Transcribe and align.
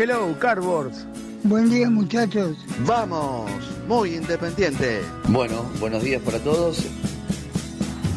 Hello, 0.00 0.32
Cardboards. 0.38 1.04
Buen 1.42 1.70
día 1.70 1.90
muchachos. 1.90 2.56
Vamos, 2.86 3.50
muy 3.88 4.14
independiente. 4.14 5.00
Bueno, 5.26 5.64
buenos 5.80 6.04
días 6.04 6.22
para 6.22 6.38
todos. 6.38 6.84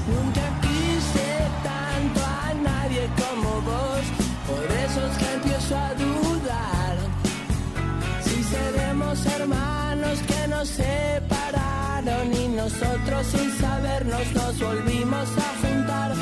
Nunca 0.08 0.62
quise 0.62 1.40
tanto 1.64 2.22
a 2.24 2.54
nadie 2.54 3.10
como 3.18 3.62
vos, 3.62 4.04
por 4.46 4.64
eso 4.78 5.08
es 5.08 5.18
que 5.18 5.34
empiezo 5.34 5.76
a 5.76 5.94
dudar. 5.96 6.98
Si 8.26 8.44
seremos 8.44 9.26
hermanos 9.26 10.20
que 10.28 10.48
nos 10.50 10.68
separaron 10.68 12.32
y 12.32 12.48
nosotros 12.50 13.26
sin 13.26 13.52
sabernos 13.58 14.32
nos 14.36 14.60
volvimos 14.60 15.28
a 15.36 15.68
juntar. 15.68 16.14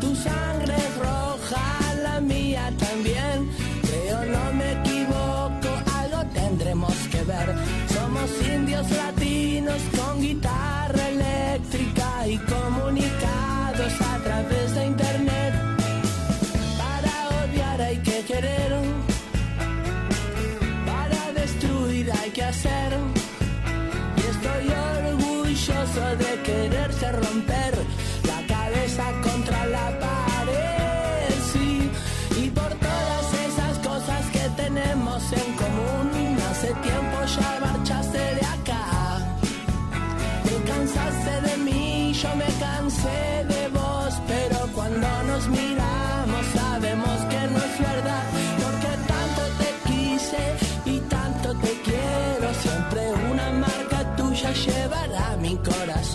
Tu 0.00 0.14
sangre 0.14 0.76
es 0.76 0.96
roja, 0.96 1.94
la 2.04 2.20
mía 2.20 2.72
también. 2.78 3.67
Somos 7.28 8.30
indios 8.54 8.90
latinos 8.90 9.82
con 9.94 10.22
guitarra 10.22 11.08
eléctrica 11.10 12.26
y 12.26 12.38
comunicados 12.38 13.17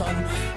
corazón. 0.03 0.52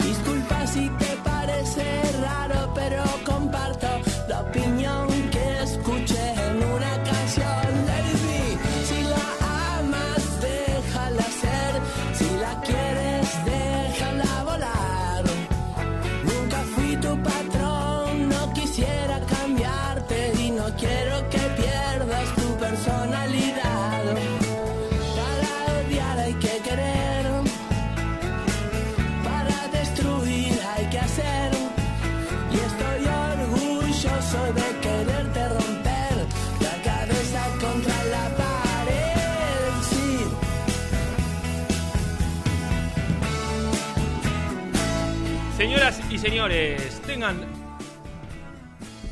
Y 46.16 46.18
señores, 46.18 47.00
tengan. 47.06 47.40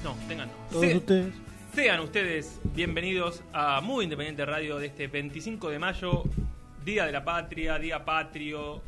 No, 0.02 0.16
tengan 0.26 0.48
no. 0.48 0.54
Todos 0.70 0.86
Se- 0.86 0.96
ustedes. 0.96 1.34
Sean 1.74 2.00
ustedes 2.00 2.60
bienvenidos 2.74 3.42
a 3.52 3.80
Muy 3.82 4.04
Independiente 4.04 4.44
Radio 4.46 4.78
de 4.78 4.86
este 4.86 5.08
25 5.08 5.68
de 5.70 5.78
mayo, 5.78 6.22
Día 6.84 7.04
de 7.04 7.12
la 7.12 7.24
Patria, 7.24 7.78
Día 7.78 8.04
Patrio. 8.04 8.80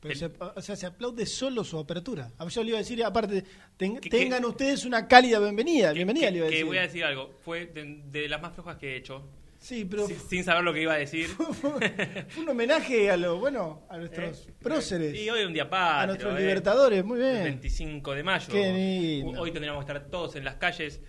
Pero 0.00 0.14
se, 0.16 0.26
o 0.56 0.62
sea, 0.62 0.76
se 0.76 0.86
aplaude 0.86 1.26
solo 1.26 1.62
su 1.62 1.78
apertura. 1.78 2.32
A 2.38 2.48
Yo 2.48 2.62
le 2.62 2.70
iba 2.70 2.78
a 2.78 2.82
decir, 2.82 3.04
aparte, 3.04 3.44
ten- 3.76 3.98
Que- 3.98 4.10
tengan 4.10 4.40
que- 4.40 4.46
ustedes 4.48 4.84
una 4.84 5.06
cálida 5.06 5.38
bienvenida. 5.40 5.88
Que- 5.88 5.94
bienvenida, 5.94 6.26
que, 6.26 6.32
le 6.32 6.38
iba 6.38 6.46
a 6.46 6.48
que 6.48 6.54
decir. 6.56 6.66
voy 6.66 6.78
a 6.78 6.82
decir 6.82 7.04
algo. 7.04 7.30
Fue 7.44 7.66
de, 7.66 8.02
de 8.06 8.28
las 8.28 8.40
más 8.42 8.52
flojas 8.54 8.76
que 8.78 8.94
he 8.94 8.96
hecho. 8.96 9.22
Sí, 9.62 9.84
pero 9.84 10.08
Sin, 10.08 10.18
sin 10.18 10.44
saber 10.44 10.64
lo 10.64 10.72
que 10.74 10.82
iba 10.82 10.94
a 10.94 10.98
decir. 10.98 11.26
fue 11.28 11.70
un 12.38 12.48
homenaje 12.48 13.10
a 13.12 13.16
lo 13.16 13.38
bueno, 13.38 13.86
a 13.88 13.96
nuestros 13.96 14.48
Eh, 14.48 14.52
próceres, 14.60 15.14
Y 15.14 15.30
hoy 15.30 15.44
un 15.44 15.52
día 15.52 15.70
patrio. 15.70 16.00
a 16.02 16.06
nuestros 16.06 16.34
eh. 16.36 16.40
libertadores. 16.40 17.04
Muy 17.04 17.20
El 17.20 17.30
bien. 17.32 17.44
25 17.44 18.14
de 18.14 18.22
mayo. 18.24 18.48
Qué 18.50 18.72
lindo. 18.72 19.40
Hoy 19.40 19.52
tendríamos 19.52 19.84
que 19.84 19.92
estar 19.92 20.10
todos 20.10 20.34
en 20.34 20.44
las 20.44 20.56
calles 20.56 21.00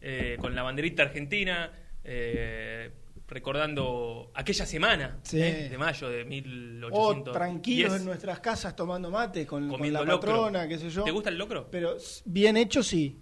eh, 0.00 0.36
con 0.40 0.54
la 0.56 0.62
banderita 0.64 1.04
argentina, 1.04 1.70
eh, 2.02 2.90
recordando 3.28 4.32
aquella 4.34 4.66
semana 4.66 5.20
Sí. 5.22 5.38
de 5.38 5.76
mayo 5.78 6.08
de 6.08 6.22
O 6.22 6.26
1810. 6.26 7.32
tranquilos 7.32 7.94
en 7.96 8.04
nuestras 8.04 8.40
casas 8.40 8.74
tomando 8.74 9.08
mate 9.10 9.46
con, 9.46 9.68
la 9.70 10.00
locro. 10.04 10.18
patrona, 10.18 10.66
qué 10.66 10.78
sé 10.78 10.90
yo. 10.90 11.04
¿Te 11.04 11.12
gusta 11.12 11.28
el 11.30 11.38
locro? 11.38 11.68
Pero 11.70 11.96
bien 12.24 12.56
hecho, 12.56 12.82
sí. 12.82 13.16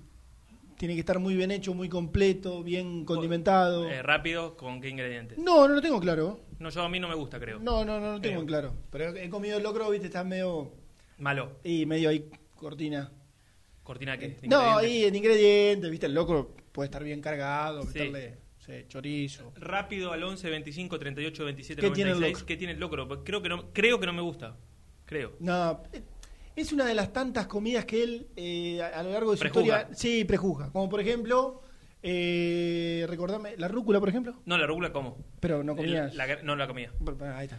Tiene 0.78 0.94
que 0.94 1.00
estar 1.00 1.18
muy 1.18 1.34
bien 1.34 1.50
hecho, 1.50 1.74
muy 1.74 1.88
completo, 1.88 2.62
bien 2.62 3.04
condimentado. 3.04 3.88
Eh, 3.90 4.00
rápido, 4.00 4.56
¿con 4.56 4.80
qué 4.80 4.88
ingredientes? 4.88 5.36
No, 5.36 5.66
no 5.66 5.74
lo 5.74 5.82
tengo 5.82 5.98
claro. 5.98 6.38
No, 6.60 6.70
yo 6.70 6.82
a 6.82 6.88
mí 6.88 7.00
no 7.00 7.08
me 7.08 7.16
gusta, 7.16 7.40
creo. 7.40 7.58
No, 7.58 7.84
no, 7.84 7.98
no 7.98 8.12
lo 8.12 8.20
tengo 8.20 8.40
en 8.40 8.46
claro. 8.46 8.74
Pero 8.90 9.16
he 9.16 9.28
comido 9.28 9.58
locro, 9.58 9.90
viste, 9.90 10.06
está 10.06 10.22
medio. 10.22 10.72
Malo. 11.18 11.58
Y 11.64 11.84
medio 11.84 12.08
ahí 12.10 12.30
cortina. 12.54 13.10
¿Cortina 13.82 14.16
qué? 14.18 14.36
¿De 14.40 14.46
No, 14.46 14.76
ahí 14.76 15.04
en 15.04 15.16
ingredientes, 15.16 15.90
viste, 15.90 16.06
el 16.06 16.14
locro 16.14 16.54
puede 16.70 16.86
estar 16.86 17.02
bien 17.02 17.20
cargado, 17.20 17.82
Sí. 17.82 17.88
meterle 17.98 18.38
sí, 18.58 18.72
chorizo. 18.86 19.52
Rápido 19.56 20.12
al 20.12 20.22
11 20.22 20.48
25 20.48 20.96
38 20.96 21.44
27 21.44 21.80
¿Qué 21.80 21.90
tiene 21.90 22.10
el 22.10 22.16
96. 22.20 22.32
locro? 22.34 22.46
¿Qué 22.46 22.56
tiene 22.56 22.72
el 22.74 22.78
locro? 22.78 23.24
Creo 23.24 23.42
que 23.42 23.48
no, 23.48 23.72
creo 23.72 23.98
que 23.98 24.06
no 24.06 24.12
me 24.12 24.22
gusta. 24.22 24.56
Creo. 25.06 25.32
No, 25.40 25.82
eh, 25.92 26.02
es 26.60 26.72
una 26.72 26.84
de 26.86 26.94
las 26.94 27.12
tantas 27.12 27.46
comidas 27.46 27.84
que 27.84 28.02
él 28.02 28.28
eh, 28.36 28.80
a, 28.82 28.98
a 28.98 29.02
lo 29.02 29.10
largo 29.12 29.30
de 29.32 29.36
su 29.36 29.40
Prejuzga. 29.42 29.78
historia 29.82 29.96
sí 29.96 30.24
prejuzga. 30.24 30.70
Como 30.72 30.88
por 30.88 31.00
ejemplo 31.00 31.62
Eh, 32.02 33.04
recordame, 33.08 33.56
la 33.56 33.66
rúcula, 33.68 33.98
por 34.00 34.08
ejemplo. 34.08 34.40
No, 34.46 34.56
la 34.56 34.66
rúcula 34.66 34.92
como. 34.92 35.18
Pero 35.40 35.64
no 35.64 35.74
comías. 35.74 36.14
La- 36.14 36.42
no 36.42 36.54
la 36.56 36.66
comía. 36.68 36.92
Ahí 37.34 37.46
está. 37.46 37.58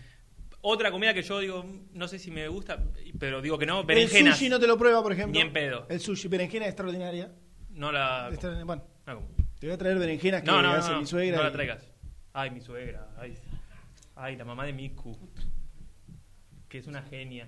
Otra 0.61 0.91
comida 0.91 1.13
que 1.13 1.21
yo 1.23 1.39
digo, 1.39 1.65
no 1.93 2.07
sé 2.07 2.19
si 2.19 2.31
me 2.31 2.47
gusta, 2.47 2.83
pero 3.19 3.41
digo 3.41 3.57
que 3.57 3.65
no, 3.65 3.81
El 3.81 3.85
berenjenas. 3.85 4.35
sushi 4.37 4.49
no 4.49 4.59
te 4.59 4.67
lo 4.67 4.77
prueba, 4.77 5.01
por 5.03 5.11
ejemplo. 5.13 5.33
Ni 5.33 5.39
en 5.45 5.51
pedo. 5.53 5.85
El 5.89 5.99
sushi, 5.99 6.27
berenjena 6.29 6.65
extraordinaria. 6.67 7.31
No 7.71 7.91
la. 7.91 8.29
Bueno, 8.65 8.83
no 9.05 9.15
como. 9.15 9.27
te 9.59 9.67
voy 9.67 9.73
a 9.73 9.77
traer 9.77 9.97
berenjenas 9.99 10.41
que 10.41 10.47
No, 10.47 10.61
no, 10.61 10.71
hace 10.71 10.91
no, 10.91 10.99
mi 11.01 11.05
suegra. 11.05 11.37
no 11.37 11.43
la 11.43 11.49
y- 11.49 11.53
traigas. 11.53 11.91
Ay, 12.33 12.51
mi 12.51 12.61
suegra. 12.61 13.09
Ay, 13.17 13.35
ay, 14.15 14.35
la 14.37 14.45
mamá 14.45 14.65
de 14.65 14.73
Miku. 14.73 15.17
Que 16.67 16.77
es 16.77 16.87
una 16.87 17.01
genia. 17.03 17.47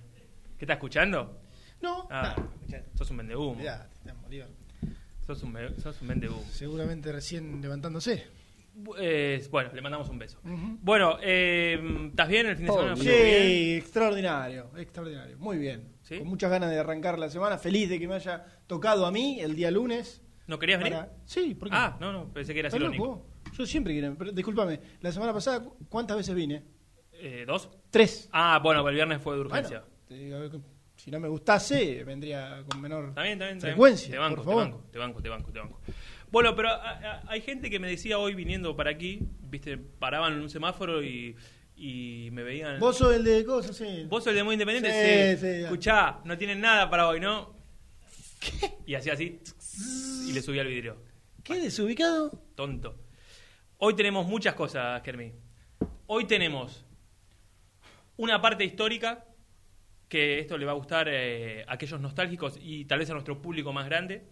¿Qué 0.58 0.66
está 0.66 0.74
escuchando? 0.74 1.41
No, 1.82 2.08
Ah, 2.10 2.36
no, 2.38 2.78
sos 2.96 3.10
un 3.12 3.18
vendehumo. 3.18 3.56
mirá, 3.56 3.90
Bolívar. 4.24 4.50
Sos 5.26 5.44
un, 5.44 5.56
sos 5.82 6.02
un 6.02 6.08
vendehumo. 6.08 6.44
Seguramente 6.52 7.12
recién 7.12 7.62
levantándose. 7.62 8.26
Bu- 8.76 8.96
eh, 9.00 9.46
bueno, 9.52 9.70
le 9.74 9.82
mandamos 9.82 10.08
un 10.10 10.18
beso. 10.18 10.40
Bueno, 10.44 11.18
eh, 11.22 12.08
¿estás 12.10 12.28
bien 12.30 12.48
el 12.48 12.56
fin 12.56 12.66
de 12.68 12.72
semana? 12.72 12.96
Sí, 12.96 13.04
¿Fue 13.04 13.24
bien? 13.24 13.78
extraordinario, 13.80 14.72
extraordinario. 14.78 15.38
Muy 15.40 15.58
bien. 15.58 15.96
¿Sí? 16.04 16.20
Con 16.20 16.28
muchas 16.28 16.50
ganas 16.50 16.70
de 16.70 16.80
arrancar 16.80 17.20
la 17.20 17.30
semana. 17.30 17.58
Feliz 17.58 17.90
de 17.90 18.00
que 18.00 18.08
me 18.08 18.16
haya 18.16 18.46
tocado 18.68 19.06
a 19.06 19.12
mí 19.12 19.40
el 19.42 19.56
día 19.56 19.72
lunes. 19.72 20.22
¿No 20.48 20.58
querías 20.60 20.82
venir? 20.82 21.00
Sí, 21.26 21.56
porque 21.56 21.76
Ah, 21.78 21.98
no, 22.00 22.12
no, 22.12 22.32
pensé 22.34 22.54
que 22.54 22.60
era 22.60 22.68
¿Estás 22.70 22.80
irónico. 22.82 23.06
loco? 23.06 23.26
Yo 23.54 23.66
siempre 23.66 23.94
quiero. 23.94 24.16
Pero, 24.18 24.32
discúlpame, 24.32 24.80
la 25.02 25.12
semana 25.12 25.34
pasada, 25.34 25.62
¿cu- 25.64 25.78
¿cuántas 25.90 26.18
veces 26.18 26.34
vine? 26.36 26.64
Eh, 27.14 27.44
¿Dos? 27.46 27.70
Tres. 27.90 28.30
Ah, 28.32 28.60
bueno, 28.64 28.88
el 28.88 28.96
viernes 28.96 29.22
fue 29.22 29.36
de 29.36 29.44
Bueno, 29.44 29.54
urgencia. 29.56 29.84
te 30.08 30.16
digo, 30.16 30.38
si 31.04 31.10
no 31.12 31.20
me 31.20 31.28
gustase, 31.28 32.04
vendría 32.04 32.64
con 32.70 32.80
menor 32.82 33.10
está 33.10 33.24
bien. 33.24 33.60
frecuencia. 33.60 34.12
Te 34.12 34.18
banco, 34.20 34.44
por 34.44 34.46
te 34.46 34.56
banco, 34.56 34.84
te 34.92 35.00
banco, 35.00 35.22
te 35.22 35.30
banco, 35.30 35.52
te 35.52 35.60
banco. 35.60 35.80
Bueno, 36.32 36.56
pero 36.56 36.70
a- 36.70 36.92
a- 36.92 37.24
hay 37.28 37.42
gente 37.42 37.70
que 37.70 37.80
me 37.80 37.90
decía 37.90 38.18
hoy 38.20 38.36
viniendo 38.36 38.76
para 38.76 38.92
aquí, 38.92 39.20
viste, 39.42 39.78
paraban 39.78 40.34
en 40.34 40.40
un 40.42 40.50
semáforo 40.50 41.04
y, 41.04 41.36
y 41.76 42.30
me 42.32 42.44
veían. 42.44 42.80
Vos 42.80 42.98
sos 42.98 43.16
el 43.16 43.24
de 43.24 43.44
cosas, 43.44 43.76
sí. 43.76 44.06
¿Vos 44.08 44.24
sos 44.24 44.32
el 44.32 44.36
de 44.38 44.44
muy 44.44 44.54
independiente? 44.54 44.92
Sí, 44.92 45.40
Sí. 45.42 45.48
sí. 45.56 45.64
Escuchá, 45.64 46.20
no 46.24 46.38
tienen 46.38 46.62
nada 46.62 46.90
para 46.90 47.08
hoy, 47.08 47.20
¿no? 47.20 47.56
Y 48.86 48.96
hacía 48.96 49.14
así 49.14 49.40
y 50.28 50.34
le 50.34 50.42
subía 50.42 50.62
el 50.62 50.68
vidrio. 50.68 51.02
¿Qué 51.44 51.56
desubicado? 51.56 52.30
Tonto. 52.56 52.96
Hoy 53.78 53.96
tenemos 53.96 54.28
muchas 54.28 54.54
cosas, 54.54 55.02
Kermi. 55.02 55.32
Hoy 56.08 56.26
tenemos 56.26 56.86
una 58.18 58.40
parte 58.42 58.64
histórica 58.64 59.26
que 60.12 60.40
esto 60.40 60.58
le 60.58 60.66
va 60.66 60.74
a 60.74 60.76
gustar 60.76 61.08
eh, 61.10 61.64
a 61.66 61.74
aquellos 61.76 62.02
nostálgicos 62.02 62.60
y 62.62 62.84
tal 62.84 63.00
vez 63.00 63.10
a 63.10 63.14
nuestro 63.14 63.42
público 63.42 63.72
más 63.72 63.86
grande. 63.86 64.24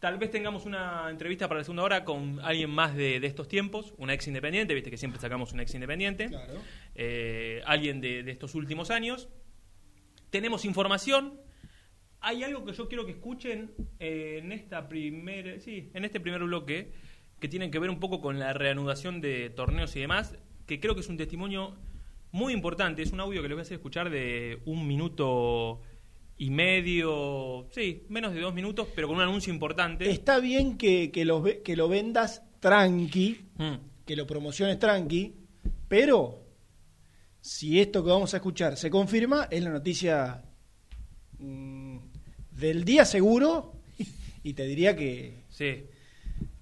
Tal 0.00 0.18
vez 0.18 0.32
tengamos 0.32 0.66
una 0.66 1.08
entrevista 1.10 1.46
para 1.46 1.60
la 1.60 1.64
segunda 1.64 1.84
hora 1.84 2.04
con 2.04 2.40
alguien 2.40 2.70
más 2.70 2.96
de, 2.96 3.20
de 3.20 3.26
estos 3.28 3.46
tiempos, 3.46 3.94
una 3.98 4.14
ex 4.14 4.26
independiente, 4.26 4.74
viste 4.74 4.90
que 4.90 4.96
siempre 4.96 5.20
sacamos 5.20 5.52
una 5.52 5.62
ex 5.62 5.72
independiente, 5.74 6.26
Claro. 6.28 6.54
eh, 6.96 7.62
alguien 7.66 8.00
de, 8.00 8.24
de 8.24 8.32
estos 8.32 8.56
últimos 8.56 8.90
años. 8.90 9.28
Tenemos 10.30 10.64
información. 10.64 11.40
Hay 12.20 12.42
algo 12.42 12.64
que 12.64 12.72
yo 12.72 12.88
quiero 12.88 13.06
que 13.06 13.12
escuchen 13.12 13.70
eh, 14.00 14.40
en 14.42 14.50
esta 14.50 14.88
primera, 14.88 15.60
sí, 15.60 15.90
en 15.94 16.04
este 16.04 16.18
primer 16.18 16.42
bloque 16.42 16.92
que 17.38 17.46
tiene 17.48 17.70
que 17.70 17.78
ver 17.78 17.90
un 17.90 18.00
poco 18.00 18.20
con 18.20 18.40
la 18.40 18.52
reanudación 18.54 19.20
de 19.20 19.50
torneos 19.50 19.94
y 19.94 20.00
demás, 20.00 20.36
que 20.66 20.80
creo 20.80 20.94
que 20.94 21.00
es 21.02 21.08
un 21.08 21.16
testimonio 21.16 21.76
muy 22.32 22.52
importante. 22.52 23.02
Es 23.02 23.12
un 23.12 23.20
audio 23.20 23.42
que 23.42 23.48
les 23.48 23.56
voy 23.56 23.60
a 23.60 23.62
hacer 23.62 23.76
escuchar 23.76 24.10
de 24.10 24.60
un 24.66 24.86
minuto 24.86 25.80
y 26.36 26.50
medio, 26.50 27.66
sí, 27.70 28.04
menos 28.08 28.32
de 28.32 28.40
dos 28.40 28.54
minutos, 28.54 28.88
pero 28.94 29.08
con 29.08 29.16
un 29.16 29.22
anuncio 29.22 29.52
importante. 29.52 30.08
Está 30.10 30.40
bien 30.40 30.78
que, 30.78 31.10
que, 31.10 31.24
lo, 31.24 31.42
ve- 31.42 31.60
que 31.62 31.76
lo 31.76 31.88
vendas 31.88 32.42
tranqui, 32.60 33.46
Mm. 33.58 33.74
que 34.06 34.16
lo 34.16 34.26
promociones 34.26 34.78
tranqui, 34.78 35.34
pero 35.88 36.46
si 37.40 37.80
esto 37.80 38.02
que 38.04 38.10
vamos 38.10 38.32
a 38.32 38.38
escuchar 38.38 38.76
se 38.76 38.90
confirma, 38.90 39.48
es 39.50 39.62
la 39.62 39.70
noticia 39.70 40.42
mm, 41.38 41.98
del 42.52 42.84
día 42.84 43.04
seguro 43.04 43.72
y 44.42 44.54
te 44.54 44.64
diría 44.66 44.96
que, 44.96 45.44
Sí. 45.50 45.84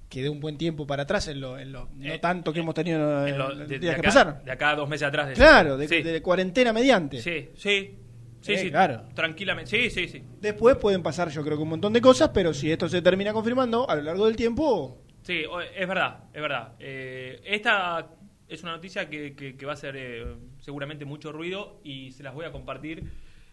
Que 0.09 0.23
de 0.23 0.29
un 0.31 0.41
buen 0.41 0.57
tiempo 0.57 0.87
para 0.87 1.03
atrás 1.03 1.29
en 1.29 1.41
lo, 1.41 1.59
en 1.59 1.71
lo 1.73 1.89
no 1.95 2.13
Eh, 2.15 2.19
tanto 2.19 2.53
que 2.53 2.61
hemos 2.61 2.75
tenido 2.75 3.27
en 3.27 3.35
En 3.35 3.39
lo- 3.39 3.55
los 3.55 3.69
de, 3.69 3.79
que 3.81 3.91
acá, 3.91 4.03
pasaron. 4.03 4.45
de 4.45 4.51
acá 4.53 4.71
a 4.71 4.77
dos 4.77 4.89
meses 4.89 5.07
atrás. 5.07 5.29
de- 5.29 5.35
Claro, 5.35 5.77
de, 5.77 5.87
sí. 5.89 6.03
de 6.03 6.23
cuarentena 6.23 6.73
mediante. 6.73 7.21
Sí, 7.21 7.51
sí, 7.55 7.95
sí, 8.41 8.53
Eh, 8.53 8.59
sí, 8.59 8.71
claro. 8.71 9.03
tranquilamente, 9.15 9.71
sí, 9.71 9.91
sí, 9.91 10.09
sí. 10.09 10.23
Después 10.41 10.77
pueden 10.77 11.03
pasar, 11.03 11.29
yo 11.31 11.43
creo 11.45 11.57
que 11.59 11.63
un 11.63 11.69
montón 11.69 11.93
de 11.93 12.01
cosas, 12.01 12.31
pero 12.33 12.55
si 12.55 12.71
esto 12.73 12.89
se 12.89 13.03
termina 13.03 13.33
confirmando 13.35 13.89
a 13.89 13.97
lo 13.97 14.03
largo 14.03 14.27
del 14.27 14.37
tiempo, 14.37 15.03
Sí, 15.23 15.43
es 15.77 15.87
verdad, 15.87 16.25
es 16.33 16.41
verdad. 16.41 16.73
Eh, 16.79 17.41
esta 17.45 18.09
es 18.49 18.63
una 18.63 18.73
noticia 18.73 19.11
que, 19.11 19.35
que- 19.37 19.57
que 19.59 19.67
va 19.67 19.73
a 19.73 19.75
hacer 19.75 19.95
eh, 19.95 20.25
seguramente 20.61 21.05
mucho 21.05 21.33
ruido 21.33 21.81
y 21.85 22.13
se 22.13 22.23
las 22.23 22.33
voy 22.33 22.47
a 22.47 22.51
compartir 22.53 23.05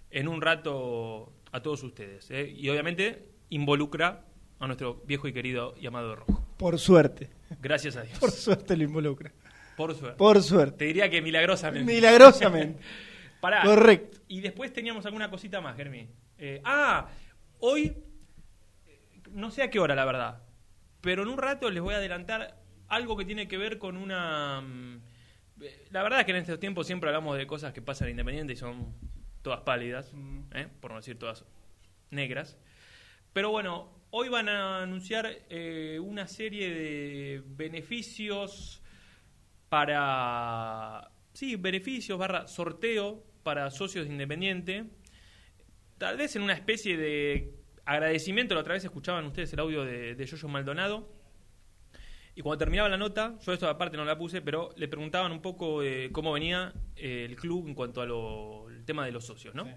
en 0.09 0.29
un 0.29 0.41
rato 0.41 1.33
a 1.51 1.61
todos 1.61 1.83
ustedes. 1.83 2.31
eh. 2.31 2.49
Y 2.55 2.69
obviamente 2.69 3.27
involucra 3.49 4.23
a 4.59 4.67
nuestro 4.67 5.01
viejo 5.05 5.27
y 5.27 5.33
querido 5.33 5.75
y 5.77 5.85
amado 5.87 6.15
Rojo. 6.15 6.44
Por 6.57 6.79
suerte, 6.79 7.29
Gracias 7.61 7.95
a 7.95 8.01
Dios. 8.03 8.17
por 8.19 8.31
suerte 8.31 8.75
lo 8.77 8.83
involucra. 8.83 9.31
Por 9.77 9.93
suerte. 9.95 10.17
Por 10.17 10.41
suerte. 10.41 10.77
Te 10.77 10.85
diría 10.85 11.09
que 11.09 11.21
milagrosamente. 11.21 11.93
Milagrosamente. 11.93 12.79
Pará. 13.41 13.63
Correcto. 13.63 14.19
Y 14.27 14.41
después 14.41 14.71
teníamos 14.73 15.05
alguna 15.05 15.29
cosita 15.29 15.61
más, 15.61 15.75
Germi. 15.75 16.07
Eh, 16.37 16.61
ah, 16.63 17.07
hoy, 17.59 17.95
eh, 18.87 19.21
no 19.31 19.51
sé 19.51 19.63
a 19.63 19.69
qué 19.69 19.79
hora, 19.79 19.93
la 19.95 20.05
verdad, 20.05 20.41
pero 21.01 21.23
en 21.23 21.29
un 21.29 21.37
rato 21.37 21.69
les 21.69 21.83
voy 21.83 21.93
a 21.93 21.97
adelantar 21.97 22.57
algo 22.87 23.15
que 23.17 23.25
tiene 23.25 23.47
que 23.47 23.57
ver 23.57 23.77
con 23.77 23.97
una... 23.97 24.61
mm, 24.61 25.01
eh, 25.61 25.85
La 25.91 26.03
verdad 26.03 26.21
es 26.21 26.25
que 26.25 26.31
en 26.31 26.37
estos 26.37 26.59
tiempos 26.59 26.87
siempre 26.87 27.09
hablamos 27.09 27.37
de 27.37 27.45
cosas 27.45 27.73
que 27.73 27.81
pasan 27.81 28.07
en 28.07 28.11
Independiente 28.11 28.53
y 28.53 28.55
son 28.55 28.93
todas 29.41 29.61
pálidas, 29.61 30.11
¿eh? 30.53 30.67
por 30.81 30.91
no 30.91 30.97
decir 30.97 31.19
todas 31.19 31.45
negras. 32.09 32.57
Pero 33.33 33.51
bueno, 33.51 33.91
hoy 34.17 34.29
van 34.29 34.47
a 34.47 34.81
anunciar 34.81 35.29
eh, 35.49 35.99
una 36.01 36.25
serie 36.25 36.73
de 36.73 37.43
beneficios 37.45 38.81
para... 39.67 41.11
Sí, 41.33 41.57
beneficios 41.57 42.17
barra 42.17 42.47
sorteo 42.47 43.25
para 43.43 43.69
socios 43.71 44.05
de 44.05 44.13
Independiente. 44.13 44.85
Tal 45.97 46.15
vez 46.15 46.33
en 46.37 46.43
una 46.43 46.53
especie 46.53 46.95
de 46.95 47.55
agradecimiento, 47.83 48.55
la 48.55 48.61
otra 48.61 48.75
vez 48.75 48.85
escuchaban 48.85 49.25
ustedes 49.25 49.51
el 49.51 49.59
audio 49.59 49.83
de, 49.83 50.25
Yoyo 50.25 50.47
Maldonado. 50.47 51.11
Y 52.35 52.41
cuando 52.41 52.59
terminaba 52.59 52.87
la 52.87 52.97
nota, 52.97 53.37
yo 53.45 53.51
esto 53.51 53.67
aparte 53.67 53.97
no 53.97 54.05
la 54.05 54.17
puse, 54.17 54.41
pero 54.41 54.69
le 54.77 54.87
preguntaban 54.87 55.33
un 55.33 55.41
poco 55.41 55.83
eh, 55.83 56.09
cómo 56.13 56.31
venía 56.31 56.71
eh, 56.95 57.25
el 57.29 57.35
club 57.35 57.67
en 57.67 57.75
cuanto 57.75 57.99
al 57.99 58.85
tema 58.85 59.05
de 59.05 59.11
los 59.11 59.25
socios, 59.25 59.53
¿no? 59.55 59.67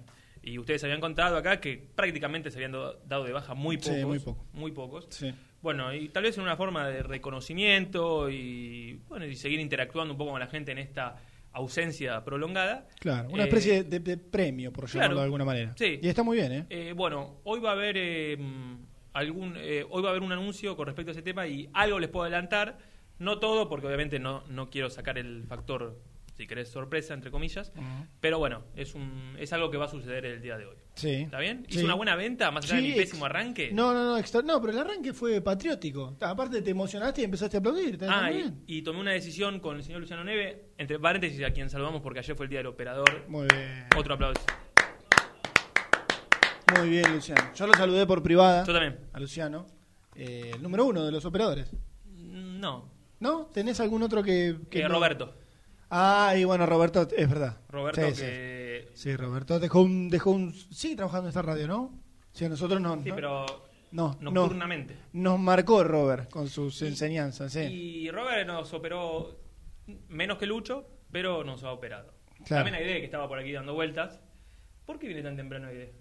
Y 0.42 0.58
ustedes 0.58 0.82
habían 0.84 1.00
contado 1.00 1.36
acá 1.36 1.60
que 1.60 1.76
prácticamente 1.94 2.50
se 2.50 2.58
habían 2.58 2.72
do- 2.72 3.00
dado 3.06 3.24
de 3.24 3.32
baja 3.32 3.54
muy 3.54 3.76
Sí, 3.80 3.90
pocos. 3.90 4.04
muy 4.06 4.18
poco. 4.18 4.46
muy 4.52 4.70
pocos. 4.72 5.06
Sí. 5.10 5.32
Bueno, 5.60 5.92
y 5.92 6.08
tal 6.08 6.22
vez 6.22 6.36
en 6.38 6.44
una 6.44 6.56
forma 6.56 6.86
de 6.88 7.02
reconocimiento 7.02 8.30
y, 8.30 9.00
bueno, 9.08 9.26
y 9.26 9.34
seguir 9.34 9.60
interactuando 9.60 10.14
un 10.14 10.18
poco 10.18 10.30
con 10.32 10.40
la 10.40 10.46
gente 10.46 10.72
en 10.72 10.78
esta 10.78 11.16
ausencia 11.52 12.24
prolongada. 12.24 12.86
Claro, 13.00 13.28
una 13.30 13.44
Eh, 13.44 13.46
especie 13.46 13.82
de, 13.82 13.98
de 14.00 14.16
premio, 14.16 14.72
por 14.72 14.86
llamarlo 14.86 15.06
claro. 15.08 15.16
de 15.18 15.24
alguna 15.24 15.44
manera. 15.44 15.72
Sí. 15.76 15.98
Y 16.02 16.08
está 16.08 16.22
muy 16.22 16.36
bien, 16.36 16.52
¿eh? 16.52 16.66
Eh, 16.70 16.92
bueno, 16.94 17.40
hoy 17.44 17.58
va 17.60 17.70
a 17.70 17.72
haber 17.72 17.96
eh, 17.98 18.36
mm, 18.38 18.74
algún, 19.14 19.54
eh, 19.56 19.84
hoy 19.90 20.02
va 20.02 20.08
a 20.08 20.12
haber 20.12 20.22
un 20.22 20.30
anuncio 20.32 20.76
con 20.76 20.86
respecto 20.86 21.10
a 21.10 21.12
ese 21.12 21.22
tema 21.22 21.46
y 21.48 21.68
algo 21.72 21.98
les 21.98 22.10
puedo 22.10 22.24
adelantar, 22.24 22.78
no 23.18 23.38
todo, 23.40 23.68
porque 23.68 23.86
obviamente 23.86 24.20
no, 24.20 24.44
no 24.48 24.70
quiero 24.70 24.90
sacar 24.90 25.18
el 25.18 25.44
factor, 25.48 25.98
si 26.38 26.46
querés, 26.46 26.68
sorpresa 26.70 27.14
entre 27.14 27.32
comillas, 27.32 27.72
pero 28.20 28.38
bueno, 28.38 28.62
es 28.76 28.94
un, 28.94 29.34
es 29.40 29.52
algo 29.52 29.70
que 29.72 29.76
va 29.76 29.86
a 29.86 29.88
suceder 29.88 30.24
el 30.24 30.40
día 30.40 30.56
de 30.56 30.66
hoy. 30.66 30.76
Sí. 30.94 31.10
¿Está 31.22 31.40
bien? 31.40 31.66
Sí. 31.68 31.76
¿Hizo 31.78 31.84
una 31.84 31.94
buena 31.94 32.14
venta 32.14 32.50
más 32.52 32.64
allá 32.64 32.76
de 32.76 32.80
Sí, 32.80 32.86
mi 32.86 32.92
ex- 32.94 33.00
pésimo 33.10 33.26
arranque? 33.26 33.70
No, 33.72 33.92
no, 33.92 34.04
no, 34.04 34.16
extra- 34.18 34.42
no, 34.42 34.60
pero 34.60 34.72
el 34.72 34.78
arranque 34.78 35.12
fue 35.12 35.40
patriótico. 35.40 36.16
Aparte 36.20 36.62
te 36.62 36.70
emocionaste 36.70 37.22
y 37.22 37.24
empezaste 37.24 37.56
a 37.56 37.60
aplaudir. 37.60 37.98
Ah, 38.08 38.30
y, 38.30 38.54
y 38.66 38.82
tomé 38.82 39.00
una 39.00 39.10
decisión 39.12 39.58
con 39.58 39.76
el 39.78 39.82
señor 39.82 40.00
Luciano 40.00 40.22
Neve, 40.22 40.70
entre 40.78 40.98
paréntesis 41.00 41.44
a 41.44 41.50
quien 41.50 41.68
saludamos 41.68 42.00
porque 42.02 42.20
ayer 42.20 42.36
fue 42.36 42.46
el 42.46 42.50
día 42.50 42.60
del 42.60 42.68
operador. 42.68 43.24
Muy 43.28 43.48
bien. 43.52 43.86
Otro 43.96 44.14
aplauso. 44.14 44.40
Muy 46.78 46.88
bien, 46.90 47.12
Luciano. 47.12 47.50
Yo 47.54 47.66
lo 47.66 47.74
saludé 47.74 48.06
por 48.06 48.22
privada. 48.22 48.64
Yo 48.64 48.72
también. 48.72 48.98
A 49.12 49.18
Luciano. 49.20 49.66
eh, 50.14 50.52
el 50.54 50.62
número 50.62 50.84
uno 50.84 51.04
de 51.04 51.10
los 51.12 51.24
operadores. 51.24 51.70
No, 52.14 52.90
¿No? 53.20 53.46
¿Tenés 53.52 53.80
algún 53.80 54.02
otro 54.04 54.22
que...? 54.22 54.56
que 54.70 54.82
no? 54.84 54.88
Roberto. 54.90 55.34
Ah, 55.90 56.34
y 56.36 56.44
bueno, 56.44 56.66
Roberto, 56.66 57.08
es 57.16 57.28
verdad. 57.28 57.56
Roberto 57.68 58.00
Sí, 58.00 58.14
sí. 58.14 58.22
que... 58.22 58.90
Sí, 58.94 59.16
Roberto 59.16 59.58
dejó 59.58 59.80
un, 59.82 60.10
dejó 60.10 60.30
un... 60.30 60.52
Sigue 60.52 60.96
trabajando 60.96 61.26
en 61.26 61.30
esta 61.30 61.42
radio, 61.42 61.66
¿no? 61.66 62.02
Sí, 62.32 62.44
a 62.44 62.48
nosotros 62.48 62.80
no. 62.80 63.02
Sí, 63.02 63.08
no, 63.08 63.14
pero 63.14 63.46
no, 63.92 64.16
no. 64.20 64.30
nocturnamente. 64.30 64.96
Nos 65.12 65.38
marcó 65.38 65.82
Robert 65.84 66.30
con 66.30 66.48
sus 66.48 66.82
enseñanzas, 66.82 67.52
sí. 67.52 67.60
Y 67.60 68.10
Robert 68.10 68.46
nos 68.46 68.72
operó 68.74 69.40
menos 70.08 70.38
que 70.38 70.46
Lucho, 70.46 70.86
pero 71.10 71.42
nos 71.44 71.64
ha 71.64 71.72
operado. 71.72 72.12
Claro. 72.44 72.64
También 72.64 72.74
Aide, 72.74 72.98
que 73.00 73.04
estaba 73.06 73.26
por 73.26 73.38
aquí 73.38 73.52
dando 73.52 73.74
vueltas. 73.74 74.20
¿Por 74.84 74.98
qué 74.98 75.06
viene 75.06 75.22
tan 75.22 75.36
temprano 75.36 75.68
Aide? 75.68 75.94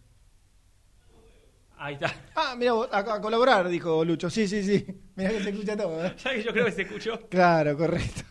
Ahí 1.77 1.93
está. 1.93 2.13
Ah, 2.35 2.55
mira, 2.57 2.73
a 2.91 3.21
colaborar, 3.21 3.67
dijo 3.69 4.03
Lucho. 4.03 4.29
Sí, 4.29 4.47
sí, 4.47 4.63
sí. 4.63 4.85
Mira 5.15 5.29
que 5.31 5.41
se 5.43 5.49
escucha 5.49 5.77
todo. 5.77 6.05
¿eh? 6.05 6.13
Ya 6.23 6.31
que 6.33 6.43
yo 6.43 6.51
creo 6.51 6.65
que 6.65 6.71
se 6.71 6.81
escuchó. 6.83 7.27
Claro, 7.29 7.77
correcto. 7.77 8.21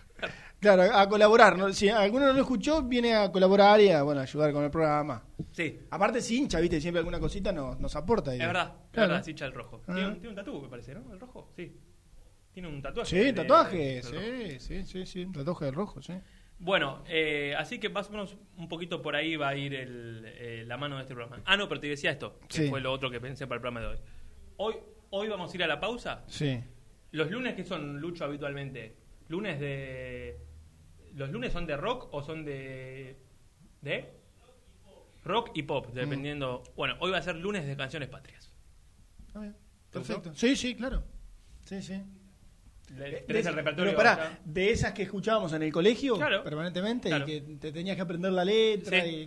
Claro, 0.75 0.97
a 0.97 1.09
colaborar. 1.09 1.57
¿no? 1.57 1.73
Si 1.73 1.89
alguno 1.89 2.27
no 2.27 2.33
lo 2.33 2.41
escuchó, 2.41 2.83
viene 2.83 3.15
a 3.15 3.31
colaborar 3.31 3.81
y 3.81 3.91
a 3.91 4.03
bueno, 4.03 4.21
ayudar 4.21 4.53
con 4.53 4.65
el 4.65 4.71
programa. 4.71 5.23
Sí, 5.53 5.79
Aparte, 5.91 6.21
si 6.21 6.37
hincha, 6.39 6.59
viste, 6.61 6.81
siempre 6.81 6.99
alguna 7.01 7.21
cosita 7.21 7.53
nos, 7.53 7.79
nos 7.81 7.95
aporta. 7.97 8.33
es 8.33 8.39
verdad. 8.41 8.75
Es 8.87 8.91
Claro. 8.93 9.09
verdad, 9.09 9.21
es 9.23 9.29
hincha 9.29 9.47
el 9.47 9.53
rojo. 9.53 9.83
Ah. 9.87 9.95
Tiene, 9.95 10.09
un, 10.09 10.15
tiene 10.15 10.29
un 10.31 10.35
tatuaje, 10.35 10.61
me 10.63 10.69
parece, 10.69 10.95
¿no? 10.95 11.13
El 11.13 11.21
rojo, 11.21 11.51
sí. 11.57 11.77
Tiene 12.53 12.69
un 12.69 12.83
tatuaje. 12.83 13.25
Sí, 13.27 13.33
tatuaje. 13.33 14.03
Sí, 14.03 14.59
sí, 14.61 14.83
sí, 14.85 15.07
sí. 15.07 15.25
un 15.25 15.33
Tatuaje 15.33 15.67
del 15.67 15.75
rojo, 15.75 16.01
sí. 16.03 16.15
Bueno, 16.59 17.05
eh, 17.07 17.55
así 17.59 17.79
que 17.79 17.91
más 17.91 18.09
o 18.09 18.13
menos 18.13 18.37
un 18.57 18.67
poquito 18.67 19.03
por 19.03 19.15
ahí 19.15 19.37
va 19.37 19.49
a 19.49 19.57
ir 19.57 19.75
el, 19.75 20.25
eh, 20.27 20.65
la 20.67 20.79
mano 20.79 20.97
de 20.97 21.03
este 21.03 21.15
programa. 21.15 21.43
Ah, 21.45 21.57
no, 21.59 21.69
pero 21.69 21.81
te 21.83 21.89
decía 21.89 22.11
esto, 22.11 22.39
que 22.49 22.63
Sí. 22.63 22.69
fue 22.71 22.81
lo 22.81 22.93
otro 22.93 23.11
que 23.11 23.21
pensé 23.21 23.47
para 23.47 23.57
el 23.57 23.61
programa 23.61 23.81
de 23.81 23.87
hoy. 23.89 23.99
Hoy, 24.57 24.75
hoy 25.11 25.29
vamos 25.29 25.53
a 25.53 25.55
ir 25.57 25.63
a 25.65 25.67
la 25.67 25.79
pausa. 25.79 26.25
Sí. 26.29 26.59
Los 27.13 27.31
lunes 27.31 27.55
que 27.55 27.63
son 27.63 28.01
Lucho 28.01 28.25
habitualmente, 28.25 28.97
lunes 29.29 29.61
de 29.61 30.39
los 31.17 31.31
lunes 31.31 31.53
son 31.53 31.67
de 31.67 31.77
rock 31.77 32.09
o 32.13 32.23
son 32.23 32.45
de 32.45 33.19
de 33.83 34.13
rock 35.25 35.51
y 35.55 35.63
pop, 35.65 35.89
dependiendo. 35.93 36.63
Bueno, 36.77 36.95
hoy 37.01 37.11
va 37.11 37.19
a 37.19 37.23
ser 37.23 37.37
lunes 37.37 37.67
de 37.67 37.77
canciones 37.77 38.09
patrias. 38.09 38.53
Está 39.27 39.41
bien. 39.41 39.57
¿Te 39.91 39.99
Perfecto. 40.01 40.33
Sí, 40.35 40.55
sí, 40.57 40.75
claro. 40.75 41.03
Sí, 41.65 41.83
sí. 41.83 42.01
Le- 42.95 43.11
De, 43.11 43.17
tenés 43.23 43.47
el 43.47 43.55
repertorio. 43.55 43.93
pero 43.97 43.97
pará, 43.97 44.39
de 44.45 44.71
esas 44.71 44.93
que 44.93 45.03
escuchábamos 45.03 45.53
en 45.53 45.63
el 45.65 45.73
colegio 45.73 46.17
Claro. 46.17 46.45
permanentemente 46.45 47.09
Claro. 47.09 47.25
y 47.25 47.27
que 47.27 47.41
te 47.57 47.73
tenías 47.73 47.97
que 47.97 48.03
aprender 48.03 48.31
la 48.31 48.45
letra 48.45 49.03
Sí. 49.03 49.09
y 49.09 49.27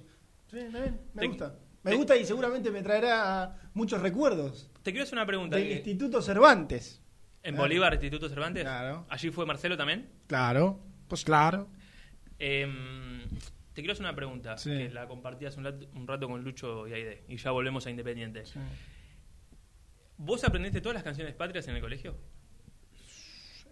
sí, 0.49 0.57
bien, 0.57 0.99
me 1.13 1.21
Te- 1.21 1.27
gusta. 1.27 1.55
Me 1.83 1.91
te- 1.91 1.97
gusta 1.97 2.15
y 2.15 2.25
seguramente 2.25 2.71
me 2.71 2.81
traerá 2.81 3.69
muchos 3.73 4.01
recuerdos 4.01 4.69
Te 4.83 4.91
quiero 4.91 5.03
hacer 5.03 5.17
una 5.17 5.25
pregunta. 5.25 5.57
del 5.57 5.67
que- 5.67 5.73
Instituto 5.75 6.21
Cervantes. 6.21 7.01
en 7.41 7.53
Claro. 7.55 7.63
Bolívar, 7.63 7.93
Instituto 7.93 8.27
Cervantes. 8.29 8.63
Claro. 8.63 9.05
Allí 9.09 9.29
fue 9.31 9.45
Marcelo 9.45 9.75
también. 9.77 10.09
Claro, 10.27 10.79
pues 11.07 11.23
claro. 11.25 11.69
Em, 12.39 13.21
te 13.73 13.81
quiero 13.81 13.93
hacer 13.93 14.05
una 14.05 14.15
pregunta 14.15 14.57
Sí. 14.57 14.69
que 14.69 14.89
la 14.89 15.07
compartí 15.07 15.45
hace 15.45 15.59
un 15.59 15.65
rato, 15.65 15.87
un 15.93 16.07
rato 16.07 16.27
con 16.27 16.43
Lucho 16.43 16.87
y 16.87 16.93
Aide 16.93 17.23
y 17.27 17.37
ya 17.37 17.51
volvemos 17.51 17.85
a 17.85 17.89
Independiente. 17.89 18.43
¿Vos 20.17 20.43
aprendiste 20.43 20.81
todas 20.81 20.95
las 20.95 21.03
canciones 21.03 21.33
patrias 21.35 21.67
en 21.67 21.75
el 21.75 21.81
colegio? 21.81 22.17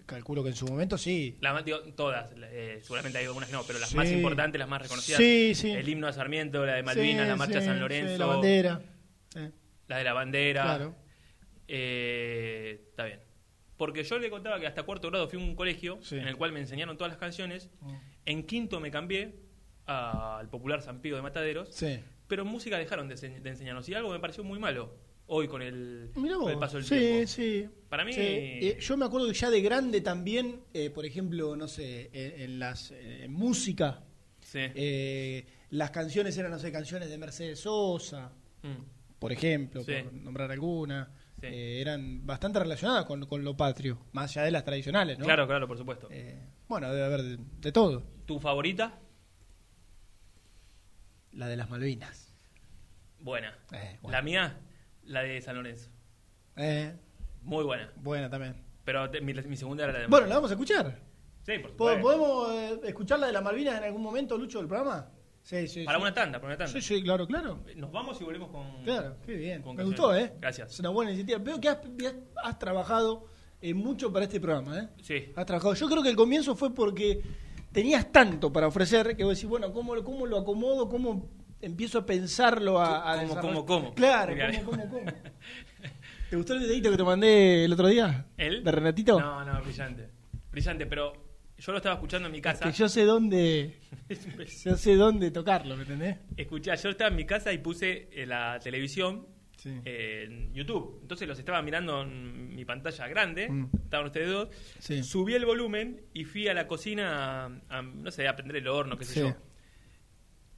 Calculo 0.06 0.42
que 0.42 0.50
en 0.50 0.56
su 0.56 0.66
momento 0.66 0.98
sí. 0.98 1.38
La, 1.42 1.62
digo, 1.62 1.80
todas, 1.94 2.30
eh, 2.38 2.80
seguramente 2.82 3.18
hay 3.18 3.26
algunas 3.26 3.50
que 3.50 3.56
no, 3.56 3.64
pero 3.64 3.78
las 3.80 3.90
Sí. 3.90 3.98
más 3.98 4.10
importantes, 4.10 4.58
las 4.58 4.70
más 4.70 4.82
reconocidas. 4.82 5.18
Sí, 5.20 5.54
sí. 5.54 5.72
El 5.72 5.90
himno 5.90 6.08
a 6.08 6.14
Sarmiento, 6.14 6.66
la 6.66 6.76
de 6.76 6.84
Malvinas, 6.84 7.28
la 7.28 7.36
marcha 7.36 7.60
sí, 7.60 7.66
San 7.66 7.80
Lorenzo, 7.80 8.18
la 8.18 8.26
bandera. 8.26 8.82
La 9.88 9.98
de 9.98 10.04
la 10.06 10.14
bandera. 10.14 10.64
claro. 10.64 10.96
Eh, 11.68 12.86
está 12.90 13.04
bien. 13.04 13.20
Porque 13.76 14.04
yo 14.06 14.18
le 14.18 14.30
contaba 14.30 14.60
que 14.62 14.68
hasta 14.68 14.84
cuarto 14.84 15.10
grado 15.10 15.28
fui 15.28 15.40
a 15.40 15.44
un 15.44 15.56
colegio 15.56 16.00
en 16.12 16.28
el 16.28 16.38
cual 16.38 16.54
me 16.54 16.62
enseñaron 16.62 16.98
todas 16.98 17.12
las 17.12 17.20
canciones. 17.20 17.70
Mm. 17.82 17.96
En 18.28 18.44
quinto 18.44 18.80
me 18.80 18.92
cambié 18.92 19.34
al 19.86 20.50
popular 20.50 20.82
San 20.82 21.02
Pío 21.02 21.16
de 21.16 21.22
Mataderos. 21.22 21.70
Sí. 21.72 22.00
Pero 22.28 22.44
en 22.44 22.50
música 22.50 22.78
dejaron 22.78 23.08
de, 23.08 23.16
ense- 23.16 23.42
de 23.42 23.50
enseñarnos. 23.50 23.88
Y 23.88 23.94
algo 23.94 24.10
me 24.12 24.20
pareció 24.20 24.44
muy 24.44 24.60
malo 24.60 24.94
hoy 25.28 25.48
con 25.48 25.62
el, 25.62 26.12
con 26.14 26.50
el 26.52 26.58
paso 26.60 26.76
del 26.78 26.86
sí, 26.86 26.96
tiempo. 26.98 27.28
sí. 27.28 27.70
Para 27.90 28.04
mí- 28.06 28.14
Sí. 28.14 28.20
Eh, 28.22 28.78
yo 28.80 28.98
me 28.98 29.06
acuerdo 29.06 29.28
que 29.28 29.34
ya 29.34 29.50
de 29.50 29.62
grande 29.62 30.02
también, 30.02 30.62
eh, 30.74 30.90
por 30.90 31.06
ejemplo, 31.06 31.56
no 31.56 31.68
sé, 31.70 32.10
en, 32.14 32.42
en 32.42 32.60
las 32.60 32.92
eh, 32.92 33.24
en 33.26 33.32
música, 33.34 34.04
Sí. 34.42 34.60
eh, 34.62 35.46
las 35.72 35.92
canciones 35.92 36.38
eran, 36.38 36.52
no 36.52 36.60
sé, 36.60 36.72
canciones 36.72 37.10
de 37.10 37.18
Mercedes 37.18 37.60
Sosa, 37.62 38.32
Mm. 38.64 39.18
por 39.20 39.32
ejemplo, 39.32 39.84
por 39.86 40.14
nombrar 40.14 40.52
alguna. 40.52 41.12
Sí. 41.40 41.46
eh, 41.48 41.82
eran 41.82 42.26
bastante 42.26 42.58
relacionadas 42.60 43.06
con, 43.06 43.26
con 43.28 43.44
lo 43.44 43.56
patrio, 43.56 44.00
más 44.12 44.32
allá 44.36 44.46
de 44.46 44.52
las 44.52 44.64
tradicionales, 44.66 45.20
¿no? 45.20 45.26
Claro, 45.26 45.46
claro, 45.48 45.68
por 45.68 45.78
supuesto. 45.78 46.08
Eh, 46.12 46.42
bueno, 46.68 46.92
debe 46.92 47.06
haber 47.06 47.22
de, 47.22 47.38
de 47.60 47.72
todo. 47.72 48.04
¿Tu 48.26 48.40
favorita? 48.40 48.98
La 51.34 51.48
de 51.48 51.56
las 51.58 51.70
Malvinas. 51.70 52.34
Buena. 53.20 53.56
Eh, 53.72 53.98
bueno. 54.02 54.18
La 54.18 54.22
mía, 54.24 54.58
la 55.04 55.22
de 55.22 55.40
San 55.42 55.56
Lorenzo. 55.56 55.90
Eh, 56.56 56.94
Muy 57.44 57.64
buena. 57.64 57.92
buena 57.98 58.30
también. 58.30 58.56
Pero 58.84 59.10
te- 59.10 59.22
mi, 59.22 59.34
mi 59.34 59.58
segunda 59.58 59.84
era 59.84 59.94
la 59.94 60.00
de 60.00 60.08
Bueno, 60.08 60.28
la 60.28 60.36
vamos 60.36 60.50
a 60.50 60.54
escuchar. 60.56 61.00
Sí, 61.44 61.60
por 61.60 61.76
¿Po- 61.76 61.90
supuesto. 61.90 62.02
¿Podemos 62.02 62.52
eh, 62.52 62.80
escuchar 62.90 63.20
la 63.20 63.28
de 63.28 63.34
las 63.34 63.44
Malvinas 63.44 63.78
en 63.78 63.84
algún 63.84 64.02
momento, 64.02 64.38
Lucho, 64.38 64.58
del 64.60 64.68
programa? 64.68 65.12
Sí, 65.48 65.66
sí. 65.70 65.84
Para 65.86 65.98
sí. 65.98 66.02
una 66.02 66.14
tanda, 66.14 66.40
para 66.40 66.48
una 66.50 66.58
tanda. 66.58 66.74
Sí, 66.74 66.82
sí, 66.82 67.02
claro, 67.02 67.26
claro. 67.26 67.60
Nos 67.78 67.90
vamos 67.90 68.20
y 68.20 68.24
volvemos 68.26 68.50
con. 68.50 68.84
Claro, 68.84 69.16
qué 69.26 69.34
bien. 69.36 69.62
con 69.62 69.78
Me 69.78 69.84
canciones. 69.84 70.00
gustó, 70.02 70.16
¿eh? 70.16 70.34
Gracias. 70.42 70.74
Es 70.74 70.80
una 70.82 70.90
buena 70.90 71.12
iniciativa. 71.12 71.40
Veo 71.40 71.62
que 71.62 71.70
has, 71.70 71.78
has 72.44 72.60
trabajado 72.60 73.28
eh, 73.62 73.74
mucho 73.74 74.12
para 74.12 74.26
este 74.26 74.42
programa, 74.42 74.78
¿eh? 74.78 74.90
Sí. 75.02 75.32
Has 75.38 75.46
trabajado. 75.46 75.74
Yo 75.76 75.88
creo 75.88 76.04
que 76.04 76.10
el 76.10 76.18
comienzo 76.18 76.54
fue 76.56 76.74
porque 76.74 77.22
tenías 77.72 78.12
tanto 78.12 78.52
para 78.52 78.68
ofrecer 78.68 79.16
que 79.16 79.24
vos 79.24 79.36
decís, 79.36 79.50
bueno, 79.50 79.72
¿cómo, 79.72 79.96
lo- 79.96 80.04
cómo 80.04 80.26
lo 80.26 80.38
acomodo? 80.40 80.90
¿Cómo 80.90 81.30
empiezo 81.62 82.00
a 82.00 82.06
pensarlo? 82.06 82.80
A, 82.82 83.14
a 83.14 83.26
¿Cómo, 83.26 83.40
cómo, 83.42 83.66
cómo? 83.66 83.94
Claro, 83.94 84.34
Claro. 84.36 84.54
¿cómo, 84.66 84.72
cómo, 84.82 84.90
cómo? 84.90 85.06
¿Te 86.30 86.36
gustó 86.36 86.56
el 86.56 86.60
videito 86.60 86.92
que 86.92 86.98
te 86.98 87.04
mandé 87.06 87.64
el 87.64 87.72
otro 87.72 87.88
día? 87.88 88.26
¿Él? 88.36 88.66
¿De 88.66 88.70
Renatito? 88.74 89.18
No, 89.18 89.46
no, 89.46 89.62
brillante. 89.62 90.10
Brillante, 90.52 90.86
pero 90.88 91.14
yo 91.58 91.72
lo 91.72 91.78
estaba 91.78 91.96
escuchando 91.96 92.28
en 92.28 92.32
mi 92.32 92.42
casa. 92.42 92.66
Que 92.66 92.72
yo 92.72 92.88
sé 92.90 93.04
dónde... 93.06 93.80
Yo 94.64 94.76
sé 94.78 94.96
dónde 94.96 95.32
tocarlo, 95.32 95.76
¿me 95.76 95.82
entendés? 95.84 96.18
Escuché, 96.38 96.76
yo 96.78 96.90
estaba 96.90 97.10
en 97.10 97.16
mi 97.16 97.26
casa 97.26 97.52
y 97.52 97.58
puse 97.58 98.10
eh, 98.12 98.26
la 98.26 98.60
televisión 98.60 99.28
Sí. 99.58 99.72
eh, 99.86 100.26
en 100.28 100.54
YouTube. 100.54 101.00
Entonces 101.02 101.28
los 101.28 101.40
estaba 101.40 101.62
mirando 101.64 102.04
en 102.04 102.56
mi 102.56 102.64
pantalla 102.64 103.08
grande, 103.08 103.50
Mm. 103.50 103.70
estaban 103.86 104.06
ustedes 104.06 104.30
dos. 104.30 104.50
Sí. 104.80 105.02
Subí 105.04 105.34
el 105.34 105.46
volumen 105.46 106.02
y 106.14 106.26
fui 106.26 106.48
a 106.48 106.54
la 106.54 106.68
cocina 106.68 107.46
a, 107.46 107.78
a, 107.80 107.82
no 107.82 108.12
sé, 108.12 108.28
a 108.28 108.36
prender 108.36 108.58
el 108.58 108.68
horno, 108.68 108.96
qué 108.98 109.04
sé 109.06 109.14
Sí. 109.16 109.20
yo. 109.22 109.36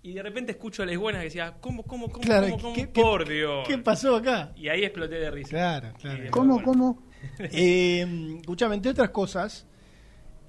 Y 0.02 0.14
de 0.14 0.22
repente 0.24 0.52
escucho 0.52 0.84
a 0.84 0.86
las 0.86 0.98
buenas 0.98 1.22
que 1.22 1.26
decía, 1.26 1.56
¿cómo, 1.62 1.84
cómo, 1.84 2.10
cómo, 2.10 2.24
Claro, 2.24 2.48
cómo, 2.50 2.62
cómo? 2.62 2.76
¿qué- 2.76 2.92
qué- 2.92 3.02
por 3.02 3.28
Dios? 3.28 3.66
¿Qué 3.68 3.78
pasó 3.78 4.16
acá? 4.18 4.52
Y 4.58 4.68
ahí 4.68 4.84
exploté 4.84 5.16
de 5.16 5.32
risa. 5.32 5.50
Claro, 5.50 5.94
claro. 5.98 6.16
después, 6.22 6.32
¿Cómo, 6.32 6.54
bueno. 6.56 6.66
cómo? 6.68 7.08
Eh, 7.40 8.36
escuchame, 8.42 8.76
entre 8.76 8.92
otras 8.92 9.10
cosas, 9.12 9.66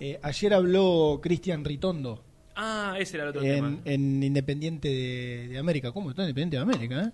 eh, 0.01 0.19
ayer 0.23 0.55
habló 0.55 1.21
Cristian 1.23 1.65
Ritondo 1.65 2.25
Ah, 2.57 2.97
ese 2.99 3.17
era 3.17 3.25
el 3.25 3.31
otro 3.31 3.43
tema. 3.43 3.69
en, 3.69 3.83
en 3.85 4.23
Independiente 4.23 4.89
de, 4.89 5.49
de 5.49 5.59
América. 5.59 5.93
¿Cómo 5.93 6.11
está 6.11 6.23
Independiente 6.23 6.57
de 6.57 6.63
América? 6.63 7.03
Eh? 7.05 7.13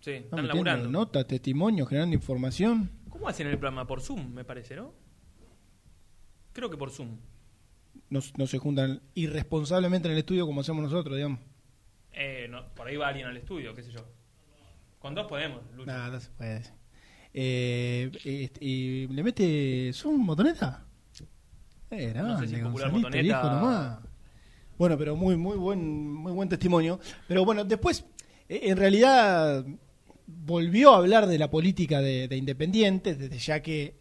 Sí, 0.00 0.10
Está 0.10 0.36
están 0.36 0.46
laburando. 0.48 0.90
notas, 0.90 1.26
testimonios, 1.26 1.88
generando 1.88 2.14
información. 2.14 2.90
¿Cómo 3.08 3.26
hacen 3.28 3.46
el 3.46 3.54
programa? 3.58 3.86
Por 3.86 4.00
Zoom, 4.02 4.32
me 4.34 4.44
parece, 4.44 4.76
¿no? 4.76 4.92
Creo 6.52 6.70
que 6.70 6.76
por 6.76 6.90
Zoom. 6.90 7.16
No, 8.10 8.20
no 8.36 8.46
se 8.46 8.58
juntan 8.58 9.00
irresponsablemente 9.14 10.06
en 10.08 10.12
el 10.12 10.18
estudio 10.18 10.46
como 10.46 10.60
hacemos 10.60 10.82
nosotros, 10.84 11.16
digamos. 11.16 11.40
Eh, 12.12 12.46
no, 12.50 12.72
por 12.74 12.86
ahí 12.86 12.96
va 12.96 13.08
alguien 13.08 13.26
al 13.26 13.36
estudio, 13.36 13.74
qué 13.74 13.82
sé 13.82 13.90
yo. 13.90 14.04
Con 15.00 15.14
dos 15.14 15.26
podemos, 15.26 15.60
Lucho. 15.74 15.90
No 15.92 16.20
se 16.20 16.30
puede. 16.30 16.62
Eh, 17.32 18.10
este, 18.24 18.64
¿Y 18.64 19.08
le 19.08 19.22
mete 19.24 19.90
Zoom 19.92 20.24
motoneta? 20.24 20.86
Eh, 21.98 22.12
No 22.14 22.38
sé 22.40 22.48
si 22.48 22.56
popular 22.56 22.90
nomás. 23.60 23.98
Bueno, 24.76 24.98
pero 24.98 25.14
muy, 25.16 25.36
muy 25.36 25.56
buen, 25.56 26.12
muy 26.12 26.32
buen 26.32 26.48
testimonio. 26.48 26.98
Pero 27.28 27.44
bueno, 27.44 27.64
después, 27.64 28.04
eh, 28.48 28.60
en 28.64 28.76
realidad, 28.76 29.64
volvió 30.26 30.92
a 30.92 30.96
hablar 30.96 31.26
de 31.26 31.38
la 31.38 31.48
política 31.50 32.00
de, 32.00 32.26
de 32.28 32.36
Independiente, 32.36 33.14
desde 33.14 33.38
ya 33.38 33.60
que 33.60 33.94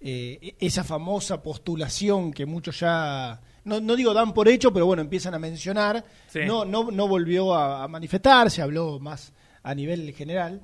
eh, 0.00 0.54
esa 0.58 0.82
famosa 0.84 1.42
postulación 1.42 2.32
que 2.32 2.46
muchos 2.46 2.80
ya, 2.80 3.40
no, 3.64 3.80
no 3.80 3.94
digo 3.96 4.12
dan 4.14 4.34
por 4.34 4.48
hecho, 4.48 4.72
pero 4.72 4.86
bueno, 4.86 5.02
empiezan 5.02 5.34
a 5.34 5.38
mencionar, 5.38 6.04
Sí. 6.28 6.40
no, 6.46 6.64
no, 6.64 6.90
no 6.90 7.06
volvió 7.08 7.54
a, 7.54 7.84
a 7.84 7.88
manifestarse, 7.88 8.60
habló 8.62 8.98
más 8.98 9.32
a 9.62 9.74
nivel 9.74 10.12
general. 10.14 10.62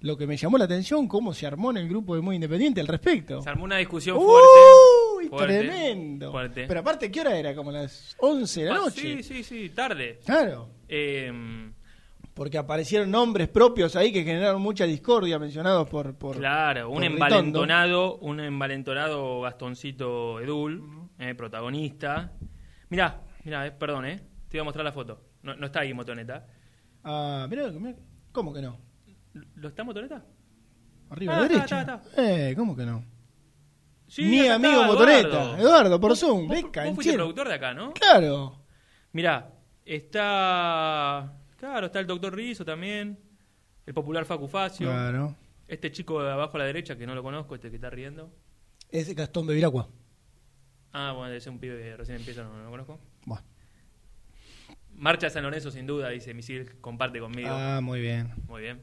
Lo 0.00 0.16
que 0.16 0.26
me 0.26 0.36
llamó 0.36 0.58
la 0.58 0.64
atención, 0.66 1.08
cómo 1.08 1.32
se 1.32 1.46
armó 1.46 1.70
en 1.70 1.78
el 1.78 1.88
grupo 1.88 2.14
de 2.14 2.20
Muy 2.20 2.34
Independiente 2.36 2.80
al 2.80 2.86
respecto. 2.86 3.40
Se 3.42 3.48
armó 3.48 3.64
una 3.64 3.78
discusión 3.78 4.16
¡Uy! 4.18 4.24
fuerte. 4.24 5.15
Fuerte, 5.28 5.58
tremendo. 5.60 6.30
fuerte. 6.30 6.64
Pero 6.66 6.80
aparte, 6.80 7.10
¿qué 7.10 7.20
hora 7.20 7.36
era? 7.36 7.54
Como 7.54 7.70
las 7.72 8.16
11 8.18 8.60
de 8.62 8.66
la 8.68 8.74
Ah, 8.74 8.78
noche. 8.78 9.00
Sí, 9.00 9.22
sí, 9.22 9.42
sí, 9.44 9.68
tarde. 9.70 10.20
Claro. 10.24 10.68
Eh, 10.88 11.32
Porque 12.34 12.58
aparecieron 12.58 13.10
nombres 13.10 13.48
propios 13.48 13.96
ahí 13.96 14.12
que 14.12 14.22
generaron 14.22 14.60
mucha 14.60 14.84
discordia 14.84 15.38
mencionados 15.38 15.88
por. 15.88 16.14
por 16.16 16.36
claro, 16.36 16.88
un 16.90 16.96
por 16.96 17.04
envalentonado, 17.04 18.16
un 18.18 18.40
envalentonado 18.40 19.40
Gastoncito 19.40 20.40
Edul, 20.40 21.08
eh, 21.18 21.34
protagonista. 21.34 22.32
Mirá, 22.90 23.22
mirá, 23.44 23.66
eh, 23.66 23.70
perdón, 23.72 24.04
eh. 24.06 24.20
Te 24.48 24.58
iba 24.58 24.62
a 24.62 24.64
mostrar 24.64 24.84
la 24.84 24.92
foto. 24.92 25.22
No, 25.42 25.54
no 25.56 25.66
está 25.66 25.80
ahí 25.80 25.94
Motoneta. 25.94 26.46
Ah, 27.04 27.46
mirá, 27.48 27.68
mirá, 27.70 27.96
¿cómo 28.32 28.52
que 28.52 28.60
no? 28.60 28.78
¿Lo 29.54 29.68
está 29.68 29.82
Motoneta? 29.84 30.24
Arriba 31.08 31.34
Ah, 31.34 31.36
a 31.36 31.40
la 31.40 31.46
está, 31.46 31.56
derecha. 31.56 32.02
está, 32.04 32.50
Eh, 32.50 32.54
¿cómo 32.56 32.76
que 32.76 32.84
no? 32.84 33.02
Sí, 34.08 34.24
Mi 34.24 34.46
amigo 34.46 34.82
está, 34.82 34.86
Motoneta, 34.86 35.58
Eduardo, 35.58 36.00
por 36.00 36.16
Zoom, 36.16 36.46
Vos, 36.46 36.62
vos 36.62 36.94
fuiste 36.94 37.14
productor 37.14 37.48
de 37.48 37.54
acá, 37.54 37.74
¿no? 37.74 37.92
Claro. 37.92 38.60
Mirá, 39.12 39.52
está. 39.84 41.32
Claro, 41.56 41.86
está 41.86 42.00
el 42.00 42.06
doctor 42.06 42.34
Rizzo 42.34 42.64
también. 42.64 43.18
El 43.84 43.94
popular 43.94 44.24
Facu 44.24 44.46
Facio. 44.46 44.88
Claro. 44.88 45.34
Este 45.66 45.90
chico 45.90 46.22
de 46.22 46.30
abajo 46.30 46.56
a 46.56 46.58
la 46.58 46.66
derecha, 46.66 46.96
que 46.96 47.06
no 47.06 47.14
lo 47.14 47.22
conozco, 47.22 47.54
este 47.54 47.70
que 47.70 47.76
está 47.76 47.90
riendo. 47.90 48.32
Es 48.90 49.12
Gastón 49.14 49.46
Bevilacqua. 49.46 49.88
Ah, 50.92 51.12
bueno, 51.12 51.28
debe 51.28 51.40
ser 51.40 51.52
un 51.52 51.58
pibe 51.58 51.78
que 51.78 51.96
recién 51.96 52.18
empieza, 52.18 52.42
no, 52.42 52.56
no 52.56 52.64
lo 52.64 52.70
conozco. 52.70 53.00
Bueno. 53.24 53.44
Marcha 54.92 55.28
San 55.28 55.42
Lorenzo, 55.42 55.70
sin 55.70 55.86
duda, 55.86 56.08
dice 56.08 56.32
Misil, 56.32 56.80
comparte 56.80 57.20
conmigo. 57.20 57.48
Ah, 57.50 57.80
muy 57.82 58.00
bien. 58.00 58.32
Muy 58.46 58.62
bien. 58.62 58.82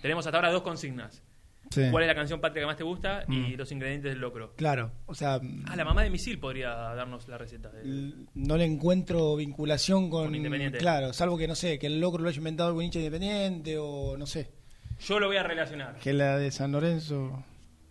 Tenemos 0.00 0.26
hasta 0.26 0.38
ahora 0.38 0.50
dos 0.50 0.62
consignas. 0.62 1.22
Sí. 1.70 1.82
¿Cuál 1.92 2.02
es 2.02 2.08
la 2.08 2.16
canción 2.16 2.40
patria 2.40 2.62
que 2.62 2.66
más 2.66 2.76
te 2.76 2.82
gusta? 2.82 3.24
Y 3.28 3.32
Mm. 3.54 3.56
los 3.56 3.70
ingredientes 3.70 4.10
del 4.10 4.20
locro. 4.20 4.54
Claro, 4.56 4.90
o 5.06 5.14
sea, 5.14 5.40
Ah, 5.66 5.76
la 5.76 5.84
mamá 5.84 6.02
de 6.02 6.10
Misil 6.10 6.38
podría 6.40 6.70
darnos 6.70 7.28
la 7.28 7.38
receta. 7.38 7.70
de- 7.70 8.12
no 8.34 8.56
le 8.56 8.64
encuentro 8.64 9.36
vinculación 9.36 10.10
con, 10.10 10.24
Con 10.24 10.34
Independiente. 10.34 10.78
Claro, 10.78 11.12
salvo 11.12 11.38
que 11.38 11.46
no 11.46 11.54
sé, 11.54 11.78
que 11.78 11.86
el 11.86 12.00
locro 12.00 12.22
lo 12.24 12.28
haya 12.28 12.38
inventado 12.38 12.68
algún 12.70 12.82
hincha 12.84 12.98
independiente 12.98 13.76
o 13.78 14.16
no 14.18 14.26
sé. 14.26 14.50
Yo 14.98 15.20
lo 15.20 15.28
voy 15.28 15.36
a 15.36 15.44
relacionar. 15.44 15.96
Que 15.98 16.12
la 16.12 16.36
de 16.38 16.50
San 16.50 16.72
Lorenzo. 16.72 17.44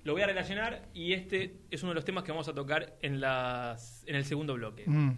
Lo 0.03 0.11
voy 0.13 0.23
a 0.23 0.27
relacionar 0.27 0.89
y 0.93 1.13
este 1.13 1.61
es 1.71 1.81
uno 1.83 1.91
de 1.91 1.95
los 1.95 2.05
temas 2.05 2.25
que 2.25 2.31
vamos 2.31 2.49
a 2.49 2.53
tocar 2.53 2.97
en, 3.01 3.21
las, 3.21 4.03
en 4.07 4.15
el 4.15 4.25
segundo 4.25 4.55
bloque. 4.55 4.83
Mm. 4.87 5.17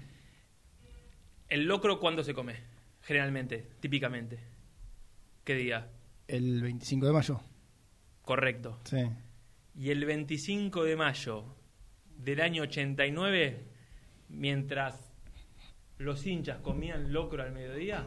¿El 1.49 1.63
locro 1.65 1.99
cuándo 1.99 2.23
se 2.23 2.33
come? 2.35 2.55
Generalmente, 3.01 3.69
típicamente. 3.79 4.39
¿Qué 5.43 5.55
día? 5.55 5.89
El 6.27 6.61
25 6.61 7.07
de 7.07 7.11
mayo. 7.13 7.41
Correcto. 8.31 8.77
Sí. 8.85 9.09
Y 9.75 9.89
el 9.89 10.05
25 10.05 10.85
de 10.85 10.95
mayo 10.95 11.43
del 12.17 12.39
año 12.39 12.63
89, 12.63 13.65
mientras 14.29 15.11
los 15.97 16.25
hinchas 16.25 16.59
comían 16.59 17.11
locro 17.11 17.43
al 17.43 17.51
mediodía, 17.51 18.05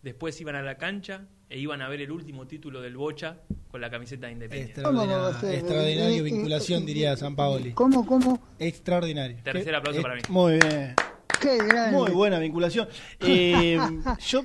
después 0.00 0.40
iban 0.40 0.56
a 0.56 0.62
la 0.62 0.78
cancha 0.78 1.26
e 1.50 1.58
iban 1.58 1.82
a 1.82 1.90
ver 1.90 2.00
el 2.00 2.10
último 2.10 2.46
título 2.46 2.80
del 2.80 2.96
Bocha 2.96 3.42
con 3.70 3.82
la 3.82 3.90
camiseta 3.90 4.28
de 4.28 4.32
Independiente. 4.32 4.80
¿Cómo 4.82 5.06
va 5.06 5.28
a 5.28 5.30
Extraordinario, 5.30 5.40
ser? 5.40 5.54
extraordinario 5.58 6.14
Eh, 6.14 6.16
eh, 6.16 6.22
vinculación, 6.22 6.86
diría 6.86 7.16
San 7.18 7.36
Paoli. 7.36 7.72
¿Cómo, 7.72 8.06
cómo? 8.06 8.40
Extraordinario. 8.58 9.36
Tercer 9.44 9.74
aplauso 9.74 10.00
eh, 10.00 10.02
para 10.02 10.14
mí. 10.14 10.22
Muy 10.30 10.52
bien. 10.52 10.94
Qué 11.38 11.58
grande. 11.58 11.98
Muy 11.98 12.12
buena 12.12 12.38
vinculación. 12.38 12.88
Eh, 13.20 13.78
yo 14.26 14.42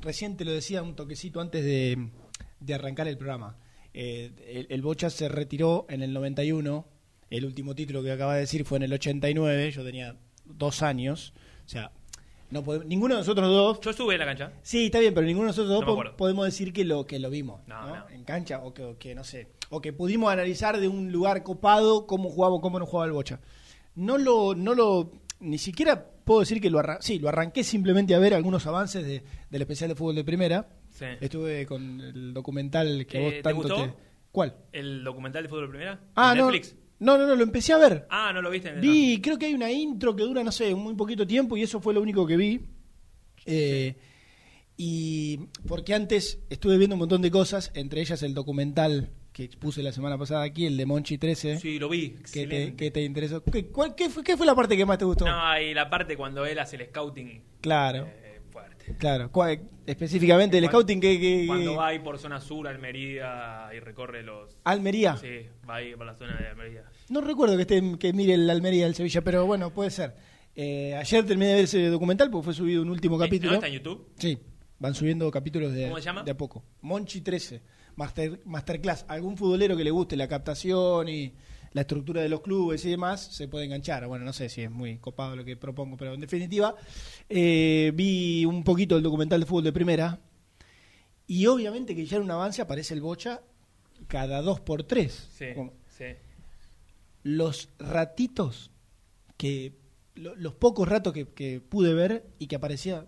recién 0.00 0.34
te 0.34 0.46
lo 0.46 0.52
decía 0.52 0.82
un 0.82 0.96
toquecito 0.96 1.42
antes 1.42 1.62
de, 1.62 2.08
de 2.58 2.74
arrancar 2.74 3.06
el 3.06 3.18
programa. 3.18 3.58
Eh, 3.98 4.30
el, 4.46 4.66
el 4.68 4.82
Bocha 4.82 5.08
se 5.08 5.28
retiró 5.28 5.86
en 5.88 6.02
el 6.02 6.12
91. 6.12 6.86
El 7.30 7.44
último 7.46 7.74
título 7.74 8.02
que 8.02 8.12
acaba 8.12 8.34
de 8.34 8.40
decir 8.40 8.64
fue 8.64 8.76
en 8.76 8.82
el 8.84 8.92
89. 8.92 9.70
Yo 9.70 9.82
tenía 9.84 10.14
dos 10.44 10.82
años. 10.82 11.32
O 11.64 11.68
sea, 11.68 11.90
no 12.50 12.62
podemos- 12.62 12.86
ninguno 12.86 13.14
de 13.14 13.20
nosotros 13.22 13.48
dos. 13.48 13.80
Yo 13.80 13.90
estuve 13.90 14.14
en 14.14 14.20
la 14.20 14.26
cancha. 14.26 14.52
Sí, 14.62 14.86
está 14.86 15.00
bien, 15.00 15.14
pero 15.14 15.26
ninguno 15.26 15.44
de 15.46 15.48
nosotros 15.48 15.70
dos 15.70 15.80
No 15.86 15.94
po- 16.10 16.16
podemos 16.16 16.44
decir 16.44 16.72
que 16.72 16.84
lo 16.84 17.06
que 17.06 17.18
lo 17.18 17.30
vimos 17.30 17.62
No, 17.66 17.86
¿no? 17.88 17.96
no. 17.96 18.08
en 18.10 18.22
cancha 18.24 18.60
o 18.62 18.72
que, 18.74 18.84
o 18.84 18.98
que, 18.98 19.14
no 19.14 19.24
sé 19.24 19.48
o 19.70 19.80
que 19.80 19.92
pudimos 19.92 20.30
analizar 20.32 20.78
de 20.78 20.86
un 20.88 21.10
lugar 21.10 21.42
copado 21.42 22.06
cómo 22.06 22.28
jugaba 22.30 22.54
o 22.54 22.60
cómo 22.60 22.78
no 22.78 22.86
jugaba 22.86 23.06
el 23.06 23.12
Bocha. 23.12 23.40
No 23.96 24.18
lo 24.18 24.54
no 24.54 24.74
lo 24.74 25.10
ni 25.40 25.58
siquiera 25.58 26.08
puedo 26.24 26.40
decir 26.40 26.60
que 26.60 26.70
lo 26.70 26.78
arran 26.78 26.98
sí, 27.00 27.18
lo 27.18 27.28
arranqué 27.28 27.64
simplemente 27.64 28.14
a 28.14 28.18
ver 28.20 28.34
algunos 28.34 28.66
avances 28.68 29.04
de- 29.04 29.24
del 29.50 29.62
especial 29.62 29.88
de 29.88 29.96
fútbol 29.96 30.14
de 30.14 30.22
primera. 30.22 30.68
Sí. 30.98 31.04
Estuve 31.20 31.66
con 31.66 32.00
el 32.00 32.32
documental 32.32 33.06
que 33.06 33.18
Eh, 33.18 33.22
vos 33.22 33.32
¿te 33.34 33.42
tanto 33.42 33.62
gustó? 33.62 33.84
te 33.84 33.94
¿Cuál? 34.32 34.54
¿El 34.72 35.04
documental 35.04 35.42
de 35.42 35.48
fútbol 35.48 35.68
primera? 35.68 36.00
Ah, 36.14 36.32
¿En 36.32 36.38
no. 36.38 36.50
Netflix? 36.50 36.76
No, 36.98 37.18
no, 37.18 37.26
no, 37.26 37.34
lo 37.34 37.42
empecé 37.42 37.74
a 37.74 37.78
ver. 37.78 38.06
Ah, 38.08 38.32
no 38.32 38.40
lo 38.40 38.50
viste. 38.50 38.70
en- 38.70 38.80
Vi, 38.80 39.20
creo 39.20 39.38
que 39.38 39.46
hay 39.46 39.54
una 39.54 39.70
intro 39.70 40.16
que 40.16 40.22
dura, 40.22 40.42
no 40.42 40.50
sé, 40.52 40.74
muy 40.74 40.94
poquito 40.94 41.26
tiempo 41.26 41.56
y 41.56 41.62
eso 41.62 41.80
fue 41.80 41.92
lo 41.92 42.00
único 42.00 42.26
que 42.26 42.36
vi. 42.38 42.60
Eh, 43.44 43.94
y 44.76 45.38
porque 45.66 45.94
antes 45.94 46.40
estuve 46.50 46.76
viendo 46.78 46.96
un 46.96 47.00
montón 47.00 47.22
de 47.22 47.30
cosas, 47.30 47.70
entre 47.74 48.00
ellas 48.00 48.22
el 48.22 48.34
documental 48.34 49.10
que 49.32 49.48
puse 49.58 49.82
la 49.82 49.92
semana 49.92 50.16
pasada 50.16 50.42
aquí, 50.44 50.64
el 50.66 50.76
de 50.78 50.86
Monchi 50.86 51.18
13, 51.18 51.58
Sí, 51.58 51.78
lo 51.78 51.88
vi. 51.90 52.10
que, 52.10 52.14
te, 52.14 52.20
excelente. 52.20 52.76
que 52.76 52.90
te 52.90 53.02
interesó. 53.04 53.42
¿Qué, 53.44 53.66
cuál- 53.66 53.94
qué 53.94 54.08
fue, 54.08 54.22
qué 54.24 54.36
fue 54.36 54.46
la 54.46 54.54
parte 54.54 54.76
que 54.76 54.86
más 54.86 54.96
te 54.98 55.04
gustó? 55.04 55.26
No, 55.26 55.60
y 55.60 55.74
la 55.74 55.88
parte 55.90 56.16
cuando 56.16 56.44
él 56.46 56.58
hace 56.58 56.76
el 56.76 56.86
scouting. 56.86 57.42
claro, 57.60 58.06
eh. 58.06 58.25
Claro. 58.98 59.30
¿Cuál- 59.30 59.60
específicamente 59.86 60.58
el 60.58 60.66
scouting 60.66 61.00
que... 61.00 61.20
que- 61.20 61.44
Cuando 61.46 61.76
va 61.76 61.88
ahí 61.88 61.98
por 62.00 62.18
zona 62.18 62.40
sur, 62.40 62.66
Almería, 62.68 63.68
y 63.74 63.80
recorre 63.80 64.22
los... 64.22 64.58
Almería. 64.64 65.16
Sí, 65.16 65.46
va 65.68 65.76
ahí 65.76 65.94
por 65.94 66.06
la 66.06 66.14
zona 66.14 66.36
de 66.36 66.48
Almería. 66.48 66.84
No 67.08 67.20
recuerdo 67.20 67.54
que 67.56 67.62
esté 67.62 67.82
que 67.98 68.12
mire 68.12 68.34
el 68.34 68.48
Almería 68.50 68.84
del 68.84 68.94
Sevilla, 68.94 69.22
pero 69.22 69.46
bueno, 69.46 69.70
puede 69.72 69.90
ser. 69.90 70.14
Eh, 70.54 70.94
ayer 70.96 71.24
terminé 71.26 71.48
de 71.50 71.54
ver 71.56 71.64
ese 71.64 71.86
documental 71.88 72.30
porque 72.30 72.46
fue 72.46 72.54
subido 72.54 72.82
un 72.82 72.90
último 72.90 73.18
capítulo. 73.18 73.52
¿No 73.52 73.56
está 73.56 73.68
en 73.68 73.74
YouTube? 73.74 74.08
Sí, 74.18 74.38
van 74.78 74.94
subiendo 74.94 75.30
capítulos 75.30 75.72
de, 75.72 75.84
¿Cómo 75.84 75.96
se 75.98 76.02
llama? 76.04 76.22
de 76.22 76.30
a 76.30 76.36
poco. 76.36 76.64
Monchi 76.80 77.20
13, 77.20 77.62
master, 77.94 78.40
Masterclass. 78.44 79.04
Algún 79.08 79.36
futbolero 79.36 79.76
que 79.76 79.84
le 79.84 79.90
guste 79.90 80.16
la 80.16 80.26
captación 80.28 81.08
y 81.08 81.34
la 81.76 81.82
estructura 81.82 82.22
de 82.22 82.28
los 82.30 82.40
clubes 82.40 82.82
y 82.86 82.90
demás 82.90 83.20
se 83.22 83.48
puede 83.48 83.66
enganchar. 83.66 84.06
Bueno, 84.06 84.24
no 84.24 84.32
sé 84.32 84.48
si 84.48 84.62
es 84.62 84.70
muy 84.70 84.96
copado 84.98 85.36
lo 85.36 85.44
que 85.44 85.56
propongo, 85.58 85.96
pero 85.98 86.14
en 86.14 86.20
definitiva 86.20 86.74
eh, 87.28 87.92
vi 87.94 88.44
un 88.46 88.64
poquito 88.64 88.96
el 88.96 89.02
documental 89.02 89.40
de 89.40 89.46
fútbol 89.46 89.64
de 89.64 89.72
primera 89.72 90.18
y 91.26 91.46
obviamente 91.46 91.94
que 91.94 92.06
ya 92.06 92.16
en 92.16 92.22
un 92.22 92.30
avance 92.30 92.62
aparece 92.62 92.94
el 92.94 93.02
Bocha 93.02 93.42
cada 94.08 94.40
dos 94.40 94.60
por 94.60 94.84
tres. 94.84 95.28
Sí, 95.36 95.46
Como- 95.54 95.74
sí. 95.86 96.04
los 97.24 97.68
ratitos 97.78 98.70
que 99.36 99.74
lo- 100.14 100.34
los 100.36 100.54
pocos 100.54 100.88
ratos 100.88 101.12
que, 101.12 101.28
que 101.28 101.60
pude 101.60 101.92
ver 101.92 102.24
y 102.38 102.46
que 102.46 102.56
aparecía 102.56 103.04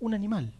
un 0.00 0.14
animal 0.14 0.52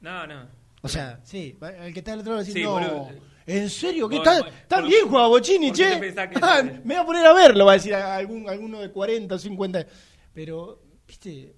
No, 0.00 0.26
no. 0.26 0.46
o 0.82 0.88
sea 0.88 1.20
sí 1.22 1.56
el 1.82 1.92
que 1.92 2.00
está 2.00 2.14
al 2.14 2.20
otro 2.20 2.32
lado 2.32 2.40
decir 2.40 2.54
Sí, 2.54 2.62
no 2.64 2.72
boludo. 2.72 3.08
En 3.48 3.70
serio 3.70 4.08
está 4.10 4.40
vos- 4.42 4.52
tan 4.68 4.86
bien 4.86 5.06
jugaba 5.08 5.28
Bochini 5.28 5.68
¿por 5.68 5.76
qué 5.78 5.84
che 5.84 6.14
que- 6.28 6.38
Ah, 6.42 6.62
me 6.62 6.94
voy 6.94 7.02
a 7.02 7.04
poner 7.06 7.26
a 7.26 7.32
verlo 7.32 7.64
va 7.66 7.72
a 7.72 7.74
decir 7.74 7.94
a- 7.94 8.16
algún 8.16 8.48
alguno 8.48 8.80
de 8.80 8.90
40 8.90 9.34
o 9.34 9.38
50 9.38 9.86
pero 10.32 10.80
viste 11.06 11.54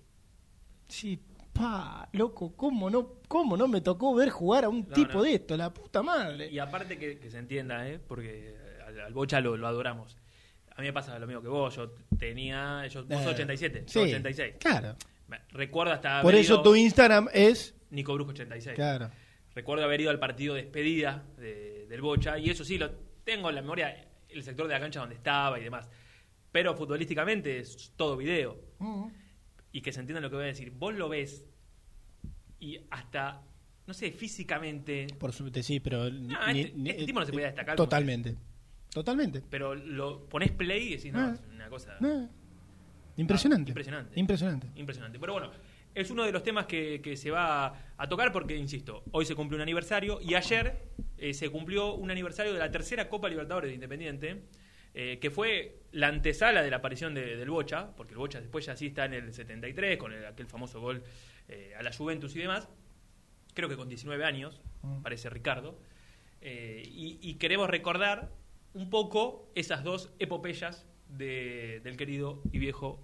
sí 0.88 1.20
pa 1.52 2.08
loco 2.12 2.54
cómo 2.56 2.88
no 2.90 3.14
cómo 3.28 3.56
no 3.56 3.68
me 3.68 3.80
tocó 3.80 4.14
ver 4.14 4.30
jugar 4.30 4.64
a 4.64 4.68
un 4.68 4.86
No, 4.88 4.94
tipo 4.94 5.14
no. 5.18 5.22
de 5.24 5.34
esto 5.34 5.56
la 5.56 5.72
puta 5.72 6.02
madre 6.02 6.48
Y 6.50 6.58
aparte 6.58 6.96
que, 6.98 7.18
que 7.18 7.30
se 7.30 7.38
entienda, 7.38 7.86
¿eh? 7.88 7.98
porque 8.06 8.56
al, 8.86 9.00
al 9.00 9.12
Bocha 9.12 9.40
lo, 9.40 9.56
lo 9.56 9.66
adoramos. 9.68 10.16
A 10.74 10.80
mí 10.80 10.86
me 10.88 10.92
pasa 10.92 11.18
lo 11.18 11.26
mismo 11.26 11.42
que 11.42 11.48
vos. 11.48 11.76
Yo 11.76 11.92
tenía. 12.18 12.86
Yo, 12.86 13.04
vos 13.04 13.18
sos 13.22 13.32
Eh, 13.32 13.34
87, 13.34 13.84
sí, 13.86 13.94
yo 13.98 14.02
86. 14.02 14.54
claro 14.58 14.96
Recuerdo 15.50 15.92
hasta. 15.92 16.22
por 16.22 16.34
eso 16.34 16.54
ido- 16.54 16.62
tu 16.62 16.74
Instagram 16.74 17.28
es 17.32 17.74
Nico 17.90 18.14
Brusco 18.14 18.30
86. 18.32 18.74
claro 18.76 19.10
Recuerdo 19.54 19.84
haber 19.84 20.00
ido 20.00 20.10
al 20.10 20.18
partido 20.18 20.54
de 20.54 20.62
despedida 20.62 21.24
de- 21.36 21.79
del 21.90 22.00
Bocha. 22.00 22.38
Y 22.38 22.48
eso 22.48 22.64
sí, 22.64 22.78
lo 22.78 22.90
tengo 23.24 23.48
en 23.50 23.56
la 23.56 23.60
memoria. 23.62 24.06
El 24.28 24.42
sector 24.42 24.66
de 24.68 24.74
la 24.74 24.80
cancha 24.80 25.00
donde 25.00 25.16
estaba 25.16 25.58
y 25.58 25.64
demás. 25.64 25.90
Pero 26.52 26.74
futbolísticamente 26.74 27.58
es 27.58 27.92
todo 27.96 28.16
video. 28.16 28.56
Y 29.72 29.82
que 29.82 29.92
se 29.92 30.00
entienda 30.00 30.20
lo 30.20 30.30
que 30.30 30.36
voy 30.36 30.44
a 30.44 30.48
decir. 30.48 30.70
Vos 30.70 30.94
lo 30.94 31.08
ves. 31.08 31.44
Y 32.58 32.78
hasta. 32.90 33.42
No 33.86 33.94
sé, 33.94 34.12
físicamente. 34.12 35.06
Por 35.18 35.32
suerte 35.32 35.62
sí, 35.62 35.80
pero... 35.80 36.04
Ah, 36.38 36.52
ni- 36.52 36.60
este- 36.62 36.76
ni- 36.78 36.90
este 36.90 37.04
tipo 37.06 37.18
no 37.20 37.26
se 37.26 37.32
podía 37.32 37.46
destacar, 37.46 37.76
Totalmente. 37.76 38.36
Totalmente. 38.92 39.42
Pero 39.50 39.74
lo 39.74 40.28
pones 40.28 40.50
play 40.52 40.88
y 40.92 40.96
decís, 40.96 41.12
no, 41.12 41.20
Ah. 41.20 41.32
es 41.34 41.40
una 41.54 41.68
cosa. 41.68 41.96
Eh, 42.00 42.28
Impresionante. 43.16 43.70
Ah, 43.70 43.72
impresionante. 43.72 44.18
Impresionante. 44.20 44.66
Impresionante. 44.76 45.18
Pero 45.18 45.32
bueno, 45.32 45.50
es 45.94 46.10
uno 46.10 46.24
de 46.24 46.32
los 46.32 46.42
temas 46.42 46.66
que, 46.66 47.00
que 47.02 47.16
se 47.16 47.30
va 47.30 47.74
a 47.96 48.08
tocar 48.08 48.32
porque, 48.32 48.56
insisto, 48.56 49.02
hoy 49.12 49.24
se 49.24 49.34
cumple 49.34 49.56
un 49.56 49.62
aniversario 49.62 50.20
y 50.20 50.34
ayer 50.34 50.88
eh, 51.18 51.34
se 51.34 51.50
cumplió 51.50 51.94
un 51.94 52.10
aniversario 52.10 52.52
de 52.52 52.58
la 52.58 52.70
tercera 52.70 53.08
Copa 53.08 53.28
Libertadores 53.28 53.70
de 53.70 53.74
Independiente, 53.74 54.42
eh, 54.94 55.18
que 55.20 55.30
fue 55.30 55.80
la 55.92 56.08
antesala 56.08 56.62
de 56.62 56.70
la 56.70 56.76
aparición 56.78 57.14
de- 57.14 57.36
del 57.36 57.50
Bocha, 57.50 57.94
porque 57.96 58.12
el 58.12 58.18
Bocha 58.18 58.40
después 58.40 58.66
ya 58.66 58.76
sí 58.76 58.86
está 58.86 59.04
en 59.04 59.14
el 59.14 59.32
73 59.32 59.98
con 59.98 60.12
el- 60.12 60.24
aquel 60.26 60.46
famoso 60.46 60.80
gol 60.80 61.02
eh, 61.48 61.74
a 61.78 61.82
la 61.82 61.92
Juventus 61.92 62.34
y 62.36 62.40
demás, 62.40 62.68
creo 63.54 63.68
que 63.68 63.76
con 63.76 63.88
19 63.88 64.24
años, 64.24 64.60
Mm. 64.82 65.02
parece 65.02 65.28
Ricardo, 65.30 65.78
y, 66.42 67.18
y 67.20 67.34
queremos 67.34 67.68
recordar 67.68 68.30
un 68.72 68.88
poco 68.88 69.50
esas 69.54 69.82
dos 69.84 70.10
epopeyas 70.18 70.86
de- 71.08 71.80
del 71.84 71.96
querido 71.96 72.40
y 72.52 72.58
viejo. 72.58 73.00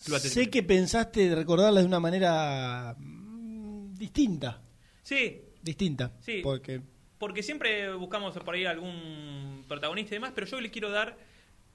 Sé 0.00 0.48
que 0.50 0.62
pensaste 0.62 1.34
recordarla 1.34 1.80
de 1.80 1.86
una 1.86 2.00
manera 2.00 2.96
mm, 2.98 3.94
distinta. 3.94 4.60
Sí, 5.02 5.42
Distinta. 5.62 6.12
Sí. 6.20 6.40
Porque 6.42 6.80
porque 7.18 7.42
siempre 7.42 7.92
buscamos 7.94 8.34
por 8.38 8.54
ahí 8.54 8.64
algún 8.64 9.62
protagonista 9.68 10.14
y 10.14 10.16
demás, 10.16 10.32
pero 10.34 10.46
yo 10.46 10.58
le 10.58 10.70
quiero 10.70 10.90
dar 10.90 11.18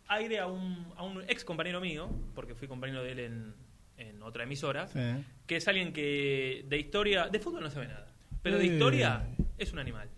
aire 0.07 0.39
a 0.39 0.47
un, 0.47 0.88
a 0.97 1.03
un 1.03 1.21
ex 1.27 1.45
compañero 1.45 1.79
mío, 1.79 2.09
porque 2.33 2.55
fui 2.55 2.67
compañero 2.67 3.03
de 3.03 3.11
él 3.11 3.19
en, 3.19 3.53
en 3.97 4.23
otra 4.23 4.45
emisora, 4.45 4.88
Sí. 4.88 4.99
que 5.45 5.57
es 5.57 5.67
alguien 5.67 5.93
que 5.93 6.65
de 6.67 6.79
historia, 6.79 7.27
de 7.27 7.39
fútbol 7.39 7.61
no 7.61 7.69
sabe 7.69 7.88
nada, 7.89 8.07
pero 8.41 8.57
de 8.57 8.63
Eh. 8.65 8.73
historia 8.73 9.27
es 9.59 9.71
un 9.71 9.77
animal. 9.77 10.09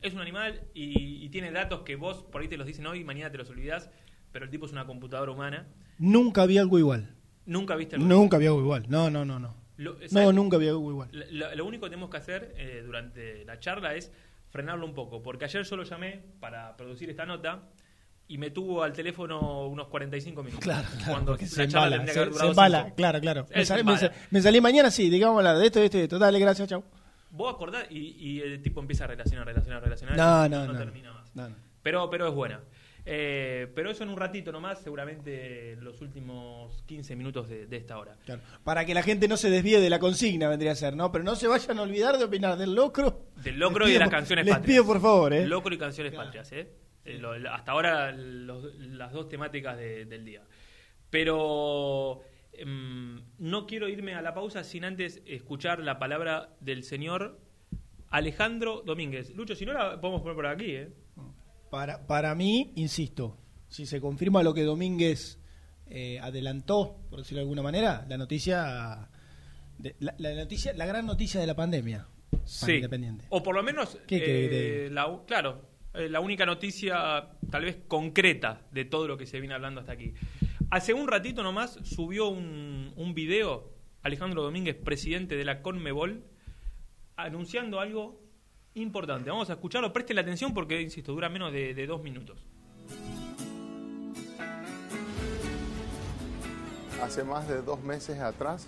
Es 0.00 0.14
un 0.14 0.20
animal 0.20 0.62
y, 0.72 1.22
y 1.22 1.28
tiene 1.28 1.50
datos 1.52 1.82
que 1.82 1.96
vos 1.96 2.22
por 2.22 2.40
ahí 2.40 2.48
te 2.48 2.56
los 2.56 2.66
dicen 2.66 2.86
hoy 2.86 3.00
y 3.00 3.04
mañana 3.04 3.30
te 3.30 3.36
los 3.36 3.50
olvidás, 3.50 3.90
pero 4.32 4.46
el 4.46 4.50
tipo 4.50 4.64
es 4.64 4.72
una 4.72 4.86
computadora 4.86 5.30
humana. 5.30 5.66
nunca 5.98 6.40
había 6.40 6.62
algo 6.62 6.78
igual. 6.78 7.13
Nunca 7.46 7.76
viste 7.76 7.96
algo 7.96 8.06
Nunca 8.08 8.36
había 8.36 8.48
algo 8.48 8.60
igual. 8.60 8.84
No, 8.88 9.10
no, 9.10 9.24
no, 9.24 9.38
no. 9.38 9.54
Lo- 9.76 9.96
No, 10.12 10.32
nunca 10.32 10.56
había 10.56 10.70
algo 10.70 10.90
igual. 10.90 11.08
Lo, 11.12 11.54
lo 11.54 11.64
único 11.64 11.86
que 11.86 11.90
tenemos 11.90 12.10
que 12.10 12.16
hacer 12.16 12.54
eh, 12.56 12.82
durante 12.84 13.44
la 13.44 13.58
charla 13.58 13.94
es 13.94 14.10
frenarlo 14.50 14.86
un 14.86 14.94
poco, 14.94 15.20
porque 15.22 15.44
ayer 15.46 15.64
yo 15.64 15.76
lo 15.76 15.82
llamé 15.82 16.22
para 16.40 16.76
producir 16.76 17.10
esta 17.10 17.26
nota 17.26 17.62
y 18.28 18.38
me 18.38 18.50
tuvo 18.50 18.82
al 18.82 18.92
teléfono 18.92 19.66
unos 19.66 19.88
45 19.88 20.42
minutos. 20.42 20.62
Claro, 20.64 20.86
claro, 20.96 21.12
cuando 21.12 21.32
la 21.36 21.38
se 21.46 21.68
charla 21.68 21.96
embala, 21.96 22.04
que 22.06 22.12
se, 22.12 22.20
haber 22.20 22.34
se 22.34 22.46
embala, 22.46 22.94
claro, 22.94 23.20
claro. 23.20 23.46
Me 23.54 23.82
me, 23.82 24.10
me 24.30 24.40
salí 24.42 24.60
mañana, 24.60 24.90
sí, 24.90 25.10
digamos 25.10 25.38
hablar 25.38 25.58
de 25.58 25.66
esto, 25.66 25.80
de 25.80 25.86
esto, 25.86 25.98
de 25.98 26.04
esto. 26.04 26.18
Dale, 26.18 26.38
gracias, 26.38 26.68
chau. 26.68 26.84
Vos 27.30 27.52
acordás 27.52 27.86
y, 27.90 27.98
y 28.16 28.40
el 28.40 28.62
tipo 28.62 28.80
empieza 28.80 29.04
a 29.04 29.08
relacionar, 29.08 29.44
relacionar, 29.44 29.82
relacionar. 29.82 30.16
No, 30.16 30.46
y 30.46 30.48
no, 30.48 30.72
no. 30.72 30.78
termina 30.78 31.12
más. 31.12 31.34
No, 31.34 31.48
no. 31.48 31.56
Pero, 31.82 32.08
pero 32.08 32.28
es 32.28 32.34
buena. 32.34 32.60
Eh, 33.06 33.70
pero 33.74 33.90
eso 33.90 34.02
en 34.02 34.08
un 34.08 34.16
ratito 34.16 34.50
nomás, 34.50 34.80
seguramente 34.80 35.76
los 35.76 36.00
últimos 36.00 36.82
15 36.86 37.16
minutos 37.16 37.48
de, 37.48 37.66
de 37.66 37.76
esta 37.76 37.98
hora. 37.98 38.16
Claro. 38.24 38.40
Para 38.64 38.86
que 38.86 38.94
la 38.94 39.02
gente 39.02 39.28
no 39.28 39.36
se 39.36 39.50
desvíe 39.50 39.78
de 39.78 39.90
la 39.90 39.98
consigna, 39.98 40.48
vendría 40.48 40.72
a 40.72 40.74
ser, 40.74 40.96
¿no? 40.96 41.12
Pero 41.12 41.22
no 41.22 41.36
se 41.36 41.46
vayan 41.46 41.78
a 41.78 41.82
olvidar 41.82 42.16
de 42.16 42.24
opinar 42.24 42.56
del 42.56 42.74
locro. 42.74 43.26
Del 43.36 43.58
locro 43.58 43.84
Les 43.84 43.90
y 43.90 43.92
de 43.94 43.98
las 44.00 44.08
canciones 44.10 44.46
Les 44.46 44.54
patrias. 44.54 44.74
pido, 44.74 44.86
por 44.86 45.00
favor, 45.02 45.34
¿eh? 45.34 45.46
Locro 45.46 45.74
y 45.74 45.78
canciones 45.78 46.14
patrias, 46.14 46.50
¿eh? 46.52 46.70
Eh, 47.04 47.18
lo- 47.18 47.32
hasta 47.52 47.72
ahora 47.72 48.10
los- 48.12 48.74
las 48.78 49.12
dos 49.12 49.28
temáticas 49.28 49.76
de- 49.76 50.06
del 50.06 50.24
día. 50.24 50.42
Pero 51.10 52.22
em, 52.54 53.20
no 53.38 53.66
quiero 53.66 53.88
irme 53.88 54.14
a 54.14 54.22
la 54.22 54.32
pausa 54.32 54.64
sin 54.64 54.84
antes 54.84 55.20
escuchar 55.26 55.80
la 55.80 55.98
palabra 55.98 56.54
del 56.60 56.84
señor 56.84 57.38
Alejandro 58.10 58.82
Domínguez. 58.86 59.34
Lucho, 59.34 59.54
si 59.54 59.66
no 59.66 59.72
la 59.74 60.00
podemos 60.00 60.22
poner 60.22 60.36
por 60.36 60.46
aquí, 60.46 60.70
¿eh? 60.76 60.88
Para, 61.74 62.06
para 62.06 62.36
mí, 62.36 62.70
insisto, 62.76 63.36
si 63.68 63.84
se 63.84 64.00
confirma 64.00 64.44
lo 64.44 64.54
que 64.54 64.62
Domínguez 64.62 65.40
eh, 65.88 66.20
adelantó, 66.20 67.00
por 67.10 67.18
decirlo 67.18 67.38
de 67.38 67.42
alguna 67.42 67.62
manera, 67.62 68.06
la 68.08 68.16
noticia, 68.16 69.08
de- 69.78 69.96
la, 69.98 70.14
la 70.18 70.32
noticia, 70.36 70.72
la 70.74 70.86
gran 70.86 71.04
noticia 71.04 71.40
de 71.40 71.48
la 71.48 71.56
pandemia 71.56 72.06
Sí. 72.44 72.74
Independiente. 72.74 73.24
O 73.30 73.42
por 73.42 73.56
lo 73.56 73.64
menos, 73.64 73.98
¿Qué 74.06 74.86
eh, 74.86 74.88
la 74.88 75.20
claro, 75.26 75.62
eh, 75.94 76.08
la 76.08 76.20
única 76.20 76.46
noticia 76.46 77.30
tal 77.50 77.64
vez 77.64 77.78
concreta 77.88 78.62
de 78.70 78.84
todo 78.84 79.08
lo 79.08 79.16
que 79.16 79.26
se 79.26 79.40
viene 79.40 79.54
hablando 79.56 79.80
hasta 79.80 79.94
aquí. 79.94 80.14
Hace 80.70 80.94
un 80.94 81.08
ratito 81.08 81.42
nomás 81.42 81.80
subió 81.82 82.28
un, 82.28 82.92
un 82.94 83.14
video 83.14 83.72
Alejandro 84.04 84.44
Domínguez, 84.44 84.76
presidente 84.76 85.34
de 85.34 85.44
la 85.44 85.60
Conmebol, 85.60 86.22
anunciando 87.16 87.80
algo 87.80 88.20
importante. 88.74 89.30
Vamos 89.30 89.50
a 89.50 89.54
escucharlo, 89.54 89.92
presten 89.92 90.16
la 90.16 90.22
atención 90.22 90.52
porque, 90.52 90.80
insisto, 90.80 91.12
dura 91.12 91.28
menos 91.28 91.52
de, 91.52 91.74
de 91.74 91.86
dos 91.86 92.02
minutos. 92.02 92.38
Hace 97.02 97.24
más 97.24 97.46
de 97.48 97.62
dos 97.62 97.82
meses 97.82 98.20
atrás, 98.20 98.66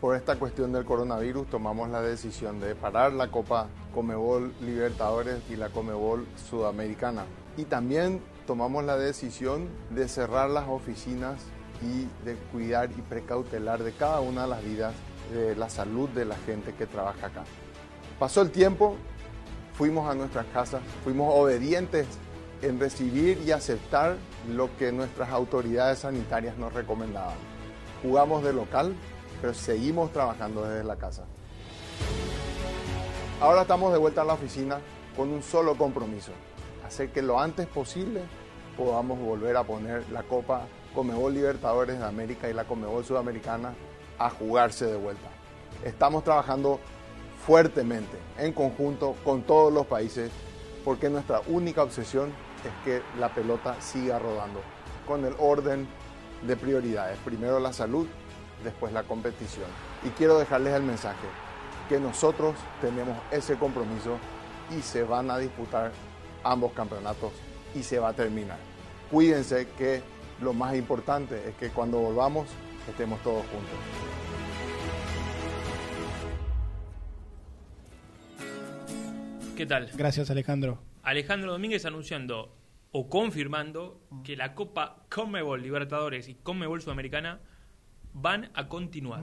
por 0.00 0.16
esta 0.16 0.36
cuestión 0.36 0.72
del 0.72 0.84
coronavirus, 0.84 1.48
tomamos 1.48 1.88
la 1.90 2.02
decisión 2.02 2.58
de 2.60 2.74
parar 2.74 3.12
la 3.12 3.28
Copa 3.28 3.68
Comebol 3.94 4.52
Libertadores 4.60 5.38
y 5.48 5.56
la 5.56 5.68
Comebol 5.68 6.26
Sudamericana. 6.50 7.24
Y 7.56 7.64
también 7.64 8.20
tomamos 8.46 8.84
la 8.84 8.96
decisión 8.96 9.68
de 9.90 10.08
cerrar 10.08 10.50
las 10.50 10.68
oficinas 10.68 11.40
y 11.82 12.08
de 12.24 12.34
cuidar 12.50 12.90
y 12.90 13.02
precautelar 13.02 13.82
de 13.82 13.92
cada 13.92 14.20
una 14.20 14.42
de 14.42 14.48
las 14.48 14.64
vidas 14.64 14.94
de 15.32 15.54
la 15.56 15.70
salud 15.70 16.08
de 16.10 16.24
la 16.24 16.36
gente 16.36 16.74
que 16.74 16.86
trabaja 16.86 17.28
acá. 17.28 17.44
Pasó 18.18 18.42
el 18.42 18.50
tiempo, 18.50 18.96
fuimos 19.74 20.10
a 20.10 20.14
nuestras 20.14 20.46
casas, 20.46 20.82
fuimos 21.04 21.32
obedientes 21.34 22.06
en 22.62 22.78
recibir 22.78 23.38
y 23.44 23.50
aceptar 23.50 24.16
lo 24.48 24.74
que 24.76 24.92
nuestras 24.92 25.30
autoridades 25.30 26.00
sanitarias 26.00 26.56
nos 26.56 26.72
recomendaban. 26.72 27.36
Jugamos 28.02 28.44
de 28.44 28.52
local, 28.52 28.94
pero 29.40 29.54
seguimos 29.54 30.12
trabajando 30.12 30.64
desde 30.64 30.84
la 30.84 30.96
casa. 30.96 31.24
Ahora 33.40 33.62
estamos 33.62 33.92
de 33.92 33.98
vuelta 33.98 34.22
a 34.22 34.24
la 34.24 34.34
oficina 34.34 34.78
con 35.16 35.30
un 35.30 35.42
solo 35.42 35.76
compromiso, 35.76 36.32
hacer 36.86 37.10
que 37.10 37.22
lo 37.22 37.40
antes 37.40 37.66
posible 37.66 38.22
podamos 38.76 39.18
volver 39.18 39.56
a 39.56 39.64
poner 39.64 40.08
la 40.10 40.22
Copa 40.22 40.66
Comebol 40.94 41.34
Libertadores 41.34 41.98
de 41.98 42.04
América 42.04 42.48
y 42.48 42.52
la 42.52 42.64
Comebol 42.64 43.04
Sudamericana 43.04 43.74
a 44.18 44.30
jugarse 44.30 44.86
de 44.86 44.96
vuelta. 44.96 45.28
Estamos 45.84 46.22
trabajando 46.24 46.78
fuertemente, 47.46 48.16
en 48.38 48.52
conjunto 48.52 49.16
con 49.24 49.42
todos 49.42 49.72
los 49.72 49.86
países, 49.86 50.30
porque 50.84 51.10
nuestra 51.10 51.40
única 51.46 51.82
obsesión 51.82 52.32
es 52.64 52.84
que 52.84 53.02
la 53.18 53.34
pelota 53.34 53.80
siga 53.80 54.18
rodando, 54.18 54.60
con 55.06 55.24
el 55.24 55.34
orden 55.38 55.88
de 56.46 56.56
prioridades. 56.56 57.18
Primero 57.24 57.58
la 57.60 57.72
salud, 57.72 58.06
después 58.62 58.92
la 58.92 59.02
competición. 59.02 59.66
Y 60.04 60.10
quiero 60.10 60.38
dejarles 60.38 60.74
el 60.74 60.82
mensaje, 60.82 61.26
que 61.88 61.98
nosotros 61.98 62.54
tenemos 62.80 63.16
ese 63.30 63.56
compromiso 63.56 64.16
y 64.76 64.82
se 64.82 65.02
van 65.02 65.30
a 65.30 65.38
disputar 65.38 65.92
ambos 66.44 66.72
campeonatos 66.72 67.32
y 67.74 67.82
se 67.82 67.98
va 67.98 68.08
a 68.08 68.12
terminar. 68.12 68.58
Cuídense 69.10 69.68
que 69.76 70.02
lo 70.40 70.52
más 70.52 70.74
importante 70.74 71.48
es 71.48 71.54
que 71.56 71.70
cuando 71.70 71.98
volvamos 71.98 72.48
estemos 72.88 73.20
todos 73.22 73.42
juntos. 73.46 74.21
¿Qué 79.62 79.66
tal? 79.66 79.88
Gracias, 79.94 80.28
Alejandro. 80.28 80.82
Alejandro 81.04 81.52
Domínguez 81.52 81.86
anunciando 81.86 82.52
o 82.90 83.08
confirmando 83.08 84.00
que 84.24 84.34
la 84.34 84.56
Copa 84.56 85.06
Conmebol 85.08 85.62
Libertadores 85.62 86.28
y 86.28 86.34
Conmebol 86.34 86.82
Sudamericana 86.82 87.38
van 88.12 88.50
a 88.54 88.66
continuar. 88.66 89.22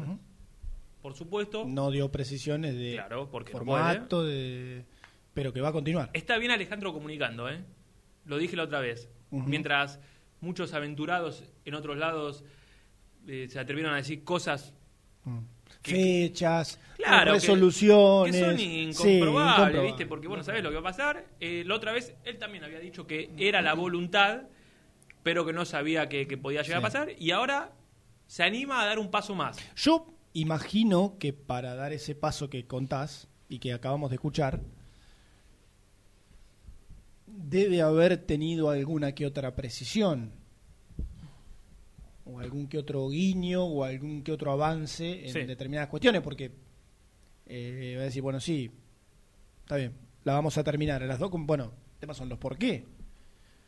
Por 1.01 1.13
supuesto, 1.13 1.65
No 1.67 1.91
dio 1.91 2.09
precisiones 2.09 2.77
de 2.77 2.93
Claro, 2.93 3.29
porque 3.29 3.51
no 3.51 3.57
formato, 3.59 4.23
de, 4.23 4.85
pero 5.33 5.51
que 5.51 5.59
va 5.59 5.67
a 5.67 5.73
continuar. 5.73 6.09
está 6.13 6.37
bien 6.37 6.51
Alejandro 6.51 6.93
comunicando, 6.93 7.49
¿eh? 7.49 7.65
Lo 8.23 8.37
dije 8.37 8.55
la 8.55 8.63
otra 8.63 8.79
vez. 8.79 9.09
Mientras 9.31 9.99
muchos 10.39 10.73
aventurados 10.73 11.51
en 11.65 11.73
otros 11.73 11.97
lados 11.97 12.45
eh, 13.27 13.47
se 13.49 13.59
atrevieron 13.59 13.91
a 13.93 13.97
decir 13.97 14.23
cosas 14.23 14.73
Mm. 15.25 15.39
Que- 15.81 15.91
Fechas, 16.29 16.79
Claro, 16.97 17.31
resoluciones. 17.33 18.35
Que, 18.35 18.41
son 18.43 18.59
incomprobables. 18.59 19.83
¿viste? 19.83 20.05
Porque, 20.05 20.27
bueno, 20.27 20.43
¿sabes 20.43 20.61
lo 20.63 20.69
que 20.69 20.75
va 20.75 20.81
a 20.81 20.91
pasar? 20.91 21.25
Eh, 21.39 21.63
la 21.65 21.75
otra 21.75 21.91
vez 21.93 22.13
él 22.25 22.37
también 22.37 22.63
había 22.63 22.79
dicho 22.79 23.07
que 23.07 23.31
era 23.37 23.61
la 23.61 23.73
voluntad, 23.73 24.41
pero 25.23 25.45
que 25.45 25.53
no 25.53 25.65
sabía 25.65 26.09
que, 26.09 26.27
que 26.27 26.37
podía 26.37 26.61
llegar 26.61 26.79
Sí. 26.81 26.85
a 26.85 26.87
pasar. 26.87 27.09
Y 27.17 27.31
ahora 27.31 27.71
se 28.27 28.43
anima 28.43 28.81
a 28.81 28.85
dar 28.85 28.99
un 28.99 29.09
paso 29.09 29.33
más. 29.35 29.57
Yo 29.75 30.13
imagino 30.33 31.15
que 31.19 31.31
para 31.33 31.73
dar 31.75 31.93
ese 31.93 32.15
paso 32.15 32.49
que 32.49 32.67
contás 32.67 33.27
y 33.47 33.59
que 33.59 33.73
acabamos 33.73 34.09
de 34.09 34.15
escuchar, 34.17 34.59
debe 37.27 37.81
haber 37.81 38.17
tenido 38.17 38.69
alguna 38.69 39.13
que 39.13 39.25
otra 39.25 39.55
precisión, 39.55 40.31
o 42.31 42.39
algún 42.39 42.67
que 42.67 42.77
otro 42.77 43.09
guiño, 43.09 43.63
o 43.65 43.83
algún 43.83 44.23
que 44.23 44.31
otro 44.31 44.51
avance 44.51 45.25
en 45.27 45.33
Sí. 45.33 45.43
determinadas 45.43 45.89
cuestiones, 45.89 46.21
porque 46.21 46.51
eh, 47.47 47.93
va 47.97 48.01
a 48.03 48.05
decir, 48.05 48.21
bueno, 48.21 48.39
sí, 48.39 48.69
está 49.63 49.75
bien, 49.77 49.93
la 50.23 50.33
vamos 50.33 50.57
a 50.57 50.63
terminar. 50.63 51.01
Las 51.01 51.19
dos, 51.19 51.31
bueno, 51.33 51.71
el 51.95 51.99
tema 51.99 52.13
son 52.13 52.29
los 52.29 52.37
por 52.37 52.57
qué. 52.57 52.85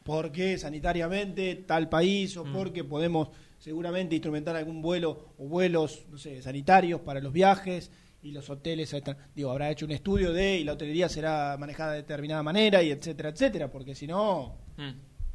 ¿Por 0.03 0.31
qué 0.31 0.57
sanitariamente 0.57 1.55
tal 1.67 1.89
país? 1.89 2.35
¿O 2.37 2.45
Mm. 2.45 2.53
porque 2.53 2.83
podemos 2.83 3.29
seguramente 3.59 4.15
instrumentar 4.15 4.55
algún 4.55 4.81
vuelo 4.81 5.33
o 5.37 5.47
vuelos, 5.47 6.05
no 6.11 6.17
sé, 6.17 6.41
sanitarios 6.41 7.01
para 7.01 7.19
los 7.21 7.31
viajes 7.33 7.91
y 8.23 8.31
los 8.31 8.49
hoteles? 8.49 8.95
Digo, 9.35 9.51
habrá 9.51 9.69
hecho 9.71 9.85
un 9.85 9.91
estudio 9.91 10.33
de 10.33 10.59
y 10.59 10.63
la 10.63 10.73
hotelería 10.73 11.07
será 11.09 11.55
manejada 11.59 11.91
de 11.93 11.97
determinada 12.01 12.41
manera 12.43 12.81
y 12.83 12.89
etcétera, 12.91 13.29
etcétera, 13.29 13.69
porque 13.69 13.93
si 13.95 14.07
no, 14.07 14.55
Mm, 14.77 14.91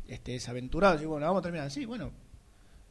este, 0.09 0.35
es 0.37 0.49
aventurado. 0.49 0.99
Digo, 0.99 1.13
bueno, 1.13 1.27
vamos 1.27 1.41
a 1.41 1.43
terminar 1.43 1.67
así, 1.69 1.85
bueno, 1.85 2.11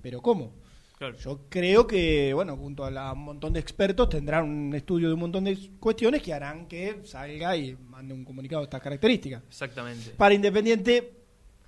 pero 0.06 0.22
¿cómo? 0.22 0.52
claro. 1.00 1.18
Yo 1.18 1.40
creo 1.50 1.88
que, 1.88 2.32
bueno, 2.36 2.56
junto 2.56 2.86
a 2.86 2.92
la- 2.92 3.12
un 3.12 3.24
montón 3.24 3.52
de 3.54 3.60
expertos 3.60 4.08
tendrán 4.08 4.48
un 4.48 4.76
estudio 4.76 5.08
de 5.08 5.16
un 5.16 5.20
montón 5.20 5.46
de 5.46 5.58
cuestiones 5.80 6.22
que 6.22 6.32
harán 6.32 6.68
que 6.68 7.02
salga 7.06 7.58
y 7.58 7.76
mande 7.90 8.14
un 8.14 8.24
comunicado 8.24 8.62
de 8.62 8.66
estas 8.66 8.82
características. 8.84 9.42
Exactamente. 9.48 10.12
Para 10.12 10.36
Independiente 10.36 11.12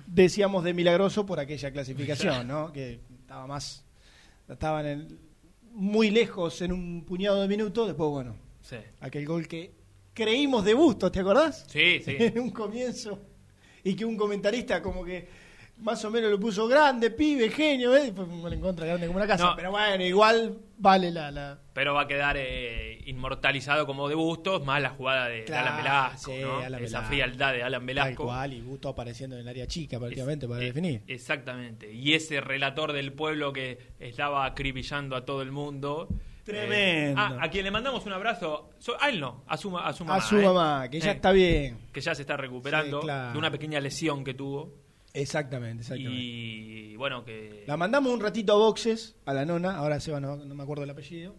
decíamos 0.05 0.63
de 0.63 0.75
milagroso 0.75 1.25
por 1.25 1.39
aquella 1.39 1.71
clasificación, 1.71 2.47
¿no? 2.47 2.71
Que 2.71 2.99
estaba 3.21 3.47
más 3.47 3.83
estaban 4.47 4.85
en- 4.85 5.19
muy 5.73 6.11
lejos 6.11 6.61
en 6.61 6.71
un 6.71 7.03
puñado 7.03 7.41
de 7.41 7.47
minutos, 7.47 7.87
después 7.87 8.09
bueno, 8.11 8.35
Sí, 8.61 8.77
aquel 8.99 9.25
gol 9.25 9.47
que 9.47 9.71
creímos 10.13 10.63
de 10.63 10.75
Bustos, 10.75 11.11
¿te 11.11 11.21
acordás? 11.21 11.65
sí. 11.67 12.01
sí. 12.05 12.15
En 12.19 12.39
un 12.39 12.51
comienzo 12.51 13.19
y 13.83 13.95
que 13.95 14.05
un 14.05 14.15
comentarista 14.15 14.79
como 14.81 15.03
que 15.03 15.27
más 15.79 16.03
o 16.05 16.09
menos 16.11 16.29
lo 16.31 16.39
puso 16.39 16.67
grande, 16.67 17.11
pibe, 17.11 17.49
genio, 17.49 17.95
¿eh? 17.95 18.11
Fue 18.15 18.25
un 18.25 18.41
gol 18.41 18.53
en 18.53 18.61
contra 18.61 18.85
grande 18.85 19.07
como 19.07 19.17
una 19.17 19.27
casa, 19.27 19.45
No. 19.45 19.55
pero 19.55 19.71
bueno, 19.71 20.03
igual 20.03 20.57
vale 20.77 21.11
la, 21.11 21.29
la 21.31 21.59
Pero 21.73 21.93
va 21.93 22.01
a 22.01 22.07
quedar 22.07 22.35
eh, 22.37 22.99
inmortalizado 23.05 23.85
como 23.85 24.09
de 24.09 24.15
Bustos, 24.15 24.65
más 24.65 24.81
la 24.81 24.89
jugada 24.89 25.27
de, 25.27 25.45
Alan 25.55 25.77
Velasco, 25.77 26.31
sí, 26.31 26.39
¿no? 26.41 26.57
Alan 26.59 26.83
Esa 26.83 26.97
Velasco. 26.99 27.07
frialdad 27.09 27.53
de 27.53 27.63
Alan 27.63 27.85
Velasco. 27.85 28.23
cual 28.25 28.53
y 28.53 28.61
Gusto 28.61 28.89
apareciendo 28.89 29.35
en 29.35 29.43
el 29.43 29.47
área 29.47 29.67
chica 29.67 29.99
prácticamente 29.99 30.47
para 30.47 30.61
Eh, 30.61 30.65
definir. 30.65 31.03
Exactamente. 31.07 31.91
Y 31.93 32.13
ese 32.13 32.41
relator 32.41 32.91
del 32.93 33.13
pueblo 33.13 33.53
que 33.53 33.77
estaba 33.99 34.45
acribillando 34.45 35.15
a 35.15 35.25
todo 35.25 35.41
el 35.41 35.51
mundo, 35.51 36.07
Tremendo. 36.43 37.19
ah, 37.21 37.37
a 37.41 37.49
quien 37.49 37.65
le 37.65 37.71
mandamos 37.71 38.05
un 38.05 38.13
abrazo, 38.13 38.71
so- 38.79 38.95
a 39.01 39.09
él 39.09 39.19
no, 39.19 39.43
a 39.47 39.57
su, 39.57 39.77
a 39.77 39.91
su 39.93 40.05
mamá. 40.05 40.17
a 40.17 40.21
su 40.21 40.37
¿eh? 40.39 40.43
mamá, 40.45 40.89
que 40.89 40.99
ya 40.99 41.11
Eh, 41.11 41.15
está 41.15 41.31
bien. 41.31 41.77
Que 41.91 42.01
ya 42.01 42.15
se 42.15 42.21
está 42.23 42.35
recuperando 42.37 43.01
Sí, 43.01 43.05
claro. 43.05 43.33
de 43.33 43.37
una 43.37 43.51
pequeña 43.51 43.79
lesión 43.79 44.23
que 44.23 44.33
tuvo. 44.33 44.86
Exactamente, 45.21 45.81
exactamente. 45.81 46.21
Y 46.21 46.95
bueno, 46.95 47.23
que. 47.25 47.63
La 47.67 47.77
mandamos 47.77 48.13
un 48.13 48.19
ratito 48.19 48.53
a 48.53 48.57
boxes, 48.57 49.15
a 49.25 49.33
la 49.33 49.45
nona, 49.45 49.75
ahora 49.77 49.99
Seba 49.99 50.19
no, 50.19 50.35
no 50.37 50.55
me 50.55 50.63
acuerdo 50.63 50.83
el 50.83 50.89
apellido, 50.89 51.35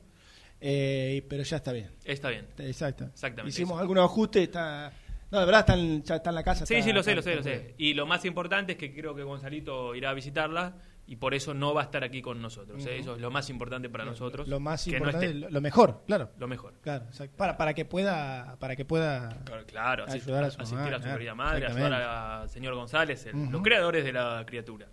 eh, 0.60 1.24
pero 1.28 1.42
ya 1.42 1.56
está 1.58 1.72
bien. 1.72 1.90
Está 2.04 2.30
bien. 2.30 2.46
Exacto. 2.58 3.04
Exactamente, 3.04 3.50
Hicimos 3.50 3.74
eso. 3.76 3.80
algunos 3.80 4.04
ajustes, 4.04 4.42
está... 4.44 4.92
No, 5.30 5.40
de 5.40 5.44
verdad 5.46 5.60
está 5.60 5.74
en, 5.74 6.02
ya 6.02 6.16
está 6.16 6.30
en 6.30 6.34
la 6.36 6.42
casa. 6.42 6.64
Sí, 6.64 6.74
está- 6.74 6.86
sí, 6.86 6.92
lo 6.92 7.02
sé, 7.02 7.14
lo 7.14 7.22
sé, 7.22 7.34
lo 7.36 7.42
sé. 7.42 7.74
Y 7.78 7.92
lo 7.94 8.06
más 8.06 8.24
importante 8.24 8.72
es 8.72 8.78
que 8.78 8.94
creo 8.94 9.14
que 9.14 9.22
Gonzalito 9.22 9.94
irá 9.94 10.10
a 10.10 10.14
visitarla 10.14 10.74
y 11.09 11.16
por 11.16 11.33
eso 11.33 11.55
no 11.55 11.73
va 11.73 11.81
a 11.81 11.85
estar 11.85 12.05
aquí 12.05 12.21
con 12.21 12.40
nosotros. 12.42 12.85
¿eh? 12.85 12.99
Eso 12.99 13.14
es 13.14 13.21
lo 13.21 13.31
más 13.31 13.49
importante 13.49 13.88
para 13.88 14.05
nosotros. 14.05 14.47
Lo 14.47 14.61
más 14.61 14.87
no 14.87 14.92
importante, 14.92 15.33
lo, 15.33 15.61
mejor, 15.62 16.03
claro. 16.07 16.31
Lo 16.38 16.47
mejor. 16.47 16.75
Claro, 16.83 17.07
exacto. 17.07 17.35
para, 17.38 17.57
para 17.57 17.73
que 17.73 17.87
pueda, 17.87 18.57
para 18.59 18.77
que 18.77 18.85
pueda 18.85 19.31
Claro, 19.47 19.64
Claro, 19.66 20.07
asist- 20.07 20.23
Ayudar 20.25 20.44
a 20.44 20.51
su 20.51 20.61
asistir 20.61 20.92
a 20.92 20.97
su 20.99 21.03
claro, 21.03 21.16
querida 21.18 21.35
madre, 21.35 21.66
ayudar 21.66 21.92
al 21.94 22.49
señor 22.51 22.75
González, 22.75 23.25
el- 23.25 23.51
los 23.51 23.62
creadores 23.62 24.05
de 24.05 24.12
la 24.12 24.44
criatura. 24.47 24.87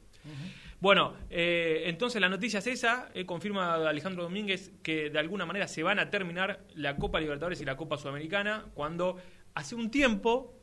Bueno, 0.80 1.14
eh, 1.30 1.84
entonces 1.88 2.22
la 2.22 2.30
noticia 2.30 2.60
es 2.60 2.68
esa, 2.68 3.10
eh, 3.14 3.26
confirma 3.26 3.76
Alejandro 3.76 4.24
Domínguez 4.24 4.72
que 4.84 5.10
de 5.10 5.20
alguna 5.20 5.46
manera 5.46 5.68
se 5.68 5.84
van 5.84 6.00
a 6.00 6.10
terminar 6.10 6.62
la 6.76 6.96
Copa 6.96 7.20
Libertadores 7.20 7.60
y 7.62 7.66
la 7.66 7.76
Copa 7.76 7.98
Sudamericana 7.98 8.66
cuando 8.74 9.18
hace 9.54 9.76
un 9.76 9.92
tiempo 9.92 10.54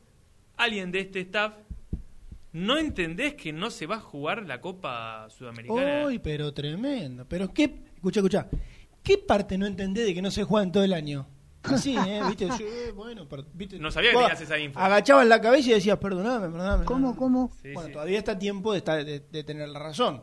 alguien 0.56 0.90
de 0.92 1.00
este 1.00 1.20
staff 1.20 1.54
no 2.52 2.78
entendés 2.78 3.34
que 3.34 3.52
no 3.52 3.70
se 3.70 3.86
va 3.86 3.96
a 3.96 4.00
jugar 4.00 4.46
la 4.46 4.60
Copa 4.60 5.28
Sudamericana. 5.30 6.04
Uy, 6.06 6.18
pero 6.18 6.52
tremendo. 6.52 7.26
Pero 7.28 7.52
qué, 7.52 7.82
escucha, 7.94 8.20
escucha. 8.20 8.48
¿Qué 9.02 9.18
parte 9.18 9.58
no 9.58 9.66
entendés 9.66 10.06
de 10.06 10.14
que 10.14 10.22
no 10.22 10.30
se 10.30 10.44
juegan 10.44 10.70
todo 10.70 10.84
el 10.84 10.92
año? 10.92 11.26
Así, 11.64 11.96
¿eh? 11.96 12.20
¿Viste? 12.28 12.50
Sí, 12.52 12.64
bueno, 12.94 13.26
pero, 13.28 13.44
¿viste? 13.54 13.78
No 13.78 13.90
sabía 13.90 14.10
que 14.10 14.16
tenías 14.18 14.40
esa 14.40 14.58
info. 14.58 14.78
Agachabas 14.78 15.26
la 15.26 15.40
cabeza 15.40 15.70
y 15.70 15.74
decías, 15.74 15.98
perdoname, 15.98 16.48
perdoname. 16.48 16.84
¿Cómo, 16.84 17.16
cómo? 17.16 17.50
Sí, 17.62 17.72
bueno, 17.72 17.88
sí. 17.88 17.92
todavía 17.94 18.18
está 18.18 18.32
a 18.32 18.38
tiempo 18.38 18.72
de, 18.72 18.78
estar, 18.78 19.04
de, 19.04 19.20
de 19.20 19.44
tener 19.44 19.68
la 19.68 19.78
razón. 19.78 20.22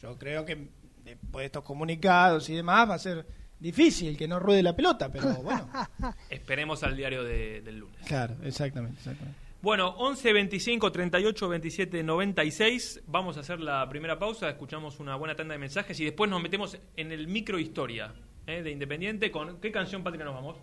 Yo 0.00 0.16
creo 0.18 0.44
que 0.44 0.68
después 1.04 1.42
de 1.42 1.46
estos 1.46 1.64
comunicados 1.64 2.48
y 2.48 2.54
demás 2.54 2.88
va 2.88 2.94
a 2.94 2.98
ser 2.98 3.26
difícil 3.58 4.16
que 4.16 4.28
no 4.28 4.38
ruede 4.38 4.62
la 4.62 4.74
pelota, 4.76 5.10
pero 5.10 5.34
bueno. 5.42 5.68
Esperemos 6.30 6.82
al 6.84 6.96
diario 6.96 7.24
de- 7.24 7.60
del 7.60 7.78
lunes. 7.80 7.98
claro, 8.06 8.36
exactamente, 8.42 8.98
exactamente. 8.98 9.38
Bueno, 9.60 9.88
11 9.98 10.32
25 10.32 10.92
38 10.92 11.48
27 11.48 12.02
96. 12.04 13.02
Vamos 13.06 13.36
a 13.36 13.40
hacer 13.40 13.58
la 13.58 13.88
primera 13.88 14.18
pausa. 14.18 14.48
Escuchamos 14.48 15.00
una 15.00 15.16
buena 15.16 15.34
tanda 15.34 15.54
de 15.54 15.58
mensajes 15.58 15.98
y 15.98 16.04
después 16.04 16.30
nos 16.30 16.40
metemos 16.40 16.78
en 16.96 17.10
el 17.10 17.26
micro 17.26 17.58
historia 17.58 18.14
¿eh? 18.46 18.62
de 18.62 18.70
Independiente. 18.70 19.32
¿Con 19.32 19.60
qué 19.60 19.72
canción 19.72 20.04
patria 20.04 20.24
nos 20.24 20.34
vamos? 20.34 20.56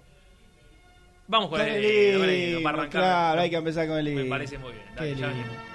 Vamos 1.27 1.49
con 1.49 1.59
el 1.59 1.67
el 1.67 2.13
himno, 2.13 2.25
lindo, 2.25 2.63
para 2.63 2.77
arrancar. 2.77 3.01
claro, 3.01 3.41
hay 3.41 3.49
que 3.49 3.55
empezar 3.55 3.87
con 3.87 3.97
el 3.97 4.15
Me 4.15 4.25
parece 4.25 4.57
muy 4.57 4.71
bien. 4.73 4.85
Dale, 4.95 5.74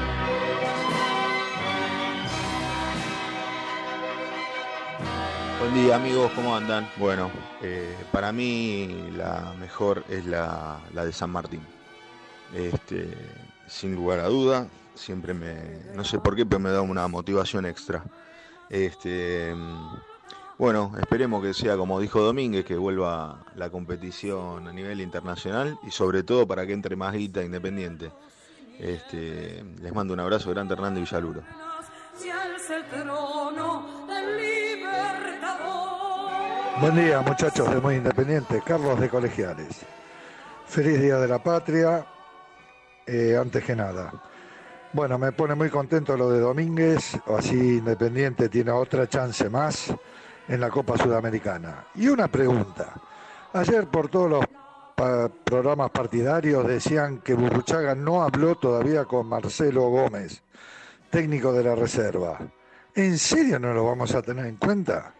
Buen 5.61 5.75
día 5.75 5.95
amigos, 5.95 6.31
¿cómo 6.35 6.55
andan? 6.55 6.89
Bueno, 6.97 7.29
eh, 7.61 7.95
para 8.11 8.31
mí 8.31 9.11
la 9.15 9.53
mejor 9.59 10.03
es 10.09 10.25
la, 10.25 10.81
de 10.91 11.13
San 11.13 11.29
Martín. 11.29 11.61
Este, 12.51 13.15
sin 13.67 13.93
lugar 13.93 14.21
a 14.21 14.27
duda, 14.27 14.67
siempre 14.95 15.35
me, 15.35 15.53
no 15.93 16.03
sé 16.03 16.17
por 16.17 16.35
qué, 16.35 16.47
pero 16.47 16.57
me 16.57 16.71
da 16.71 16.81
una 16.81 17.07
motivación 17.07 17.67
extra. 17.67 18.03
Este, 18.71 19.55
bueno, 20.57 20.93
esperemos 20.99 21.43
que 21.43 21.53
sea 21.53 21.77
como 21.77 21.99
dijo 21.99 22.21
Domínguez, 22.21 22.65
que 22.65 22.75
vuelva 22.75 23.45
la 23.55 23.69
competición 23.69 24.67
a 24.67 24.73
nivel 24.73 24.99
internacional 24.99 25.77
y 25.83 25.91
sobre 25.91 26.23
todo 26.23 26.47
para 26.47 26.65
que 26.65 26.73
entre 26.73 26.95
más 26.95 27.13
guita 27.13 27.43
independiente. 27.43 28.11
Este, 28.79 29.63
les 29.79 29.93
mando 29.93 30.15
un 30.15 30.21
abrazo 30.21 30.49
grande 30.49 30.73
Hernando 30.73 30.99
Villaluro. 31.01 31.43
Buen 36.81 36.95
día 36.95 37.21
muchachos 37.21 37.69
de 37.69 37.79
Muy 37.79 37.97
Independiente, 37.97 38.59
Carlos 38.65 38.99
de 38.99 39.07
Colegiales. 39.07 39.81
Feliz 40.65 40.99
Día 40.99 41.17
de 41.17 41.27
la 41.27 41.37
Patria, 41.43 42.03
eh, 43.05 43.37
antes 43.39 43.63
que 43.63 43.75
nada. 43.75 44.11
Bueno, 44.91 45.19
me 45.19 45.31
pone 45.31 45.53
muy 45.53 45.69
contento 45.69 46.17
lo 46.17 46.31
de 46.31 46.39
Domínguez, 46.39 47.19
así 47.37 47.77
Independiente 47.77 48.49
tiene 48.49 48.71
otra 48.71 49.07
chance 49.07 49.47
más 49.47 49.93
en 50.47 50.59
la 50.59 50.69
Copa 50.69 50.97
Sudamericana. 50.97 51.85
Y 51.93 52.07
una 52.07 52.27
pregunta, 52.29 52.95
ayer 53.53 53.87
por 53.87 54.09
todos 54.09 54.29
los 54.31 54.45
programas 55.43 55.91
partidarios 55.91 56.67
decían 56.67 57.19
que 57.19 57.35
Burruchaga 57.35 57.93
no 57.93 58.23
habló 58.23 58.55
todavía 58.55 59.05
con 59.05 59.27
Marcelo 59.27 59.83
Gómez, 59.89 60.41
técnico 61.11 61.53
de 61.53 61.63
la 61.63 61.75
reserva. 61.75 62.39
¿En 62.93 63.17
serio 63.17 63.57
no 63.57 63.73
lo 63.73 63.85
vamos 63.85 64.13
a 64.15 64.21
tener 64.21 64.45
en 64.45 64.57
cuenta? 64.57 65.13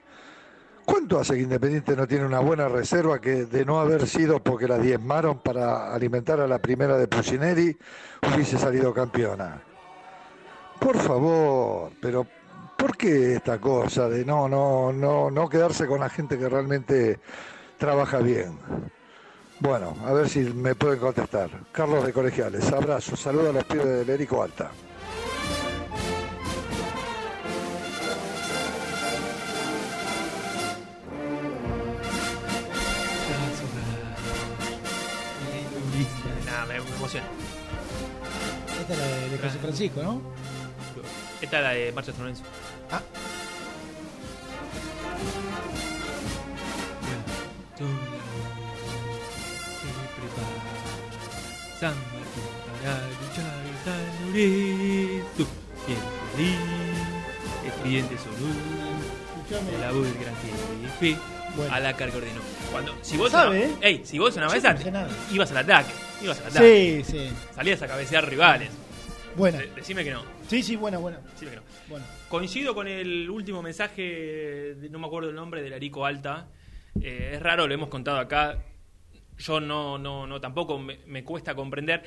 ¿Cuánto 0.83 1.19
hace 1.19 1.35
que 1.35 1.41
Independiente 1.41 1.95
no 1.95 2.05
tiene 2.05 2.25
una 2.25 2.39
buena 2.39 2.67
reserva 2.67 3.21
que 3.21 3.45
de 3.45 3.63
no 3.63 3.79
haber 3.79 4.07
sido 4.07 4.43
porque 4.43 4.67
la 4.67 4.77
diezmaron 4.77 5.39
para 5.39 5.93
alimentar 5.93 6.41
a 6.41 6.47
la 6.47 6.59
primera 6.59 6.97
de 6.97 7.07
Pucineri 7.07 7.77
hubiese 8.33 8.57
salido 8.57 8.93
campeona? 8.93 9.61
Por 10.79 10.97
favor, 10.97 11.91
pero 12.01 12.27
¿por 12.77 12.97
qué 12.97 13.35
esta 13.35 13.59
cosa 13.59 14.09
de 14.09 14.25
no, 14.25 14.49
no, 14.49 14.91
no, 14.91 15.31
no 15.31 15.47
quedarse 15.47 15.87
con 15.87 16.01
la 16.01 16.09
gente 16.09 16.37
que 16.37 16.49
realmente 16.49 17.19
trabaja 17.77 18.17
bien? 18.17 18.57
Bueno, 19.61 19.95
a 20.05 20.11
ver 20.11 20.27
si 20.27 20.39
me 20.39 20.75
pueden 20.75 20.99
contestar. 20.99 21.51
Carlos 21.71 22.05
de 22.05 22.11
Colegiales, 22.11 22.69
abrazo, 22.71 23.15
saludo 23.15 23.51
a 23.51 23.53
los 23.53 23.63
pibes 23.63 23.85
del 23.85 24.09
Erico 24.09 24.43
Alta. 24.43 24.71
Esta 37.19 38.93
es 38.93 38.99
la 38.99 39.05
de, 39.05 39.29
de 39.29 39.37
José 39.37 39.59
Francisco, 39.59 40.01
¿no? 40.01 40.21
Esta 41.41 41.57
es 41.57 41.63
la 41.63 41.69
de 41.71 41.91
Marcha 41.91 42.11
San 42.11 42.21
Lorenzo. 42.21 42.43
Ah. 42.91 43.01
San 51.79 51.95
Martín 51.95 52.43
para 52.83 52.93
luchar 53.07 53.65
en 53.65 53.75
San 53.83 54.03
Lorenzo. 54.27 55.47
Bien 55.87 55.99
feliz, 56.35 56.59
estudiante 57.65 58.15
solo. 58.17 58.47
La 59.81 59.91
voz 59.91 60.03
del 60.05 60.17
gran 60.19 60.35
jefe. 60.99 61.40
A 61.69 61.79
la 61.79 61.95
carga 61.95 62.17
ordenó. 62.17 62.41
Cuando, 62.71 62.95
si 63.01 63.17
vos, 63.17 63.31
Sabe, 63.31 63.67
una, 63.67 63.85
ey, 63.87 64.01
si 64.05 64.17
vos 64.19 64.35
una 64.37 64.47
vez 64.47 64.63
antes, 64.65 64.85
ibas 65.31 65.51
al 65.51 65.57
ataque, 65.57 65.91
ibas 66.23 66.39
al 66.41 66.47
ataque. 66.47 67.03
Sí, 67.05 67.11
sí. 67.17 67.29
Salías 67.53 67.81
a 67.81 67.87
cabecear 67.87 68.27
rivales. 68.29 68.69
Buena. 69.35 69.57
De- 69.59 69.67
decime 69.75 70.03
que 70.03 70.11
no. 70.11 70.23
Sí, 70.47 70.61
sí, 70.63 70.75
buena, 70.75 70.97
buena. 70.97 71.19
Decime 71.33 71.51
que 71.51 71.57
no. 71.57 71.63
Bueno. 71.87 72.05
Coincido 72.29 72.73
con 72.75 72.87
el 72.87 73.29
último 73.29 73.61
mensaje, 73.61 74.01
de- 74.75 74.89
no 74.89 74.99
me 74.99 75.07
acuerdo 75.07 75.29
el 75.29 75.35
nombre, 75.35 75.61
del 75.61 75.73
Arico 75.73 76.05
Alta. 76.05 76.47
Eh, 77.01 77.31
es 77.35 77.41
raro, 77.41 77.67
lo 77.67 77.73
hemos 77.73 77.89
contado 77.89 78.17
acá. 78.19 78.57
Yo 79.37 79.59
no, 79.59 79.97
no, 79.97 80.27
no 80.27 80.39
tampoco 80.39 80.77
me, 80.79 80.99
me 81.07 81.23
cuesta 81.23 81.55
comprender. 81.55 82.03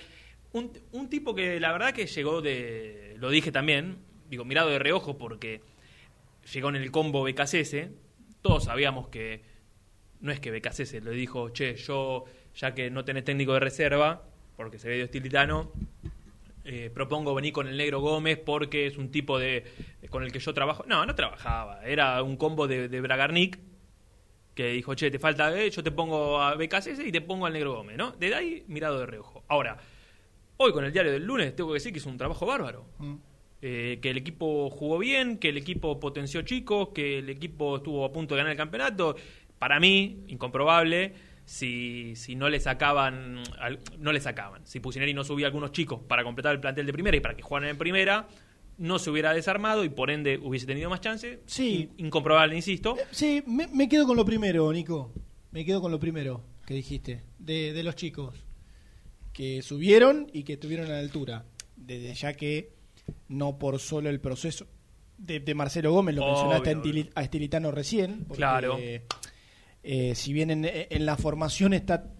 Un, 0.52 0.70
un 0.92 1.08
tipo 1.10 1.34
que 1.34 1.58
la 1.60 1.72
verdad 1.72 1.92
que 1.92 2.06
llegó 2.06 2.40
de. 2.40 3.16
Lo 3.18 3.28
dije 3.30 3.50
también, 3.52 3.98
digo, 4.28 4.44
mirado 4.44 4.68
de 4.70 4.78
reojo 4.78 5.18
porque 5.18 5.60
llegó 6.52 6.68
en 6.68 6.76
el 6.76 6.90
combo 6.90 7.24
BKCS. 7.24 7.88
Todos 8.44 8.64
sabíamos 8.64 9.08
que. 9.08 9.42
No 10.20 10.30
es 10.30 10.38
que 10.38 10.50
BKCS 10.50 11.02
le 11.02 11.12
dijo, 11.12 11.48
che, 11.48 11.76
yo, 11.76 12.26
ya 12.54 12.74
que 12.74 12.90
no 12.90 13.02
tenés 13.02 13.24
técnico 13.24 13.54
de 13.54 13.60
reserva, 13.60 14.22
porque 14.58 14.78
se 14.78 14.86
ve 14.86 14.96
de 14.98 15.04
estilitano, 15.04 15.72
eh, 16.66 16.90
propongo 16.92 17.34
venir 17.34 17.54
con 17.54 17.68
el 17.68 17.78
negro 17.78 18.00
Gómez 18.00 18.38
porque 18.38 18.86
es 18.86 18.98
un 18.98 19.10
tipo 19.10 19.38
de 19.38 19.64
con 20.10 20.24
el 20.24 20.30
que 20.30 20.40
yo 20.40 20.52
trabajo. 20.52 20.84
No, 20.86 21.06
no 21.06 21.14
trabajaba. 21.14 21.86
Era 21.86 22.22
un 22.22 22.36
combo 22.36 22.68
de, 22.68 22.88
de 22.88 23.00
Bragarnik 23.00 23.58
que 24.54 24.68
dijo, 24.72 24.94
che, 24.94 25.10
te 25.10 25.18
falta, 25.18 25.58
eh, 25.58 25.70
yo 25.70 25.82
te 25.82 25.90
pongo 25.90 26.42
a 26.42 26.54
BKCS 26.54 27.00
y 27.06 27.12
te 27.12 27.22
pongo 27.22 27.46
al 27.46 27.54
negro 27.54 27.76
Gómez, 27.76 27.96
¿no? 27.96 28.10
Desde 28.12 28.34
ahí, 28.34 28.64
mirado 28.68 28.98
de 28.98 29.06
reojo. 29.06 29.42
Ahora, 29.48 29.78
hoy 30.58 30.70
con 30.72 30.84
el 30.84 30.92
diario 30.92 31.12
del 31.12 31.24
lunes 31.24 31.56
tengo 31.56 31.70
que 31.70 31.74
decir 31.74 31.92
que 31.94 31.98
es 31.98 32.06
un 32.06 32.18
trabajo 32.18 32.44
bárbaro. 32.44 32.84
Mm. 32.98 33.14
Eh, 33.66 33.98
que 34.02 34.10
el 34.10 34.18
equipo 34.18 34.68
jugó 34.68 34.98
bien, 34.98 35.38
que 35.38 35.48
el 35.48 35.56
equipo 35.56 35.98
potenció 35.98 36.42
chicos, 36.42 36.90
que 36.94 37.20
el 37.20 37.30
equipo 37.30 37.76
estuvo 37.78 38.04
a 38.04 38.12
punto 38.12 38.34
de 38.34 38.40
ganar 38.40 38.50
el 38.52 38.58
campeonato. 38.58 39.16
Para 39.58 39.80
mí, 39.80 40.22
incomprobable, 40.28 41.14
si, 41.46 42.14
si 42.14 42.36
no 42.36 42.50
le 42.50 42.60
sacaban, 42.60 43.42
al- 43.58 43.78
no 43.98 44.12
le 44.12 44.20
sacaban. 44.20 44.66
Si 44.66 44.80
Pusineri 44.80 45.14
no 45.14 45.24
subía 45.24 45.46
algunos 45.46 45.72
chicos 45.72 46.00
para 46.06 46.22
completar 46.24 46.52
el 46.54 46.60
plantel 46.60 46.84
de 46.84 46.92
primera 46.92 47.16
y 47.16 47.20
para 47.20 47.34
que 47.36 47.42
jugaran 47.42 47.70
en 47.70 47.78
primera, 47.78 48.28
no 48.76 48.98
se 48.98 49.08
hubiera 49.08 49.32
desarmado 49.32 49.82
y 49.82 49.88
por 49.88 50.10
ende 50.10 50.36
hubiese 50.42 50.66
tenido 50.66 50.90
más 50.90 51.00
chance. 51.00 51.40
Sí. 51.46 51.88
In- 51.96 52.06
incomprobable, 52.08 52.54
insisto. 52.56 52.96
Sí, 53.12 53.42
me, 53.46 53.66
me 53.68 53.88
quedo 53.88 54.06
con 54.06 54.18
lo 54.18 54.26
primero, 54.26 54.70
Nico. 54.74 55.10
Me 55.52 55.64
quedo 55.64 55.80
con 55.80 55.90
lo 55.90 55.98
primero 55.98 56.44
que 56.66 56.74
dijiste, 56.74 57.22
de, 57.38 57.72
de 57.72 57.82
los 57.82 57.94
chicos 57.96 58.34
que 59.32 59.62
subieron 59.62 60.26
y 60.34 60.42
que 60.42 60.54
estuvieron 60.54 60.86
a 60.86 60.90
la 60.90 60.98
altura. 60.98 61.46
Desde 61.76 62.12
ya 62.12 62.34
que 62.34 62.74
no 63.28 63.58
por 63.58 63.78
solo 63.78 64.08
el 64.10 64.20
proceso 64.20 64.66
de, 65.18 65.40
de 65.40 65.54
Marcelo 65.54 65.92
Gómez, 65.92 66.14
lo 66.14 66.22
Obvio, 66.22 66.32
mencionaste 66.34 66.70
a 66.70 66.78
obvio. 66.78 66.92
Estili- 66.92 67.10
a 67.14 67.22
Estilitano 67.22 67.70
recién. 67.70 68.24
porque, 68.24 68.36
Claro. 68.36 68.76
eh, 69.82 70.14
si 70.14 70.32
bien 70.32 70.50
en, 70.50 70.64
en 70.64 71.06
la 71.06 71.16
formación 71.16 71.72
está 71.74 72.10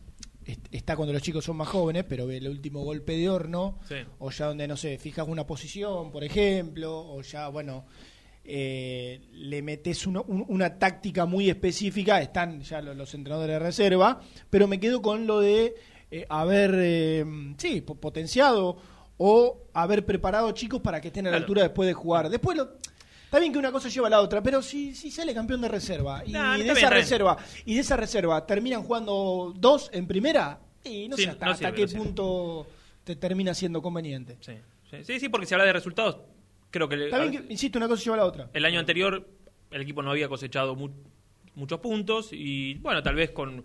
est- 0.45 0.67
está 0.71 0.95
cuando 0.97 1.13
los 1.13 1.23
chicos 1.23 1.45
son 1.45 1.57
más 1.57 1.69
jóvenes, 1.69 2.05
pero 2.09 2.31
el 2.31 2.47
último 2.49 2.83
golpe 2.85 3.17
de 3.17 3.29
horno, 3.31 3.79
Sí. 3.89 3.97
o 4.19 4.31
ya 4.31 4.47
donde, 4.47 4.69
no 4.69 4.77
sé, 4.77 4.99
fijas 4.99 5.27
una 5.27 5.47
posición, 5.47 6.11
por 6.13 6.23
ejemplo, 6.23 6.95
o 6.99 7.23
ya, 7.23 7.49
bueno, 7.49 7.87
eh, 8.45 9.23
le 9.33 9.63
metes 9.63 10.07
un- 10.07 10.23
una 10.49 10.79
táctica 10.79 11.25
muy 11.25 11.49
específica, 11.49 12.21
están 12.21 12.61
ya 12.61 12.83
lo- 12.83 12.93
los, 12.93 13.15
entrenadores 13.15 13.55
de 13.55 13.59
reserva, 13.59 14.21
pero 14.51 14.69
me 14.69 14.79
quedo 14.79 15.01
con 15.01 15.27
lo 15.27 15.41
de 15.41 15.75
eh, 16.11 16.27
haber, 16.29 16.75
eh, 16.77 17.25
sí, 17.57 17.81
po- 17.81 17.97
potenciado 17.97 18.77
o 19.19 19.63
haber 19.73 20.05
preparado 20.05 20.51
chicos 20.53 20.81
para 20.81 21.01
que 21.01 21.09
estén 21.09 21.27
a 21.27 21.31
la 21.31 21.37
Claro. 21.37 21.45
altura 21.45 21.63
después 21.63 21.87
de 21.87 21.95
jugar. 21.95 22.29
Después 22.29 22.57
lo... 22.57 22.71
Está 23.25 23.41
bien 23.41 23.53
que 23.53 23.59
una 23.59 23.73
cosa 23.73 23.89
lleva 23.89 24.07
a 24.07 24.11
la 24.11 24.21
otra, 24.21 24.43
pero 24.43 24.63
si, 24.63 24.95
si 24.95 25.11
sale 25.11 25.35
campeón 25.35 25.61
de 25.61 25.69
reserva 25.69 26.23
y 26.25 26.31
No, 26.33 26.53
de 26.57 26.65
esa 26.67 26.75
bien, 26.75 26.91
reserva 26.91 27.37
y 27.65 27.75
de 27.75 27.81
esa 27.81 27.97
reserva 27.97 28.47
terminan 28.47 28.83
jugando 28.85 29.53
dos 29.57 29.91
en 29.93 30.07
primera, 30.07 30.61
y 30.85 31.09
no 31.09 31.17
Sí, 31.17 31.25
sé 31.25 31.31
hasta, 31.31 31.47
no 31.47 31.51
hasta 31.53 31.69
sirve, 31.73 31.87
qué 31.89 31.95
no 31.97 32.03
punto 32.05 32.67
te 33.03 33.17
termina 33.17 33.53
siendo 33.53 33.83
conveniente. 33.83 34.37
Sí, 34.41 34.53
sí, 35.03 35.19
sí, 35.19 35.29
porque 35.29 35.47
si 35.47 35.55
habla 35.55 35.65
de 35.65 35.73
resultados, 35.73 36.19
creo 36.71 36.89
que... 36.89 37.07
Está 37.07 37.19
bien 37.25 37.45
que, 37.47 37.53
insisto, 37.53 37.77
una 37.79 37.89
cosa 37.89 38.05
lleva 38.05 38.15
a 38.17 38.19
la 38.21 38.27
otra. 38.27 38.51
El 38.53 38.65
año 38.65 38.79
anterior 38.79 39.27
el 39.73 39.83
equipo 39.83 40.01
no 40.03 40.13
había 40.13 40.29
cosechado 40.29 40.77
mu- 40.77 40.91
muchos 41.57 41.81
puntos 41.81 42.29
y 42.31 42.75
bueno, 42.75 43.03
tal 43.03 43.17
vez 43.17 43.31
con, 43.33 43.65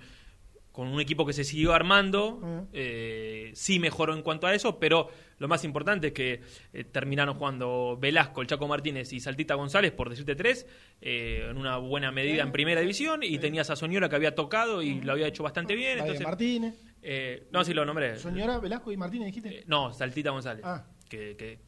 con 0.72 0.88
un 0.88 1.00
equipo 1.00 1.28
que 1.28 1.34
se 1.34 1.44
siguió 1.44 1.74
armando, 1.74 2.66
eh, 2.74 3.52
sí 3.54 3.78
mejoró 3.78 4.16
en 4.16 4.24
cuanto 4.24 4.48
a 4.48 4.56
eso, 4.56 4.80
pero 4.80 5.10
lo 5.40 5.48
más 5.48 5.64
importante 5.64 6.08
es 6.08 6.14
que 6.14 6.42
eh, 6.74 6.84
terminaron 6.84 7.36
jugando 7.36 7.98
Velasco, 8.00 8.42
el 8.42 8.48
Chaco 8.48 8.68
Martínez 8.68 9.12
y 9.14 9.20
Saltita 9.20 9.56
González, 9.56 9.92
por 9.92 10.10
decirte 10.10 10.36
tres, 10.36 10.68
eh, 11.02 11.48
en 11.50 11.58
una 11.58 11.78
buena 11.78 12.12
medida 12.12 12.44
en 12.44 12.52
primera 12.52 12.82
división 12.82 13.24
y 13.24 13.38
tenías 13.40 13.70
a 13.70 13.76
Soñora 13.76 14.08
que 14.10 14.16
había 14.16 14.36
tocado 14.36 14.82
y 14.82 15.02
lo 15.02 15.14
había 15.14 15.28
hecho 15.28 15.42
bastante 15.44 15.76
bien. 15.76 16.00
Entonces, 16.00 16.22
Martínez, 16.26 16.76
eh, 17.02 17.48
no, 17.52 17.64
sí 17.64 17.74
lo 17.74 17.86
nombré. 17.86 18.18
Soñora, 18.18 18.60
Velasco 18.60 18.92
y 18.92 18.98
Martínez, 18.98 19.28
dijiste. 19.28 19.64
No, 19.68 19.92
Saltita 19.94 20.30
González. 20.32 20.64
Ah. 20.66 20.86
Que, 21.10 21.36
que, 21.36 21.60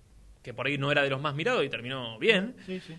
que 0.43 0.53
por 0.53 0.67
ahí 0.67 0.77
no 0.77 0.91
era 0.91 1.01
de 1.03 1.09
los 1.09 1.21
más 1.21 1.33
mirados 1.33 1.63
y 1.65 1.69
terminó 1.69 2.19
bien. 2.19 2.55
Sí, 2.65 2.79
sí. 2.79 2.93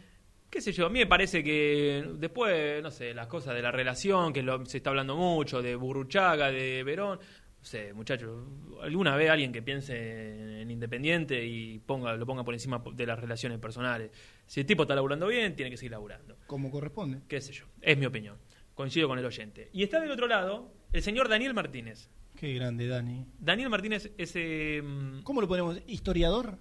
Qué 0.51 0.61
sé 0.61 0.73
yo, 0.73 0.85
a 0.85 0.91
mí 0.91 0.99
me 0.99 1.07
parece 1.07 1.43
que 1.43 2.05
después, 2.19 2.83
no 2.83 2.91
sé, 2.91 3.15
las 3.15 3.27
cosas 3.27 3.55
de 3.55 3.63
la 3.63 3.71
relación, 3.71 4.35
que 4.35 4.43
lo- 4.43 4.67
se 4.67 4.77
está 4.79 4.91
hablando 4.91 5.17
mucho, 5.17 5.63
de 5.63 5.75
Burruchaga, 5.77 6.51
de 6.51 6.83
Verón. 6.83 7.19
No 7.63 7.67
sé, 7.67 7.93
muchachos, 7.93 8.45
alguna 8.83 9.15
vez 9.15 9.31
alguien 9.31 9.53
que 9.53 9.63
piense 9.63 10.63
en 10.63 10.69
Independiente 10.69 11.47
y 11.47 11.79
ponga 11.79 12.17
lo 12.17 12.27
ponga 12.27 12.43
por 12.43 12.55
encima 12.55 12.83
de 12.93 13.07
las 13.07 13.21
relaciones 13.21 13.61
personales. 13.61 14.11
Si 14.47 14.59
el 14.59 14.67
tipo 14.67 14.83
está 14.83 14.97
laburando 14.97 15.29
bien, 15.29 15.55
tiene 15.55 15.71
que 15.71 15.77
seguir 15.77 15.93
laburando. 15.93 16.39
Como 16.49 16.73
corresponde. 16.73 17.21
Qué 17.29 17.41
sé 17.41 17.53
yo, 17.53 17.67
es 17.81 17.97
mi 17.97 18.05
opinión. 18.05 18.37
Coincido 18.75 19.07
con 19.07 19.17
el 19.17 19.25
oyente. 19.25 19.71
Y 19.73 19.85
está 19.85 20.01
del 20.01 20.11
otro 20.11 20.27
lado 20.27 20.75
el 20.91 21.03
señor 21.03 21.29
Daniel 21.29 21.55
Martínez. 21.55 22.11
Qué 22.35 22.53
grande, 22.53 22.89
Dani. 22.89 23.29
Daniel 23.39 23.71
Martínez 23.71 24.11
es 24.19 24.33
eh, 24.35 24.83
¿Cómo 25.23 25.41
lo 25.41 25.47
ponemos? 25.47 25.81
¿Historiador? 25.87 26.59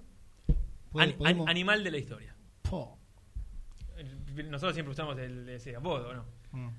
Animal 1.47 1.83
de 1.83 1.89
la 1.89 1.97
historia. 1.97 2.35
Po. 2.61 2.99
Nosotros 4.35 4.75
siempre 4.75 4.91
usamos 4.91 5.17
el, 5.17 5.49
ese 5.49 5.75
apodo, 5.75 6.13
¿no? 6.13 6.25
Mm. 6.51 6.69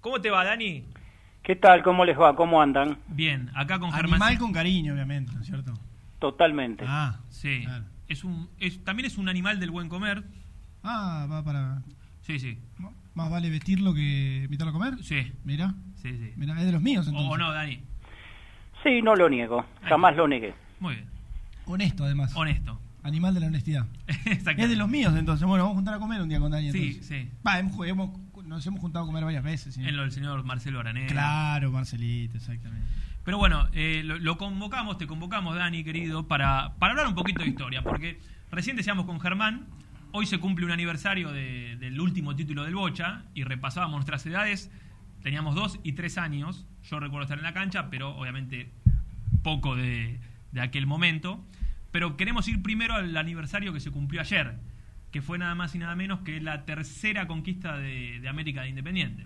¿Cómo 0.00 0.18
te 0.18 0.30
va, 0.30 0.44
Dani? 0.44 0.86
¿Qué 1.42 1.56
tal? 1.56 1.82
¿Cómo 1.82 2.04
les 2.04 2.18
va? 2.18 2.36
¿Cómo 2.36 2.60
andan? 2.60 2.98
Bien, 3.08 3.50
acá 3.54 3.78
con 3.78 3.90
Germán. 3.92 4.14
Animal 4.22 4.38
con 4.38 4.52
cariño, 4.52 4.92
obviamente, 4.94 5.32
¿no 5.34 5.40
es 5.40 5.46
cierto? 5.46 5.72
Totalmente. 6.18 6.84
Ah, 6.86 7.20
Sí. 7.30 7.64
Es 8.08 8.24
un, 8.24 8.48
es, 8.58 8.82
también 8.82 9.06
es 9.06 9.18
un 9.18 9.28
animal 9.28 9.60
del 9.60 9.70
buen 9.70 9.88
comer. 9.88 10.24
Ah, 10.82 11.28
va 11.30 11.44
para. 11.44 11.80
Sí, 12.22 12.40
sí. 12.40 12.58
Más 13.14 13.30
vale 13.30 13.48
vestirlo 13.50 13.94
que 13.94 14.42
invitarlo 14.44 14.70
a 14.70 14.72
comer. 14.72 15.02
Sí. 15.04 15.32
Mira. 15.44 15.74
Sí, 15.94 16.10
sí. 16.16 16.32
Mira, 16.36 16.58
es 16.58 16.66
de 16.66 16.72
los 16.72 16.82
míos 16.82 17.06
entonces. 17.06 17.30
o 17.32 17.38
no, 17.38 17.52
Dani. 17.52 17.80
Sí, 18.82 19.00
no 19.02 19.14
lo 19.14 19.28
niego. 19.28 19.64
Jamás 19.82 20.16
lo 20.16 20.26
negué. 20.26 20.54
Muy 20.80 20.96
bien. 20.96 21.06
Honesto, 21.66 22.04
además. 22.04 22.34
Honesto. 22.34 22.80
Animal 23.04 23.32
de 23.34 23.40
la 23.40 23.46
honestidad. 23.46 23.86
Es 24.26 24.44
de 24.44 24.76
los 24.76 24.88
míos 24.88 25.14
entonces. 25.16 25.46
Bueno, 25.46 25.64
vamos 25.64 25.74
a 25.74 25.78
juntar 25.78 25.94
a 25.94 25.98
comer 26.00 26.20
un 26.20 26.28
día 26.28 26.40
con 26.40 26.50
Dani. 26.50 26.72
Sí, 26.72 26.78
entonces. 26.88 27.06
sí. 27.06 27.30
Va, 27.46 27.60
hemos, 27.60 27.86
hemos- 27.86 28.10
nos 28.56 28.66
hemos 28.66 28.80
juntado 28.80 29.04
a 29.04 29.06
comer 29.06 29.24
varias 29.24 29.42
veces. 29.44 29.74
sí. 29.74 29.82
En 29.84 29.96
lo 29.96 30.02
del 30.02 30.12
señor 30.12 30.44
Marcelo 30.44 30.80
Araneda. 30.80 31.06
Claro, 31.08 31.70
Marcelito, 31.70 32.36
exactamente. 32.36 32.86
Pero 33.24 33.38
bueno, 33.38 33.68
eh, 33.72 34.02
lo, 34.04 34.18
lo 34.18 34.36
convocamos, 34.38 34.98
te 34.98 35.06
convocamos, 35.06 35.54
Dani, 35.56 35.84
querido, 35.84 36.26
para, 36.26 36.74
para 36.78 36.92
hablar 36.92 37.06
un 37.06 37.14
poquito 37.14 37.42
de 37.42 37.48
historia. 37.48 37.82
Porque 37.82 38.18
recién 38.50 38.76
decíamos 38.76 39.06
con 39.06 39.20
Germán 39.20 39.66
hoy 40.12 40.26
se 40.26 40.38
cumple 40.38 40.64
un 40.66 40.72
aniversario 40.72 41.30
de- 41.30 41.76
del 41.78 42.00
último 42.00 42.34
título 42.34 42.64
del 42.64 42.74
Bocha 42.74 43.22
y 43.34 43.44
repasábamos 43.44 43.96
nuestras 43.98 44.24
edades. 44.26 44.70
Teníamos 45.22 45.54
dos 45.54 45.78
y 45.84 45.92
tres 45.92 46.18
años. 46.18 46.66
Yo 46.90 46.98
recuerdo 46.98 47.24
estar 47.24 47.38
en 47.38 47.44
la 47.44 47.52
cancha, 47.52 47.90
pero 47.90 48.16
obviamente 48.16 48.70
poco 49.42 49.76
de, 49.76 50.18
de 50.52 50.60
aquel 50.60 50.86
momento. 50.86 51.44
Pero 51.92 52.16
queremos 52.16 52.48
ir 52.48 52.62
primero 52.62 52.94
al 52.94 53.16
aniversario 53.16 53.72
que 53.72 53.80
se 53.80 53.90
cumplió 53.90 54.20
ayer, 54.20 54.56
que 55.12 55.22
fue 55.22 55.38
nada 55.38 55.54
más 55.54 55.74
y 55.74 55.78
nada 55.78 55.94
menos 55.96 56.20
que 56.20 56.40
la 56.40 56.64
tercera 56.64 57.26
conquista 57.26 57.76
de, 57.78 58.20
de 58.20 58.28
América 58.28 58.62
de 58.62 58.68
Independiente. 58.70 59.24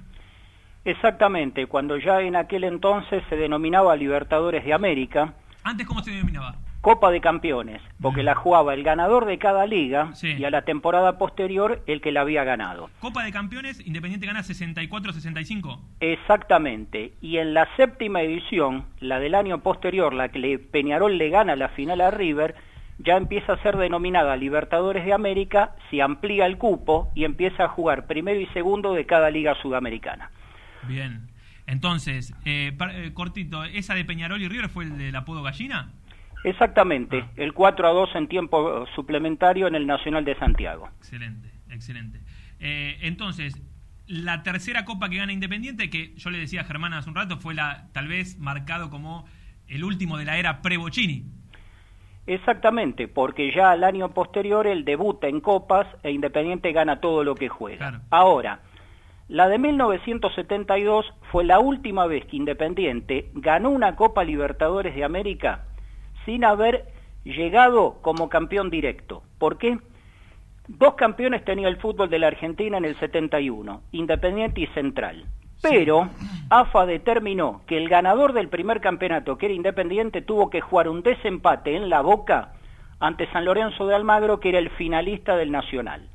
Exactamente, 0.85 1.67
cuando 1.67 1.97
ya 1.97 2.21
en 2.21 2.37
aquel 2.37 2.65
entonces 2.65 3.23
se 3.31 3.37
denominaba 3.37 3.97
Libertadores 3.97 4.65
de 4.65 4.73
América, 4.75 5.35
Antes, 5.63 5.87
¿cómo 5.87 6.03
se 6.03 6.11
denominaba? 6.11 6.57
Copa 6.83 7.11
de 7.11 7.23
Campeones, 7.23 7.81
porque 8.03 8.23
la 8.23 8.35
jugaba 8.35 8.75
el 8.75 8.83
ganador 8.83 9.25
de 9.25 9.39
cada 9.39 9.65
liga 9.67 10.13
y 10.23 10.45
a 10.45 10.51
la 10.51 10.63
temporada 10.67 11.17
posterior 11.17 11.83
el 11.87 12.03
que 12.03 12.13
la 12.13 12.21
había 12.21 12.45
ganado. 12.45 12.91
Copa 13.01 13.25
de 13.25 13.33
Campeones, 13.33 13.81
Independiente 13.87 14.27
gana 14.27 14.43
64-65. 14.43 15.79
Exactamente, 16.01 17.15
y 17.23 17.39
en 17.39 17.55
la 17.55 17.67
séptima 17.77 18.21
edición, 18.21 18.85
la 19.01 19.19
del 19.19 19.35
año 19.35 19.63
posterior, 19.63 20.13
la 20.13 20.29
que 20.29 20.39
le- 20.39 20.59
Peñarol 20.59 21.17
le 21.17 21.31
gana 21.31 21.57
la 21.57 21.69
final 21.71 22.03
a 22.03 22.11
River, 22.11 22.55
ya 22.99 23.17
empieza 23.17 23.55
a 23.55 23.63
ser 23.63 23.77
denominada 23.77 24.37
Libertadores 24.37 25.05
de 25.05 25.13
América, 25.13 25.75
se 25.91 26.03
amplía 26.03 26.47
el 26.47 26.59
cupo 26.59 27.11
y 27.15 27.25
empieza 27.25 27.65
a 27.65 27.69
jugar 27.69 28.07
primero 28.07 28.41
y 28.41 28.47
segundo 28.47 28.93
de 28.95 29.07
cada 29.07 29.31
liga 29.31 29.55
sudamericana. 29.61 30.31
Bien. 30.87 31.29
Entonces, 31.67 32.35
eh, 32.45 32.77
eh, 32.93 33.11
cortito, 33.15 33.65
¿esa 33.65 33.95
de 33.95 34.05
Peñarol 34.05 34.43
y 34.43 34.49
River 34.49 34.69
fue 34.69 34.85
el 34.85 34.99
del 34.99 35.17
apodo 35.17 35.43
gallina? 35.43 35.93
Exactamente, 36.45 37.25
el 37.37 37.55
4 37.55 37.89
a 37.89 37.93
2 37.93 38.11
en 38.17 38.29
tiempo 38.29 38.87
suplementario 38.95 39.67
en 39.67 39.75
el 39.75 39.87
Nacional 39.87 40.27
de 40.27 40.37
Santiago. 40.37 40.91
Excelente, 40.99 41.51
excelente. 41.71 42.21
Eh, 42.61 42.99
entonces, 43.01 43.63
la 44.07 44.43
tercera 44.43 44.85
copa 44.85 45.09
que 45.09 45.17
gana 45.17 45.33
Independiente, 45.33 45.89
que 45.89 46.15
yo 46.17 46.29
le 46.29 46.39
decía 46.39 46.61
a 46.61 46.65
Germán 46.65 46.93
hace 46.93 47.09
un 47.09 47.17
rato, 47.17 47.39
fue 47.39 47.55
la 47.55 47.89
tal 47.93 48.09
vez 48.09 48.39
marcado 48.39 48.91
como 48.91 49.27
el 49.69 49.85
último 49.85 50.19
de 50.19 50.27
la 50.27 50.37
era 50.37 50.61
pre-Bocini. 50.61 51.25
Exactamente, 52.27 53.07
porque 53.07 53.53
ya 53.53 53.71
al 53.71 53.85
año 53.85 54.09
posterior 54.11 54.67
él 54.67 54.85
debuta 54.85 55.29
en 55.29 55.41
copas 55.41 55.87
e 56.03 56.11
Independiente 56.11 56.73
gana 56.73 57.01
todo 57.01 57.23
lo 57.23 57.35
que 57.35 57.49
juega. 57.49 58.01
Ahora, 58.11 58.61
la 59.29 59.49
de 59.49 59.59
1972 59.59 61.13
fue 61.31 61.45
la 61.45 61.59
última 61.59 62.07
vez 62.07 62.25
que 62.27 62.37
Independiente 62.37 63.31
ganó 63.35 63.71
una 63.71 63.97
Copa 63.97 64.25
Libertadores 64.25 64.95
de 64.95 65.05
América 65.05 65.65
sin 66.25 66.45
haber 66.45 66.87
llegado 67.25 67.99
como 68.03 68.29
campeón 68.29 68.71
directo. 68.71 69.23
¿Por 69.39 69.59
qué? 69.59 69.79
Dos 70.69 70.95
campeones 70.95 71.45
tenía 71.45 71.69
el 71.69 71.77
fútbol 71.77 72.09
de 72.09 72.19
la 72.19 72.29
Argentina 72.29 72.79
en 72.79 72.87
el 72.87 72.99
71, 72.99 73.83
Independiente 73.93 74.63
y 74.63 74.67
Central. 74.69 75.27
Pero 75.65 76.11
AFA 76.51 76.85
determinó 76.85 77.63
que 77.67 77.79
el 77.79 77.89
ganador 77.89 78.35
del 78.35 78.49
primer 78.49 78.83
campeonato, 78.83 79.39
que 79.39 79.47
era 79.47 79.55
Independiente, 79.55 80.21
tuvo 80.21 80.51
que 80.51 80.61
jugar 80.61 80.91
un 80.91 81.03
desempate 81.03 81.75
en 81.75 81.89
la 81.89 82.03
Boca 82.03 82.53
ante 83.01 83.31
San 83.33 83.47
Lorenzo 83.47 83.87
de 83.87 83.95
Almagro, 83.95 84.41
que 84.41 84.51
era 84.51 84.59
el 84.59 84.69
finalista 84.69 85.37
del 85.37 85.51
Nacional. 85.51 86.07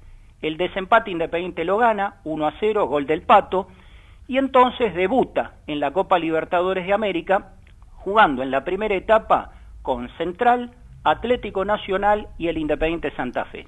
El 0.43 0.57
desempate 0.57 1.09
Independiente 1.09 1.65
lo 1.65 1.77
gana, 1.77 2.17
1 2.25 2.47
a 2.47 2.53
0, 2.59 2.85
gol 2.85 3.07
del 3.07 3.23
Pato, 3.23 3.67
y 4.27 4.37
entonces 4.37 4.93
debuta 4.93 5.53
en 5.65 5.79
la 5.79 5.91
Copa 5.91 6.19
Libertadores 6.19 6.85
de 6.85 6.93
América, 6.93 7.53
jugando 7.95 8.43
en 8.43 8.51
la 8.51 8.63
primera 8.63 8.93
etapa 8.93 9.53
con 9.81 10.09
Central, 10.17 10.71
Atlético 11.03 11.65
Nacional 11.65 12.27
y 12.37 12.49
el 12.49 12.59
Independiente 12.59 13.09
Santa 13.15 13.45
Fe. 13.45 13.65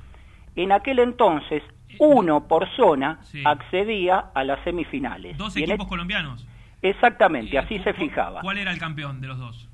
En 0.55 0.71
aquel 0.71 0.99
entonces, 0.99 1.63
uno 1.99 2.47
por 2.47 2.67
zona 2.75 3.19
accedía 3.45 4.31
a 4.33 4.43
las 4.43 4.63
semifinales. 4.63 5.37
Dos 5.37 5.55
equipos 5.55 5.87
colombianos. 5.87 6.47
Exactamente, 6.81 7.57
así 7.57 7.79
se 7.79 7.93
fijaba. 7.93 8.41
¿Cuál 8.41 8.57
era 8.57 8.71
el 8.71 8.79
campeón 8.79 9.21
de 9.21 9.27
los 9.27 9.37
dos? 9.37 9.67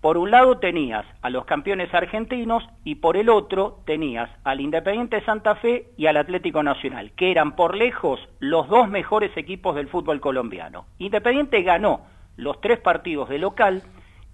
Por 0.00 0.18
un 0.18 0.30
lado 0.30 0.58
tenías 0.58 1.04
a 1.22 1.30
los 1.30 1.46
campeones 1.46 1.92
argentinos 1.92 2.62
y 2.84 2.96
por 2.96 3.16
el 3.16 3.28
otro 3.28 3.80
tenías 3.86 4.30
al 4.44 4.60
Independiente 4.60 5.24
Santa 5.24 5.56
Fe 5.56 5.88
y 5.96 6.06
al 6.06 6.18
Atlético 6.18 6.62
Nacional, 6.62 7.12
que 7.16 7.30
eran 7.30 7.56
por 7.56 7.76
lejos 7.76 8.20
los 8.38 8.68
dos 8.68 8.88
mejores 8.88 9.34
equipos 9.36 9.74
del 9.74 9.88
fútbol 9.88 10.20
colombiano. 10.20 10.86
Independiente 10.98 11.62
ganó 11.62 12.02
los 12.36 12.60
tres 12.60 12.78
partidos 12.78 13.28
de 13.30 13.38
local, 13.38 13.82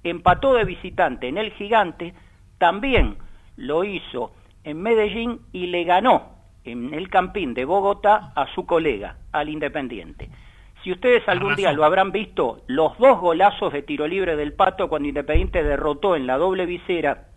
empató 0.02 0.54
de 0.54 0.64
visitante 0.64 1.28
en 1.28 1.38
el 1.38 1.52
Gigante, 1.52 2.12
también 2.58 3.16
lo 3.56 3.84
hizo 3.84 4.32
en 4.64 4.82
Medellín 4.82 5.40
y 5.52 5.66
le 5.66 5.84
ganó 5.84 6.32
en 6.64 6.94
el 6.94 7.08
Campín 7.10 7.54
de 7.54 7.64
Bogotá 7.64 8.32
a 8.34 8.46
su 8.54 8.66
colega, 8.66 9.16
al 9.32 9.48
Independiente. 9.48 10.28
Si 10.82 10.90
ustedes 10.90 11.28
algún 11.28 11.54
día 11.54 11.72
lo 11.72 11.84
habrán 11.84 12.10
visto, 12.10 12.62
los 12.66 12.98
dos 12.98 13.20
golazos 13.20 13.72
de 13.72 13.82
tiro 13.82 14.06
libre 14.06 14.34
del 14.36 14.52
Pato 14.52 14.88
cuando 14.88 15.08
Independiente 15.08 15.62
derrotó 15.62 16.16
en 16.16 16.26
la 16.26 16.38
doble 16.38 16.66
visera 16.66 17.28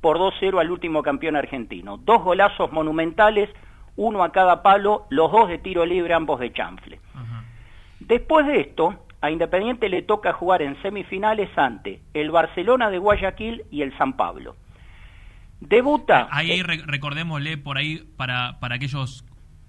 por 0.00 0.18
2-0 0.18 0.60
al 0.60 0.70
último 0.70 1.02
campeón 1.02 1.36
argentino. 1.36 1.98
Dos 1.98 2.22
golazos 2.22 2.72
monumentales, 2.72 3.50
uno 3.96 4.22
a 4.22 4.32
cada 4.32 4.62
palo, 4.62 5.06
los 5.10 5.30
dos 5.30 5.48
de 5.48 5.58
tiro 5.58 5.84
libre, 5.84 6.14
ambos 6.14 6.40
de 6.40 6.52
chanfle. 6.52 7.00
Después 8.00 8.46
de 8.46 8.60
esto, 8.60 8.94
a 9.20 9.30
Independiente 9.30 9.88
le 9.88 10.02
toca 10.02 10.34
jugar 10.34 10.60
en 10.60 10.80
semifinales 10.82 11.48
ante 11.56 12.00
el 12.12 12.30
Barcelona 12.30 12.90
de 12.90 12.98
Guayaquil 12.98 13.64
y 13.70 13.80
el 13.82 13.96
San 13.96 14.14
Pablo. 14.14 14.56
Debuta. 15.68 16.28
Ahí, 16.30 16.62
re- 16.62 16.82
recordémosle 16.86 17.58
por 17.58 17.78
ahí, 17.78 18.06
para, 18.16 18.58
para 18.60 18.76
aquellos 18.76 19.24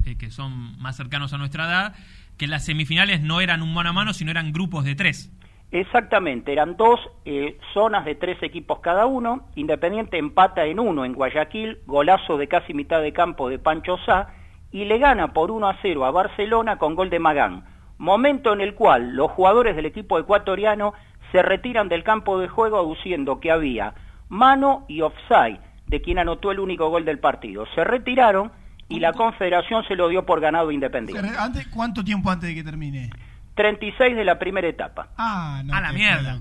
eh, 0.05 0.15
que 0.17 0.29
son 0.31 0.77
más 0.79 0.95
cercanos 0.95 1.33
a 1.33 1.37
nuestra 1.37 1.65
edad, 1.65 1.95
que 2.37 2.47
las 2.47 2.65
semifinales 2.65 3.21
no 3.21 3.41
eran 3.41 3.61
un 3.61 3.73
mano 3.73 3.89
a 3.89 3.93
mano, 3.93 4.13
sino 4.13 4.31
eran 4.31 4.51
grupos 4.51 4.83
de 4.85 4.95
tres. 4.95 5.31
Exactamente, 5.71 6.53
eran 6.53 6.77
dos 6.77 6.99
eh, 7.25 7.57
zonas 7.73 8.05
de 8.05 8.15
tres 8.15 8.41
equipos 8.43 8.79
cada 8.79 9.05
uno. 9.07 9.47
Independiente 9.55 10.17
empata 10.17 10.65
en 10.65 10.79
uno 10.79 11.05
en 11.05 11.13
Guayaquil, 11.13 11.79
golazo 11.85 12.37
de 12.37 12.47
casi 12.47 12.73
mitad 12.73 13.01
de 13.01 13.13
campo 13.13 13.49
de 13.49 13.59
Pancho 13.59 13.97
Sá, 14.05 14.29
y 14.71 14.85
le 14.85 14.99
gana 14.99 15.33
por 15.33 15.51
1 15.51 15.67
a 15.67 15.77
0 15.81 16.05
a 16.05 16.11
Barcelona 16.11 16.77
con 16.77 16.95
gol 16.95 17.09
de 17.09 17.19
Magán. 17.19 17.65
Momento 17.97 18.53
en 18.53 18.61
el 18.61 18.73
cual 18.75 19.15
los 19.15 19.31
jugadores 19.31 19.75
del 19.75 19.85
equipo 19.85 20.19
ecuatoriano 20.19 20.93
se 21.31 21.41
retiran 21.41 21.89
del 21.89 22.03
campo 22.03 22.39
de 22.39 22.47
juego 22.49 22.77
aduciendo 22.77 23.39
que 23.39 23.51
había 23.51 23.93
mano 24.29 24.85
y 24.87 25.01
offside 25.01 25.59
de 25.87 26.01
quien 26.01 26.19
anotó 26.19 26.51
el 26.51 26.59
único 26.59 26.89
gol 26.89 27.05
del 27.05 27.19
partido. 27.19 27.65
Se 27.75 27.83
retiraron 27.83 28.51
y 28.87 28.99
la 28.99 29.13
Confederación 29.13 29.83
se 29.87 29.95
lo 29.95 30.07
dio 30.09 30.25
por 30.25 30.41
ganado 30.41 30.71
Independiente. 30.71 31.29
Antes, 31.37 31.67
¿Cuánto 31.67 32.03
tiempo 32.03 32.29
antes 32.29 32.49
de 32.49 32.55
que 32.55 32.63
termine? 32.63 33.09
36 33.55 34.15
de 34.15 34.25
la 34.25 34.37
primera 34.37 34.67
etapa. 34.67 35.09
Ah, 35.17 35.61
no 35.63 35.73
A 35.73 35.81
la 35.81 35.91
mierda. 35.91 36.39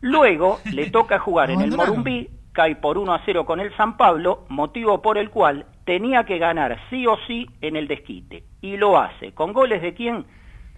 Luego 0.00 0.60
le 0.64 0.90
toca 0.90 1.18
jugar 1.18 1.50
en 1.50 1.60
el. 1.60 1.76
Morumbí, 1.76 2.28
cae 2.52 2.76
por 2.76 2.98
1 2.98 3.12
a 3.12 3.22
0 3.24 3.44
con 3.44 3.60
el 3.60 3.76
San 3.76 3.96
Pablo, 3.96 4.46
motivo 4.48 5.02
por 5.02 5.18
el 5.18 5.30
cual 5.30 5.66
tenía 5.84 6.24
que 6.24 6.38
ganar 6.38 6.78
sí 6.90 7.06
o 7.06 7.16
sí 7.26 7.48
en 7.60 7.76
el 7.76 7.88
desquite. 7.88 8.44
Y 8.60 8.76
lo 8.76 8.98
hace, 8.98 9.32
con 9.32 9.52
goles 9.52 9.82
de 9.82 9.94
quién? 9.94 10.24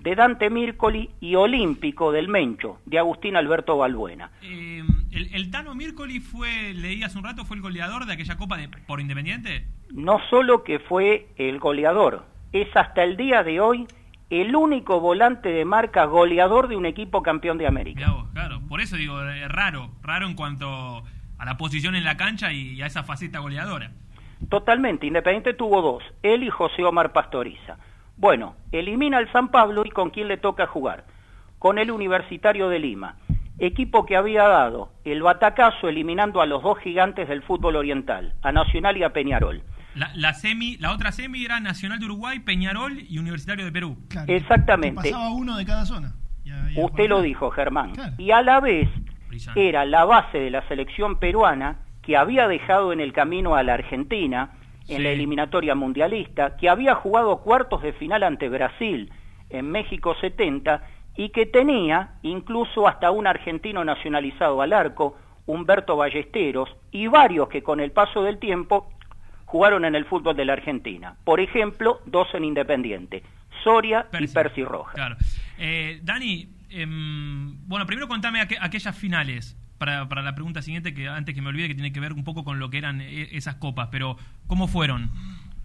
De 0.01 0.15
Dante 0.15 0.49
Mircoli 0.49 1.11
y 1.21 1.35
Olímpico 1.35 2.11
del 2.11 2.29
Mencho, 2.29 2.79
de 2.87 2.99
Agustín 2.99 3.37
Alberto 3.37 3.77
Balbuena. 3.77 4.31
Eh, 4.43 4.83
el, 5.13 5.35
el 5.35 5.51
Tano 5.51 5.75
Mircoli 5.75 6.21
fue, 6.21 6.73
leí 6.73 7.03
hace 7.03 7.19
un 7.19 7.25
rato, 7.25 7.45
fue 7.45 7.57
el 7.57 7.63
goleador 7.63 8.07
de 8.07 8.15
aquella 8.15 8.37
copa 8.37 8.57
de, 8.57 8.69
por 8.69 9.01
Independiente. 9.01 9.67
No 9.91 10.19
solo 10.31 10.65
que 10.65 10.79
fue 10.79 11.29
el 11.37 11.59
goleador, 11.59 12.25
es 12.53 12.69
hasta 12.75 13.05
el 13.05 13.17
día 13.17 13.43
de 13.43 13.61
hoy 13.61 13.87
el 14.31 14.57
único 14.57 15.01
volante 15.01 15.51
de 15.51 15.65
marca 15.65 16.05
goleador 16.05 16.69
de 16.69 16.77
un 16.77 16.87
equipo 16.87 17.23
campeón 17.23 17.59
de 17.59 17.67
América. 17.67 18.11
Vos, 18.11 18.29
claro. 18.33 18.61
Por 18.69 18.81
eso 18.81 18.97
digo, 18.97 19.21
eh, 19.23 19.49
raro, 19.49 19.91
raro 20.03 20.27
en 20.27 20.35
cuanto 20.35 21.03
a 21.39 21.45
la 21.45 21.57
posición 21.57 21.95
en 21.95 22.05
la 22.05 22.17
cancha 22.17 22.53
y 22.53 22.81
a 22.81 22.87
esa 22.87 23.03
faceta 23.03 23.41
goleadora. 23.41 23.91
Totalmente, 24.49 25.07
Independiente 25.07 25.53
tuvo 25.53 25.83
dos, 25.83 26.03
él 26.23 26.43
y 26.43 26.49
José 26.49 26.85
Omar 26.85 27.13
Pastoriza. 27.13 27.77
Bueno, 28.21 28.55
elimina 28.71 29.17
al 29.17 29.33
San 29.33 29.49
Pablo 29.49 29.83
y 29.87 29.89
con 29.89 30.11
quién 30.11 30.29
le 30.29 30.37
toca 30.37 30.67
jugar. 30.67 31.07
Con 31.59 31.79
el 31.79 31.91
Universitario 31.91 32.69
de 32.69 32.79
Lima, 32.79 33.17
equipo 33.59 34.05
que 34.05 34.15
había 34.15 34.43
dado 34.43 34.93
el 35.07 35.23
batacazo 35.23 35.89
eliminando 35.89 36.43
a 36.43 36.47
los 36.47 36.63
dos 36.63 36.79
gigantes 36.81 37.31
del 37.31 37.43
fútbol 37.43 37.77
oriental, 37.77 38.35
a 38.43 38.53
Nacional 38.53 38.99
y 38.99 39.05
a 39.05 39.15
Peñarol. 39.15 39.63
La, 39.95 40.11
la 40.15 40.35
semi, 40.35 40.77
la 40.77 40.93
otra 40.93 41.13
semi 41.13 41.47
era 41.47 41.61
Nacional 41.61 41.99
de 41.99 42.05
Uruguay, 42.05 42.41
Peñarol 42.41 43.01
y 43.09 43.19
Universitario 43.19 43.65
de 43.65 43.73
Perú. 43.73 43.97
Exactamente. 44.27 45.11
Pasaba 45.13 45.31
uno 45.31 45.57
de 45.57 45.65
cada 45.65 45.87
zona. 45.87 46.13
Usted 46.77 47.09
lo 47.09 47.23
dijo, 47.23 47.51
Germán. 47.51 47.95
Y 48.19 48.33
a 48.33 48.43
la 48.43 48.61
vez 48.61 48.91
era 49.55 49.87
la 49.87 50.05
base 50.05 50.37
de 50.37 50.51
la 50.51 50.69
selección 50.69 51.19
peruana 51.19 51.79
que 52.03 52.19
había 52.19 52.49
dejado 52.49 52.93
en 52.93 53.01
el 53.01 53.15
camino 53.15 53.55
a 53.55 53.63
la 53.63 53.73
Argentina 53.75 54.51
en 54.97 55.03
la 55.03 55.11
eliminatoria 55.11 55.75
mundialista, 55.75 56.57
que 56.57 56.69
había 56.69 56.95
jugado 56.95 57.39
cuartos 57.43 57.83
de 57.83 57.93
final 57.93 58.23
ante 58.23 58.49
Brasil 58.49 59.13
en 59.49 59.71
México 59.71 60.15
70 60.21 60.83
y 61.17 61.31
que 61.31 61.47
tenía 61.47 62.15
incluso 62.23 62.87
hasta 62.89 63.11
un 63.11 63.27
argentino 63.27 63.85
nacionalizado 63.85 64.63
al 64.63 64.73
arco, 64.73 65.17
Humberto 65.47 65.97
Ballesteros, 65.97 66.69
y 66.93 67.07
varios 67.09 67.49
que 67.49 67.63
con 67.63 67.81
el 67.81 67.91
paso 67.93 68.23
del 68.23 68.39
tiempo 68.39 68.91
jugaron 69.47 69.85
en 69.85 69.95
el 69.97 70.05
fútbol 70.05 70.37
de 70.37 70.45
la 70.45 70.53
Argentina. 70.53 71.17
Por 71.25 71.41
ejemplo, 71.41 72.01
dos 72.07 72.29
en 72.35 72.45
Independiente, 72.45 73.23
Soria 73.65 74.07
y 74.19 74.27
Percy 74.29 74.63
Rojas. 74.65 74.95
Claro. 74.95 75.17
Eh, 75.59 75.99
Dani, 76.03 76.49
em, 76.71 77.57
bueno, 77.67 77.85
primero 77.85 78.07
contame 78.07 78.41
aqu- 78.41 78.59
aquellas 78.61 78.97
finales. 78.97 79.57
Para, 79.81 80.11
para 80.11 80.21
la 80.21 80.35
pregunta 80.35 80.61
siguiente, 80.61 80.93
que 80.93 81.09
antes 81.09 81.35
que 81.35 81.41
me 81.41 81.49
olvide, 81.49 81.69
que 81.69 81.75
tiene 81.75 81.91
que 81.91 82.01
ver 82.01 82.13
un 82.13 82.23
poco 82.23 82.45
con 82.45 82.59
lo 82.59 82.69
que 82.69 82.77
eran 82.77 83.01
eh, 83.01 83.29
esas 83.33 83.55
copas, 83.55 83.89
pero 83.91 84.19
¿cómo 84.47 84.69
fueron? 84.69 85.09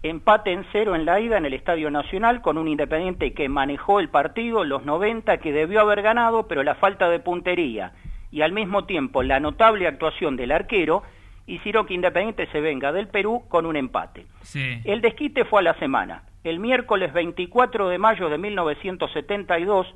Empate 0.02 0.52
en 0.52 0.64
cero 0.72 0.94
en 0.94 1.04
la 1.04 1.20
ida 1.20 1.36
en 1.36 1.44
el 1.44 1.52
Estadio 1.52 1.90
Nacional 1.90 2.40
con 2.40 2.56
un 2.56 2.66
Independiente 2.66 3.34
que 3.34 3.50
manejó 3.50 4.00
el 4.00 4.08
partido 4.08 4.64
los 4.64 4.86
90, 4.86 5.36
que 5.36 5.52
debió 5.52 5.82
haber 5.82 6.00
ganado, 6.00 6.48
pero 6.48 6.62
la 6.62 6.76
falta 6.76 7.10
de 7.10 7.20
puntería 7.20 7.92
y 8.30 8.40
al 8.40 8.52
mismo 8.52 8.86
tiempo 8.86 9.22
la 9.22 9.38
notable 9.38 9.86
actuación 9.86 10.36
del 10.36 10.52
arquero 10.52 11.02
hicieron 11.46 11.84
que 11.84 11.92
Independiente 11.92 12.46
se 12.52 12.62
venga 12.62 12.92
del 12.92 13.08
Perú 13.08 13.44
con 13.48 13.66
un 13.66 13.76
empate. 13.76 14.24
Sí. 14.40 14.80
El 14.84 15.02
desquite 15.02 15.44
fue 15.44 15.60
a 15.60 15.64
la 15.64 15.78
semana. 15.78 16.22
El 16.42 16.58
miércoles 16.58 17.12
24 17.12 17.90
de 17.90 17.98
mayo 17.98 18.30
de 18.30 18.38
1972, 18.38 19.94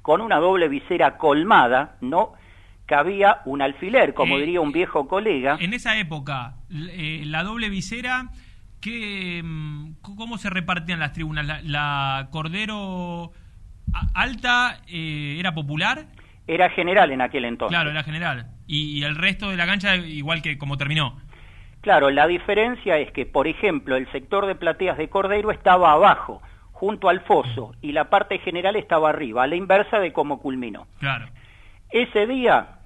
con 0.00 0.22
una 0.22 0.36
doble 0.36 0.68
visera 0.68 1.18
colmada, 1.18 1.96
no 2.00 2.32
cabía 2.88 3.42
un 3.44 3.60
alfiler, 3.62 4.14
como 4.14 4.36
Eh, 4.38 4.40
diría 4.40 4.60
un 4.62 4.72
viejo 4.72 5.06
colega. 5.06 5.58
En 5.60 5.74
esa 5.74 5.96
época, 5.98 6.54
eh, 6.70 7.22
la 7.26 7.44
doble 7.44 7.68
visera, 7.68 8.30
¿qué, 8.80 9.42
mm, 9.44 9.96
¿cómo 10.00 10.38
se 10.38 10.48
repartían 10.48 10.98
las 10.98 11.12
tribunas? 11.12 11.46
¿La, 11.46 11.60
la 11.62 12.28
Cordero 12.32 13.30
Alta 14.14 14.80
eh, 14.88 15.36
era 15.38 15.52
popular? 15.54 16.06
Era 16.46 16.70
general 16.70 17.12
en 17.12 17.20
aquel 17.20 17.44
entonces. 17.44 17.76
Claro, 17.76 17.90
era 17.90 18.02
general. 18.02 18.46
Y, 18.66 18.98
y 18.98 19.02
el 19.04 19.16
resto 19.16 19.50
de 19.50 19.56
la 19.58 19.66
cancha, 19.66 19.96
igual 19.96 20.40
que 20.40 20.56
como 20.56 20.78
terminó. 20.78 21.20
Claro, 21.82 22.10
la 22.10 22.26
diferencia 22.26 22.98
es 22.98 23.12
que, 23.12 23.26
por 23.26 23.46
ejemplo, 23.46 23.96
el 23.96 24.10
sector 24.12 24.46
de 24.46 24.54
plateas 24.54 24.96
de 24.96 25.08
Cordero 25.10 25.50
estaba 25.50 25.92
abajo, 25.92 26.42
junto 26.72 27.08
al 27.10 27.20
foso, 27.20 27.74
y 27.82 27.92
la 27.92 28.08
parte 28.08 28.38
general 28.38 28.76
estaba 28.76 29.10
arriba, 29.10 29.42
a 29.42 29.46
la 29.46 29.56
inversa 29.56 29.98
de 29.98 30.12
cómo 30.12 30.40
culminó. 30.40 30.86
Claro. 31.00 31.28
Ese 31.90 32.26
día, 32.26 32.77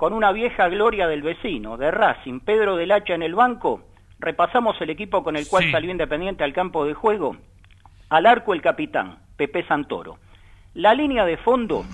con 0.00 0.14
una 0.14 0.32
vieja 0.32 0.66
gloria 0.70 1.06
del 1.08 1.20
vecino, 1.20 1.76
de 1.76 1.90
Racing, 1.90 2.40
Pedro 2.40 2.76
del 2.76 2.90
Hacha 2.90 3.12
en 3.14 3.22
el 3.22 3.34
banco, 3.34 3.82
repasamos 4.18 4.80
el 4.80 4.88
equipo 4.88 5.22
con 5.22 5.36
el 5.36 5.46
cual 5.46 5.64
Sí. 5.64 5.72
salió 5.72 5.90
Independiente 5.90 6.42
al 6.42 6.54
campo 6.54 6.86
de 6.86 6.94
juego. 6.94 7.36
Al 8.08 8.24
arco 8.24 8.54
el 8.54 8.62
capitán, 8.62 9.18
Pepe 9.36 9.62
Santoro. 9.66 10.16
La 10.72 10.94
línea 10.94 11.26
de 11.26 11.36
fondo 11.36 11.84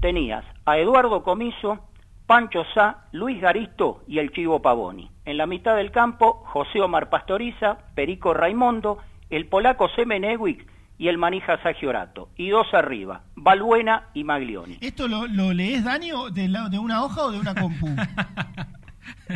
tenías 0.00 0.46
a 0.64 0.78
Eduardo 0.78 1.22
Comiso, 1.22 1.80
Pancho 2.26 2.64
Sá, 2.72 3.04
Luis 3.12 3.38
Garisto 3.38 4.00
y 4.08 4.18
el 4.18 4.32
Chivo 4.32 4.62
Pavoni. 4.62 5.10
En 5.26 5.36
la 5.36 5.44
mitad 5.44 5.76
del 5.76 5.90
campo, 5.90 6.42
José 6.46 6.80
Omar 6.80 7.10
Pastoriza, 7.10 7.80
Perico 7.94 8.32
Raimondo, 8.32 8.96
el 9.28 9.46
polaco 9.46 9.90
Semenewicz 9.90 10.64
y 11.02 11.08
el 11.08 11.18
manija 11.18 11.60
Sagiorato. 11.64 12.28
Y 12.36 12.50
dos 12.50 12.72
arriba, 12.72 13.22
Balbuena 13.34 14.04
y 14.14 14.22
Maglioni. 14.22 14.78
¿Esto 14.80 15.08
lo, 15.08 15.26
lo 15.26 15.52
lees, 15.52 15.82
Dani, 15.82 16.12
o 16.12 16.30
de, 16.30 16.46
la- 16.46 16.68
de 16.68 16.78
una 16.78 17.02
hoja 17.02 17.22
o 17.22 17.32
de 17.32 17.40
una 17.40 17.56
compu? 17.56 17.88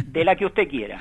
De 0.05 0.25
la 0.25 0.37
que 0.37 0.47
usted 0.47 0.69
quiera. 0.69 1.01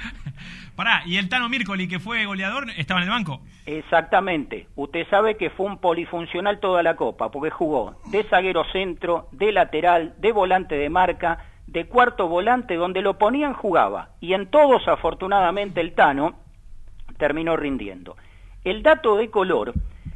Pará, 0.76 1.04
¿y 1.06 1.18
el 1.18 1.30
Tano 1.30 1.50
Mircoli, 1.50 1.88
que 1.88 2.00
fue 2.00 2.26
goleador, 2.26 2.68
estaba 2.78 3.00
en 3.00 3.04
el 3.04 3.10
banco? 3.12 3.42
Exactamente. 3.68 4.68
Usted 4.76 5.06
sabe 5.10 5.38
que 5.38 5.50
fue 5.52 5.68
un 5.68 5.78
polifuncional 5.78 6.60
toda 6.60 6.82
la 6.82 6.96
copa, 6.96 7.30
porque 7.30 7.52
jugó 7.52 8.00
de 8.08 8.24
zaguero 8.24 8.64
centro, 8.72 9.28
de 9.32 9.52
lateral, 9.52 10.16
de 10.18 10.32
volante 10.32 10.76
de 10.76 10.90
marca, 10.90 11.40
de 11.68 11.86
cuarto 11.86 12.28
volante, 12.28 12.76
donde 12.76 13.02
lo 13.04 13.18
ponían 13.20 13.54
jugaba. 13.54 14.10
Y 14.20 14.34
en 14.34 14.48
todos, 14.50 14.88
afortunadamente, 14.88 15.80
el 15.82 15.94
Tano 15.94 16.40
terminó 17.18 17.56
rindiendo. 17.56 18.16
El 18.64 18.82
dato 18.82 19.16
de 19.18 19.30
color, 19.30 19.74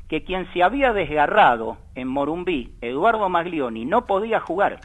que 0.09 0.23
quien 0.23 0.51
se 0.51 0.63
había 0.63 0.91
desgarrado 0.91 1.77
en 1.93 2.07
Morumbí, 2.07 2.73
Eduardo 2.81 3.29
Maglioni, 3.29 3.85
no 3.85 4.07
podía 4.07 4.39
jugar. 4.39 4.79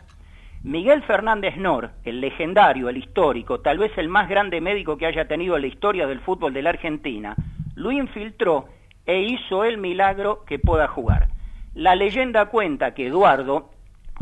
Miguel 0.62 1.02
Fernández 1.02 1.56
Nor, 1.56 1.90
el 2.04 2.20
legendario, 2.20 2.90
el 2.90 2.98
histórico, 2.98 3.60
tal 3.60 3.78
vez 3.78 3.90
el 3.96 4.08
más 4.08 4.28
grande 4.28 4.60
médico 4.60 4.98
que 4.98 5.06
haya 5.06 5.26
tenido 5.26 5.56
en 5.56 5.62
la 5.62 5.68
historia 5.68 6.06
del 6.06 6.20
fútbol 6.20 6.52
de 6.52 6.62
la 6.62 6.70
Argentina, 6.70 7.34
lo 7.74 7.90
infiltró 7.90 8.66
e 9.06 9.22
hizo 9.22 9.64
el 9.64 9.78
milagro 9.78 10.44
que 10.46 10.58
pueda 10.58 10.88
jugar. 10.88 11.28
La 11.74 11.96
leyenda 11.96 12.46
cuenta 12.46 12.94
que 12.94 13.06
Eduardo 13.06 13.70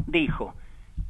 dijo, 0.06 0.54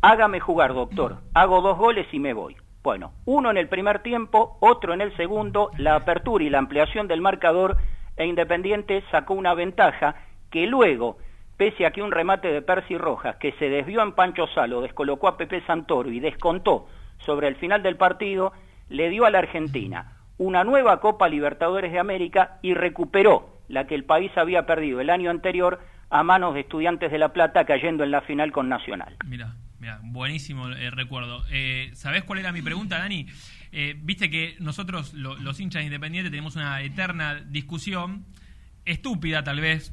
hágame 0.01 0.41
jugar 0.41 0.73
doctor, 0.73 1.19
hago 1.35 1.61
dos 1.61 1.77
goles 1.77 2.07
y 2.13 2.19
me 2.19 2.33
voy. 2.33 2.57
Bueno, 2.83 3.13
uno 3.27 3.51
en 3.51 3.59
el 3.59 3.69
primer 3.69 4.01
tiempo, 4.01 4.57
otro 4.61 4.93
en 4.93 5.03
el 5.03 5.15
segundo, 5.17 5.71
la 5.77 5.95
apertura 5.97 6.43
y 6.45 6.51
la 6.51 6.59
ampliación 6.59 7.09
del 7.09 7.21
marcador 7.21 7.77
e 8.17 8.27
Independiente 8.27 9.03
sacó 9.11 9.35
una 9.35 9.55
ventaja 9.55 10.17
que 10.51 10.67
luego, 10.67 11.19
pese 11.57 11.87
a 11.87 11.91
que 11.91 12.03
un 12.03 12.13
remate 12.13 12.49
de 12.49 12.63
Percy 12.63 12.97
Rojas 12.99 13.37
que 13.37 13.53
se 13.53 13.69
desvió 13.69 14.03
en 14.03 14.13
Pancho 14.13 14.47
Salo, 14.49 14.83
descolocó 14.83 15.29
a 15.29 15.37
Pepe 15.37 15.63
Santoro 15.67 16.11
y 16.11 16.21
descontó 16.21 16.89
sobre 17.19 17.49
el 17.49 17.57
final 17.57 17.83
del 17.83 17.97
partido, 17.97 18.53
le 18.89 19.09
dio 19.09 19.25
a 19.25 19.31
la 19.31 19.39
Argentina 19.39 20.17
una 20.39 20.65
nueva 20.65 21.01
Copa 21.01 21.29
Libertadores 21.29 21.93
de 21.93 21.99
América 21.99 22.59
y 22.63 22.75
recuperó 22.75 23.61
la 23.69 23.87
que 23.87 23.95
el 23.95 24.05
país 24.05 24.31
había 24.37 24.67
perdido 24.67 25.01
el 25.01 25.11
año 25.11 25.31
anterior 25.31 25.81
a 26.11 26.23
manos 26.23 26.55
de 26.55 26.61
estudiantes 26.61 27.11
de 27.11 27.19
La 27.19 27.33
Plata 27.33 27.65
cayendo 27.65 28.05
en 28.05 28.11
la 28.11 28.21
final 28.23 28.53
con 28.53 28.69
Nacional. 28.69 29.17
Mira, 29.25 29.55
mira, 29.79 30.01
buenísimo 30.03 30.69
el 30.69 30.93
recuerdo. 30.93 31.43
Eh, 31.51 31.91
¿Sabés 31.95 32.25
cuál 32.25 32.41
era 32.41 32.53
mi 32.53 32.61
pregunta, 32.61 32.99
Dani? 32.99 33.27
Eh, 33.73 33.99
Viste 34.03 34.29
que 34.31 34.57
nosotros, 34.61 35.15
lo- 35.15 35.37
los 35.39 35.59
hinchas 35.61 35.85
independientes, 35.85 36.31
tenemos 36.31 36.57
una 36.57 36.81
eterna 36.83 37.35
discusión, 37.37 38.25
estúpida 38.85 39.43
tal 39.45 39.61
vez, 39.61 39.93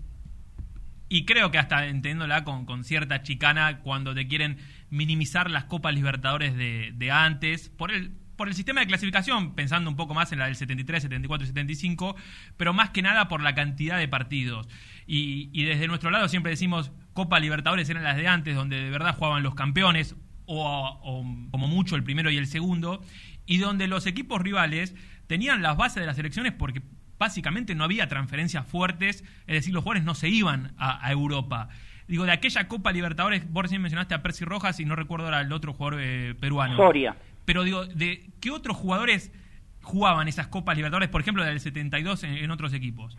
y 1.07 1.25
creo 1.25 1.49
que 1.49 1.57
hasta 1.57 1.85
entendiéndola 1.87 2.43
con, 2.43 2.65
con 2.65 2.83
cierta 2.83 3.23
chicana 3.23 3.79
cuando 3.79 4.13
te 4.13 4.27
quieren 4.27 4.57
minimizar 4.91 5.49
las 5.49 5.63
Copas 5.65 5.93
Libertadores 5.95 6.55
de, 6.55 6.91
de 6.95 7.11
antes, 7.11 7.69
por 7.69 7.91
el, 7.91 8.11
por 8.35 8.47
el 8.47 8.53
sistema 8.53 8.81
de 8.81 8.87
clasificación, 8.87 9.55
pensando 9.55 9.89
un 9.89 9.95
poco 9.95 10.13
más 10.13 10.31
en 10.33 10.39
la 10.39 10.45
del 10.45 10.55
73, 10.55 11.01
74 11.03 11.45
y 11.45 11.47
75, 11.47 12.15
pero 12.57 12.73
más 12.73 12.91
que 12.91 13.01
nada 13.01 13.27
por 13.27 13.41
la 13.41 13.55
cantidad 13.55 13.97
de 13.97 14.07
partidos. 14.07 14.67
Y, 15.07 15.49
y 15.51 15.63
desde 15.63 15.87
nuestro 15.87 16.11
lado 16.11 16.27
siempre 16.27 16.51
decimos, 16.51 16.91
Copa 17.13 17.39
Libertadores 17.39 17.89
eran 17.89 18.03
las 18.03 18.17
de 18.17 18.27
antes, 18.27 18.55
donde 18.55 18.79
de 18.79 18.89
verdad 18.91 19.15
jugaban 19.15 19.41
los 19.41 19.55
campeones, 19.55 20.15
o, 20.45 20.99
o 21.03 21.23
como 21.51 21.67
mucho 21.67 21.95
el 21.95 22.03
primero 22.03 22.29
y 22.31 22.37
el 22.37 22.47
segundo, 22.47 23.03
y 23.49 23.57
donde 23.57 23.87
los 23.87 24.05
equipos 24.05 24.39
rivales 24.39 24.95
tenían 25.25 25.63
las 25.63 25.75
bases 25.75 26.01
de 26.01 26.05
las 26.05 26.19
elecciones 26.19 26.53
porque 26.53 26.83
básicamente 27.17 27.73
no 27.73 27.83
había 27.83 28.07
transferencias 28.07 28.65
fuertes, 28.65 29.23
es 29.47 29.55
decir, 29.55 29.73
los 29.73 29.83
jugadores 29.83 30.05
no 30.05 30.13
se 30.13 30.29
iban 30.29 30.75
a, 30.77 31.03
a 31.05 31.11
Europa. 31.11 31.67
Digo, 32.07 32.25
de 32.25 32.31
aquella 32.31 32.67
Copa 32.67 32.91
Libertadores, 32.91 33.51
vos 33.51 33.63
recién 33.63 33.81
mencionaste 33.81 34.13
a 34.13 34.21
Percy 34.21 34.45
Rojas 34.45 34.79
y 34.79 34.85
no 34.85 34.95
recuerdo 34.95 35.25
ahora 35.25 35.41
el 35.41 35.51
otro 35.51 35.73
jugador 35.73 35.99
eh, 35.99 36.35
peruano. 36.39 36.77
Soria. 36.77 37.15
Pero 37.45 37.63
digo, 37.63 37.87
¿de 37.87 38.29
qué 38.39 38.51
otros 38.51 38.77
jugadores 38.77 39.33
jugaban 39.81 40.27
esas 40.27 40.45
Copas 40.45 40.77
Libertadores, 40.77 41.09
por 41.09 41.21
ejemplo, 41.21 41.43
la 41.43 41.49
del 41.49 41.59
72 41.59 42.23
en, 42.25 42.33
en 42.35 42.51
otros 42.51 42.71
equipos? 42.73 43.17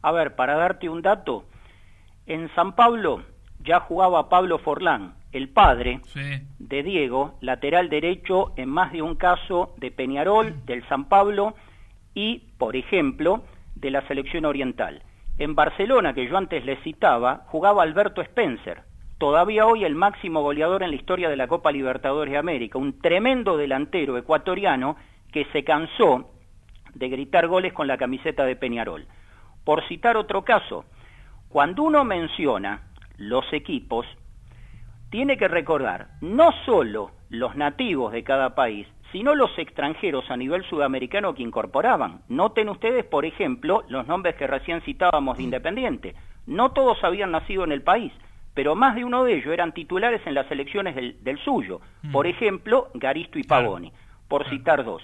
A 0.00 0.12
ver, 0.12 0.36
para 0.36 0.54
darte 0.54 0.88
un 0.88 1.02
dato, 1.02 1.44
en 2.26 2.48
San 2.54 2.76
Pablo 2.76 3.24
ya 3.64 3.80
jugaba 3.80 4.28
Pablo 4.28 4.58
Forlán, 4.58 5.14
el 5.32 5.48
padre 5.48 6.00
de 6.58 6.82
Diego, 6.82 7.34
lateral 7.40 7.88
derecho 7.88 8.52
en 8.56 8.68
más 8.68 8.92
de 8.92 9.02
un 9.02 9.14
caso 9.14 9.74
de 9.78 9.90
Peñarol, 9.90 10.64
del 10.66 10.86
San 10.88 11.08
Pablo 11.08 11.54
y, 12.14 12.42
por 12.58 12.76
ejemplo, 12.76 13.42
de 13.74 13.90
la 13.90 14.06
selección 14.08 14.44
oriental. 14.44 15.02
En 15.38 15.54
Barcelona, 15.54 16.12
que 16.12 16.28
yo 16.28 16.36
antes 16.36 16.64
le 16.64 16.76
citaba, 16.82 17.44
jugaba 17.46 17.82
Alberto 17.82 18.20
Spencer, 18.20 18.82
todavía 19.18 19.66
hoy 19.66 19.84
el 19.84 19.94
máximo 19.94 20.42
goleador 20.42 20.82
en 20.82 20.90
la 20.90 20.96
historia 20.96 21.30
de 21.30 21.36
la 21.36 21.48
Copa 21.48 21.72
Libertadores 21.72 22.32
de 22.32 22.38
América, 22.38 22.78
un 22.78 23.00
tremendo 23.00 23.56
delantero 23.56 24.18
ecuatoriano 24.18 24.96
que 25.32 25.46
se 25.52 25.64
cansó 25.64 26.30
de 26.94 27.08
gritar 27.08 27.46
goles 27.46 27.72
con 27.72 27.86
la 27.86 27.96
camiseta 27.96 28.44
de 28.44 28.56
Peñarol. 28.56 29.06
Por 29.64 29.86
citar 29.88 30.16
otro 30.16 30.42
caso, 30.42 30.84
cuando 31.48 31.82
uno 31.82 32.04
menciona 32.04 32.91
los 33.16 33.44
equipos, 33.52 34.06
tiene 35.10 35.36
que 35.36 35.48
recordar 35.48 36.08
no 36.20 36.52
solo 36.64 37.10
los 37.28 37.54
nativos 37.56 38.12
de 38.12 38.24
cada 38.24 38.54
país, 38.54 38.86
sino 39.12 39.34
los 39.34 39.56
extranjeros 39.58 40.30
a 40.30 40.36
nivel 40.36 40.64
sudamericano 40.64 41.34
que 41.34 41.42
incorporaban. 41.42 42.22
Noten 42.28 42.70
ustedes, 42.70 43.04
por 43.04 43.26
ejemplo, 43.26 43.84
los 43.88 44.06
nombres 44.06 44.34
que 44.36 44.46
recién 44.46 44.80
citábamos 44.80 45.36
de 45.36 45.42
Independiente. 45.42 46.14
No 46.46 46.72
todos 46.72 47.04
habían 47.04 47.30
nacido 47.30 47.62
en 47.64 47.72
el 47.72 47.82
país, 47.82 48.12
pero 48.54 48.74
más 48.74 48.94
de 48.94 49.04
uno 49.04 49.24
de 49.24 49.34
ellos 49.34 49.52
eran 49.52 49.72
titulares 49.72 50.22
en 50.26 50.34
las 50.34 50.50
elecciones 50.50 50.94
del, 50.94 51.22
del 51.22 51.38
suyo. 51.38 51.80
Por 52.10 52.26
ejemplo, 52.26 52.88
Garisto 52.94 53.38
y 53.38 53.44
Pavoni, 53.44 53.92
por 54.28 54.48
citar 54.48 54.84
dos. 54.84 55.02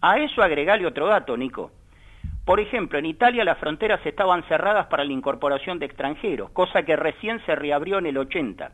A 0.00 0.18
eso 0.18 0.42
agregale 0.42 0.86
otro 0.86 1.06
dato, 1.06 1.36
Nico. 1.36 1.72
Por 2.44 2.60
ejemplo, 2.60 2.98
en 2.98 3.06
Italia 3.06 3.44
las 3.44 3.58
fronteras 3.58 4.04
estaban 4.04 4.42
cerradas 4.44 4.86
para 4.86 5.04
la 5.04 5.12
incorporación 5.12 5.78
de 5.78 5.86
extranjeros, 5.86 6.50
cosa 6.50 6.82
que 6.82 6.96
recién 6.96 7.44
se 7.46 7.54
reabrió 7.54 7.98
en 7.98 8.06
el 8.06 8.18
80. 8.18 8.72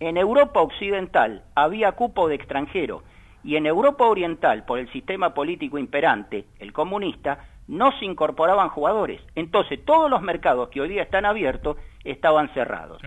En 0.00 0.16
Europa 0.16 0.60
Occidental 0.60 1.44
había 1.54 1.92
cupo 1.92 2.28
de 2.28 2.34
extranjeros 2.34 3.02
y 3.44 3.56
en 3.56 3.66
Europa 3.66 4.06
Oriental, 4.06 4.64
por 4.64 4.78
el 4.78 4.90
sistema 4.92 5.34
político 5.34 5.78
imperante, 5.78 6.46
el 6.58 6.72
comunista, 6.72 7.46
no 7.68 7.92
se 7.98 8.04
incorporaban 8.04 8.68
jugadores. 8.68 9.20
Entonces, 9.34 9.84
todos 9.84 10.10
los 10.10 10.22
mercados 10.22 10.68
que 10.68 10.80
hoy 10.80 10.88
día 10.88 11.02
están 11.02 11.24
abiertos 11.24 11.76
estaban 12.04 12.52
cerrados. 12.54 13.00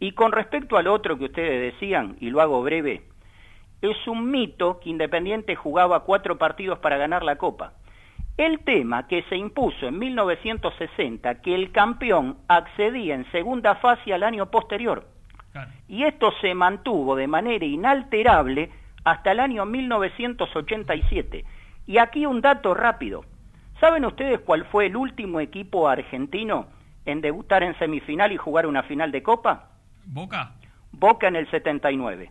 Y 0.00 0.12
con 0.12 0.32
respecto 0.32 0.76
al 0.76 0.86
otro 0.86 1.18
que 1.18 1.26
ustedes 1.26 1.72
decían, 1.72 2.16
y 2.20 2.30
lo 2.30 2.40
hago 2.40 2.62
breve, 2.62 3.02
es 3.82 3.96
un 4.06 4.30
mito 4.30 4.80
que 4.80 4.90
Independiente 4.90 5.54
jugaba 5.56 6.04
cuatro 6.04 6.38
partidos 6.38 6.78
para 6.78 6.96
ganar 6.96 7.22
la 7.22 7.36
Copa. 7.36 7.74
El 8.38 8.60
tema 8.60 9.08
que 9.08 9.24
se 9.24 9.36
impuso 9.36 9.88
en 9.88 9.98
1960, 9.98 11.40
que 11.42 11.56
el 11.56 11.72
campeón 11.72 12.38
accedía 12.46 13.16
en 13.16 13.28
segunda 13.32 13.74
fase 13.74 14.14
al 14.14 14.22
año 14.22 14.46
posterior. 14.46 15.08
Y 15.88 16.04
esto 16.04 16.30
se 16.40 16.54
mantuvo 16.54 17.16
de 17.16 17.26
manera 17.26 17.64
inalterable 17.64 18.70
hasta 19.02 19.32
el 19.32 19.40
año 19.40 19.66
1987. 19.66 21.44
Y 21.88 21.98
aquí 21.98 22.26
un 22.26 22.40
dato 22.40 22.74
rápido. 22.74 23.24
¿Saben 23.80 24.04
ustedes 24.04 24.38
cuál 24.40 24.64
fue 24.66 24.86
el 24.86 24.96
último 24.96 25.40
equipo 25.40 25.88
argentino 25.88 26.68
en 27.06 27.20
debutar 27.20 27.64
en 27.64 27.76
semifinal 27.80 28.30
y 28.30 28.36
jugar 28.36 28.68
una 28.68 28.84
final 28.84 29.10
de 29.10 29.20
Copa? 29.24 29.70
Boca. 30.06 30.52
Boca 30.92 31.26
en 31.26 31.34
el 31.34 31.50
79. 31.50 32.30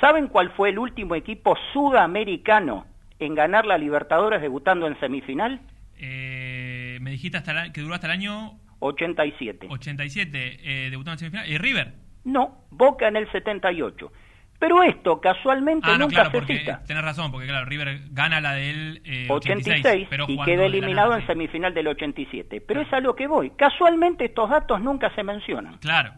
¿Saben 0.00 0.28
cuál 0.28 0.48
fue 0.52 0.70
el 0.70 0.78
último 0.78 1.14
equipo 1.14 1.56
sudamericano 1.74 2.86
en 3.24 3.34
ganar 3.34 3.66
la 3.66 3.78
Libertadores 3.78 4.40
debutando 4.40 4.86
en 4.86 4.98
semifinal? 5.00 5.60
Eh, 5.96 6.98
me 7.00 7.10
dijiste 7.10 7.38
hasta 7.38 7.72
que 7.72 7.80
duró 7.80 7.94
hasta 7.94 8.06
el 8.08 8.12
año 8.12 8.58
87. 8.80 9.66
87, 9.70 10.58
eh, 10.62 10.90
debutando 10.90 11.12
en 11.12 11.18
semifinal. 11.18 11.50
¿Y 11.50 11.58
River? 11.58 11.94
No, 12.24 12.66
Boca 12.70 13.08
en 13.08 13.16
el 13.16 13.30
78. 13.30 14.12
Pero 14.58 14.80
esto 14.84 15.20
casualmente 15.20 15.88
ah, 15.88 15.94
no, 15.94 16.04
nunca 16.04 16.14
claro, 16.14 16.30
se 16.30 16.36
porque 16.38 16.58
cita. 16.60 16.84
Tenés 16.86 17.02
razón, 17.02 17.32
porque 17.32 17.48
claro, 17.48 17.66
River 17.66 18.02
gana 18.10 18.40
la 18.40 18.54
del 18.54 19.02
eh, 19.04 19.26
86, 19.28 19.80
86, 19.80 20.06
pero 20.08 20.26
y 20.28 20.38
queda 20.44 20.66
eliminado 20.66 21.16
en 21.16 21.26
semifinal 21.26 21.74
del 21.74 21.88
87. 21.88 22.60
Pero 22.60 22.82
es 22.82 22.92
a 22.92 23.00
lo 23.00 23.16
que 23.16 23.26
voy. 23.26 23.50
Casualmente 23.56 24.26
estos 24.26 24.48
datos 24.48 24.80
nunca 24.80 25.12
se 25.16 25.24
mencionan. 25.24 25.78
Claro. 25.78 26.12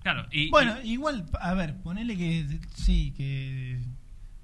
Claro. 0.00 0.26
Y, 0.30 0.48
Bueno, 0.50 0.76
igual, 0.84 1.26
a 1.40 1.54
ver, 1.54 1.74
ponele 1.82 2.16
que 2.16 2.44
sí, 2.72 3.12
que. 3.16 3.78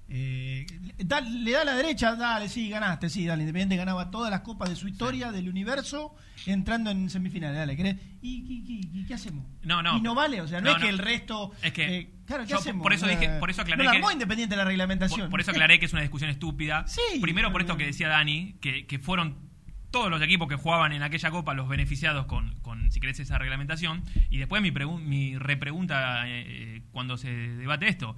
Eh, 0.09 0.66
da- 0.98 1.20
le 1.20 1.50
da 1.50 1.62
a 1.62 1.64
la 1.64 1.74
derecha, 1.74 2.14
dale, 2.14 2.48
sí, 2.48 2.68
ganaste, 2.68 3.09
sí, 3.09 3.26
dale. 3.26 3.42
Independiente 3.42 3.76
ganaba 3.76 4.11
todas 4.11 4.30
las 4.30 4.40
copas 4.42 4.68
de 4.68 4.76
su 4.76 4.86
historia, 4.88 5.32
del 5.32 5.48
universo, 5.48 6.14
entrando 6.46 6.90
en 6.90 7.11
semifinales, 7.11 7.57
dale, 7.57 7.76
¿querés? 7.76 7.96
¿Y, 8.22 8.36
y- 8.36 8.90
y- 8.94 9.00
y 9.00 9.04
qué 9.07 9.14
hacemos? 9.14 9.44
No, 9.62 9.82
no. 9.82 9.98
Y 9.98 10.00
no 10.00 10.14
vale, 10.14 10.40
o 10.40 10.46
sea, 10.48 10.61
no, 10.61 10.70
No, 10.70 10.76
es 10.76 10.82
que 10.82 10.88
el 10.88 10.98
resto. 10.98 11.50
Es 11.62 11.72
que 11.72 11.98
eh, 11.98 12.11
claro, 12.26 12.44
¿qué 12.44 12.50
yo 12.50 12.59
hacemos? 12.59 12.82
por 12.82 12.92
eso 12.92 13.07
dije, 13.07 13.28
por 13.40 13.50
eso 13.50 13.62
aclaré 13.62 13.82
no 13.84 13.90
que 13.90 13.96
armó 13.96 14.12
independiente 14.12 14.54
la 14.57 14.64
reglamentación. 14.64 15.22
Por, 15.22 15.30
por 15.30 15.40
eso 15.40 15.50
aclaré 15.50 15.78
que 15.80 15.86
es 15.86 15.92
una 15.92 16.02
discusión 16.02 16.30
estúpida. 16.30 16.86
Sí. 16.86 17.00
Primero 17.20 17.50
por 17.52 17.61
esto 17.61 17.76
que 17.76 17.86
decía 17.86 18.09
Dani, 18.09 18.54
que, 18.61 18.86
que 18.86 18.98
fueron 18.98 19.44
todos 19.90 20.11
los 20.11 20.20
equipos 20.22 20.46
que 20.48 20.57
jugaban 20.57 20.92
en 20.92 21.02
aquella 21.02 21.30
copa 21.30 21.54
los 21.54 21.68
beneficiados 21.68 22.26
con, 22.26 22.54
con 22.61 22.90
si 22.92 23.00
querés, 23.00 23.18
esa 23.18 23.38
reglamentación. 23.38 24.04
Y 24.30 24.38
después 24.38 24.62
mi, 24.62 24.70
mi 24.70 25.36
repregunta 25.38 26.24
eh, 26.26 26.82
cuando 26.92 27.16
se 27.16 27.28
debate 27.30 27.88
esto. 27.88 28.14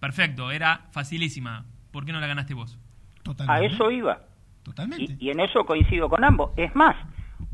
Perfecto, 0.00 0.50
era 0.50 0.86
facilísima. 0.90 1.64
¿Por 1.90 2.04
qué 2.04 2.12
no 2.12 2.20
la 2.20 2.26
ganaste 2.26 2.54
vos? 2.54 2.78
A 3.48 3.62
eso 3.62 3.90
iba. 3.90 4.20
Totalmente. 4.62 5.16
Y, 5.18 5.26
y 5.26 5.30
en 5.30 5.40
eso 5.40 5.64
coincido 5.64 6.08
con 6.08 6.24
ambos. 6.24 6.50
Es 6.56 6.74
más, 6.74 6.96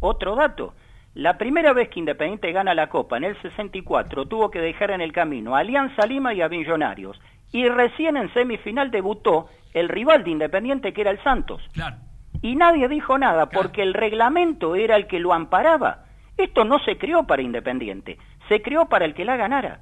otro 0.01 0.35
dato. 0.35 0.75
La 1.15 1.39
primera 1.39 1.73
vez 1.73 1.89
que 1.89 1.99
Independiente 1.99 2.53
gana 2.53 2.73
la 2.73 2.89
Copa, 2.89 3.17
en 3.17 3.25
el 3.25 3.43
64, 3.43 4.27
tuvo 4.27 4.51
que 4.51 4.61
dejar 4.61 4.93
en 4.93 5.01
el 5.01 5.13
camino 5.13 5.57
a 5.57 5.61
Alianza 5.61 6.07
Lima 6.07 6.33
y 6.35 6.41
a 6.41 6.49
Millonarios. 6.49 7.21
Y 7.53 7.69
recién 7.69 8.17
en 8.17 8.33
semifinal 8.33 8.93
debutó 8.93 9.49
el 9.75 9.89
rival 9.89 10.23
de 10.23 10.31
Independiente, 10.31 10.93
que 10.93 11.01
era 11.01 11.11
el 11.11 11.23
Santos. 11.23 11.63
Claro. 11.73 11.97
Y 12.43 12.55
nadie 12.55 12.89
dijo 12.89 13.19
nada, 13.19 13.51
porque 13.51 13.83
el 13.83 13.93
reglamento 13.93 14.77
era 14.77 14.97
el 14.97 15.09
que 15.09 15.19
lo 15.19 15.33
amparaba. 15.33 16.05
Esto 16.37 16.65
no 16.65 16.79
se 16.79 16.97
creó 16.97 17.27
para 17.27 17.43
Independiente, 17.43 18.19
se 18.49 18.63
creó 18.63 18.87
para 18.89 19.05
el 19.05 19.15
que 19.15 19.25
la 19.25 19.37
ganara. 19.37 19.81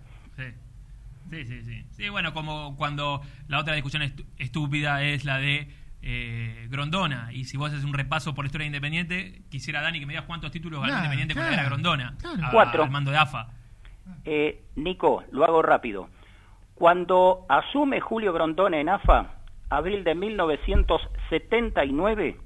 Sí, 1.30 1.44
sí, 1.44 1.62
sí. 1.62 1.84
Sí, 1.90 2.08
bueno, 2.08 2.32
como 2.32 2.76
cuando 2.76 3.20
la 3.48 3.58
otra 3.58 3.74
discusión 3.74 4.02
estu- 4.02 4.24
estúpida 4.38 5.02
es 5.02 5.24
la 5.24 5.38
de 5.38 5.74
eh, 6.00 6.66
Grondona. 6.70 7.32
Y 7.32 7.44
si 7.44 7.56
vos 7.56 7.70
haces 7.72 7.84
un 7.84 7.92
repaso 7.92 8.32
por 8.34 8.44
la 8.44 8.46
historia 8.46 8.64
de 8.64 8.68
Independiente, 8.68 9.42
quisiera, 9.50 9.82
Dani, 9.82 9.98
que 10.00 10.06
me 10.06 10.12
digas 10.14 10.24
cuántos 10.26 10.50
títulos 10.52 10.80
ganó 10.80 10.92
Claro, 10.92 11.04
Independiente 11.04 11.34
claro, 11.34 11.52
era 11.52 11.64
Grondona. 11.64 12.14
claro. 12.20 12.46
a- 12.46 12.50
Cuatro. 12.50 12.84
Al 12.84 12.90
mando 12.90 13.10
de 13.10 13.18
AFA. 13.18 13.48
Eh, 14.24 14.62
Nico, 14.76 15.24
lo 15.32 15.44
hago 15.44 15.60
rápido. 15.60 16.08
Cuando 16.74 17.44
asume 17.48 18.00
Julio 18.00 18.32
Grondona 18.32 18.78
en 18.78 18.88
AFA, 18.88 19.34
abril 19.68 20.04
de 20.04 20.14
1979, 20.14 22.36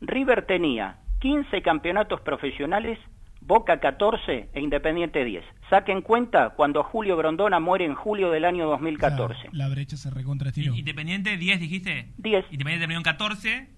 River 0.00 0.46
tenía 0.46 0.96
15 1.20 1.62
campeonatos 1.62 2.20
profesionales, 2.20 2.98
Boca 3.44 3.80
14 3.80 4.50
e 4.52 4.60
Independiente 4.60 5.24
10. 5.24 5.44
Saquen 5.68 6.00
cuenta 6.02 6.50
cuando 6.50 6.82
Julio 6.84 7.16
Grondona 7.16 7.58
muere 7.60 7.84
en 7.84 7.94
julio 7.94 8.30
del 8.30 8.44
año 8.44 8.66
2014. 8.68 9.48
La 9.52 9.68
brecha 9.68 9.96
se 9.96 10.10
recontrastiró. 10.10 10.74
Independiente 10.74 11.36
10, 11.36 11.60
dijiste. 11.60 12.12
10. 12.18 12.44
Independiente 12.50 12.80
terminó 12.82 12.98
en 13.00 13.04
14. 13.04 13.68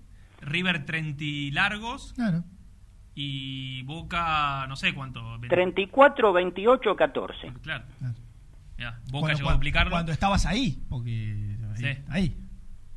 River 0.42 0.84
30 0.84 1.24
y 1.24 1.50
largos. 1.52 2.12
Claro. 2.14 2.44
Y 3.14 3.82
Boca, 3.84 4.66
no 4.68 4.76
sé 4.76 4.92
cuánto. 4.94 5.22
34, 5.48 6.32
28, 6.32 6.96
14. 6.96 7.52
Claro. 7.62 7.84
Ya, 8.76 9.00
Boca 9.10 9.20
Cuando- 9.20 9.38
llegó 9.38 9.50
a 9.50 9.54
duplicarlo. 9.54 9.90
Cuando 9.92 10.12
estabas 10.12 10.46
ahí, 10.46 10.82
porque. 10.88 11.56
Ahí. 11.74 11.76
Sí. 11.76 12.00
ahí. 12.08 12.36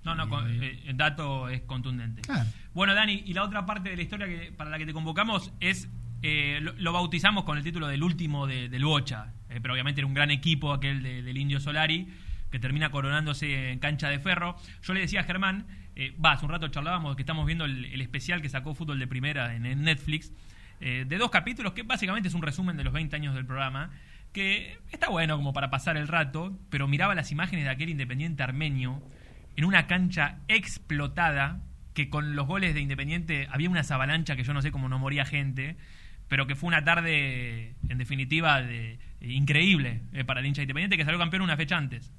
No, 0.04 0.16
no, 0.16 0.28
con- 0.30 0.50
eh, 0.64 0.82
el 0.88 0.98
dato 0.98 1.50
es 1.50 1.62
contundente. 1.62 2.22
Claro. 2.24 2.50
Bueno, 2.74 2.94
Dani, 2.96 3.24
y 3.26 3.34
la 3.34 3.44
otra 3.44 3.66
parte 3.66 3.90
de 3.90 3.96
la 3.96 4.02
historia 4.02 4.26
que, 4.28 4.52
para 4.52 4.70
la 4.70 4.78
que 4.78 4.86
te 4.86 4.94
convocamos 4.94 5.54
es, 5.60 5.90
eh, 6.22 6.60
lo, 6.62 6.94
bautizamos 6.94 7.44
con 7.44 7.58
el 7.58 7.64
título 7.64 7.88
del 7.88 8.04
último 8.04 8.48
de- 8.48 8.70
del 8.70 8.86
Bocha, 8.86 9.34
eh, 9.50 9.60
pero 9.62 9.74
obviamente 9.74 10.02
era 10.02 10.08
un 10.08 10.14
gran 10.14 10.32
equipo 10.32 10.74
aquel 10.74 11.04
de- 11.04 11.22
del 11.22 11.38
Indio 11.38 11.60
Solari, 11.60 12.08
que 12.52 12.60
termina 12.60 12.90
coronándose 12.92 13.72
en 13.72 13.80
cancha 13.80 14.10
de 14.10 14.20
ferro. 14.20 14.56
Yo 14.84 14.94
le 14.94 15.02
decía 15.02 15.22
a 15.22 15.24
Germán, 15.24 15.68
eh, 15.96 16.16
va, 16.24 16.32
hace 16.34 16.46
un 16.46 16.52
rato 16.52 16.68
charlábamos 16.70 17.16
que 17.16 17.22
estamos 17.24 17.46
viendo 17.46 17.66
el, 17.66 18.02
especial 18.02 18.42
que 18.42 18.50
sacó 18.50 18.74
Fútbol 18.74 19.00
de 19.00 19.08
Primera 19.08 19.56
en, 19.56 19.66
en 19.66 19.84
Netflix, 19.84 20.32
de 20.80 21.18
dos 21.18 21.32
capítulos, 21.32 21.74
que 21.74 21.82
básicamente 21.82 22.30
es 22.30 22.36
un 22.36 22.44
resumen 22.44 22.78
de 22.78 22.84
los 22.84 22.94
20 22.94 23.16
años 23.16 23.34
del 23.34 23.48
programa, 23.48 23.90
que 24.32 24.78
está 24.92 25.10
bueno 25.10 25.36
como 25.36 25.52
para 25.52 25.72
pasar 25.72 25.98
el 25.98 26.08
rato, 26.08 26.56
pero 26.70 26.88
miraba 26.88 27.16
las 27.16 27.32
imágenes 27.32 27.66
de 27.66 27.72
aquel 27.72 27.90
Independiente 27.90 28.44
armenio 28.44 29.02
en 29.56 29.66
una 29.66 29.88
cancha 29.88 30.38
explotada, 30.48 31.62
que 31.96 32.10
con 32.10 32.36
los 32.36 32.46
goles 32.46 32.76
de 32.76 32.82
Independiente 32.82 33.48
había 33.52 33.72
unas 33.72 33.90
avalanchas 33.90 34.38
que 34.38 34.44
yo 34.44 34.54
no 34.54 34.62
sé 34.62 34.72
cómo 34.72 34.88
no 34.88 35.00
moría 35.00 35.26
gente, 35.26 35.78
pero 36.28 36.48
que 36.48 36.56
fue 36.56 36.68
una 36.68 36.84
tarde, 36.84 37.76
en 37.90 37.98
definitiva, 37.98 38.62
de, 38.62 39.00
increíble 39.22 40.02
eh, 40.14 40.24
para 40.26 40.40
el 40.40 40.46
hincha 40.46 40.60
de 40.60 40.64
Independiente, 40.64 40.98
que 40.98 41.06
salió 41.06 41.20
campeón 41.20 41.44
una 41.44 41.58
fecha 41.58 41.78
antes. 41.78 42.14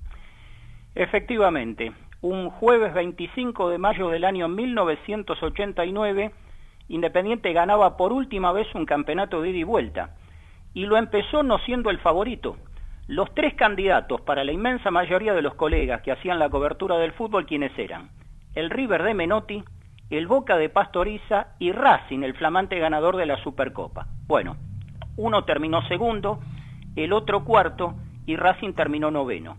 Efectivamente, 0.94 1.92
un 2.20 2.50
jueves 2.50 2.92
25 2.94 3.70
de 3.70 3.78
mayo 3.78 4.08
del 4.08 4.24
año 4.24 4.48
1989, 4.48 6.32
Independiente 6.88 7.52
ganaba 7.52 7.96
por 7.96 8.12
última 8.12 8.50
vez 8.52 8.66
un 8.74 8.86
campeonato 8.86 9.42
de 9.42 9.50
ida 9.50 9.58
y 9.58 9.64
vuelta, 9.64 10.16
y 10.72 10.86
lo 10.86 10.96
empezó 10.96 11.42
no 11.42 11.58
siendo 11.58 11.90
el 11.90 11.98
favorito. 11.98 12.56
Los 13.06 13.32
tres 13.34 13.54
candidatos 13.54 14.20
para 14.22 14.44
la 14.44 14.52
inmensa 14.52 14.90
mayoría 14.90 15.34
de 15.34 15.42
los 15.42 15.54
colegas 15.54 16.02
que 16.02 16.12
hacían 16.12 16.38
la 16.38 16.48
cobertura 16.48 16.96
del 16.98 17.12
fútbol, 17.12 17.46
¿quiénes 17.46 17.78
eran? 17.78 18.10
El 18.54 18.70
River 18.70 19.02
de 19.02 19.14
Menotti, 19.14 19.64
el 20.10 20.26
Boca 20.26 20.56
de 20.56 20.68
Pastoriza 20.68 21.48
y 21.58 21.72
Racing, 21.72 22.22
el 22.22 22.34
flamante 22.34 22.78
ganador 22.78 23.16
de 23.16 23.26
la 23.26 23.36
Supercopa. 23.42 24.06
Bueno, 24.26 24.56
uno 25.16 25.44
terminó 25.44 25.82
segundo, 25.88 26.40
el 26.96 27.12
otro 27.12 27.44
cuarto 27.44 27.94
y 28.26 28.36
Racing 28.36 28.72
terminó 28.72 29.10
noveno. 29.10 29.56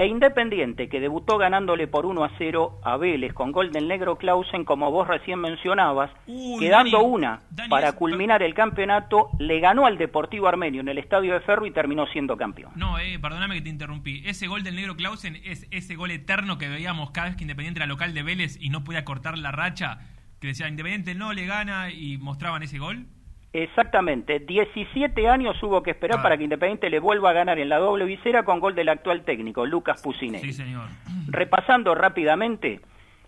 E 0.00 0.06
Independiente, 0.06 0.88
que 0.88 0.98
debutó 0.98 1.36
ganándole 1.36 1.86
por 1.86 2.06
1 2.06 2.24
a 2.24 2.30
0 2.38 2.80
a 2.82 2.96
Vélez 2.96 3.34
con 3.34 3.52
gol 3.52 3.70
del 3.70 3.86
negro 3.86 4.16
Clausen, 4.16 4.64
como 4.64 4.90
vos 4.90 5.06
recién 5.06 5.38
mencionabas, 5.38 6.10
Uy, 6.26 6.58
quedando 6.58 6.96
Dani, 6.96 7.10
una 7.10 7.40
Dani, 7.50 7.68
para 7.68 7.92
culminar 7.92 8.42
el 8.42 8.54
campeonato, 8.54 9.28
le 9.38 9.60
ganó 9.60 9.84
al 9.84 9.98
Deportivo 9.98 10.48
Armenio 10.48 10.80
en 10.80 10.88
el 10.88 10.96
Estadio 10.96 11.34
de 11.34 11.40
Ferro 11.40 11.66
y 11.66 11.70
terminó 11.70 12.06
siendo 12.06 12.38
campeón. 12.38 12.72
No, 12.76 12.98
eh, 12.98 13.18
perdóname 13.18 13.56
que 13.56 13.60
te 13.60 13.68
interrumpí. 13.68 14.22
Ese 14.24 14.46
gol 14.46 14.62
del 14.62 14.76
negro 14.76 14.96
Clausen 14.96 15.36
es 15.44 15.66
ese 15.70 15.96
gol 15.96 16.12
eterno 16.12 16.56
que 16.56 16.70
veíamos 16.70 17.10
cada 17.10 17.26
vez 17.26 17.36
que 17.36 17.44
Independiente 17.44 17.80
era 17.80 17.86
local 17.86 18.14
de 18.14 18.22
Vélez 18.22 18.56
y 18.58 18.70
no 18.70 18.84
podía 18.84 19.04
cortar 19.04 19.36
la 19.36 19.52
racha, 19.52 19.98
que 20.40 20.46
decía 20.46 20.66
Independiente 20.66 21.14
no 21.14 21.34
le 21.34 21.44
gana 21.44 21.90
y 21.90 22.16
mostraban 22.16 22.62
ese 22.62 22.78
gol. 22.78 23.04
Exactamente, 23.52 24.38
17 24.38 25.28
años 25.28 25.60
hubo 25.62 25.82
que 25.82 25.90
esperar 25.90 26.20
Ah. 26.20 26.22
para 26.22 26.36
que 26.36 26.44
Independiente 26.44 26.88
le 26.88 27.00
vuelva 27.00 27.30
a 27.30 27.32
ganar 27.32 27.58
en 27.58 27.68
la 27.68 27.78
doble 27.78 28.04
visera 28.04 28.44
con 28.44 28.60
gol 28.60 28.74
del 28.74 28.88
actual 28.88 29.22
técnico, 29.22 29.66
Lucas 29.66 30.00
Pusinelli. 30.02 30.52
Sí, 30.52 30.52
señor. 30.52 30.86
Repasando 31.28 31.94
rápidamente, 31.96 32.80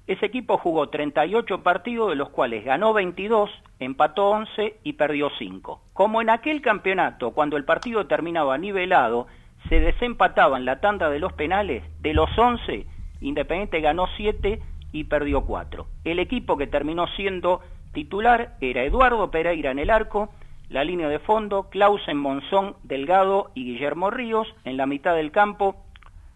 ese 0.07 0.27
equipo 0.27 0.59
jugó 0.59 0.89
38 0.89 1.63
partidos, 1.63 2.11
de 2.11 2.17
los 2.17 2.29
cuales 2.31 2.65
ganó 2.65 2.93
22, 2.93 3.51
empató 3.81 4.31
11 4.31 4.77
y 4.85 4.93
perdió 4.93 5.29
5. 5.39 5.83
Como 5.93 6.23
en 6.23 6.31
aquel 6.31 6.61
campeonato, 6.63 7.33
cuando 7.33 7.57
el 7.57 7.65
partido 7.65 8.07
terminaba 8.07 8.59
nivelado, 8.59 9.27
se 9.69 9.81
desempataba 9.81 10.57
en 10.57 10.65
la 10.65 10.81
tanda 10.81 11.11
de 11.11 11.19
los 11.19 11.33
penales, 11.33 11.83
de 12.01 12.15
los 12.15 12.31
11, 12.39 12.87
Independiente 13.21 13.81
ganó 13.81 14.07
7 14.17 14.61
y 14.93 15.05
perdió 15.05 15.43
4. 15.43 15.87
El 16.05 16.19
equipo 16.19 16.57
que 16.57 16.67
terminó 16.67 17.07
siendo 17.17 17.61
Titular 17.93 18.57
era 18.61 18.85
Eduardo 18.85 19.31
Pereira 19.31 19.71
en 19.71 19.79
el 19.79 19.91
arco, 19.91 20.33
la 20.69 20.85
línea 20.85 21.09
de 21.09 21.19
fondo, 21.19 21.69
Clausen 21.69 22.17
Monzón, 22.17 22.77
Delgado 22.83 23.53
y 23.55 23.65
Guillermo 23.65 24.11
Ríos, 24.11 24.49
en 24.65 24.79
la 24.79 24.87
mitad 24.87 25.15
del 25.15 25.31
campo, 25.31 25.85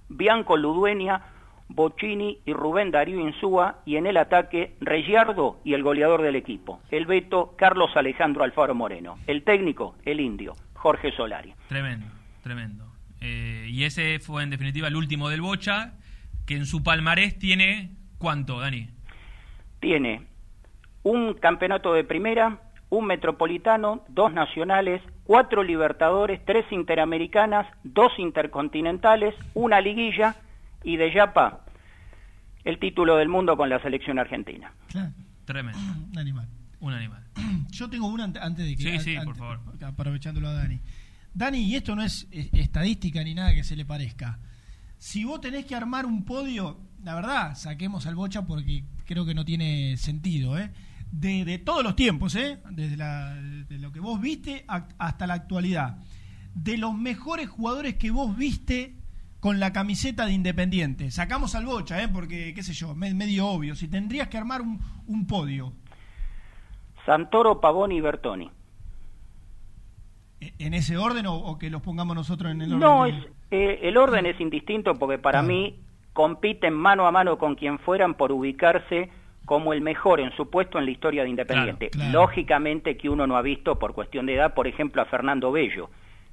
Bianco 0.09 0.57
Ludueña, 0.59 1.23
Bocini 1.69 2.39
y 2.45 2.53
Rubén 2.53 2.91
Darío 2.91 3.19
Insúa, 3.19 3.81
y 3.87 3.97
en 3.97 4.07
el 4.07 4.19
ataque, 4.19 4.77
Regiardo 4.81 5.59
y 5.65 5.73
el 5.73 5.83
goleador 5.83 6.23
del 6.23 6.37
equipo, 6.37 6.81
el 6.91 7.07
Beto 7.07 7.55
Carlos 7.57 7.91
Alejandro 7.97 8.45
Alfaro 8.45 8.75
Moreno, 8.75 9.19
el 9.27 9.43
técnico, 9.43 9.97
el 10.05 10.21
indio, 10.21 10.55
Jorge 10.75 11.11
Solari. 11.13 11.55
Tremendo, 11.69 12.07
tremendo. 12.43 12.85
Eh, 13.23 13.67
y 13.71 13.85
ese 13.85 14.19
fue 14.21 14.43
en 14.43 14.51
definitiva 14.51 14.89
el 14.89 14.97
último 14.97 15.31
del 15.31 15.41
Bocha, 15.41 15.95
que 16.47 16.55
en 16.55 16.67
su 16.67 16.83
palmarés 16.83 17.39
tiene, 17.39 17.93
¿cuánto, 18.19 18.61
Dani? 18.61 18.91
Tiene 19.81 20.36
un 21.07 21.35
campeonato 21.35 21.93
de 21.95 22.03
primera, 22.03 22.59
un 22.91 23.07
metropolitano, 23.07 24.03
dos 24.09 24.33
nacionales, 24.33 25.01
cuatro 25.23 25.63
libertadores, 25.63 26.41
tres 26.45 26.65
interamericanas, 26.73 27.65
dos 27.85 28.11
intercontinentales, 28.19 29.33
una 29.55 29.81
liguilla 29.81 30.35
y 30.83 30.97
de 30.97 31.13
Yapa 31.15 31.61
el 32.65 32.81
título 32.81 33.15
del 33.19 33.29
mundo 33.29 33.57
con 33.57 33.69
la 33.69 33.81
selección 33.81 34.19
argentina. 34.19 34.73
Tremendo. 35.45 35.79
Un 36.11 36.19
animal. 36.19 36.49
Un 36.81 36.93
animal. 36.93 37.23
Yo 37.71 37.89
tengo 37.89 38.09
una 38.09 38.25
ante- 38.25 38.41
antes 38.41 38.67
de 38.67 38.75
que... 38.75 38.83
Sí, 38.83 38.99
sí, 38.99 39.17
por 39.25 39.37
favor. 39.37 39.61
Aprovechándolo 39.85 40.49
a 40.49 40.55
Dani. 40.55 40.81
Dani, 41.35 41.59
y 41.59 41.77
esto 41.77 41.95
no 41.95 42.03
es 42.03 42.27
estadística 42.33 43.23
ni 43.23 43.33
nada 43.35 43.55
que 43.55 43.63
se 43.63 43.77
le 43.77 43.85
parezca. 43.85 44.41
Si 44.99 45.23
vos 45.25 45.41
tenés 45.41 45.67
que 45.67 45.77
armar 45.77 46.05
un 46.05 46.25
podio, 46.25 46.81
la 47.05 47.15
verdad, 47.15 47.55
saquemos 47.55 48.07
al 48.09 48.17
Bocha 48.17 48.43
porque 48.45 48.83
creo 49.05 49.25
que 49.25 49.35
no 49.35 49.45
tiene 49.45 49.97
sentido, 49.99 50.59
¿eh? 50.59 50.71
De, 51.13 51.45
de 51.45 51.59
todos 51.59 51.83
los 51.83 51.97
tiempos, 51.97 52.35
¿eh? 52.35 52.59
Desde 52.71 52.97
la- 52.97 53.35
de 53.35 53.79
lo 53.79 53.91
que 53.93 54.01
vos 54.01 54.21
viste 54.21 54.65
a- 54.69 54.89
hasta 54.99 55.27
la 55.27 55.35
actualidad. 55.35 55.99
De 56.55 56.77
los 56.79 56.95
mejores 56.97 57.49
jugadores 57.49 57.95
que 57.95 58.11
vos 58.11 58.37
viste 58.37 58.95
con 59.41 59.61
la 59.61 59.73
camiseta 59.73 60.27
de 60.27 60.33
Independiente. 60.33 61.11
Sacamos 61.11 61.55
al 61.55 61.65
Bocha, 61.67 62.03
¿eh? 62.03 62.09
Porque, 62.09 62.53
qué 62.55 62.63
sé 62.63 62.73
yo, 62.75 62.95
me- 62.95 63.15
medio 63.15 63.47
obvio. 63.47 63.75
Si 63.77 63.89
tendrías 63.89 64.29
que 64.29 64.37
armar 64.39 64.61
un, 64.63 64.81
un 65.07 65.27
podio, 65.27 65.73
Santoro, 67.05 67.61
Pavoni 67.61 67.97
y 67.97 68.01
Bertoni. 68.01 68.51
¿e- 70.41 70.53
¿en 70.59 70.75
ese 70.75 70.97
orden 70.97 71.27
o, 71.27 71.35
o 71.35 71.59
que 71.59 71.71
los 71.71 71.83
pongamos 71.83 72.17
nosotros 72.17 72.51
en 72.53 72.63
el 72.63 72.73
orden? 72.75 72.81
No, 72.81 73.07
es, 73.07 73.15
eh, 73.51 73.79
el 73.83 73.97
orden 73.97 74.27
es 74.27 74.39
indistinto 74.41 74.95
porque 74.95 75.19
para 75.19 75.43
mí 75.43 75.79
compiten 76.13 76.75
mano 76.75 77.07
a 77.07 77.13
mano 77.13 77.39
con 77.39 77.55
quien 77.55 77.79
fueran 77.79 78.15
por 78.15 78.33
ubicarse 78.33 79.11
como 79.47 79.73
el 79.73 79.81
mejor 79.81 80.21
en 80.21 80.33
su 80.37 80.51
puesto 80.51 80.79
en 80.79 80.85
la 80.85 80.91
historia 80.91 81.23
de 81.23 81.31
Independiente. 81.31 81.89
Claro, 81.89 82.11
claro. 82.11 82.27
Lógicamente 82.27 82.97
que 82.97 83.09
uno 83.09 83.27
no 83.27 83.37
ha 83.37 83.43
visto 83.43 83.79
por 83.79 83.95
cuestión 83.95 84.27
de 84.27 84.35
edad, 84.35 84.53
por 84.53 84.67
ejemplo, 84.67 85.01
a 85.01 85.07
Fernando 85.07 85.53
Bello, 85.53 85.89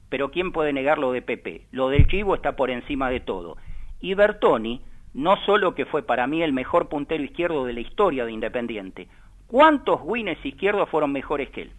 pero 0.10 0.32
¿quién 0.32 0.52
puede 0.52 0.74
negar 0.74 0.98
lo 0.98 1.12
de 1.12 1.22
Pepe? 1.22 1.68
Lo 1.72 1.90
del 1.90 2.08
Chivo 2.08 2.36
está 2.36 2.56
por 2.56 2.70
encima 2.70 3.10
de 3.10 3.20
todo. 3.20 3.56
Y 4.02 4.16
Bertoni, 4.16 4.82
no 5.14 5.38
solo 5.46 5.76
que 5.76 5.86
fue 5.86 6.04
para 6.04 6.28
mí 6.28 6.42
el 6.42 6.54
mejor 6.54 6.90
puntero 6.90 7.24
izquierdo 7.24 7.66
de 7.66 7.74
la 7.74 7.80
historia 7.80 8.26
de 8.26 8.32
Independiente, 8.32 9.08
¿cuántos 9.48 10.02
wines 10.04 10.44
izquierdos 10.44 10.90
fueron 10.90 11.12
mejores 11.12 11.50
que 11.52 11.62
él? 11.64 11.72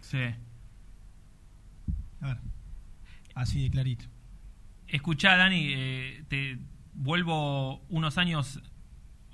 Sí. 0.00 0.18
Así 3.34 3.62
de 3.62 3.70
clarito. 3.70 4.06
Escuchá, 4.88 5.36
Dani, 5.36 5.72
eh, 5.72 6.24
te 6.28 6.58
vuelvo 6.94 7.80
unos 7.88 8.18
años 8.18 8.60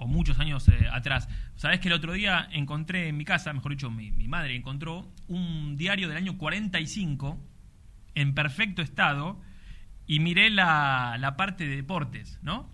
o 0.05 0.07
muchos 0.07 0.39
años 0.39 0.69
eh, 0.69 0.87
atrás. 0.93 1.29
Sabés 1.57 1.81
que 1.81 1.89
el 1.89 1.95
otro 1.95 2.13
día 2.13 2.49
encontré 2.53 3.09
en 3.09 3.17
mi 3.17 3.25
casa, 3.25 3.53
mejor 3.53 3.73
dicho, 3.73 3.91
mi, 3.91 4.11
mi 4.13 4.29
madre 4.29 4.55
encontró 4.55 5.09
un 5.29 5.77
diario 5.77 6.09
del 6.09 6.17
año 6.19 6.39
45 6.39 7.39
en 8.15 8.35
perfecto 8.35 8.83
estado 8.83 9.41
y 10.07 10.21
miré 10.21 10.51
la, 10.51 11.17
la 11.19 11.37
parte 11.37 11.67
de 11.67 11.77
deportes, 11.77 12.39
¿no? 12.43 12.71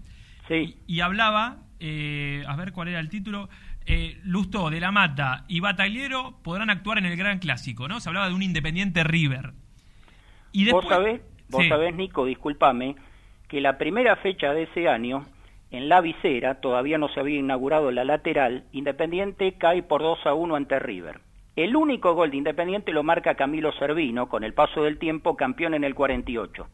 Sí. 0.49 0.76
Y, 0.87 0.97
y 0.97 1.01
hablaba, 1.01 1.59
eh, 1.78 2.43
a 2.47 2.57
ver 2.57 2.72
cuál 2.72 2.89
era 2.89 3.01
el 3.01 3.09
título, 3.09 3.49
eh, 3.87 4.20
Lustó, 4.24 4.68
De 4.70 4.81
la 4.81 4.91
Mata 4.93 5.45
y 5.49 5.61
Batagliero 5.61 6.41
podrán 6.43 6.70
actuar 6.70 6.99
en 6.99 7.07
el 7.07 7.16
Gran 7.16 7.39
Clásico, 7.39 7.89
¿no? 7.89 8.01
Se 8.01 8.09
hablaba 8.09 8.28
de 8.28 8.35
un 8.35 8.43
Independiente 8.43 9.05
River. 9.05 9.53
Y 10.53 10.64
después, 10.64 10.85
Vos 10.85 10.93
sabés, 10.95 11.20
vos 11.49 11.62
Sí. 11.62 11.68
sabés, 11.68 11.95
Nico, 11.95 12.24
discúlpame, 12.26 12.97
que 13.49 13.61
la 13.61 13.78
primera 13.78 14.16
fecha 14.16 14.53
de 14.53 14.64
ese 14.64 14.89
año, 14.89 15.24
en 15.71 15.89
la 15.89 16.01
visera, 16.01 16.61
todavía 16.61 16.99
no 16.99 17.09
se 17.09 17.21
había 17.21 17.39
inaugurado 17.39 17.91
la 17.93 18.05
lateral, 18.05 18.64
Independiente 18.73 19.53
cae 19.53 19.83
por 19.83 20.03
2 20.03 20.27
a 20.27 20.35
1 20.35 20.57
ante 20.57 20.79
River. 20.79 21.21
El 21.57 21.77
único 21.77 22.14
gol 22.14 22.31
de 22.31 22.39
Independiente 22.39 22.93
lo 22.93 23.03
marca 23.03 23.35
Camilo 23.35 23.73
Servino, 23.73 24.29
con 24.29 24.45
el 24.45 24.55
paso 24.55 24.83
del 24.83 24.99
tiempo, 24.99 25.37
campeón 25.37 25.75
en 25.75 25.85
el 25.85 25.95
48. 25.95 26.66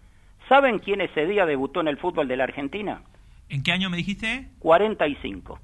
¿Saben 0.49 0.79
quién 0.79 1.01
ese 1.01 1.27
día 1.27 1.45
debutó 1.45 1.81
en 1.81 1.89
el 1.89 1.99
fútbol 1.99 2.29
de 2.29 2.37
la 2.37 2.45
Argentina? 2.45 3.03
¿En 3.49 3.63
qué 3.63 3.73
año 3.73 3.91
me 3.91 3.97
dijiste? 3.97 4.49
45. 4.61 5.59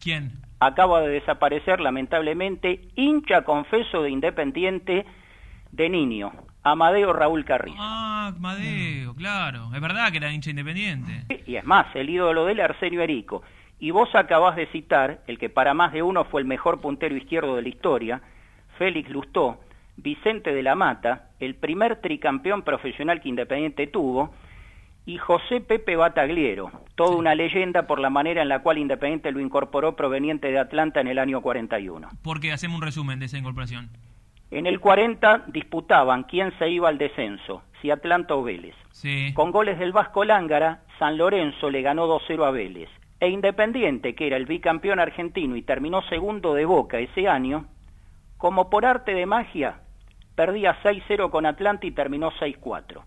¿Quién? 0.00 0.32
Acaba 0.60 1.00
de 1.00 1.08
desaparecer, 1.08 1.80
lamentablemente, 1.80 2.88
hincha 2.94 3.42
confeso 3.42 4.02
de 4.02 4.10
Independiente 4.10 5.04
de 5.72 5.88
niño, 5.88 6.32
Amadeo 6.64 7.12
Raúl 7.12 7.44
Carrillo. 7.44 7.76
Ah, 7.78 8.32
Madeo, 8.38 9.14
claro. 9.14 9.70
Es 9.74 9.80
verdad 9.82 10.10
que 10.10 10.16
era 10.16 10.32
hincha 10.32 10.50
independiente. 10.50 11.24
Y 11.46 11.56
es 11.56 11.64
más, 11.64 11.94
el 11.94 12.08
ídolo 12.08 12.46
de 12.46 12.52
él, 12.52 12.60
Arsenio 12.60 13.02
Erico. 13.02 13.42
Y 13.78 13.90
vos 13.90 14.08
acabás 14.14 14.56
de 14.56 14.66
citar, 14.68 15.20
el 15.26 15.38
que 15.38 15.50
para 15.50 15.74
más 15.74 15.92
de 15.92 16.02
uno 16.02 16.24
fue 16.24 16.40
el 16.40 16.46
mejor 16.46 16.80
puntero 16.80 17.14
izquierdo 17.16 17.56
de 17.56 17.62
la 17.62 17.68
historia, 17.68 18.22
Félix 18.78 19.10
Lustó, 19.10 19.60
Vicente 19.98 20.54
de 20.54 20.62
la 20.62 20.74
Mata, 20.74 21.28
el 21.38 21.54
primer 21.54 22.00
tricampeón 22.00 22.62
profesional 22.62 23.20
que 23.20 23.28
Independiente 23.28 23.86
tuvo, 23.86 24.32
y 25.04 25.18
José 25.18 25.60
Pepe 25.60 25.96
Batagliero, 25.96 26.72
toda 26.94 27.14
una 27.16 27.34
leyenda 27.34 27.86
por 27.86 28.00
la 28.00 28.08
manera 28.08 28.40
en 28.40 28.48
la 28.48 28.60
cual 28.60 28.78
Independiente 28.78 29.32
lo 29.32 29.40
incorporó 29.40 29.96
proveniente 29.96 30.50
de 30.50 30.58
Atlanta 30.58 31.02
en 31.02 31.08
el 31.08 31.18
año 31.18 31.42
41. 31.42 32.08
Porque 32.22 32.52
hacemos 32.52 32.76
un 32.76 32.82
resumen 32.82 33.18
de 33.18 33.26
esa 33.26 33.36
incorporación. 33.36 33.90
En 34.50 34.66
el 34.66 34.78
40 34.80 35.44
disputaban 35.48 36.24
quién 36.24 36.52
se 36.58 36.68
iba 36.68 36.88
al 36.88 36.98
descenso, 36.98 37.62
si 37.80 37.90
Atlanta 37.90 38.34
o 38.34 38.42
Vélez. 38.42 38.74
Sí. 38.92 39.32
Con 39.34 39.50
goles 39.50 39.78
del 39.78 39.92
Vasco 39.92 40.24
Lángara, 40.24 40.82
San 40.98 41.16
Lorenzo 41.16 41.70
le 41.70 41.82
ganó 41.82 42.06
2-0 42.06 42.44
a 42.46 42.50
Vélez. 42.50 42.88
E 43.20 43.28
Independiente, 43.28 44.14
que 44.14 44.26
era 44.26 44.36
el 44.36 44.46
bicampeón 44.46 45.00
argentino 45.00 45.56
y 45.56 45.62
terminó 45.62 46.02
segundo 46.02 46.54
de 46.54 46.64
Boca 46.66 46.98
ese 46.98 47.26
año, 47.28 47.66
como 48.36 48.68
por 48.70 48.84
arte 48.84 49.14
de 49.14 49.26
magia, 49.26 49.80
perdía 50.34 50.76
6-0 50.82 51.30
con 51.30 51.46
Atlanta 51.46 51.86
y 51.86 51.90
terminó 51.92 52.30
6-4. 52.32 53.02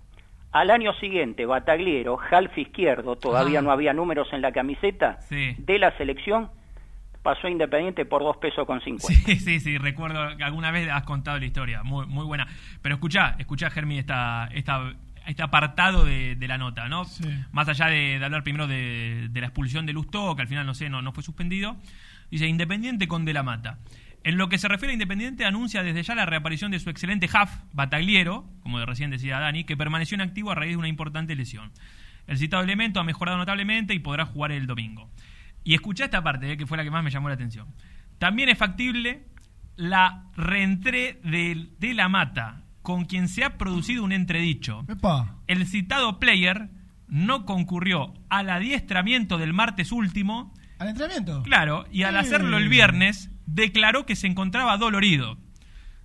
Al 0.52 0.72
año 0.72 0.94
siguiente, 0.94 1.46
Batagliero, 1.46 2.18
half 2.32 2.58
izquierdo, 2.58 3.16
todavía 3.18 3.60
Ah. 3.60 3.62
no 3.62 3.72
había 3.72 3.94
números 3.94 4.32
en 4.34 4.42
la 4.42 4.52
camiseta, 4.52 5.20
Sí. 5.22 5.56
de 5.60 5.78
la 5.78 5.92
selección, 5.98 6.50
pasó 7.28 7.48
a 7.48 7.50
Independiente 7.50 8.06
por 8.06 8.24
2 8.24 8.38
pesos 8.38 8.66
con 8.66 8.80
50. 8.80 9.06
Sí, 9.06 9.36
sí, 9.40 9.60
sí, 9.60 9.78
recuerdo 9.78 10.38
que 10.38 10.46
alguna 10.46 10.72
vez 10.72 10.90
has 10.90 11.04
contado 11.04 11.38
la 11.38 11.46
historia, 11.46 11.84
muy, 11.84 12.06
muy 12.06 12.24
buena. 12.24 12.48
Pero 12.82 12.96
escuchá, 12.96 13.36
escuchá, 13.38 13.70
Germi, 13.70 14.00
esta, 14.00 14.48
esta, 14.54 14.94
este 15.26 15.44
apartado 15.44 16.06
de, 16.06 16.38
de 16.38 16.48
la 16.48 16.58
nota, 16.58 16.88
¿no? 16.88 17.04
Más 17.52 17.68
allá 17.68 17.88
de, 17.88 18.18
de 18.18 18.24
hablar 18.24 18.44
primero 18.44 18.66
de, 18.66 19.28
de 19.30 19.42
la 19.42 19.48
expulsión 19.48 19.86
de 19.86 19.92
Lustó, 19.92 20.38
que 20.38 20.44
al 20.44 20.48
final, 20.48 20.66
no 20.66 20.74
sé, 20.74 20.90
no, 20.90 21.02
no 21.02 21.12
fue 21.12 21.22
suspendido, 21.22 21.76
dice 22.32 22.48
Independiente 22.48 23.10
con 23.10 23.26
De 23.26 23.34
la 23.34 23.44
Mata. 23.44 23.80
En 24.24 24.38
lo 24.38 24.48
que 24.48 24.58
se 24.58 24.70
refiere 24.70 24.92
a 24.92 24.94
Independiente, 24.94 25.44
anuncia 25.44 25.84
desde 25.84 26.04
ya 26.04 26.16
la 26.16 26.26
reaparición 26.26 26.72
de 26.72 26.80
su 26.80 26.90
excelente 26.90 27.28
half, 27.34 27.52
Batagliero, 27.74 28.46
como 28.64 28.86
recién 28.86 29.12
decía 29.12 29.40
Dani, 29.40 29.66
que 29.66 29.76
permaneció 29.76 30.16
en 30.16 30.22
activo 30.22 30.52
a 30.52 30.56
raíz 30.56 30.72
de 30.72 30.78
una 30.78 30.88
importante 30.88 31.36
lesión. 31.36 31.74
El 32.26 32.38
citado 32.38 32.64
elemento 32.64 33.02
ha 33.02 33.04
mejorado 33.04 33.38
notablemente 33.38 33.94
y 33.94 34.00
podrá 34.00 34.26
jugar 34.26 34.54
el 34.54 34.66
domingo. 34.66 35.10
Y 35.68 35.74
escuchá 35.74 36.05
esta 36.05 36.24
parte, 36.24 36.49
eh, 36.49 36.55
que 36.55 36.65
fue 36.65 36.78
la 36.78 36.86
que 36.86 36.91
más 36.91 37.03
me 37.03 37.11
llamó 37.11 37.28
la 37.28 37.36
atención. 37.36 37.68
También 38.20 38.47
es 38.47 38.57
factible 38.57 39.26
la 39.76 40.32
reentré 40.38 41.20
de, 41.26 41.72
de 41.78 41.93
la 41.93 42.07
mata, 42.07 42.63
con 42.82 43.03
quien 43.03 43.28
se 43.28 43.43
ha 43.43 43.57
producido 43.57 44.05
un 44.05 44.13
entredicho. 44.13 44.86
El 45.45 45.68
citado 45.68 46.22
player 46.22 46.70
no 47.09 47.45
concurrió 47.45 48.13
al 48.30 48.49
adiestramiento 48.49 49.38
del 49.38 49.51
martes 49.51 49.91
último. 49.91 50.53
¿Al 50.80 50.88
entrenamiento? 50.88 51.43
Claro, 51.43 51.86
y 51.91 52.03
al 52.03 52.15
hacerlo 52.15 52.57
el 52.57 52.70
viernes, 52.70 53.30
declaró 53.45 54.05
que 54.05 54.15
se 54.15 54.28
encontraba 54.28 54.78
dolorido. 54.78 55.38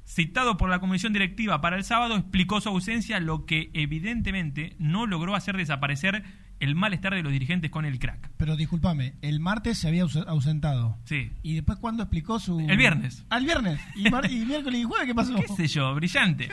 Citado 0.05 0.57
por 0.57 0.71
la 0.71 0.81
comisión 0.81 1.13
directiva 1.13 1.61
para 1.61 1.77
el 1.77 1.85
sábado, 1.85 2.17
explicó 2.17 2.61
su 2.61 2.69
ausencia, 2.69 3.21
lo 3.21 3.47
que 3.47 3.71
evidentemente 3.75 4.75
no 4.81 5.07
logró 5.07 5.37
hacer 5.37 5.57
desaparecer 5.57 6.25
el 6.63 6.75
malestar 6.75 7.15
de 7.15 7.23
los 7.23 7.33
dirigentes 7.33 7.71
con 7.71 7.85
el 7.85 7.99
crack. 7.99 8.31
Pero 8.37 8.57
discúlpame, 8.57 9.15
el 9.21 9.41
martes 9.41 9.79
se 9.79 9.89
había 9.89 10.05
aus- 10.05 10.25
ausentado. 10.27 10.97
Sí. 11.05 11.31
¿Y 11.43 11.55
después 11.55 11.79
cuándo 11.79 12.03
explicó 12.05 12.39
su...? 12.39 12.61
El 12.61 12.77
viernes. 12.77 13.27
¿Al 13.31 13.45
viernes? 13.45 13.81
¿Y, 13.97 14.11
mar- 14.11 14.31
y 14.31 14.45
miércoles 14.47 14.81
y 14.81 14.85
jueves 14.85 15.07
qué 15.07 15.15
pasó? 15.15 15.35
¿Qué 15.35 15.49
sé 15.49 15.67
yo? 15.67 15.95
Brillante. 15.95 16.49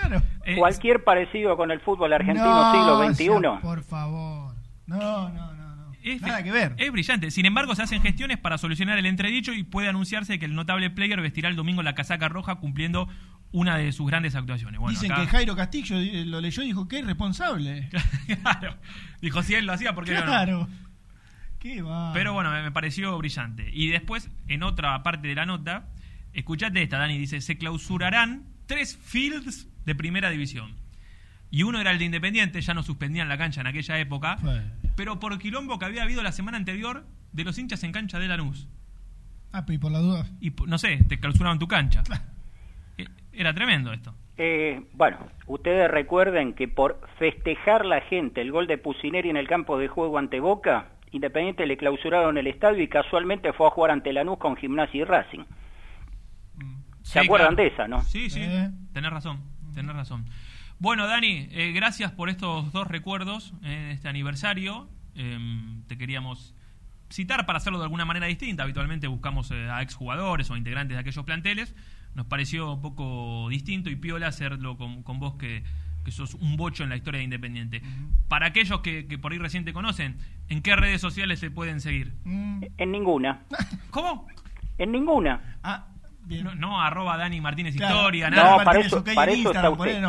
Eh, 0.45 0.57
Cualquier 0.57 1.03
parecido 1.03 1.55
con 1.55 1.71
el 1.71 1.79
fútbol 1.81 2.11
argentino 2.13 2.45
No, 2.45 2.71
siglo 2.71 3.13
sea- 3.13 3.13
XXI. 3.59 3.61
por 3.61 3.83
favor. 3.83 4.55
No, 4.87 5.29
no, 5.29 5.53
no. 5.53 5.58
Es, 6.13 6.21
Nada 6.21 6.43
que 6.43 6.51
ver. 6.51 6.75
Es 6.77 6.91
brillante. 6.91 7.31
Sin 7.31 7.45
embargo, 7.45 7.75
se 7.75 7.83
hacen 7.83 8.01
gestiones 8.01 8.37
para 8.37 8.57
solucionar 8.57 8.97
el 8.97 9.05
entredicho 9.05 9.53
y 9.53 9.63
puede 9.63 9.89
anunciarse 9.89 10.39
que 10.39 10.45
el 10.45 10.55
notable 10.55 10.89
player 10.89 11.21
vestirá 11.21 11.49
el 11.49 11.55
domingo 11.55 11.83
la 11.83 11.95
casaca 11.95 12.29
roja 12.29 12.55
cumpliendo 12.55 13.07
una 13.51 13.77
de 13.77 13.91
sus 13.91 14.07
grandes 14.07 14.35
actuaciones. 14.35 14.79
Bueno, 14.79 14.97
Dicen 14.97 15.11
acá- 15.11 15.21
que 15.21 15.27
Jairo 15.27 15.55
Castillo 15.55 15.95
lo 16.25 16.41
leyó 16.41 16.63
y 16.63 16.67
dijo 16.67 16.87
que 16.87 16.99
es 16.99 17.05
responsable. 17.05 17.89
claro. 18.41 18.77
Dijo, 19.21 19.41
si 19.43 19.55
él 19.55 19.65
lo 19.65 19.73
hacía, 19.73 19.93
porque 19.95 20.11
Claro. 20.11 20.67
Qué 21.59 21.81
va. 21.81 22.13
Pero 22.13 22.33
bueno, 22.33 22.51
me, 22.51 22.71
pareció 22.71 23.17
brillante. 23.17 23.69
Y 23.73 23.89
después, 23.89 24.29
en 24.47 24.63
otra 24.63 25.03
parte 25.03 25.27
de 25.27 25.35
la 25.35 25.45
nota, 25.45 25.89
escuchate 26.33 26.81
esta, 26.81 26.97
Dani, 26.97 27.17
dice, 27.17 27.41
se 27.41 27.57
clausurarán 27.57 28.45
tres 28.65 28.97
fields 28.97 29.67
de 29.85 29.95
primera 29.95 30.29
división. 30.29 30.75
Y 31.51 31.63
uno 31.63 31.81
era 31.81 31.91
el 31.91 31.97
de 31.99 32.05
Independiente, 32.05 32.61
ya 32.61 32.73
no 32.73 32.83
suspendían 32.83 33.27
la 33.27 33.37
cancha 33.37 33.61
en 33.61 33.67
aquella 33.67 33.97
época, 33.99 34.37
pero 34.99 35.17
por 35.17 35.39
quilombo 35.39 35.79
que 35.79 35.85
había 35.85 36.03
habido 36.03 36.21
la 36.23 36.33
semana 36.33 36.57
anterior 36.57 37.05
de 37.31 37.45
los 37.45 37.57
hinchas 37.57 37.85
en 37.85 37.93
cancha 37.93 38.19
de 38.19 38.27
Lanús. 38.27 38.67
Ah, 39.53 39.65
pero 39.65 39.75
y 39.75 39.77
por 39.77 39.93
la 39.93 39.99
duda. 39.99 40.25
Y 40.41 40.51
no 40.67 40.77
sé, 40.77 40.97
te 41.07 41.21
clausuraban 41.21 41.57
tu 41.57 41.69
cancha. 41.69 42.03
Eh, 42.97 43.05
Era 43.31 43.53
tremendo 43.53 43.93
esto. 43.93 44.13
Eh, 44.35 44.83
bueno, 44.91 45.17
ustedes 45.47 45.89
recuerden 45.89 46.53
que 46.53 46.67
por 46.67 46.99
festejar 47.17 47.85
la 47.85 48.01
gente 48.01 48.41
el 48.41 48.51
gol 48.51 48.67
de 48.67 48.77
Pusineri 48.77 49.29
en 49.29 49.37
el 49.37 49.47
campo 49.47 49.77
de 49.79 49.87
juego 49.87 50.17
ante 50.17 50.41
Boca, 50.41 50.89
Independiente 51.11 51.65
le 51.65 51.77
clausuraron 51.77 52.37
el 52.37 52.47
estadio 52.47 52.83
y 52.83 52.89
casualmente 52.89 53.53
fue 53.53 53.67
a 53.67 53.69
jugar 53.69 53.91
ante 53.91 54.11
Lanús 54.11 54.37
con 54.37 54.57
Gimnasia 54.57 54.99
y 54.99 55.03
Racing. 55.05 55.45
¿Se 57.03 57.13
Sí, 57.13 57.19
acuerdan 57.19 57.55
claro. 57.55 57.69
de 57.69 57.73
esa, 57.73 57.87
no? 57.87 58.01
Sí, 58.01 58.29
sí, 58.29 58.41
tenés 58.91 59.11
razón, 59.11 59.39
tenés 59.73 59.95
razón. 59.95 60.25
Bueno, 60.79 61.07
Dani, 61.07 61.47
eh, 61.51 61.71
gracias 61.73 62.11
por 62.11 62.29
estos 62.29 62.71
dos 62.71 62.87
recuerdos 62.87 63.53
en 63.63 63.89
este 63.91 64.07
aniversario. 64.07 64.87
Em, 65.15 65.83
te 65.87 65.97
queríamos 65.97 66.55
citar 67.09 67.45
para 67.45 67.57
hacerlo 67.57 67.79
de 67.79 67.83
alguna 67.85 68.05
manera 68.05 68.27
distinta. 68.27 68.63
Habitualmente 68.63 69.07
buscamos 69.07 69.51
eh, 69.51 69.69
a 69.69 69.81
exjugadores 69.81 70.49
o 70.49 70.55
integrantes 70.55 70.95
de 70.95 71.01
aquellos 71.01 71.25
planteles. 71.25 71.75
Nos 72.15 72.27
pareció 72.27 72.73
un 72.73 72.81
poco 72.81 73.47
distinto 73.49 73.89
y 73.89 73.95
piola 73.97 74.27
hacerlo 74.27 74.77
con, 74.77 75.03
con 75.03 75.19
vos 75.19 75.35
que, 75.35 75.63
que 76.05 76.11
sos 76.11 76.35
un 76.35 76.55
bocho 76.55 76.83
en 76.83 76.89
la 76.89 76.95
historia 76.95 77.17
de 77.19 77.25
Independiente. 77.25 77.81
Para 78.29 78.47
aquellos 78.47 78.79
que, 78.79 79.05
que 79.05 79.17
por 79.17 79.33
ahí 79.33 79.37
recién 79.37 79.65
te 79.65 79.73
conocen, 79.73 80.17
¿en 80.47 80.61
qué 80.61 80.75
redes 80.77 81.01
sociales 81.01 81.39
se 81.39 81.51
pueden 81.51 81.81
seguir? 81.81 82.13
En 82.25 82.91
ninguna. 82.91 83.41
¿Cómo? 83.91 84.27
En 84.77 84.93
ninguna. 84.93 85.59
No, 86.25 86.55
no, 86.55 86.81
arroba 86.81 87.17
Dani 87.17 87.41
Martínez 87.41 87.75
Claro. 87.75 87.95
Historia, 87.97 88.29
No, 88.29 88.35
nada. 88.37 88.79
eso, 88.79 89.03
para 89.03 89.31
eso 89.31 89.51
está 89.51 89.69
usted. 89.69 90.03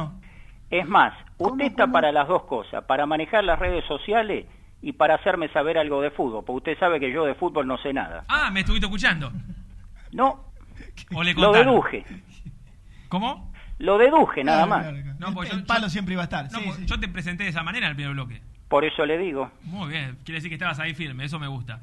Es 0.71 0.87
más, 0.89 1.12
usted 1.39 1.64
está 1.66 1.87
para 1.89 2.12
las 2.12 2.29
dos 2.29 2.45
cosas, 2.45 2.85
para 2.85 3.05
manejar 3.07 3.43
las 3.45 3.59
redes 3.59 3.85
sociales 3.87 4.47
y 4.83 4.93
para 4.93 5.16
hacerme 5.16 5.49
saber 5.49 5.77
algo 5.79 6.01
de 6.01 6.11
fútbol, 6.11 6.45
porque 6.45 6.71
usted 6.73 6.79
sabe 6.79 7.01
que 7.01 7.12
yo 7.12 7.25
de 7.27 7.35
fútbol 7.35 7.66
no 7.66 7.77
sé 7.79 7.93
nada. 7.93 8.25
Ah, 8.29 8.51
me 8.53 8.61
estuviste 8.61 8.87
escuchando. 8.87 9.33
No, 10.12 10.45
O 11.14 11.23
le 11.23 11.35
lo 11.35 11.53
deduje. 11.53 12.05
¿Cómo? 13.09 13.53
Lo 13.79 13.99
deduje 13.99 14.45
nada 14.45 14.66
Claro, 14.66 14.71
más. 14.71 14.83
claro, 14.89 15.03
claro. 15.03 15.18
No, 15.18 15.35
pues 15.35 15.51
el 15.53 15.61
yo- 15.61 15.66
palo 15.66 15.83
yo- 15.83 15.89
siempre 15.91 16.12
iba 16.14 16.23
a 16.23 16.25
estar. 16.25 16.45
No, 16.53 16.59
sí, 16.59 16.64
pues 16.64 16.77
sí. 16.77 16.87
Yo 16.87 17.01
te 17.01 17.09
presenté 17.09 17.45
de 17.45 17.51
esa 17.51 17.62
manera 17.62 17.87
en 17.87 17.91
el 17.91 17.97
primer 17.97 18.12
bloque. 18.14 18.41
Por 18.68 18.85
eso 18.85 19.05
le 19.05 19.18
digo. 19.18 19.51
Muy 19.64 19.89
bien, 19.89 20.18
quiere 20.25 20.37
decir 20.37 20.49
que 20.51 20.55
estabas 20.55 20.79
ahí 20.79 20.95
firme, 20.95 21.25
eso 21.25 21.39
me 21.41 21.49
gusta. 21.49 21.81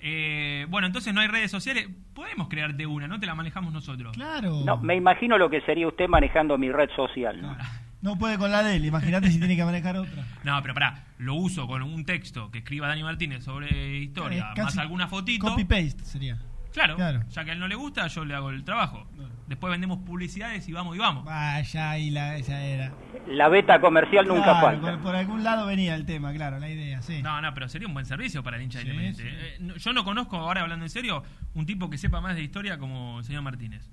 Eh, 0.00 0.66
bueno, 0.68 0.86
entonces 0.86 1.12
no 1.12 1.20
hay 1.20 1.26
redes 1.26 1.50
sociales. 1.50 1.88
Podemos 2.14 2.48
crearte 2.48 2.86
una, 2.86 3.08
no 3.08 3.18
te 3.18 3.26
la 3.26 3.34
manejamos 3.34 3.72
nosotros. 3.72 4.12
Claro. 4.14 4.60
No, 4.64 4.76
me 4.76 4.94
imagino 4.94 5.36
lo 5.38 5.50
que 5.50 5.60
sería 5.62 5.88
usted 5.88 6.06
manejando 6.08 6.56
mi 6.56 6.70
red 6.70 6.90
social. 6.94 7.40
¿no? 7.42 7.56
No 8.00 8.16
puede 8.16 8.38
con 8.38 8.50
la 8.52 8.62
de 8.62 8.76
él. 8.76 8.84
Imagínate 8.84 9.30
si 9.30 9.38
tiene 9.38 9.56
que 9.56 9.64
manejar 9.64 9.96
otra. 9.96 10.24
No, 10.44 10.60
pero 10.62 10.72
pará, 10.74 11.04
lo 11.18 11.34
uso 11.34 11.66
con 11.66 11.82
un 11.82 12.04
texto 12.04 12.50
que 12.50 12.58
escriba 12.58 12.86
Dani 12.88 13.02
Martínez 13.02 13.44
sobre 13.44 13.98
historia, 13.98 14.48
casi 14.54 14.76
más 14.76 14.78
alguna 14.78 15.08
fotito. 15.08 15.46
Copy-paste 15.46 16.04
sería. 16.04 16.38
Claro, 16.72 16.96
Claro. 16.96 17.22
ya 17.30 17.44
que 17.44 17.50
a 17.50 17.54
él 17.54 17.60
no 17.60 17.66
le 17.66 17.74
gusta, 17.74 18.06
yo 18.06 18.24
le 18.24 18.34
hago 18.34 18.50
el 18.50 18.62
trabajo. 18.62 19.06
Después 19.48 19.70
vendemos 19.70 19.98
publicidades 20.00 20.68
y 20.68 20.72
vamos 20.72 20.94
y 20.94 20.98
vamos. 20.98 21.24
Vaya, 21.24 21.90
ahí 21.90 22.10
la, 22.10 22.36
esa 22.36 22.62
era. 22.62 22.92
La 23.26 23.48
beta 23.48 23.80
comercial 23.80 24.28
nunca 24.28 24.60
falta. 24.60 24.92
Por, 24.92 25.00
por 25.00 25.16
algún 25.16 25.42
lado 25.42 25.66
venía 25.66 25.94
el 25.94 26.04
tema, 26.04 26.32
claro, 26.34 26.58
la 26.60 26.68
idea, 26.68 27.00
sí. 27.02 27.20
No, 27.22 27.40
no, 27.40 27.52
pero 27.54 27.68
sería 27.68 27.88
un 27.88 27.94
buen 27.94 28.04
servicio 28.06 28.42
para 28.44 28.58
el 28.58 28.62
hincha 28.62 28.80
Sí, 28.80 28.86
independiente. 28.86 29.22
sí. 29.22 29.28
Eh, 29.28 29.56
no- 29.60 29.76
yo 29.76 29.92
no 29.92 30.04
conozco, 30.04 30.36
ahora 30.36 30.60
hablando 30.60 30.84
en 30.84 30.90
serio, 30.90 31.24
un 31.54 31.66
tipo 31.66 31.88
que 31.90 31.98
sepa 31.98 32.20
más 32.20 32.36
de 32.36 32.42
historia 32.42 32.78
como 32.78 33.18
el 33.18 33.24
señor 33.24 33.42
Martínez. 33.42 33.90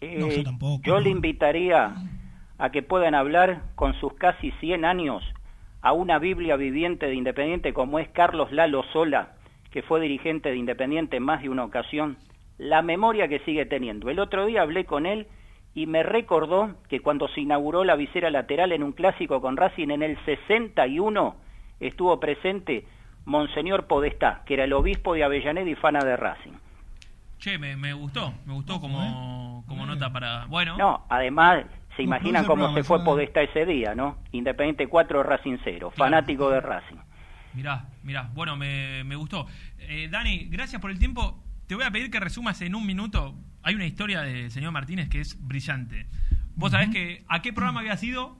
Eh, 0.00 0.16
No, 0.18 0.30
yo 0.30 0.42
tampoco. 0.44 0.82
yo 0.86 1.00
le 1.00 1.10
invitaría 1.10 1.92
a 2.58 2.70
que 2.70 2.82
puedan 2.82 3.14
hablar 3.14 3.62
con 3.74 3.94
sus 4.00 4.14
casi 4.14 4.50
100 4.52 4.84
años 4.84 5.22
a 5.82 5.92
una 5.92 6.18
Biblia 6.18 6.56
viviente 6.56 7.06
de 7.06 7.14
Independiente 7.14 7.72
como 7.72 7.98
es 7.98 8.08
Carlos 8.08 8.50
Lalo 8.52 8.82
Sola, 8.92 9.34
que 9.70 9.82
fue 9.82 10.00
dirigente 10.00 10.50
de 10.50 10.56
Independiente 10.56 11.18
en 11.18 11.22
más 11.22 11.42
de 11.42 11.48
una 11.48 11.64
ocasión, 11.64 12.16
la 12.58 12.82
memoria 12.82 13.28
que 13.28 13.40
sigue 13.40 13.66
teniendo. 13.66 14.08
El 14.08 14.18
otro 14.18 14.46
día 14.46 14.62
hablé 14.62 14.84
con 14.84 15.06
él 15.06 15.26
y 15.74 15.86
me 15.86 16.02
recordó 16.02 16.74
que 16.88 17.00
cuando 17.00 17.28
se 17.28 17.42
inauguró 17.42 17.84
la 17.84 17.96
visera 17.96 18.30
lateral 18.30 18.72
en 18.72 18.82
un 18.82 18.92
clásico 18.92 19.40
con 19.40 19.56
Racing 19.56 19.90
en 19.90 20.02
el 20.02 20.18
61 20.24 21.36
estuvo 21.80 22.18
presente 22.18 22.86
Monseñor 23.26 23.86
Podestá, 23.86 24.42
que 24.46 24.54
era 24.54 24.64
el 24.64 24.72
obispo 24.72 25.14
de 25.14 25.24
Avellaneda 25.24 25.68
y 25.68 25.74
fana 25.74 26.00
de 26.00 26.16
Racing. 26.16 26.52
Che, 27.38 27.58
me, 27.58 27.76
me 27.76 27.92
gustó, 27.92 28.32
me 28.46 28.54
gustó 28.54 28.80
como, 28.80 29.62
como 29.68 29.84
nota 29.84 30.10
para... 30.10 30.46
Bueno, 30.46 30.78
No, 30.78 31.04
además, 31.10 31.66
se 31.96 32.02
imaginan 32.02 32.44
cómo 32.44 32.72
se 32.74 32.84
fue 32.84 33.02
Podestá 33.04 33.42
ese 33.42 33.64
día, 33.66 33.94
¿no? 33.94 34.18
Independiente 34.32 34.86
4, 34.86 35.22
Racing 35.22 35.56
0, 35.64 35.90
fanático 35.96 36.50
de 36.50 36.60
Racing. 36.60 36.96
mirá, 37.54 37.86
mirá, 38.02 38.30
bueno, 38.34 38.56
me, 38.56 39.02
me 39.04 39.16
gustó. 39.16 39.46
Eh, 39.78 40.08
Dani, 40.10 40.46
gracias 40.50 40.80
por 40.80 40.90
el 40.90 40.98
tiempo. 40.98 41.42
Te 41.66 41.74
voy 41.74 41.84
a 41.84 41.90
pedir 41.90 42.10
que 42.10 42.20
resumas 42.20 42.60
en 42.62 42.74
un 42.74 42.86
minuto. 42.86 43.34
Hay 43.62 43.74
una 43.74 43.86
historia 43.86 44.20
del 44.22 44.50
señor 44.50 44.72
Martínez 44.72 45.08
que 45.08 45.20
es 45.20 45.36
brillante. 45.46 46.06
Vos 46.54 46.70
sabés 46.72 46.90
que 46.90 47.24
a 47.28 47.42
qué 47.42 47.52
programa 47.52 47.80
había 47.80 47.96
sido 47.96 48.36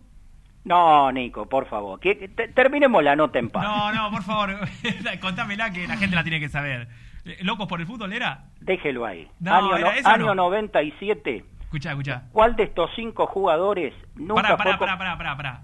No, 0.64 1.11
Nico, 1.12 1.48
por 1.48 1.66
favor, 1.68 1.98
que, 2.00 2.18
que 2.18 2.28
te- 2.28 2.48
terminemos 2.48 3.02
la 3.02 3.16
nota 3.16 3.38
en 3.38 3.50
paz. 3.50 3.62
No, 3.64 3.92
no, 3.92 4.11
por 4.11 4.22
favor, 4.22 4.57
contámela 5.20 5.70
que 5.70 5.86
la 5.86 5.96
gente 5.96 6.14
la 6.16 6.22
tiene 6.22 6.40
que 6.40 6.48
saber. 6.48 6.88
Eh, 7.24 7.38
¿Locos 7.42 7.66
por 7.66 7.80
el 7.80 7.86
fútbol 7.86 8.12
era? 8.12 8.44
Déjelo 8.61 9.04
ahí. 9.07 9.28
No, 9.40 9.54
año 9.54 9.76
era 9.76 10.00
no- 10.02 10.09
año 10.09 10.26
no. 10.34 10.50
97, 10.50 11.44
Escuchá, 11.66 11.90
escuchá. 11.90 12.24
¿cuál 12.32 12.56
de 12.56 12.64
estos 12.64 12.90
cinco 12.96 13.26
jugadores 13.26 13.92
nunca 14.14 14.34
Pará, 14.42 14.48
fue... 14.48 14.56
pará, 14.58 14.70
con- 14.78 14.86
pará, 14.88 14.98
pará, 14.98 15.16
pará, 15.18 15.36
pará. 15.36 15.62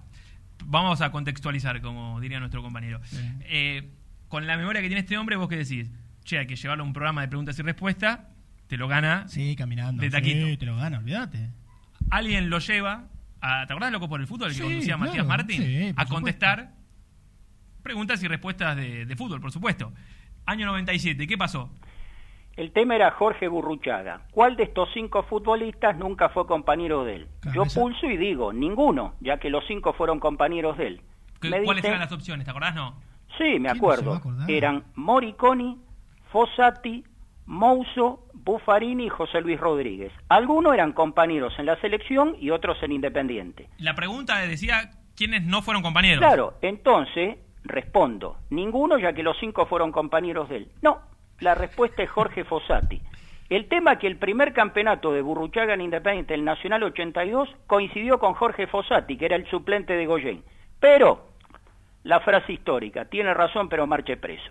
Vamos 0.65 1.01
a 1.01 1.11
contextualizar, 1.11 1.81
como 1.81 2.21
diría 2.21 2.39
nuestro 2.39 2.63
compañero. 2.63 3.01
Eh, 3.43 3.91
con 4.29 4.47
la 4.47 4.57
memoria 4.57 4.81
que 4.81 4.89
tiene 4.89 5.01
este 5.01 5.19
hombre, 5.19 5.37
vos 5.37 5.49
qué 5.49 5.57
decís, 5.57 5.91
che, 6.25 6.39
hay 6.39 6.47
que 6.47 6.57
llevarlo 6.57 6.85
a 6.85 6.87
un 6.87 6.93
programa 6.93 7.21
de 7.23 7.29
preguntas 7.29 7.59
y 7.59 7.63
respuestas, 7.63 8.21
te 8.69 8.77
lo 8.77 8.89
gana 8.89 9.27
Sí, 9.29 9.57
caminando. 9.57 10.01
de 10.03 10.11
taquito. 10.11 10.47
Sí, 10.47 10.57
te 10.57 10.67
lo 10.67 10.77
gana, 10.77 10.99
olvídate. 10.99 11.51
Alguien 12.11 12.49
lo 12.51 12.59
lleva, 12.59 13.09
a, 13.41 13.67
¿te 13.67 13.73
acordás 13.73 13.89
de 13.89 13.93
Loco 13.93 14.09
por 14.09 14.21
el 14.21 14.27
Fútbol, 14.27 14.49
el 14.49 14.55
que 14.55 14.59
Sí, 14.59 14.63
conducía 14.63 14.97
claro, 14.97 15.11
Matías 15.11 15.27
Martín? 15.27 15.63
sí, 15.63 15.93
a 15.97 16.07
contestar 16.07 16.73
preguntas 17.83 18.23
y 18.23 18.29
respuestas 18.29 18.77
de, 18.77 19.05
de 19.07 19.17
fútbol, 19.17 19.41
por 19.41 19.51
supuesto. 19.53 19.93
Año 20.47 20.67
97, 20.67 21.27
¿qué 21.27 21.37
pasó? 21.39 21.73
El 22.57 22.73
tema 22.73 22.97
era 22.97 23.11
Jorge 23.13 23.49
Burruchaga. 23.49 24.23
¿Cuál 24.31 24.57
de 24.57 24.65
estos 24.65 24.89
cinco 24.93 25.23
futbolistas 25.23 25.97
nunca 25.97 26.29
fue 26.29 26.47
compañero 26.47 27.05
de 27.05 27.17
él? 27.17 27.29
Yo 27.55 27.65
pulso 27.75 28.07
y 28.07 28.17
digo, 28.17 28.53
ninguno, 28.53 29.15
ya 29.21 29.39
que 29.39 29.49
los 29.51 29.65
cinco 29.67 29.93
fueron 29.95 30.21
compañeros 30.21 30.77
de 30.77 30.87
él. 30.89 31.03
¿Qué- 31.41 31.49
Me 31.49 31.63
¿Cuáles 31.65 31.83
dice- 31.83 31.89
eran 31.89 32.01
las 32.01 32.13
opciones? 32.13 32.45
¿Te 32.45 32.51
acordás? 32.51 32.75
No. 32.75 32.95
Sí, 33.39 33.59
me 33.59 33.71
¿Quién 33.71 33.81
no 33.83 33.93
se 33.97 34.05
va 34.07 34.15
a 34.15 34.17
acuerdo. 34.19 34.45
Eran 34.49 34.85
Moriconi, 34.95 35.81
Fossati, 36.31 37.05
Mouso, 37.47 38.27
Buffarini 38.35 39.07
y 39.07 39.09
José 39.09 39.41
Luis 39.41 39.59
Rodríguez. 39.59 40.13
Algunos 40.29 40.75
eran 40.75 40.93
compañeros 40.93 41.55
en 41.59 41.67
la 41.67 41.81
selección 41.81 42.37
y 42.39 42.51
otros 42.51 42.77
en 42.83 42.93
Independiente. 42.93 43.69
La 43.79 43.95
pregunta 43.95 44.39
decía 44.41 44.91
quiénes 45.17 45.43
no 45.45 45.63
fueron 45.63 45.83
compañeros. 45.83 46.19
Claro, 46.19 46.55
entonces 46.63 47.39
respondo, 47.65 48.37
ninguno 48.51 48.99
ya 48.99 49.13
que 49.13 49.23
los 49.23 49.37
cinco 49.39 49.67
fueron 49.67 49.93
compañeros 49.93 50.49
de 50.49 50.57
él. 50.59 50.69
No, 50.83 51.01
la 51.43 51.55
respuesta 51.55 52.03
es 52.03 52.11
Jorge 52.11 52.45
Fossati. 52.45 53.01
El 53.51 53.69
tema 53.69 53.99
que 53.99 54.07
el 54.07 54.17
primer 54.17 54.53
campeonato 54.55 55.13
de 55.13 55.21
Burruchaga 55.21 55.75
en 55.75 55.83
Independiente, 55.83 56.33
el 56.35 56.45
Nacional 56.45 56.83
82, 56.85 57.49
coincidió 57.67 58.19
con 58.19 58.33
Jorge 58.35 58.67
Fossati, 58.67 59.17
que 59.19 59.27
era 59.27 59.37
el 59.37 59.47
suplente 59.51 59.93
de 59.93 60.07
Goyen. 60.07 60.43
Pero, 60.81 61.29
la 62.05 62.21
frase 62.21 62.55
histórica, 62.55 63.05
tiene 63.05 63.35
razón, 63.35 63.69
pero 63.69 63.87
marche 63.87 64.17
preso. 64.17 64.51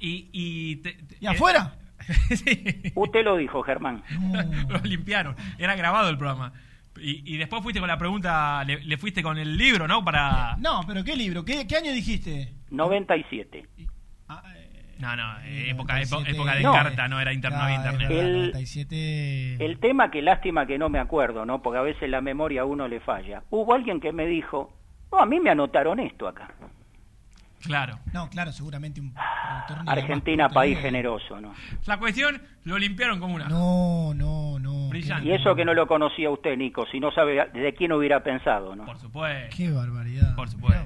Y, 0.00 0.28
y, 0.32 0.76
te- 0.76 0.92
te- 0.94 1.16
¿Y 1.20 1.26
afuera? 1.26 1.74
Usted 2.94 3.24
lo 3.24 3.36
dijo, 3.36 3.62
Germán. 3.62 4.02
lo 4.68 4.78
limpiaron. 4.78 5.36
Era 5.58 5.76
grabado 5.76 6.08
el 6.08 6.16
programa. 6.16 6.52
Y, 7.00 7.34
y 7.34 7.36
después 7.36 7.62
fuiste 7.62 7.78
con 7.80 7.88
la 7.88 7.98
pregunta, 7.98 8.64
le, 8.64 8.80
le 8.84 8.96
fuiste 8.96 9.22
con 9.22 9.36
el 9.38 9.56
libro, 9.56 9.86
¿no? 9.86 10.02
Para... 10.04 10.56
No, 10.58 10.80
pero 10.86 11.04
¿qué 11.04 11.14
libro? 11.14 11.44
¿Qué, 11.44 11.66
qué 11.66 11.76
año 11.76 11.92
dijiste? 11.92 12.54
97. 12.70 13.66
No, 14.98 15.14
no, 15.14 15.38
eh, 15.44 15.70
época, 15.70 16.00
épo- 16.00 16.16
97. 16.16 16.30
época 16.36 16.54
de 16.56 16.62
No. 16.62 16.72
carta, 16.72 17.08
no 17.08 17.20
era 17.20 17.32
internet, 17.32 17.60
no 17.62 17.70
internet. 17.74 18.10
El- 18.10 18.32
97. 18.52 19.64
El 19.64 19.78
tema 19.78 20.10
que 20.10 20.22
lástima 20.22 20.66
que 20.66 20.76
no 20.78 20.88
me 20.88 20.98
acuerdo, 20.98 21.44
¿no? 21.46 21.62
Porque 21.62 21.78
a 21.78 21.82
veces 21.82 22.10
la 22.10 22.20
memoria 22.20 22.62
a 22.62 22.64
uno 22.64 22.88
le 22.88 22.98
falla. 23.00 23.42
Hubo 23.50 23.74
alguien 23.74 24.00
que 24.00 24.12
me 24.12 24.26
dijo, 24.26 24.72
no, 25.12 25.18
a 25.20 25.26
mí 25.26 25.38
me 25.40 25.50
anotaron 25.50 26.00
esto 26.00 26.26
acá. 26.26 26.48
Claro. 27.62 27.98
No, 28.12 28.30
claro, 28.30 28.52
seguramente 28.52 29.00
un 29.00 29.12
Argentina, 29.86 30.44
más 30.44 30.52
país 30.54 30.78
generoso, 30.78 31.40
¿no? 31.40 31.52
La 31.86 31.98
cuestión, 31.98 32.40
lo 32.64 32.78
limpiaron 32.78 33.18
como 33.18 33.34
una. 33.34 33.48
No, 33.48 34.14
no, 34.14 34.58
no. 34.60 34.88
Brillante. 34.88 35.28
Y 35.28 35.32
eso 35.32 35.54
que 35.56 35.64
no 35.64 35.74
lo 35.74 35.86
conocía 35.88 36.30
usted, 36.30 36.56
Nico, 36.56 36.86
si 36.90 37.00
no 37.00 37.10
sabe 37.10 37.48
de 37.52 37.74
quién 37.74 37.92
hubiera 37.92 38.22
pensado, 38.22 38.76
¿no? 38.76 38.84
Por 38.84 38.98
supuesto. 38.98 39.56
Qué 39.56 39.70
barbaridad. 39.70 40.34
Por 40.36 40.48
supuesto. 40.48 40.84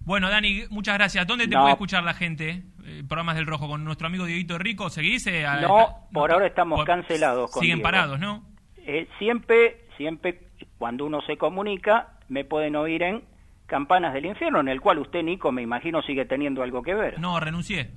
Bueno, 0.00 0.28
Dani, 0.30 0.64
muchas 0.70 0.94
gracias. 0.98 1.26
¿Dónde 1.26 1.46
te 1.46 1.54
No. 1.54 1.60
puede 1.62 1.72
escuchar 1.72 2.02
la 2.04 2.14
gente? 2.14 2.62
Eh, 2.90 3.04
programas 3.06 3.36
del 3.36 3.46
Rojo 3.46 3.68
con 3.68 3.84
nuestro 3.84 4.06
amigo 4.08 4.24
Dieguito 4.24 4.58
Rico. 4.58 4.90
¿Seguís? 4.90 5.26
eh, 5.26 5.46
a- 5.46 5.60
No, 5.60 6.08
por 6.12 6.32
ahora 6.32 6.46
estamos 6.46 6.78
por- 6.78 6.86
cancelados. 6.86 7.50
Con 7.50 7.60
Siguen 7.62 7.76
Diego. 7.78 7.90
parados, 7.90 8.18
¿no? 8.20 8.42
Eh, 8.78 9.06
siempre, 9.18 9.84
siempre, 9.96 10.40
cuando 10.78 11.04
uno 11.06 11.20
se 11.22 11.36
comunica, 11.36 12.08
me 12.28 12.44
pueden 12.44 12.76
oír 12.76 13.02
en 13.02 13.22
Campanas 13.66 14.12
del 14.14 14.26
Infierno, 14.26 14.58
en 14.60 14.68
el 14.68 14.80
cual 14.80 14.98
usted, 14.98 15.22
Nico, 15.22 15.52
me 15.52 15.62
imagino 15.62 16.02
sigue 16.02 16.24
teniendo 16.24 16.62
algo 16.62 16.82
que 16.82 16.94
ver. 16.94 17.20
No, 17.20 17.38
renuncié. 17.38 17.90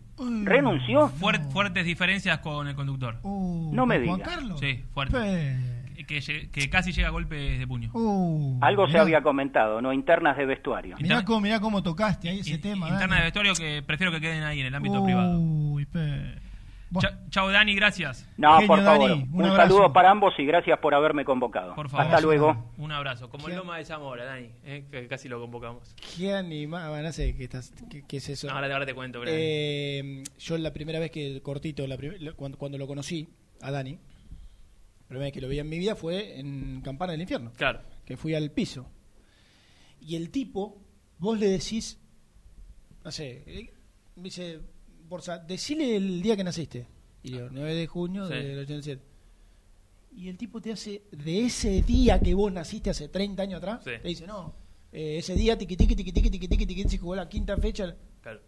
¿Renunció? 0.44 1.10
Fuer- 1.10 1.42
fuertes 1.52 1.84
diferencias 1.86 2.38
con 2.40 2.68
el 2.68 2.76
conductor. 2.76 3.16
No 3.24 3.86
me 3.88 4.06
Juan 4.06 4.20
diga. 4.20 4.30
Carlos. 4.36 4.60
Sí, 4.60 4.84
fuerte. 4.94 5.83
Que 6.06 6.70
casi 6.70 6.92
llega 6.92 7.08
a 7.08 7.12
golpes 7.12 7.60
de 7.60 7.68
puño. 7.68 7.90
Uh, 7.94 8.58
Algo 8.62 8.88
se 8.88 8.98
había 9.00 9.22
comentado, 9.22 9.82
¿no? 9.82 9.92
Internas 9.94 10.38
de 10.38 10.46
vestuario. 10.46 10.96
Mirá 11.00 11.24
cómo, 11.26 11.42
mirá 11.42 11.60
cómo 11.60 11.82
tocaste 11.84 12.30
ahí 12.30 12.40
ese 12.40 12.58
tema. 12.58 12.90
Interna 12.90 13.18
de 13.18 13.24
vestuario 13.24 13.54
que 13.54 13.84
prefiero 13.86 14.12
que 14.12 14.22
queden 14.22 14.44
ahí 14.44 14.60
en 14.62 14.68
el 14.68 14.76
ámbito 14.76 15.02
Uy, 15.02 15.06
privado. 15.06 15.42
pe- 15.92 16.44
Cha- 17.00 17.20
chao, 17.32 17.50
Dani, 17.50 17.74
gracias. 17.74 18.30
No, 18.38 18.54
Genio, 18.54 18.68
por 18.68 18.84
favor. 18.84 19.10
Dani, 19.10 19.28
un 19.32 19.56
saludo 19.56 19.92
para 19.92 20.12
ambos 20.12 20.36
y 20.38 20.46
gracias 20.46 20.78
por 20.78 20.94
haberme 20.94 21.26
convocado. 21.26 21.74
Por 21.74 21.90
favor. 21.90 22.06
Hasta 22.06 22.22
luego. 22.22 22.72
Un 22.78 22.92
abrazo. 22.92 23.30
Como 23.32 23.48
el. 23.48 23.56
Loma 23.56 23.78
de 23.80 23.86
Zamora, 23.86 24.26
Dani, 24.26 24.50
eh, 24.64 24.86
que 24.92 25.08
casi 25.08 25.28
lo 25.28 25.40
convocamos. 25.42 25.96
Qué 26.16 26.36
animado, 26.36 26.96
no 27.02 27.12
sé 27.12 27.36
qué, 27.36 27.46
estás, 27.46 27.74
qué, 27.90 28.04
qué 28.08 28.18
es 28.18 28.30
eso. 28.30 28.48
Ahora, 28.52 28.72
ahora 28.72 28.86
te 28.86 28.94
cuento. 28.94 29.24
Eh, 29.26 30.22
yo 30.38 30.56
la 30.60 30.72
primera 30.72 31.00
vez 31.00 31.10
que, 31.10 31.42
cortito, 31.42 31.88
la 31.88 31.98
prim- 31.98 32.14
cuando, 32.36 32.60
cuando 32.60 32.78
lo 32.78 32.86
conocí, 32.86 33.28
a 33.64 33.72
Dani, 33.72 33.98
primera 35.14 35.26
vez 35.28 35.34
que 35.34 35.42
lo 35.42 35.48
vi 35.48 35.60
en 35.60 35.70
mi 35.70 35.78
vida 35.80 35.96
fue 35.96 36.40
en 36.40 36.82
Campana 36.82 37.12
del 37.14 37.22
Infierno. 37.22 37.52
Claro. 37.56 37.82
Que 38.06 38.18
fui 38.18 38.34
al 38.36 38.52
piso. 38.52 38.90
Y 40.02 40.16
el 40.16 40.30
tipo, 40.30 40.82
vos 41.20 41.40
le 41.40 41.48
decís, 41.48 41.98
no 43.04 43.12
sé, 43.12 43.44
eh, 43.48 43.74
dice, 44.16 44.60
Borsa, 45.08 45.38
decile 45.40 45.96
el 45.96 46.22
día 46.22 46.36
que 46.36 46.44
naciste. 46.44 46.88
Y 47.24 47.32
yo, 47.32 47.50
9 47.50 47.74
de 47.74 47.88
junio 47.88 48.28
Sí. 48.28 48.34
del 48.34 48.60
87. 48.60 49.02
Y 50.16 50.28
el 50.30 50.38
tipo 50.38 50.62
te 50.62 50.72
hace, 50.72 51.04
de 51.12 51.46
ese 51.46 51.82
día 51.82 52.20
que 52.20 52.34
vos 52.34 52.52
naciste 52.52 52.90
hace 52.90 53.08
30 53.10 53.44
años 53.44 53.58
atrás, 53.58 53.82
Sí. 53.84 53.92
te 54.02 54.08
dice, 54.10 54.28
no, 54.28 54.54
eh, 54.92 55.18
ese 55.20 55.34
día 55.36 55.58
tiqui 55.58 55.76
tiqui 55.76 55.96
tiqui 55.96 56.12
tiqui 56.12 56.30
tiqui 56.30 56.48
tiqui 56.48 56.66
tiqui 56.66 56.90
se 56.90 56.98
jugó 56.98 57.16
la 57.16 57.28
quinta 57.30 57.58
fecha. 57.58 57.96
Claro. 58.22 58.42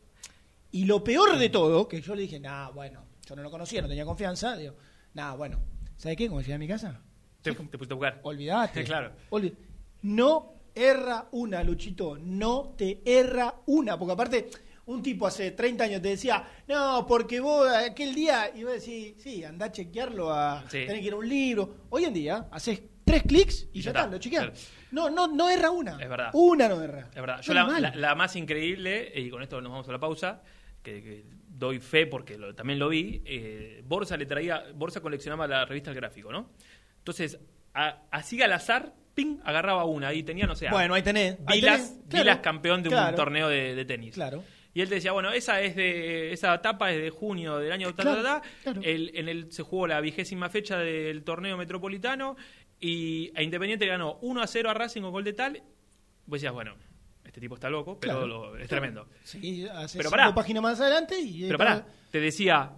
Y 0.71 0.85
lo 0.85 1.03
peor 1.03 1.37
de 1.39 1.49
todo, 1.49 1.87
que 1.87 2.01
yo 2.01 2.13
le 2.15 2.23
dije, 2.23 2.39
nah, 2.39 2.69
bueno, 2.71 3.05
yo 3.25 3.35
no 3.35 3.41
lo 3.43 3.49
conocía, 3.49 3.81
no 3.81 3.87
tenía 3.87 4.05
confianza, 4.05 4.55
digo, 4.57 4.75
nah, 5.13 5.33
bueno, 5.35 5.57
¿sabes 5.97 6.17
qué? 6.17 6.27
Como 6.27 6.39
decía 6.39 6.55
a 6.55 6.59
mi 6.59 6.67
casa, 6.67 7.01
Te, 7.41 7.51
te 7.51 7.77
pusiste 7.77 7.93
a 7.93 7.97
buscar. 7.97 8.19
olvidate. 8.23 8.83
claro. 8.85 9.11
No 10.01 10.53
erra 10.73 11.27
una, 11.31 11.63
Luchito, 11.63 12.17
no 12.17 12.73
te 12.77 13.01
erra 13.05 13.55
una, 13.67 13.97
porque 13.97 14.13
aparte, 14.13 14.49
un 14.87 15.01
tipo 15.01 15.25
hace 15.25 15.51
30 15.51 15.83
años 15.85 16.01
te 16.01 16.09
decía, 16.09 16.43
no, 16.67 17.05
porque 17.07 17.39
vos 17.39 17.67
aquel 17.69 18.13
día, 18.13 18.51
y 18.53 18.63
vos 18.63 18.73
decís, 18.73 19.15
sí, 19.17 19.43
anda 19.43 19.67
a 19.67 19.71
chequearlo, 19.71 20.31
a 20.31 20.61
Sí. 20.69 20.85
tenés 20.85 20.99
que 21.01 21.07
ir 21.07 21.13
a 21.13 21.15
un 21.15 21.27
libro. 21.29 21.75
Hoy 21.89 22.03
en 22.05 22.13
día, 22.13 22.47
haces 22.51 22.81
tres 23.03 23.23
clics 23.23 23.67
y, 23.73 23.79
Y 23.79 23.81
ya 23.81 23.91
está, 23.91 24.01
está, 24.01 24.11
lo 24.11 24.17
chequeás. 24.19 24.43
claro. 24.43 24.57
No, 24.91 25.09
no, 25.09 25.27
no 25.27 25.49
erra 25.49 25.71
una. 25.71 25.93
Es 26.01 26.07
verdad. 26.09 26.29
Una 26.33 26.69
no 26.69 26.81
erra. 26.81 27.07
Es 27.09 27.15
verdad. 27.15 27.41
Yo 27.41 27.53
la, 27.53 27.61
animal. 27.61 27.81
la- 27.81 27.95
la 27.95 28.15
más 28.15 28.35
increíble, 28.35 29.11
y 29.15 29.29
con 29.29 29.41
esto 29.41 29.59
nos 29.61 29.71
vamos 29.71 29.89
a 29.89 29.91
la 29.91 29.99
pausa, 29.99 30.41
que, 30.85 31.03
que 31.03 31.25
doy 31.49 31.79
fe 31.79 32.05
porque 32.07 32.37
lo- 32.37 32.55
también 32.55 32.79
lo 32.79 32.87
vi, 32.87 33.21
eh, 33.25 33.81
Borsa 33.85 34.15
le 34.15 34.25
traía, 34.25 34.63
Borsa 34.73 35.01
coleccionaba 35.01 35.47
la 35.47 35.65
revista 35.65 35.89
El 35.89 35.95
Gráfico, 35.97 36.31
¿no? 36.31 36.49
Entonces, 36.99 37.37
a- 37.73 38.03
así 38.11 38.41
al 38.41 38.53
azar, 38.53 38.93
ping, 39.13 39.39
agarraba 39.43 39.83
una 39.85 40.13
y 40.13 40.23
tenía, 40.23 40.45
no 40.45 40.55
sé, 40.55 40.67
Bueno, 40.69 40.93
ahí 40.93 41.01
tenés, 41.01 41.37
ahí 41.45 41.59
Vilas, 41.59 41.89
tenés, 41.89 42.03
claro, 42.09 42.23
Vilas 42.23 42.37
campeón 42.39 42.83
de 42.83 42.89
un 42.89 43.15
torneo 43.15 43.49
de, 43.49 43.75
de 43.75 43.85
tenis. 43.85 44.13
Claro. 44.13 44.43
Y 44.73 44.81
él 44.81 44.89
te 44.89 44.95
decía, 44.95 45.13
bueno, 45.13 45.31
esa 45.31 45.61
es 45.61 45.73
de 45.77 46.33
esa 46.33 46.53
etapa 46.53 46.91
es 46.91 47.01
de 47.01 47.09
junio 47.09 47.57
del 47.59 47.71
año 47.71 47.87
ta, 47.95 47.95
ta, 47.95 48.03
Claro, 48.03 48.23
ta, 48.23 48.41
ta. 48.41 48.47
claro. 48.63 48.81
El- 48.83 49.11
en 49.15 49.29
el 49.29 49.51
se 49.51 49.63
jugó 49.63 49.87
la 49.87 50.01
vigésima 50.01 50.49
fecha 50.49 50.77
del 50.77 51.23
torneo 51.23 51.55
metropolitano 51.55 52.35
y 52.79 53.31
a 53.37 53.41
Independiente 53.41 53.85
ganó 53.85 54.17
1 54.21 54.41
a 54.41 54.47
0 54.47 54.69
a 54.69 54.73
Racing 54.73 55.01
con 55.01 55.11
gol 55.11 55.23
de 55.23 55.31
tal. 55.31 55.63
Vos 56.25 56.41
decías, 56.41 56.51
bueno, 56.51 56.75
este 57.35 57.41
tipo 57.41 57.55
está 57.55 57.69
loco, 57.69 57.99
pero 57.99 58.13
Claro, 58.13 58.27
lo- 58.27 58.45
es 58.51 58.51
claro. 58.53 58.67
tremendo. 58.69 59.09
Sí, 59.25 59.67
hace 59.67 59.97
Pero 59.97 60.09
pará. 60.09 60.33
páginas 60.33 60.63
más 60.63 60.79
adelante 60.79 61.19
y... 61.19 61.43
Pero 61.43 61.57
pará, 61.57 61.85
te 62.09 62.21
decía, 62.21 62.71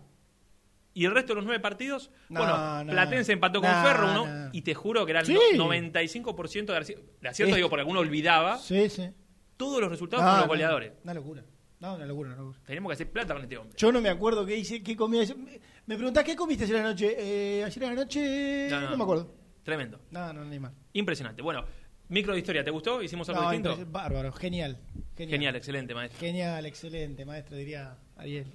¿y 0.95 1.05
el 1.05 1.11
resto 1.13 1.33
de 1.33 1.35
los 1.35 1.45
nueve 1.45 1.59
partidos? 1.61 2.09
No, 2.29 2.39
bueno, 2.39 2.83
no. 2.83 2.91
Platense 2.91 3.33
empató 3.33 3.61
con 3.61 3.69
No, 3.69 3.83
Ferro, 3.83 4.11
uno, 4.11 4.25
no. 4.25 4.49
y 4.51 4.63
te 4.63 4.73
juro 4.73 5.05
que 5.05 5.11
era 5.11 5.19
el 5.19 5.27
Sí. 5.27 5.37
no- 5.55 5.65
95% 5.67 6.65
de 6.73 6.77
acierto, 6.79 7.05
de 7.21 7.29
acierto, 7.29 7.55
digo, 7.55 7.69
porque 7.69 7.81
alguno 7.81 7.99
olvidaba 7.99 8.57
Sí, 8.57 8.89
sí. 8.89 9.11
todos 9.57 9.79
los 9.79 9.91
resultados 9.91 10.25
con 10.25 10.39
los 10.39 10.47
goleadores. 10.47 10.93
Una 11.03 11.13
locura. 11.13 11.43
No, 11.79 11.93
una 11.93 12.07
locura, 12.07 12.29
una 12.29 12.37
locura. 12.39 12.59
Tenemos 12.65 12.89
que 12.89 12.93
hacer 12.95 13.11
plata 13.11 13.35
con 13.35 13.43
este 13.43 13.57
hombre. 13.59 13.77
Yo 13.77 13.91
no 13.91 14.01
me 14.01 14.09
acuerdo 14.09 14.43
qué 14.43 14.57
hice, 14.57 14.81
qué 14.81 14.95
comí. 14.95 15.19
Me- 15.19 15.59
Me 15.85 15.95
preguntás, 15.95 16.23
¿qué 16.23 16.35
comiste 16.35 16.63
ayer 16.63 16.77
a 16.77 16.81
la 16.81 16.89
noche? 16.89 17.15
Eh, 17.59 17.63
ayer 17.63 17.85
a 17.85 17.87
la 17.89 17.93
noche... 17.93 18.67
No, 18.71 18.97
me 18.97 19.03
acuerdo. 19.03 19.35
Tremendo. 19.61 19.99
No, 20.09 20.33
no, 20.33 20.43
ni 20.45 20.57
mal. 20.57 20.73
Impresionante. 20.93 21.41
Bueno, 21.43 21.63
micro 22.09 22.33
de 22.33 22.39
historia, 22.39 22.63
¿te 22.63 22.71
gustó? 22.71 23.01
¿Hicimos 23.01 23.27
algo 23.29 23.41
No, 23.43 23.51
distinto? 23.51 23.77
bárbaro, 23.91 24.31
genial. 24.33 24.77
Genial. 25.15 25.31
Genial, 25.31 25.55
excelente, 25.55 25.93
maestro. 25.95 26.19
Genial, 26.19 26.65
excelente, 26.65 27.25
maestro, 27.25 27.57
diría 27.57 27.95
Ariel. 28.17 28.45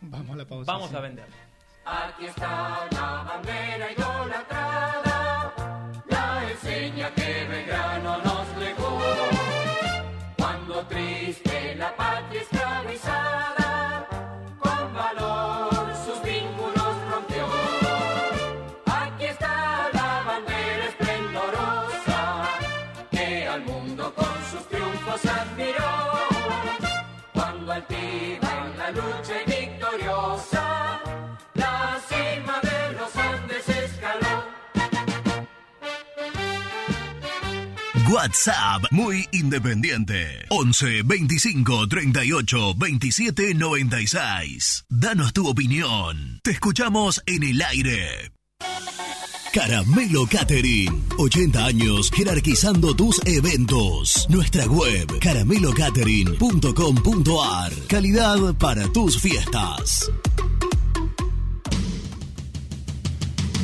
Vamos 0.00 0.30
a 0.34 0.36
la 0.36 0.46
pausa. 0.46 0.72
Vamos 0.72 0.90
sí. 0.90 0.96
a 0.96 1.00
vender. 1.00 1.26
Aquí 1.86 2.26
está 2.26 2.86
la 2.92 3.22
bandera 3.28 3.92
idolatrada, 3.92 5.52
la 6.08 6.50
enseña 6.50 7.14
que 7.14 7.44
Belgrano 7.48 8.18
nos 8.22 8.43
WhatsApp 38.14 38.84
muy 38.92 39.28
independiente. 39.32 40.46
11 40.50 41.02
25 41.02 41.88
38 41.88 42.74
27 42.76 43.54
96. 43.54 44.84
Danos 44.88 45.32
tu 45.32 45.48
opinión. 45.48 46.38
Te 46.44 46.52
escuchamos 46.52 47.20
en 47.26 47.42
el 47.42 47.60
aire. 47.60 48.30
Caramelo 49.52 50.26
Catering. 50.26 51.06
80 51.18 51.64
años 51.64 52.12
jerarquizando 52.12 52.94
tus 52.94 53.20
eventos. 53.26 54.28
Nuestra 54.30 54.66
web 54.66 55.18
caramelocatering.com.ar. 55.18 57.72
Calidad 57.88 58.54
para 58.58 58.86
tus 58.92 59.20
fiestas. 59.20 60.08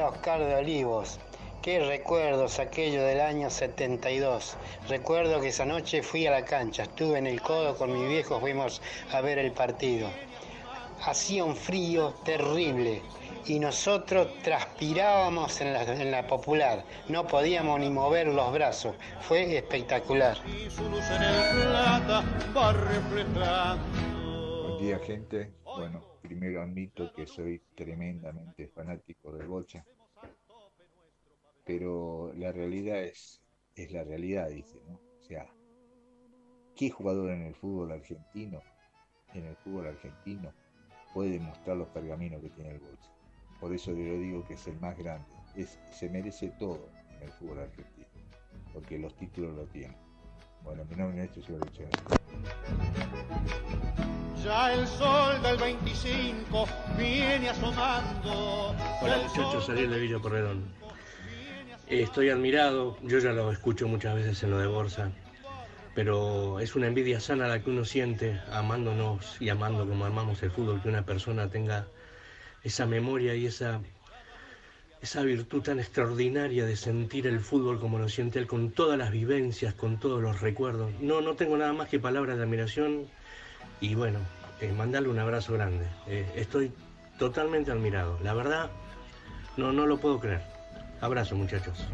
Oscar 0.00 0.40
de 0.40 0.54
Olivos. 0.56 1.18
Qué 1.62 1.80
recuerdos 1.80 2.58
aquello 2.58 3.02
del 3.04 3.20
año 3.20 3.48
72. 3.48 4.56
Recuerdo 4.88 5.40
que 5.40 5.48
esa 5.48 5.64
noche 5.64 6.02
fui 6.02 6.26
a 6.26 6.30
la 6.30 6.44
cancha, 6.44 6.82
estuve 6.82 7.18
en 7.18 7.26
el 7.26 7.40
codo 7.40 7.76
con 7.76 7.92
mi 7.92 8.06
viejo, 8.06 8.38
fuimos 8.40 8.82
a 9.12 9.20
ver 9.20 9.38
el 9.38 9.52
partido. 9.52 10.08
Hacía 11.04 11.44
un 11.44 11.56
frío 11.56 12.14
terrible 12.24 13.02
y 13.46 13.58
nosotros 13.58 14.28
transpirábamos 14.42 15.60
en 15.60 15.72
la, 15.72 15.82
en 15.82 16.10
la 16.10 16.26
popular. 16.26 16.84
No 17.08 17.26
podíamos 17.26 17.80
ni 17.80 17.90
mover 17.90 18.28
los 18.28 18.52
brazos. 18.52 18.94
Fue 19.20 19.56
espectacular. 19.56 20.36
Buen 24.66 24.78
día, 24.78 24.98
gente. 24.98 25.50
Bueno, 25.64 26.13
primero 26.34 26.62
admito 26.62 27.12
que 27.12 27.28
soy 27.28 27.62
tremendamente 27.76 28.66
fanático 28.66 29.30
del 29.32 29.46
bocha, 29.46 29.84
pero 31.64 32.32
la 32.34 32.50
realidad 32.50 33.04
es, 33.04 33.40
es 33.76 33.92
la 33.92 34.02
realidad, 34.02 34.48
dice, 34.48 34.82
¿no? 34.88 34.94
O 34.94 35.22
sea, 35.22 35.46
¿qué 36.74 36.90
jugador 36.90 37.30
en 37.30 37.42
el 37.42 37.54
fútbol 37.54 37.92
argentino, 37.92 38.60
en 39.32 39.46
el 39.46 39.54
fútbol 39.58 39.86
argentino, 39.86 40.52
puede 41.14 41.30
demostrar 41.30 41.76
los 41.76 41.88
pergaminos 41.90 42.42
que 42.42 42.50
tiene 42.50 42.72
el 42.72 42.80
bocha? 42.80 43.10
Por 43.60 43.72
eso 43.72 43.92
yo 43.92 44.18
digo 44.18 44.44
que 44.44 44.54
es 44.54 44.66
el 44.66 44.80
más 44.80 44.98
grande. 44.98 45.28
Es, 45.54 45.78
se 45.92 46.10
merece 46.10 46.50
todo 46.58 46.90
en 47.10 47.22
el 47.22 47.30
fútbol 47.30 47.60
argentino, 47.60 48.08
porque 48.72 48.98
los 48.98 49.14
títulos 49.16 49.54
lo 49.54 49.66
tienen. 49.66 50.03
Bueno, 50.64 50.84
mi 50.88 50.96
nombre 50.96 51.24
es 51.24 51.36
Néstor 51.36 51.44
Silva. 51.44 51.88
Ya 54.42 54.74
el 54.74 54.86
sol 54.86 55.42
del 55.42 55.56
25 55.58 56.66
viene 56.98 57.50
asomando. 57.50 58.74
Hola 59.02 59.18
muchachos, 59.18 59.68
Ariel 59.70 59.90
de 59.90 60.00
Villa 60.00 60.18
Porredón. 60.18 60.64
Eh, 61.88 62.02
Estoy 62.02 62.30
admirado, 62.30 62.98
yo 63.02 63.18
ya 63.18 63.32
lo 63.32 63.52
escucho 63.52 63.86
muchas 63.88 64.14
veces 64.14 64.42
en 64.42 64.50
lo 64.50 64.58
de 64.58 64.66
Borsa, 64.66 65.12
pero 65.94 66.58
es 66.60 66.74
una 66.74 66.86
envidia 66.86 67.20
sana 67.20 67.46
la 67.46 67.62
que 67.62 67.70
uno 67.70 67.84
siente 67.84 68.40
amándonos 68.50 69.40
y 69.40 69.48
amando 69.50 69.86
como 69.86 70.04
amamos 70.06 70.42
el 70.42 70.50
fútbol, 70.50 70.80
que 70.82 70.88
una 70.88 71.04
persona 71.04 71.50
tenga 71.50 71.86
esa 72.62 72.86
memoria 72.86 73.34
y 73.34 73.46
esa, 73.46 73.80
esa 75.04 75.20
virtud 75.20 75.60
tan 75.60 75.80
extraordinaria 75.80 76.64
de 76.64 76.76
sentir 76.76 77.26
el 77.26 77.38
fútbol 77.40 77.78
como 77.78 77.98
lo 77.98 78.08
siente 78.08 78.38
él, 78.38 78.46
con 78.46 78.70
todas 78.70 78.96
las 78.96 79.10
vivencias, 79.10 79.74
con 79.74 80.00
todos 80.00 80.22
los 80.22 80.40
recuerdos. 80.40 80.92
No, 80.98 81.20
no 81.20 81.34
tengo 81.34 81.58
nada 81.58 81.74
más 81.74 81.90
que 81.90 82.00
palabras 82.00 82.38
de 82.38 82.42
admiración 82.42 83.06
y 83.82 83.94
bueno, 83.94 84.20
eh, 84.62 84.72
mandarle 84.72 85.10
un 85.10 85.18
abrazo 85.18 85.52
grande. 85.52 85.84
Eh, 86.06 86.26
estoy 86.36 86.72
totalmente 87.18 87.70
admirado. 87.70 88.18
La 88.22 88.32
verdad, 88.32 88.70
no, 89.58 89.74
no 89.74 89.84
lo 89.84 89.98
puedo 89.98 90.18
creer. 90.18 90.40
Abrazo, 91.02 91.36
muchachos. 91.36 91.86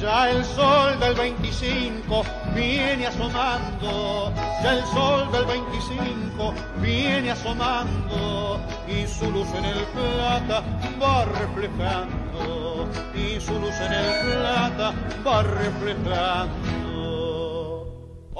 Ya 0.00 0.30
el 0.30 0.42
sol 0.44 0.98
del 0.98 1.14
25 1.14 2.22
viene 2.54 3.06
asomando, 3.06 4.32
ya 4.62 4.78
el 4.78 4.84
sol 4.86 5.30
del 5.30 5.44
25 5.44 6.54
viene 6.80 7.30
asomando 7.32 8.60
y 8.88 9.06
su 9.06 9.30
luz 9.30 9.46
en 9.54 9.64
el 9.66 9.84
plata 9.84 10.62
va 11.02 11.26
reflejando 11.26 12.88
y 13.14 13.38
su 13.40 13.60
luz 13.60 13.74
en 13.78 13.92
el 13.92 14.26
plata 14.26 14.94
va 15.26 15.42
reflejando. 15.42 16.62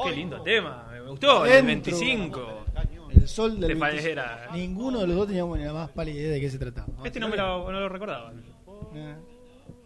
Qué 0.02 0.12
lindo 0.12 0.40
tema, 0.42 0.88
me 0.90 1.00
gustó, 1.02 1.44
el 1.44 1.66
Dentro. 1.66 1.92
25. 1.92 2.40
El 3.10 3.28
sol 3.28 3.60
del 3.60 3.68
De 3.68 3.74
25. 3.74 3.86
Fallejera. 3.86 4.48
Ninguno 4.54 5.00
de 5.00 5.06
los 5.08 5.16
dos 5.16 5.26
teníamos 5.26 5.58
ni 5.58 5.64
la 5.64 5.74
más 5.74 5.90
pálida 5.90 6.20
idea 6.20 6.30
de 6.30 6.40
qué 6.40 6.48
se 6.48 6.58
trataba. 6.58 6.88
Este 7.04 7.20
no 7.20 7.28
me 7.28 7.36
lo, 7.36 7.70
no 7.70 7.80
lo 7.80 7.88
recordaba. 7.90 8.32
Eh, 8.94 9.14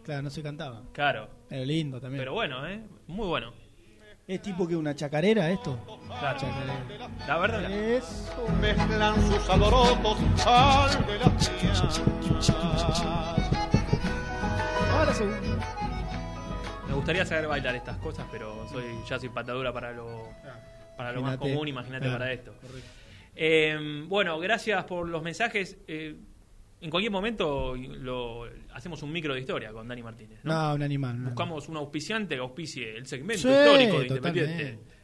Claro, 0.05 0.21
no 0.21 0.29
se 0.29 0.41
cantaba. 0.43 0.83
Claro. 0.93 1.27
Pero 1.49 1.65
lindo 1.65 1.99
también. 1.99 2.21
Pero 2.21 2.33
bueno, 2.33 2.65
¿eh? 2.67 2.81
Muy 3.07 3.27
bueno. 3.27 3.51
¿Es 4.27 4.41
tipo 4.41 4.67
que 4.67 4.75
una 4.75 4.95
chacarera 4.95 5.49
esto? 5.51 5.77
Claro. 6.19 6.39
Chacarera. 6.39 7.09
La 7.27 7.37
verdad. 7.37 7.71
Eso. 7.71 8.47
Mezclan 8.61 9.15
sus 9.27 9.49
alborotos 9.49 10.17
al 10.45 11.05
de 11.07 11.19
las. 11.19 11.51
Ahora 14.91 15.13
se... 15.13 15.25
Me 16.87 16.93
gustaría 16.93 17.25
saber 17.25 17.47
bailar 17.47 17.75
estas 17.75 17.97
cosas, 17.97 18.25
pero 18.31 18.67
soy 18.69 18.85
ya 19.07 19.19
soy 19.19 19.29
patadura 19.29 19.73
para 19.73 19.91
lo, 19.91 20.29
para 20.97 21.11
lo 21.11 21.21
más 21.21 21.37
común, 21.37 21.67
imagínate 21.67 22.05
Claro, 22.05 22.19
para 22.19 22.31
esto. 22.31 22.53
correcto. 22.61 22.89
Eh, 23.35 24.03
bueno, 24.07 24.39
gracias 24.39 24.83
por 24.85 25.07
los 25.09 25.21
mensajes. 25.21 25.77
Eh, 25.87 26.15
en 26.81 26.89
cualquier 26.89 27.11
momento 27.11 27.75
lo, 27.75 28.45
hacemos 28.73 29.01
un 29.03 29.11
micro 29.11 29.33
de 29.33 29.39
historia 29.39 29.71
con 29.71 29.87
Dani 29.87 30.03
Martínez. 30.03 30.39
¿no? 30.43 30.53
No, 30.53 30.75
un 30.75 30.83
animal. 30.83 31.21
no. 31.21 31.29
Buscamos 31.29 31.67
un 31.69 31.77
auspiciante 31.77 32.35
que 32.35 32.41
auspicie 32.41 32.97
el 32.97 33.05
segmento 33.07 33.43
Sí, 33.43 33.49
histórico 33.49 33.99
de 33.99 34.07
totalmente. 34.07 34.51
Independiente. 34.51 34.95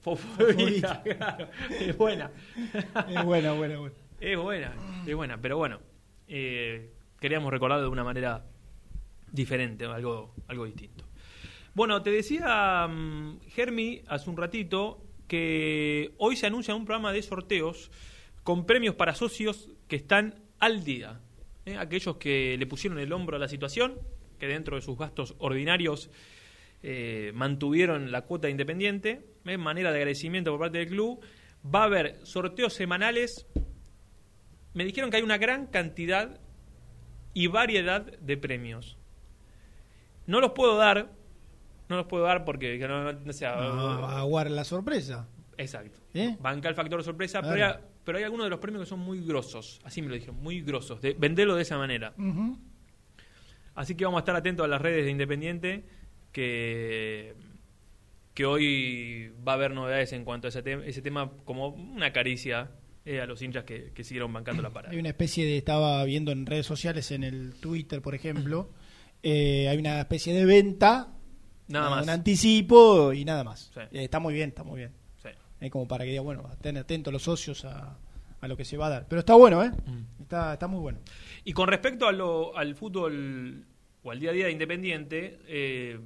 Fofobita, 0.00 1.02
claro. 1.02 1.48
Es 1.70 1.96
buena. 1.96 2.30
Es 3.08 3.24
buena, 3.24 3.52
buena, 3.52 3.78
buena. 3.78 3.94
Es 4.20 4.38
buena, 4.38 4.74
es 5.06 5.14
buena, 5.16 5.40
pero 5.40 5.58
bueno, 5.58 5.80
eh, 6.28 6.92
queríamos 7.20 7.52
recordarlo 7.52 7.84
de 7.84 7.90
una 7.90 8.04
manera 8.04 8.44
diferente, 9.30 9.84
algo, 9.84 10.34
algo 10.46 10.64
distinto. 10.64 11.04
Bueno, 11.74 12.02
te 12.02 12.10
decía 12.10 12.86
mm, 12.86 13.40
Germi 13.48 14.02
hace 14.06 14.30
un 14.30 14.36
ratito 14.36 15.04
que 15.26 16.14
hoy 16.18 16.36
se 16.36 16.46
anuncia 16.46 16.74
un 16.74 16.84
programa 16.84 17.12
de 17.12 17.22
sorteos 17.22 17.90
con 18.42 18.66
premios 18.66 18.94
para 18.94 19.14
socios 19.14 19.70
que 19.88 19.96
están 19.96 20.34
al 20.58 20.84
día. 20.84 21.20
¿eh? 21.66 21.76
Aquellos 21.76 22.16
que 22.16 22.56
le 22.58 22.66
pusieron 22.66 22.98
el 22.98 23.12
hombro 23.12 23.36
a 23.36 23.40
la 23.40 23.48
situación, 23.48 23.98
que 24.38 24.46
dentro 24.46 24.76
de 24.76 24.82
sus 24.82 24.98
gastos 24.98 25.34
ordinarios 25.38 26.10
eh, 26.82 27.30
mantuvieron 27.34 28.10
la 28.10 28.22
cuota 28.22 28.48
independiente, 28.48 29.24
en 29.44 29.60
manera 29.60 29.90
de 29.92 29.98
agradecimiento 29.98 30.50
por 30.50 30.60
parte 30.60 30.78
del 30.78 30.88
club. 30.88 31.20
Va 31.64 31.82
a 31.82 31.84
haber 31.84 32.18
sorteos 32.24 32.72
semanales. 32.74 33.46
Me 34.74 34.84
dijeron 34.84 35.10
que 35.10 35.18
hay 35.18 35.22
una 35.22 35.38
gran 35.38 35.66
cantidad 35.66 36.40
y 37.34 37.46
variedad 37.46 38.02
de 38.18 38.36
premios. 38.36 38.98
No 40.26 40.40
los 40.40 40.52
puedo 40.52 40.76
dar, 40.76 41.10
no 41.88 41.96
los 41.96 42.06
puedo 42.06 42.24
dar 42.24 42.44
porque 42.44 42.78
que 42.78 42.88
no, 42.88 43.04
no- 43.04 43.12
no 43.20 43.32
sé, 43.32 43.44
No, 43.46 43.52
a 44.06 44.18
aguar 44.20 44.50
la 44.50 44.64
sorpresa. 44.64 45.28
Exacto. 45.58 46.00
¿Eh? 46.14 46.36
Banca 46.40 46.68
el 46.68 46.74
factor 46.74 47.02
sorpresa, 47.04 47.42
pero, 47.42 47.78
pero 48.04 48.18
hay 48.18 48.24
algunos 48.24 48.46
de 48.46 48.50
los 48.50 48.58
premios 48.60 48.82
que 48.84 48.88
son 48.88 49.00
muy 49.00 49.24
grosos. 49.24 49.80
Así 49.84 50.02
me 50.02 50.08
lo 50.08 50.14
dijeron, 50.14 50.36
muy 50.42 50.60
grosos. 50.62 51.00
De, 51.00 51.14
venderlo 51.14 51.54
de 51.56 51.62
esa 51.62 51.78
manera. 51.78 52.14
Así 53.74 53.94
que 53.94 54.04
vamos 54.04 54.18
a 54.18 54.20
estar 54.22 54.36
atentos 54.36 54.64
a 54.64 54.68
las 54.68 54.80
redes 54.82 55.04
de 55.04 55.10
Independiente, 55.10 55.84
que, 56.32 57.34
que 58.34 58.44
hoy 58.44 59.32
va 59.46 59.52
a 59.52 59.54
haber 59.54 59.72
novedades 59.72 60.12
en 60.12 60.24
cuanto 60.24 60.46
a 60.46 60.50
ese, 60.50 60.62
tem- 60.64 60.82
ese 60.84 61.00
tema, 61.02 61.30
como 61.44 61.68
una 61.68 62.12
caricia 62.12 62.70
eh, 63.04 63.20
a 63.20 63.26
los 63.26 63.40
hinchas 63.42 63.64
que, 63.64 63.92
que 63.94 64.04
siguieron 64.04 64.32
bancando 64.32 64.62
la 64.62 64.70
parada. 64.70 64.92
Hay 64.92 64.98
una 65.00 65.08
especie 65.10 65.46
de, 65.46 65.56
estaba 65.56 66.04
viendo 66.04 66.32
en 66.32 66.44
redes 66.46 66.66
sociales, 66.66 67.10
en 67.12 67.24
el 67.24 67.54
Twitter, 67.60 68.02
por 68.02 68.14
ejemplo, 68.14 68.70
eh, 69.22 69.68
hay 69.68 69.78
una 69.78 70.00
especie 70.00 70.34
de 70.34 70.44
venta, 70.44 71.14
Nada 71.68 71.90
un 71.90 71.96
más. 72.00 72.08
anticipo 72.08 73.12
y 73.14 73.24
nada 73.24 73.42
más. 73.44 73.70
Sí. 73.72 73.80
Eh, 73.92 74.04
está 74.04 74.18
muy 74.18 74.34
bien, 74.34 74.50
está 74.50 74.64
muy 74.64 74.78
bien. 74.80 74.92
Como 75.70 75.86
para 75.88 76.04
que 76.04 76.10
diga, 76.10 76.22
bueno, 76.22 76.48
estén 76.52 76.76
atentos 76.76 77.12
los 77.12 77.22
socios 77.22 77.64
a, 77.64 77.96
a 78.40 78.48
lo 78.48 78.56
que 78.56 78.64
se 78.64 78.76
va 78.76 78.86
a 78.86 78.90
dar. 78.90 79.06
Pero 79.08 79.20
está 79.20 79.34
bueno, 79.34 79.62
¿eh? 79.62 79.70
Mm. 79.70 80.22
Está, 80.22 80.52
está 80.54 80.66
muy 80.66 80.80
bueno. 80.80 80.98
Y 81.44 81.52
con 81.52 81.68
respecto 81.68 82.06
a 82.08 82.12
lo- 82.12 82.56
al 82.56 82.74
fútbol 82.74 83.64
o 84.02 84.10
al 84.10 84.18
día 84.20 84.30
a 84.30 84.32
día 84.32 84.46
de 84.46 84.52
Independiente, 84.52 85.38
eh, 85.46 85.98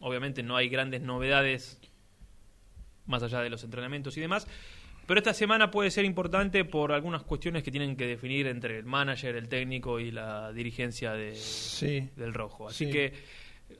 obviamente 0.00 0.42
no 0.42 0.56
hay 0.56 0.68
grandes 0.68 1.00
novedades 1.02 1.80
más 3.06 3.22
allá 3.22 3.40
de 3.40 3.50
los 3.50 3.62
entrenamientos 3.62 4.16
y 4.16 4.20
demás, 4.20 4.48
pero 5.06 5.18
esta 5.20 5.32
semana 5.32 5.70
puede 5.70 5.92
ser 5.92 6.04
importante 6.04 6.64
por 6.64 6.90
algunas 6.90 7.22
cuestiones 7.22 7.62
que 7.62 7.70
tienen 7.70 7.96
que 7.96 8.06
definir 8.06 8.48
entre 8.48 8.78
el 8.78 8.84
manager, 8.84 9.36
el 9.36 9.48
técnico 9.48 10.00
y 10.00 10.10
la 10.10 10.52
dirigencia 10.52 11.12
de, 11.12 11.36
Sí. 11.36 12.08
del 12.16 12.34
Rojo. 12.34 12.66
Así 12.68 12.86
Sí. 12.86 12.90
que 12.90 13.12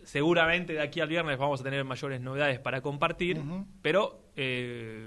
seguramente 0.06 0.72
de 0.74 0.80
aquí 0.80 1.00
al 1.00 1.08
viernes 1.08 1.36
vamos 1.36 1.60
a 1.60 1.64
tener 1.64 1.84
mayores 1.84 2.20
novedades 2.20 2.60
para 2.60 2.80
compartir, 2.80 3.42
pero 3.82 4.30
eh, 4.36 5.04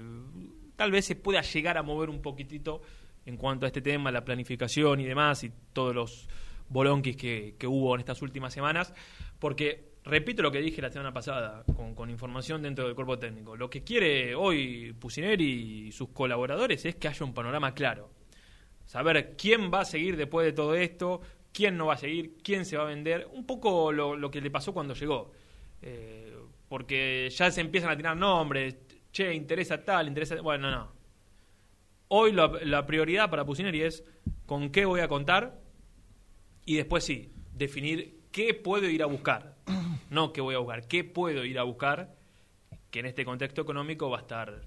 tal 0.76 0.90
vez 0.90 1.06
se 1.06 1.16
pueda 1.16 1.40
llegar 1.40 1.78
a 1.78 1.82
mover 1.82 2.10
un 2.10 2.20
poquitito 2.20 2.82
en 3.24 3.38
cuanto 3.38 3.64
a 3.64 3.68
este 3.68 3.80
tema, 3.80 4.12
la 4.12 4.26
planificación 4.26 5.00
y 5.00 5.06
demás, 5.06 5.42
y 5.42 5.50
todos 5.72 5.94
los 5.94 6.28
bolonquis 6.68 7.16
que, 7.16 7.56
que 7.58 7.66
hubo 7.66 7.94
en 7.94 8.00
estas 8.00 8.20
últimas 8.20 8.52
semanas, 8.52 8.92
porque 9.38 9.94
repito 10.04 10.42
lo 10.42 10.52
que 10.52 10.60
dije 10.60 10.82
la 10.82 10.90
semana 10.90 11.14
pasada, 11.14 11.64
con, 11.74 11.94
con 11.94 12.10
información 12.10 12.60
dentro 12.60 12.84
del 12.84 12.94
cuerpo 12.94 13.18
técnico, 13.18 13.56
lo 13.56 13.70
que 13.70 13.82
quiere 13.82 14.34
hoy 14.34 14.92
Pusineri 14.92 15.86
y 15.86 15.92
sus 15.92 16.10
colaboradores 16.10 16.84
es 16.84 16.96
que 16.96 17.08
haya 17.08 17.24
un 17.24 17.32
panorama 17.32 17.72
claro, 17.72 18.10
saber 18.84 19.34
quién 19.38 19.70
va 19.72 19.80
a 19.80 19.84
seguir 19.86 20.18
después 20.18 20.44
de 20.44 20.52
todo 20.52 20.74
esto, 20.74 21.22
quién 21.52 21.76
no 21.76 21.86
va 21.86 21.94
a 21.94 21.98
seguir, 21.98 22.38
quién 22.42 22.64
se 22.64 22.76
va 22.76 22.84
a 22.84 22.86
vender, 22.86 23.28
un 23.32 23.46
poco 23.46 23.92
lo, 23.92 24.16
lo 24.16 24.30
que 24.30 24.40
le 24.40 24.50
pasó 24.50 24.72
cuando 24.72 24.94
llegó. 24.94 25.32
Eh, 25.82 26.34
porque 26.68 27.28
ya 27.30 27.50
se 27.50 27.60
empiezan 27.60 27.90
a 27.90 27.96
tirar 27.96 28.16
nombres, 28.16 28.76
che, 29.12 29.34
interesa 29.34 29.84
tal, 29.84 30.08
interesa... 30.08 30.40
Bueno, 30.40 30.70
no. 30.70 30.92
Hoy 32.08 32.32
la, 32.32 32.50
la 32.64 32.86
prioridad 32.86 33.30
para 33.30 33.44
Pusineri 33.44 33.82
es 33.82 34.04
con 34.46 34.70
qué 34.70 34.84
voy 34.84 35.00
a 35.00 35.08
contar 35.08 35.60
y 36.64 36.76
después 36.76 37.04
sí, 37.04 37.32
definir 37.54 38.20
qué 38.32 38.54
puedo 38.54 38.88
ir 38.88 39.02
a 39.02 39.06
buscar. 39.06 39.56
No 40.10 40.32
qué 40.32 40.40
voy 40.40 40.56
a 40.56 40.58
buscar, 40.58 40.88
qué 40.88 41.04
puedo 41.04 41.44
ir 41.44 41.56
a 41.56 41.62
buscar, 41.62 42.16
que 42.90 42.98
en 42.98 43.06
este 43.06 43.24
contexto 43.24 43.62
económico 43.62 44.10
va 44.10 44.18
a 44.18 44.20
estar 44.22 44.62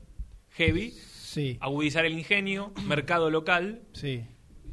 heavy. 0.51 0.91
Sí. 0.91 1.57
Agudizar 1.60 2.05
el 2.05 2.14
ingenio, 2.14 2.72
mercado 2.85 3.30
local 3.30 3.81
Sí. 3.91 4.23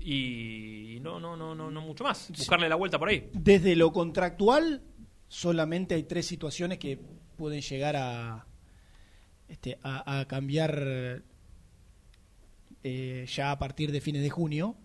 Y 0.00 0.98
no, 1.00 1.20
no, 1.20 1.36
no, 1.36 1.54
no, 1.54 1.70
no 1.70 1.80
mucho 1.80 2.04
más. 2.04 2.30
Buscarle 2.30 2.68
la 2.68 2.76
vuelta 2.76 2.98
por 2.98 3.08
ahí. 3.08 3.28
Desde 3.32 3.76
lo 3.76 3.92
contractual, 3.92 4.82
solamente 5.28 5.94
hay 5.94 6.04
tres 6.04 6.26
situaciones 6.26 6.78
que 6.78 6.98
pueden 7.36 7.60
llegar 7.60 7.96
a, 7.96 8.46
este, 9.48 9.78
a, 9.82 10.20
a 10.20 10.24
cambiar 10.26 11.22
eh, 12.82 13.26
ya 13.28 13.50
a 13.50 13.58
partir 13.58 13.92
de 13.92 14.00
fines 14.00 14.22
de 14.22 14.30
junio, 14.30 14.76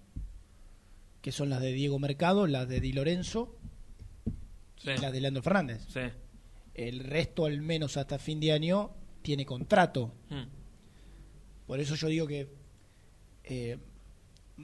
que 1.22 1.32
son 1.32 1.50
las 1.50 1.62
de 1.62 1.72
Diego 1.74 1.98
Mercado, 2.00 2.46
las 2.48 2.68
de 2.68 2.80
Di 2.82 2.94
Lorenzo 2.94 3.58
Sí. 4.78 4.92
y 4.92 4.98
las 5.02 5.12
de 5.14 5.22
Leandro 5.22 5.42
Fernández. 5.42 5.86
Sí. 5.88 6.02
El 6.76 7.00
resto, 7.00 7.46
al 7.46 7.62
menos 7.62 7.96
hasta 7.98 8.20
fin 8.20 8.40
de 8.42 8.52
año, 8.52 8.92
tiene 9.22 9.46
contrato. 9.46 10.14
Mm. 10.30 10.44
Por 11.66 11.80
eso 11.80 11.96
yo 11.96 12.08
digo 12.10 12.28
que, 12.28 12.50
eh, 13.46 13.78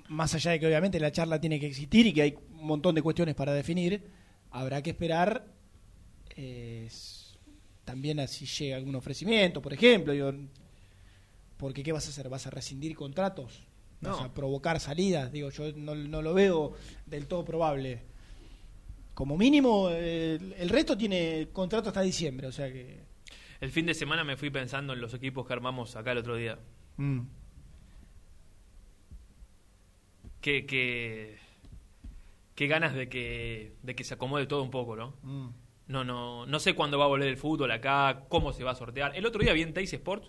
más 0.07 0.33
allá 0.35 0.51
de 0.51 0.59
que 0.59 0.67
obviamente 0.67 0.99
la 0.99 1.11
charla 1.11 1.39
tiene 1.41 1.59
que 1.59 1.67
existir 1.67 2.07
y 2.07 2.13
que 2.13 2.21
hay 2.21 2.35
un 2.59 2.65
montón 2.65 2.95
de 2.95 3.01
cuestiones 3.01 3.35
para 3.35 3.53
definir, 3.53 4.03
habrá 4.51 4.81
que 4.81 4.91
esperar 4.91 5.45
eh, 6.35 6.89
también 7.83 8.19
a 8.19 8.27
si 8.27 8.45
llega 8.45 8.77
algún 8.77 8.95
ofrecimiento, 8.95 9.61
por 9.61 9.73
ejemplo. 9.73 10.13
digo, 10.13 10.33
porque 11.57 11.83
¿qué 11.83 11.91
vas 11.91 12.07
a 12.07 12.09
hacer? 12.09 12.29
¿Vas 12.29 12.47
a 12.47 12.49
rescindir 12.49 12.95
contratos? 12.95 13.67
¿Vas 14.01 14.17
No. 14.17 14.23
a 14.25 14.33
provocar 14.33 14.79
salidas? 14.79 15.31
Digo, 15.31 15.49
yo 15.51 15.71
no, 15.73 15.93
no 15.95 16.21
lo 16.21 16.33
veo 16.33 16.73
del 17.05 17.27
todo 17.27 17.45
probable. 17.45 18.01
Como 19.13 19.37
mínimo, 19.37 19.89
eh, 19.91 20.35
el, 20.39 20.53
el 20.53 20.69
resto 20.69 20.97
tiene 20.97 21.49
contrato 21.53 21.89
hasta 21.89 22.01
diciembre, 22.01 22.47
o 22.47 22.51
sea 22.51 22.71
que... 22.71 23.01
El 23.59 23.69
fin 23.69 23.85
de 23.85 23.93
semana 23.93 24.23
me 24.23 24.37
fui 24.37 24.49
pensando 24.49 24.93
en 24.93 25.01
los 25.01 25.13
equipos 25.13 25.45
que 25.45 25.53
armamos 25.53 25.95
acá 25.95 26.13
el 26.13 26.17
otro 26.19 26.35
día. 26.35 26.57
mm. 26.97 27.19
Qué, 30.41 30.65
qué, 30.65 31.37
qué 32.55 32.67
ganas 32.67 32.93
de 32.93 33.07
que, 33.09 33.73
de 33.83 33.95
que 33.95 34.03
se 34.03 34.15
acomode 34.15 34.47
todo 34.47 34.63
un 34.63 34.71
poco, 34.71 34.95
¿no? 34.95 35.13
Mm. 35.23 35.49
No, 35.87 36.03
no, 36.03 36.45
no 36.45 36.59
sé 36.59 36.73
cuándo 36.73 36.97
va 36.97 37.05
a 37.05 37.09
volver 37.09 37.27
el 37.27 37.37
fútbol 37.37 37.69
acá, 37.71 38.23
cómo 38.29 38.53
se 38.53 38.63
va 38.63 38.71
a 38.71 38.75
sortear. 38.75 39.15
El 39.15 39.25
otro 39.25 39.41
día 39.41 39.53
vi 39.53 39.61
en 39.61 39.73
Teis 39.73 39.91
Sports, 39.93 40.27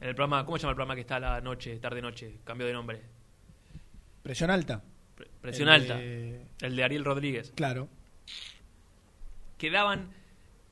en 0.00 0.08
el 0.08 0.14
programa, 0.14 0.44
¿cómo 0.44 0.56
se 0.56 0.62
llama 0.62 0.70
el 0.70 0.76
programa 0.76 0.94
que 0.94 1.00
está 1.00 1.16
a 1.16 1.20
la 1.20 1.40
noche, 1.40 1.78
tarde 1.78 2.00
noche? 2.00 2.38
Cambió 2.44 2.66
de 2.66 2.72
nombre. 2.72 3.02
Presión 4.22 4.50
alta. 4.50 4.82
Pre- 5.16 5.28
Presión 5.40 5.68
El 5.68 5.74
alta. 5.74 5.96
de- 5.96 6.46
El 6.60 6.76
de 6.76 6.84
Ariel 6.84 7.04
Rodríguez. 7.04 7.52
Claro. 7.56 7.88
Que 9.56 9.70
daban 9.70 10.10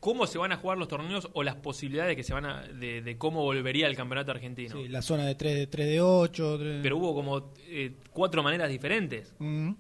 cómo 0.06 0.28
se 0.28 0.38
van 0.38 0.52
a 0.52 0.56
jugar 0.56 0.78
los 0.78 0.86
torneos 0.86 1.28
o 1.32 1.42
las 1.42 1.56
posibilidades 1.56 2.14
que 2.14 2.22
se 2.22 2.32
van 2.32 2.46
a, 2.46 2.62
de, 2.62 3.02
de 3.02 3.18
cómo 3.18 3.42
volvería 3.42 3.88
el 3.88 3.96
campeonato 3.96 4.30
argentino. 4.30 4.76
Sí, 4.76 4.86
la 4.86 5.02
zona 5.02 5.26
de 5.26 5.34
3 5.34 5.56
de, 5.56 5.66
3 5.66 5.86
de 5.88 6.00
8. 6.00 6.58
Pero 6.80 6.96
hubo 6.98 7.12
como 7.12 7.52
eh, 7.66 7.96
cuatro 8.12 8.40
maneras 8.44 8.70
diferentes. 8.70 9.34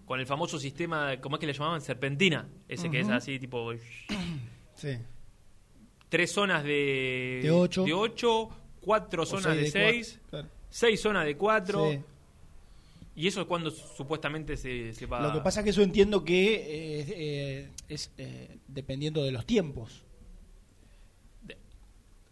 Con 0.04 0.18
el 0.18 0.26
famoso 0.26 0.58
sistema, 0.58 1.20
¿cómo 1.20 1.36
es 1.36 1.40
que 1.40 1.46
le 1.46 1.52
llamaban? 1.52 1.80
Serpentina. 1.80 2.48
Ese 2.66 2.90
que 2.90 2.98
es 2.98 3.08
así, 3.08 3.38
tipo. 3.38 3.70
Sí. 4.74 4.90
Tres 6.08 6.32
zonas 6.32 6.64
de. 6.64 7.38
De 7.42 7.50
ocho. 7.50 7.84
de 7.84 7.94
ocho, 7.94 8.50
cuatro 8.80 9.22
O 9.22 9.26
zonas 9.26 9.56
de 9.56 9.70
seis 9.70 9.72
de 9.72 9.80
cuatro, 9.80 9.94
seis, 9.94 10.20
claro. 10.28 10.48
seis 10.68 11.00
zonas 11.00 11.24
de 11.24 11.36
cuatro. 11.36 11.90
Sí. 11.92 12.00
Y 13.14 13.28
eso 13.28 13.40
es 13.40 13.46
cuando 13.46 13.70
supuestamente 13.70 14.58
se, 14.58 14.92
se 14.92 15.06
va. 15.06 15.22
Lo 15.22 15.32
que 15.32 15.40
pasa 15.40 15.60
es 15.60 15.64
que 15.64 15.70
eso 15.70 15.82
entiendo 15.82 16.22
que 16.24 16.54
eh, 16.54 17.06
eh, 17.08 17.70
es 17.88 18.10
eh, 18.18 18.58
dependiendo 18.68 19.24
de 19.24 19.30
los 19.30 19.46
tiempos. 19.46 20.04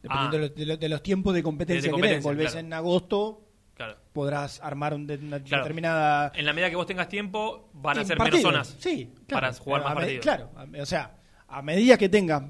Dependiendo 0.04 0.36
Ah. 0.36 0.40
de, 0.40 0.66
los, 0.66 0.68
de 0.68 0.76
de 0.76 0.88
los 0.88 1.02
tiempos 1.02 1.34
de 1.34 1.42
competencia, 1.42 1.80
De- 1.80 1.82
de 1.82 1.88
que 1.88 1.92
competencia, 1.92 2.30
Volvés 2.30 2.52
claro. 2.52 2.66
en 2.66 2.72
agosto, 2.74 3.40
Claro. 3.74 3.96
podrás 4.12 4.60
armar 4.60 4.94
una 4.94 5.16
Claro. 5.16 5.62
determinada. 5.64 6.30
En 6.34 6.44
la 6.46 6.52
medida 6.52 6.70
que 6.70 6.76
vos 6.76 6.86
tengas 6.86 7.08
tiempo, 7.08 7.70
van 7.72 7.98
a 7.98 8.04
ser 8.04 8.16
partidos. 8.18 8.44
menos 8.52 8.68
zonas. 8.68 8.76
Sí. 8.80 9.12
Para 9.28 9.52
jugar 9.54 9.82
más 9.82 9.92
a 9.92 9.94
partidos. 9.94 10.22
Claro, 10.22 10.50
o 10.80 10.86
sea, 10.86 11.16
a 11.48 11.62
medida 11.62 11.96
que 11.98 12.08
tengas 12.08 12.42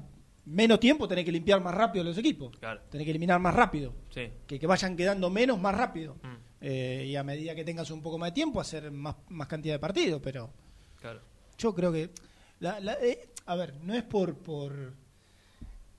menos 0.45 0.79
tiempo, 0.79 1.07
tenés 1.07 1.25
que 1.25 1.31
limpiar 1.31 1.61
más 1.61 1.73
rápido 1.73 2.03
los 2.03 2.17
equipos. 2.17 2.55
Claro. 2.59 2.81
Tenés 2.91 3.05
que 3.05 3.09
eliminar 3.11 3.39
más 3.39 3.55
rápido. 3.55 3.95
Sí. 4.09 4.29
Que, 4.45 4.59
que 4.59 4.67
vayan 4.67 4.95
quedando 4.95 5.29
menos 5.31 5.59
más 5.59 5.75
rápido. 5.75 6.17
Mm. 6.21 6.35
Eh, 6.61 7.05
y 7.07 7.15
a 7.15 7.23
medida 7.23 7.55
que 7.55 7.63
tengas 7.63 7.89
un 7.89 8.01
poco 8.03 8.17
más 8.19 8.29
de 8.29 8.33
tiempo, 8.35 8.59
hacer 8.61 8.91
más, 8.91 9.15
más 9.29 9.47
cantidad 9.47 9.75
de 9.75 9.79
partidos. 9.79 10.21
Pero 10.23 10.51
Claro. 10.99 11.21
yo 11.57 11.73
creo 11.73 11.91
que. 11.91 12.11
la- 12.59 12.79
la- 12.79 12.93
eh, 13.01 13.29
a 13.47 13.55
ver, 13.55 13.75
no 13.81 13.93
es 13.95 14.03
por. 14.03 14.37
por 14.37 14.93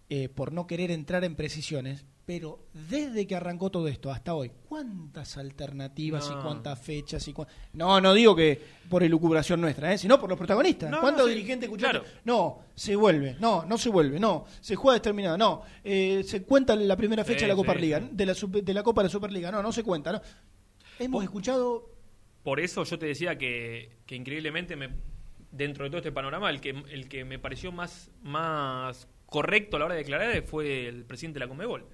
eh, 0.08 0.28
por 0.28 0.52
no 0.52 0.66
querer 0.66 0.90
entrar 0.90 1.24
en 1.24 1.34
precisiones, 1.36 2.04
pero 2.24 2.58
desde 2.72 3.24
que 3.26 3.36
arrancó 3.36 3.70
todo 3.70 3.86
esto 3.86 4.10
hasta 4.10 4.34
hoy, 4.34 4.50
¿cuántas 4.68 5.36
alternativas 5.36 6.28
No. 6.28 6.38
y 6.38 6.42
cuántas 6.42 6.80
fechas 6.80 7.26
y 7.28 7.32
cuán- 7.32 7.46
No, 7.72 8.00
no 8.00 8.14
digo 8.14 8.34
que 8.34 8.60
por 8.88 9.02
elucubración 9.04 9.60
nuestra, 9.60 9.92
¿eh? 9.92 9.98
sino 9.98 10.18
por 10.18 10.28
los 10.28 10.36
protagonistas. 10.38 10.90
No, 10.90 11.00
¿Cuántos 11.00 11.22
no, 11.26 11.28
sí, 11.28 11.34
dirigentes 11.34 11.68
escucharon? 11.68 12.02
claro. 12.02 12.18
No, 12.24 12.58
se 12.74 12.96
vuelve, 12.96 13.36
no, 13.38 13.64
no 13.64 13.78
se 13.78 13.88
vuelve, 13.90 14.18
no, 14.18 14.44
se 14.60 14.74
juega 14.74 14.94
determinada, 14.94 15.36
no, 15.38 15.62
eh, 15.84 16.22
se 16.26 16.42
cuenta 16.42 16.74
la 16.74 16.96
primera 16.96 17.24
fecha 17.24 17.40
Sí, 17.40 17.44
de 17.44 17.48
la 17.48 17.56
Copa 17.56 17.74
sí, 17.74 17.80
Liga, 17.80 18.00
sí. 18.00 18.08
de 18.12 18.26
la, 18.26 18.34
de 18.34 18.74
la 18.74 18.82
Copa 18.82 19.02
de 19.02 19.06
la 19.08 19.12
Superliga, 19.12 19.52
no, 19.52 19.62
no 19.62 19.70
se 19.72 19.84
cuenta, 19.84 20.12
no. 20.12 20.20
Hemos 20.98 21.22
escuchado 21.22 21.90
Por 22.42 22.58
eso 22.60 22.82
yo 22.84 22.98
te 22.98 23.06
decía 23.06 23.36
que, 23.38 23.98
que 24.06 24.16
increíblemente 24.16 24.74
me, 24.76 24.88
dentro 25.52 25.84
de 25.84 25.90
todo 25.90 25.98
este 25.98 26.12
panorama, 26.12 26.50
el 26.50 26.60
que, 26.60 26.70
el 26.70 27.08
que 27.08 27.24
me 27.24 27.38
pareció 27.38 27.70
más, 27.72 28.10
más 28.22 29.06
correcto 29.26 29.76
a 29.76 29.80
la 29.80 29.84
hora 29.86 29.94
de 29.94 30.00
declarar 30.02 30.42
fue 30.44 30.86
el 30.88 31.04
presidente 31.04 31.38
de 31.38 31.44
la 31.44 31.48
Conmebol. 31.48 31.84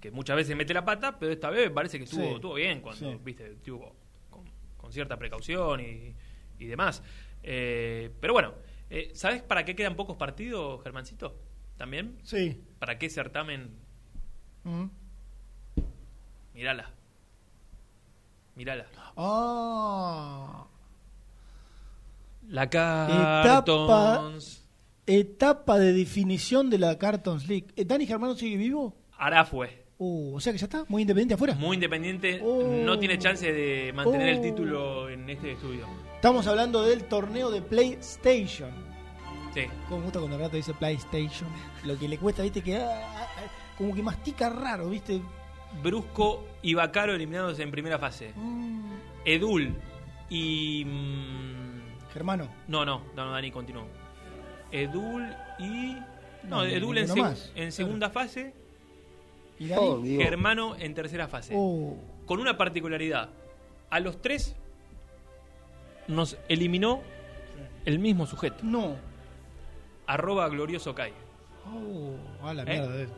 Que 0.00 0.10
muchas 0.10 0.36
veces 0.36 0.54
mete 0.56 0.72
la 0.74 0.84
pata, 0.84 1.18
pero 1.18 1.32
esta 1.32 1.50
vez 1.50 1.68
me 1.68 1.74
parece 1.74 1.98
que 1.98 2.04
estuvo, 2.04 2.22
Sí. 2.22 2.34
estuvo 2.34 2.54
bien 2.54 2.80
cuando, 2.80 3.12
Sí. 3.12 3.18
viste, 3.24 3.52
estuvo 3.52 3.94
con, 4.30 4.44
con 4.76 4.92
cierta 4.92 5.16
precaución 5.16 5.80
y, 5.80 6.14
y 6.58 6.66
demás. 6.66 7.02
Eh, 7.42 8.10
pero 8.20 8.32
bueno, 8.32 8.52
eh, 8.90 9.10
¿sabes 9.14 9.42
para 9.42 9.64
qué 9.64 9.74
quedan 9.74 9.96
pocos 9.96 10.16
partidos, 10.16 10.82
Germancito? 10.82 11.34
¿También? 11.76 12.18
Sí. 12.22 12.60
¿Para 12.78 12.98
qué 12.98 13.08
certamen? 13.10 13.70
Ujú. 14.64 14.90
Mírala. 16.54 16.90
Mírala. 18.54 18.86
Ah. 19.16 20.66
La 22.48 22.70
Cartons. 22.70 24.65
Etapa 25.06 25.78
de 25.78 25.92
definición 25.92 26.70
de 26.70 26.78
la 26.78 26.98
Cartons 26.98 27.48
League. 27.48 27.66
Eh, 27.76 27.84
¿Dani 27.84 28.06
Germano 28.06 28.34
sigue 28.34 28.56
vivo? 28.56 28.94
Arafue. 29.18 29.84
Uh, 29.98 30.34
o 30.36 30.40
sea 30.40 30.52
que 30.52 30.58
ya 30.58 30.66
está, 30.66 30.84
muy 30.88 31.02
independiente 31.02 31.34
afuera. 31.34 31.54
Muy 31.54 31.76
independiente, 31.76 32.40
Oh. 32.42 32.62
no 32.84 32.98
tiene 32.98 33.18
chance 33.18 33.50
de 33.50 33.92
mantener 33.94 34.28
el 34.28 34.38
Oh. 34.38 34.42
título 34.42 35.08
en 35.08 35.30
este 35.30 35.52
estudio. 35.52 35.86
Estamos 36.16 36.46
hablando 36.46 36.82
del 36.82 37.04
torneo 37.04 37.50
de 37.50 37.62
PlayStation. 37.62 38.70
Sí. 39.54 39.62
Como 39.88 39.98
me 39.98 40.04
gusta 40.04 40.18
cuando 40.18 40.36
el 40.36 40.42
rato 40.42 40.56
dice 40.56 40.74
PlayStation. 40.74 41.48
Lo 41.84 41.98
que 41.98 42.08
le 42.08 42.18
cuesta, 42.18 42.42
viste, 42.42 42.60
que 42.60 42.76
ah, 42.76 43.00
ah, 43.16 43.26
como 43.78 43.94
que 43.94 44.02
mastica 44.02 44.50
raro, 44.50 44.90
viste. 44.90 45.20
Brusco 45.82 46.44
y 46.62 46.74
Bacaro 46.74 47.14
eliminados 47.14 47.58
en 47.58 47.70
primera 47.70 47.98
fase. 47.98 48.32
Mm. 48.36 48.92
Edul 49.24 49.74
y. 50.28 50.84
mm, 50.84 52.12
Germano. 52.12 52.48
no, 52.68 52.84
no, 52.84 53.00
no, 53.14 53.24
no, 53.24 53.32
Dani, 53.32 53.50
continuó. 53.50 53.86
Edul 54.72 55.26
y. 55.58 55.96
No, 56.44 56.58
No, 56.58 56.64
Edul 56.64 56.98
en, 56.98 57.04
ninguno 57.06 57.22
seg- 57.26 57.30
más, 57.30 57.52
en 57.54 57.72
segunda 57.72 58.10
fase. 58.10 58.54
¿Y? 59.58 59.70
Oh. 59.72 60.02
Germano 60.04 60.76
en 60.78 60.94
tercera 60.94 61.28
fase. 61.28 61.54
Oh. 61.56 61.96
Con 62.26 62.40
una 62.40 62.56
particularidad. 62.56 63.30
A 63.90 64.00
los 64.00 64.20
tres 64.20 64.54
nos 66.08 66.36
eliminó 66.48 67.00
el 67.84 67.98
mismo 67.98 68.26
sujeto. 68.26 68.58
No. 68.62 68.96
Arroba 70.06 70.48
glorioso 70.48 70.94
Kai. 70.94 71.12
Oh, 71.66 72.46
a 72.46 72.54
la 72.54 72.62
¿Eh? 72.62 72.66
mierda. 72.66 72.88
Debe, 72.92 73.08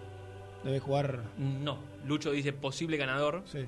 debe 0.65 0.81
jugar. 0.81 1.21
No. 1.39 1.79
Lucho 2.07 2.31
dice 2.33 2.53
posible 2.53 2.97
ganador. 2.97 3.43
Sí. 3.47 3.67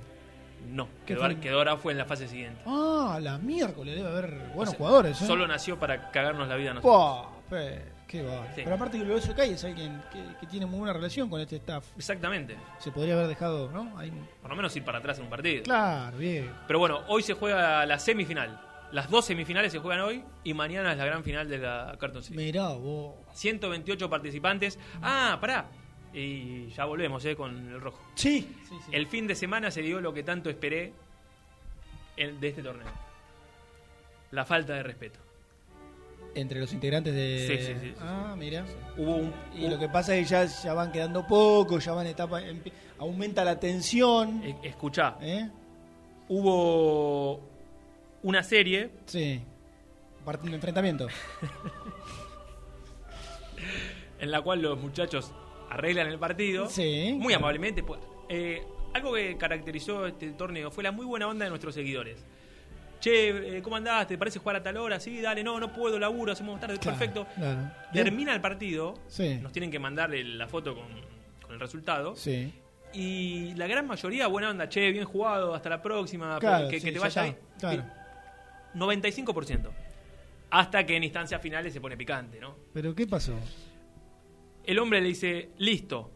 No. 0.70 0.86
¿Qué 1.06 1.14
Quedó, 1.14 1.24
fue? 1.24 1.40
quedó 1.40 1.58
ahora 1.58 1.76
fue 1.76 1.92
en 1.92 1.98
la 1.98 2.04
fase 2.04 2.28
siguiente. 2.28 2.60
Ah, 2.66 3.18
la 3.20 3.38
miércoles 3.38 3.96
debe 3.96 4.08
haber 4.08 4.30
buenos 4.54 4.68
O 4.68 4.70
sea, 4.70 4.78
jugadores, 4.78 5.20
¿eh? 5.20 5.26
Solo 5.26 5.46
nació 5.46 5.78
para 5.78 6.10
cagarnos 6.10 6.48
la 6.48 6.56
vida 6.56 6.70
a 6.70 6.74
nosotros. 6.74 6.96
Pua, 6.96 7.30
pe, 7.50 7.82
qué 8.06 8.22
va. 8.22 8.46
Sí. 8.54 8.62
Pero 8.64 8.74
aparte 8.76 8.96
que 8.96 9.04
Glorioso 9.04 9.34
Kai 9.34 9.52
es 9.52 9.64
alguien 9.64 10.00
que, 10.12 10.22
que 10.40 10.46
tiene 10.46 10.64
muy 10.66 10.78
buena 10.78 10.94
relación 10.94 11.28
con 11.28 11.40
este 11.40 11.56
staff. 11.56 11.84
Exactamente. 11.96 12.56
Se 12.78 12.92
podría 12.92 13.14
haber 13.14 13.26
dejado, 13.26 13.70
¿no? 13.70 13.98
Ahí... 13.98 14.12
Por 14.40 14.50
lo 14.50 14.56
menos 14.56 14.74
ir 14.76 14.84
para 14.84 14.98
atrás 14.98 15.18
en 15.18 15.24
un 15.24 15.30
partido. 15.30 15.64
Claro, 15.64 16.16
bien. 16.16 16.50
Pero 16.66 16.78
bueno, 16.78 17.02
hoy 17.08 17.22
se 17.22 17.34
juega 17.34 17.84
la 17.84 17.98
semifinal. 17.98 18.58
Las 18.92 19.08
dos 19.10 19.24
semifinales 19.24 19.70
se 19.70 19.78
juegan 19.78 20.00
hoy 20.00 20.24
y 20.42 20.54
mañana 20.54 20.92
es 20.92 20.98
la 20.98 21.04
gran 21.04 21.22
final 21.22 21.48
de 21.48 21.58
la 21.58 21.96
Carton 22.00 22.22
City. 22.22 22.36
Mirá 22.36 22.68
vos. 22.70 23.14
128 23.34 24.08
participantes. 24.08 24.78
Ah, 25.02 25.38
pará. 25.40 25.66
Y 26.12 26.68
ya 26.70 26.86
volvemos 26.86 27.24
eh, 27.24 27.36
con 27.36 27.68
el 27.68 27.80
rojo. 27.80 28.00
Sí, 28.14 28.56
sí, 28.68 28.74
sí. 28.84 28.90
El 28.92 29.06
fin 29.06 29.26
de 29.26 29.36
semana 29.36 29.70
se 29.70 29.82
dio 29.82 30.00
lo 30.00 30.12
que 30.12 30.24
tanto 30.24 30.50
esperé 30.50 30.92
de 32.16 32.48
este 32.48 32.62
torneo. 32.62 32.88
La 34.32 34.44
falta 34.44 34.74
de 34.74 34.82
respeto. 34.82 35.20
Entre 36.34 36.60
los 36.60 36.72
integrantes 36.72 37.14
de. 37.14 37.46
Sí, 37.48 37.66
sí, 37.66 37.74
sí. 37.80 37.94
Ah, 38.00 38.34
mira. 38.38 38.64
Hubo 38.96 39.16
un, 39.16 39.32
Y 39.54 39.68
lo 39.68 39.78
que 39.78 39.88
pasa 39.88 40.14
es 40.16 40.24
que 40.26 40.30
ya, 40.30 40.44
ya 40.44 40.74
van 40.74 40.92
quedando 40.92 41.26
pocos, 41.26 41.84
ya 41.84 41.92
van 41.92 42.06
etapas. 42.06 42.44
Aumenta 42.98 43.44
la 43.44 43.58
tensión. 43.58 44.42
Escuchá, 44.62 45.16
¿Eh? 45.20 45.48
hubo 46.28 47.40
una 48.22 48.42
serie 48.42 48.90
Sí. 49.06 49.40
Un 50.42 50.54
enfrentamiento. 50.54 51.08
en 54.20 54.30
la 54.30 54.40
cual 54.42 54.62
los 54.62 54.78
muchachos 54.78 55.32
arreglan 55.70 56.06
el 56.08 56.18
partido. 56.18 56.68
Sí, 56.68 57.12
Muy 57.14 57.28
claro. 57.28 57.38
amablemente. 57.40 57.82
pues, 57.82 58.00
eh, 58.28 58.62
algo 58.94 59.14
que 59.14 59.36
caracterizó 59.36 60.06
este 60.06 60.30
torneo 60.32 60.70
fue 60.70 60.84
la 60.84 60.92
muy 60.92 61.06
buena 61.06 61.26
onda 61.28 61.44
de 61.44 61.50
nuestros 61.50 61.74
seguidores. 61.74 62.24
Che, 63.00 63.56
eh, 63.58 63.62
¿cómo 63.62 63.76
andás? 63.76 64.06
¿Te 64.06 64.18
parece 64.18 64.38
jugar 64.38 64.56
a 64.56 64.62
tal 64.62 64.76
hora? 64.76 65.00
Sí, 65.00 65.20
dale, 65.20 65.42
no, 65.42 65.58
no 65.58 65.72
puedo, 65.72 65.98
laburo, 65.98 66.32
hacemos 66.32 66.60
tarde, 66.60 66.78
Claro, 66.78 66.98
perfecto. 66.98 67.26
claro. 67.34 67.70
Termina 67.92 68.34
el 68.34 68.40
partido, 68.42 68.94
Sí. 69.08 69.38
nos 69.40 69.52
tienen 69.52 69.70
que 69.70 69.78
mandar 69.78 70.10
la 70.10 70.46
foto 70.46 70.74
con, 70.74 70.84
con 71.42 71.52
el 71.54 71.60
resultado. 71.60 72.14
Sí. 72.14 72.52
Y 72.92 73.54
la 73.54 73.66
gran 73.66 73.86
mayoría, 73.86 74.26
buena 74.26 74.50
onda, 74.50 74.68
che, 74.68 74.90
bien 74.92 75.04
jugado, 75.04 75.54
hasta 75.54 75.70
la 75.70 75.80
próxima, 75.80 76.38
Claro, 76.38 76.68
que, 76.68 76.78
sí, 76.80 76.86
que 76.86 76.92
te 76.92 76.98
ya 76.98 77.00
vaya 77.04 77.22
bien. 77.22 77.36
claro. 77.58 77.82
Sí, 77.82 78.78
95%. 78.78 79.70
Hasta 80.50 80.84
que 80.84 80.96
en 80.96 81.04
instancias 81.04 81.40
finales 81.40 81.72
se 81.72 81.80
pone 81.80 81.96
picante, 81.96 82.38
¿no? 82.40 82.56
¿Pero 82.74 82.94
qué 82.94 83.06
pasó? 83.06 83.34
El 84.64 84.78
hombre 84.78 85.00
le 85.00 85.08
dice, 85.08 85.50
listo, 85.58 86.10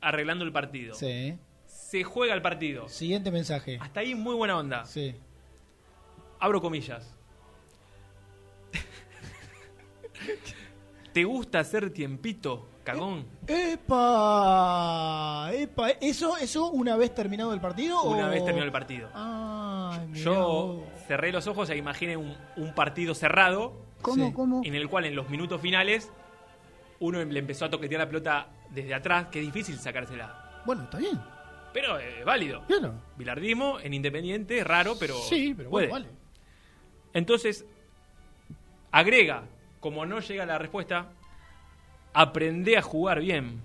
arreglando 0.00 0.44
el 0.44 0.52
partido. 0.52 0.94
Sí. 0.94 1.36
Se 1.66 2.04
juega 2.04 2.32
el 2.34 2.42
partido. 2.42 2.88
Siguiente 2.88 3.30
mensaje. 3.30 3.78
Hasta 3.80 4.00
ahí 4.00 4.14
muy 4.14 4.34
buena 4.34 4.56
onda. 4.56 4.84
Sí. 4.86 5.14
Abro 6.40 6.60
comillas. 6.60 7.14
¿Te 11.12 11.24
gusta 11.24 11.58
hacer 11.60 11.90
tiempito, 11.90 12.68
cagón? 12.84 13.26
¡Epa! 13.46 15.50
¡Epa! 15.52 15.90
¿Eso, 16.00 16.36
eso 16.36 16.70
una 16.70 16.96
vez 16.96 17.12
terminado 17.14 17.52
el 17.52 17.60
partido? 17.60 18.02
Una 18.04 18.28
o- 18.28 18.30
vez 18.30 18.44
terminó 18.44 18.64
el 18.64 18.70
partido. 18.72 19.08
Ay, 19.12 20.06
mirá 20.08 20.24
Yo 20.24 20.84
cerré 21.08 21.32
los 21.32 21.46
ojos 21.48 21.68
e 21.70 21.76
imaginé 21.76 22.16
un, 22.16 22.36
un 22.56 22.74
partido 22.74 23.14
cerrado. 23.14 23.72
¿Cómo, 24.02 24.28
Sí. 24.28 24.32
cómo? 24.32 24.62
En 24.64 24.74
el 24.76 24.88
cual 24.88 25.06
en 25.06 25.16
los 25.16 25.28
minutos 25.28 25.60
finales 25.60 26.10
uno 27.00 27.22
le 27.24 27.38
empezó 27.38 27.64
a 27.64 27.70
toquetear 27.70 28.00
la 28.02 28.06
pelota 28.06 28.46
desde 28.70 28.94
atrás, 28.94 29.26
que 29.26 29.40
es 29.40 29.46
difícil 29.46 29.76
sacársela. 29.78 30.62
Bueno, 30.64 30.84
está 30.84 30.98
bien. 30.98 31.20
Pero 31.72 31.98
es 31.98 32.24
válido. 32.24 32.62
Claro. 32.66 32.94
Bilardismo 33.16 33.80
en 33.80 33.94
Independiente 33.94 34.58
es 34.58 34.66
raro, 34.66 34.94
pero. 34.98 35.14
Sí, 35.16 35.54
pero 35.56 35.70
puede. 35.70 35.88
bueno, 35.88 36.06
vale. 36.08 36.19
Entonces, 37.12 37.64
agrega, 38.90 39.44
como 39.80 40.06
no 40.06 40.20
llega 40.20 40.46
la 40.46 40.58
respuesta, 40.58 41.08
aprende 42.12 42.76
a 42.76 42.82
jugar 42.82 43.20
bien. 43.20 43.60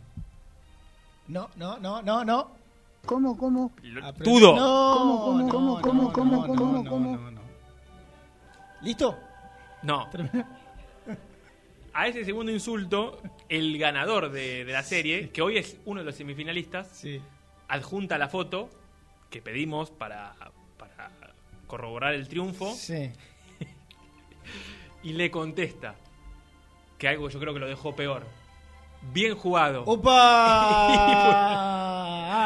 No, 1.27 1.49
no, 1.55 1.77
no, 1.79 2.01
no, 2.01 2.23
no. 2.23 2.51
¿Cómo, 3.05 3.37
cómo? 3.37 3.71
Tudo. 4.23 4.55
No, 4.55 4.95
¿Cómo, 4.97 5.19
cómo, 5.19 5.37
no, 5.41 5.49
cómo, 5.49 5.75
no, 5.75 5.81
cómo, 5.81 6.01
no, 6.01 6.11
cómo, 6.11 6.35
no, 6.37 6.47
cómo, 6.47 6.83
no, 6.83 6.89
cómo? 6.89 7.17
no, 7.17 7.31
no. 7.31 7.41
¿Listo? 8.81 9.17
No. 9.83 10.09
A 11.93 12.07
ese 12.07 12.25
segundo 12.25 12.51
insulto, 12.51 13.21
el 13.47 13.77
ganador 13.77 14.29
de, 14.29 14.65
de 14.65 14.73
la 14.73 14.83
serie, 14.83 15.29
que 15.29 15.41
hoy 15.41 15.57
es 15.57 15.77
uno 15.85 16.01
de 16.01 16.05
los 16.05 16.15
semifinalistas, 16.15 17.05
adjunta 17.69 18.17
la 18.17 18.27
foto 18.27 18.69
que 19.29 19.41
pedimos 19.41 19.91
para, 19.91 20.33
para 20.77 21.09
corroborar 21.67 22.13
el 22.13 22.27
triunfo 22.27 22.73
Sí. 22.73 23.11
Y 25.05 25.13
le 25.13 25.31
contesta 25.31 25.95
que 26.97 27.07
algo 27.07 27.29
yo 27.29 27.39
creo 27.39 27.53
que 27.53 27.59
lo 27.61 27.67
dejó 27.67 27.95
peor. 27.95 28.23
Bien 29.13 29.35
jugado. 29.35 29.83
¡Opa! 29.85 30.15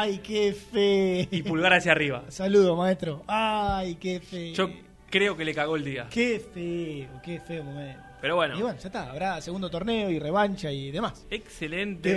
¡Ay, 0.00 0.18
qué 0.18 0.52
fe! 0.52 1.28
Y 1.30 1.42
pulgar 1.42 1.72
hacia 1.72 1.92
arriba. 1.92 2.24
Saludo, 2.28 2.76
maestro. 2.76 3.22
¡Ay, 3.26 3.94
qué 3.96 4.20
fe! 4.20 4.52
Yo 4.52 4.68
creo 5.10 5.36
que 5.36 5.44
le 5.44 5.54
cagó 5.54 5.76
el 5.76 5.84
día. 5.84 6.06
¡Qué 6.10 6.38
feo! 6.38 7.20
¡Qué 7.22 7.40
feo 7.40 7.64
momento! 7.64 8.02
Pero 8.20 8.36
bueno. 8.36 8.58
Y 8.58 8.62
bueno, 8.62 8.78
ya 8.78 8.88
está. 8.88 9.10
Habrá 9.10 9.40
segundo 9.40 9.70
torneo 9.70 10.10
y 10.10 10.18
revancha 10.18 10.70
y 10.70 10.90
demás. 10.90 11.26
Excelente. 11.30 12.14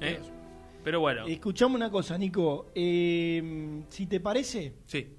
¿Qué? 0.00 0.08
¿Eh? 0.12 0.20
Pero 0.82 1.00
bueno. 1.00 1.26
Escuchame 1.26 1.74
una 1.74 1.90
cosa, 1.90 2.16
Nico. 2.16 2.68
Eh, 2.74 3.82
si 3.90 4.06
te 4.06 4.20
parece, 4.20 4.72
Sí. 4.86 5.14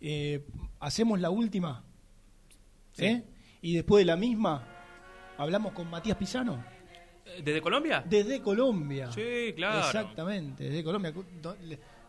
eh, 0.00 0.44
hacemos 0.80 1.20
la 1.20 1.30
última. 1.30 1.84
Sí. 2.92 3.04
¿eh? 3.06 3.24
Y 3.62 3.74
después 3.74 4.02
de 4.02 4.06
la 4.06 4.16
misma, 4.16 4.66
hablamos 5.38 5.72
con 5.72 5.88
Matías 5.90 6.16
Pisano. 6.16 6.64
¿Desde 7.42 7.60
Colombia? 7.62 8.02
Desde 8.06 8.40
Colombia. 8.42 9.10
Sí, 9.12 9.52
claro. 9.56 9.78
Exactamente, 9.80 10.64
desde 10.64 10.84
Colombia. 10.84 11.12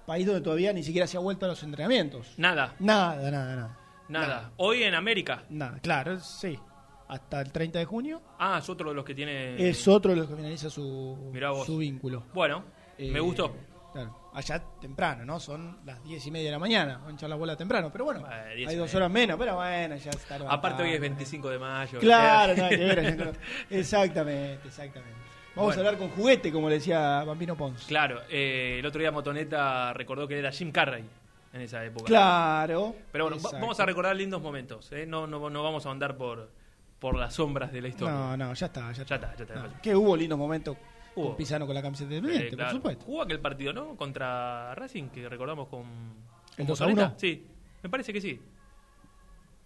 País 0.06 0.26
donde 0.26 0.42
todavía 0.42 0.74
ni 0.74 0.84
siquiera 0.84 1.08
se 1.08 1.16
ha 1.18 1.20
vuelto 1.22 1.46
a 1.46 1.50
los 1.50 1.64
entrenamientos. 1.64 2.34
Nada. 2.38 2.76
Nada, 2.80 3.32
nada, 3.32 3.56
nada. 3.56 3.80
Nada. 4.10 4.52
Hoy 4.58 4.84
en 4.84 4.96
América. 4.96 5.44
Nada, 5.50 5.80
claro, 5.80 6.20
sí. 6.20 6.60
Hasta 7.08 7.42
el 7.42 7.52
30 7.52 7.80
de 7.80 7.86
junio 7.86 8.22
Ah, 8.40 8.58
es 8.62 8.70
otro 8.70 8.90
de 8.90 8.96
los 8.96 9.06
que 9.06 9.14
tiene. 9.14 9.70
es 9.70 9.88
otro 9.88 10.12
de 10.12 10.18
los 10.18 10.28
que 10.28 10.36
finaliza 10.36 10.70
su, 10.70 11.32
su 11.66 11.78
vínculo. 11.78 12.26
Bueno, 12.34 12.66
me 12.98 13.06
Eh, 13.18 13.20
gustó. 13.20 13.56
Claro, 13.94 14.30
allá 14.34 14.60
temprano, 14.82 15.24
¿no? 15.24 15.40
Son 15.40 15.80
las 15.86 16.04
diez 16.04 16.26
y 16.26 16.32
media 16.32 16.48
de 16.48 16.52
la 16.54 16.60
mañana. 16.60 16.98
Van 16.98 17.12
a 17.12 17.14
echar 17.14 17.30
la 17.30 17.36
bola 17.36 17.56
temprano, 17.56 17.90
pero 17.92 18.06
bueno, 18.06 18.26
hay 18.28 18.76
dos 18.76 18.88
media. 18.88 18.98
horas 18.98 19.12
menos, 19.12 19.38
pero 19.40 19.56
bueno, 19.56 19.96
ya 19.96 20.10
está. 20.10 20.36
Aparte 20.50 20.82
hoy 20.84 20.90
es 20.90 21.00
levantando. 21.00 21.00
25 21.00 21.50
de 21.50 21.60
mayo. 21.60 22.00
Claro, 22.00 22.54
Eh. 22.54 22.58
nada 22.58 22.70
que 22.70 22.78
ver, 22.78 23.40
exactamente, 23.70 24.68
exactamente. 24.68 25.16
Vamos 25.56 25.76
Bueno. 25.76 25.88
a 25.88 25.92
hablar 25.92 25.98
con 26.00 26.10
juguete, 26.18 26.52
como 26.52 26.68
le 26.68 26.76
decía 26.76 27.24
Bambino 27.24 27.56
Pons. 27.56 27.86
Claro, 27.86 28.22
eh, 28.30 28.78
el 28.80 28.86
otro 28.88 29.00
día 29.00 29.12
Motoneta 29.12 29.94
recordó 29.94 30.28
que 30.28 30.40
era 30.40 30.52
Jim 30.52 30.72
Carrey 30.72 31.06
en 31.54 31.62
esa 31.62 31.86
época. 31.86 32.06
Claro. 32.06 32.96
Pero 33.12 33.26
bueno, 33.26 33.38
exacto. 33.38 33.60
vamos 33.60 33.80
a 33.80 33.86
recordar 33.86 34.16
lindos 34.16 34.42
momentos. 34.42 34.92
¿eh? 34.92 35.06
No, 35.06 35.28
no, 35.28 35.52
no 35.52 35.64
vamos 35.64 35.86
a 35.86 35.92
andar 35.92 36.18
por, 36.18 36.50
por 36.98 37.16
las 37.16 37.36
sombras 37.36 37.72
de 37.72 37.82
la 37.84 37.88
historia. 37.90 38.16
No, 38.16 38.36
no, 38.38 38.54
ya 38.56 38.66
está, 38.66 38.92
ya 38.92 38.94
Ya 38.94 39.02
está. 39.04 39.16
está, 39.16 39.36
ya 39.36 39.44
está. 39.44 39.56
No, 39.68 39.82
que 39.84 39.96
hubo 39.96 40.18
lindos 40.18 40.40
momentos 40.40 40.76
Hubo. 41.16 41.28
con 41.28 41.36
Pisano 41.38 41.66
con 41.66 41.76
la 41.76 41.82
camiseta 41.82 42.10
de 42.10 42.16
Eh, 42.16 42.20
Independiente, 42.20 42.56
claro. 42.56 42.70
por 42.72 42.78
supuesto. 42.80 43.06
Jugó 43.06 43.22
aquel 43.22 43.40
partido, 43.40 43.74
¿no? 43.74 43.96
Contra 43.96 44.74
Racing, 44.76 45.10
que 45.10 45.28
recordamos 45.30 45.68
con. 45.68 45.82
¿El 45.82 46.58
con 46.58 46.68
2 46.68 46.82
a 46.82 46.84
Motoneta. 46.88 47.08
1? 47.10 47.20
Sí, 47.20 47.48
me 47.84 47.90
parece 47.90 48.14
que 48.14 48.22
sí. 48.22 48.40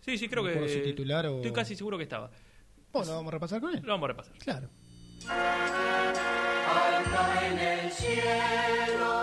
Sí, 0.01 0.17
sí, 0.17 0.29
creo 0.29 0.43
No 0.43 0.49
que. 0.49 0.69
si 0.69 0.81
titular 0.81 1.25
o- 1.27 1.37
Estoy 1.37 1.51
casi 1.51 1.75
seguro 1.75 1.97
que 1.97 2.03
estaba. 2.03 2.29
Bueno, 2.93 3.11
vamos 3.13 3.27
a 3.27 3.31
repasar 3.31 3.59
con 3.61 3.73
él. 3.75 3.81
Lo 3.83 3.93
vamos 3.93 4.05
a 4.05 4.07
repasar. 4.07 4.33
Claro. 4.37 4.69
Alta 6.67 7.47
en 7.47 7.59
el 7.59 7.91
cielo, 7.91 9.16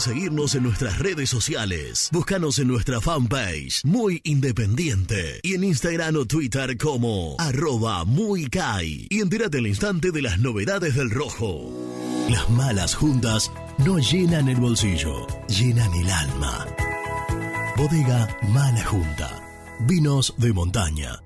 seguirnos 0.00 0.54
en 0.54 0.62
nuestras 0.62 0.98
redes 0.98 1.30
sociales. 1.30 2.08
Búscanos 2.12 2.58
en 2.58 2.68
nuestra 2.68 3.00
fanpage, 3.00 3.84
Muy 3.84 4.20
Independiente. 4.24 5.40
Y 5.42 5.54
en 5.54 5.64
Instagram 5.64 6.16
o 6.16 6.26
Twitter 6.26 6.76
como 6.76 7.36
arroba 7.38 8.04
muy 8.04 8.46
Kai. 8.46 9.06
Y 9.10 9.20
entérate 9.20 9.58
al 9.58 9.66
instante 9.66 10.10
de 10.10 10.22
las 10.22 10.38
novedades 10.38 10.94
del 10.94 11.10
rojo. 11.10 11.70
Las 12.28 12.48
malas 12.50 12.94
juntas 12.94 13.50
no 13.78 13.98
llenan 13.98 14.48
el 14.48 14.56
bolsillo, 14.56 15.26
llenan 15.48 15.92
el 15.94 16.10
alma. 16.10 16.66
Bodega 17.76 18.28
Mala 18.52 18.84
Junta. 18.84 19.42
Vinos 19.80 20.34
de 20.38 20.52
montaña. 20.52 21.25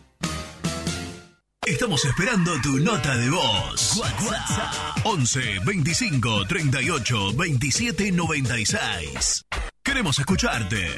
Estamos 1.65 2.03
esperando 2.03 2.51
tu 2.61 2.79
nota 2.79 3.15
de 3.15 3.29
voz. 3.29 3.95
WhatsApp 3.95 5.05
11 5.05 5.59
25 5.65 6.47
38 6.47 7.33
27 7.33 8.11
96. 8.11 9.45
Queremos 9.81 10.19
escucharte. 10.19 10.97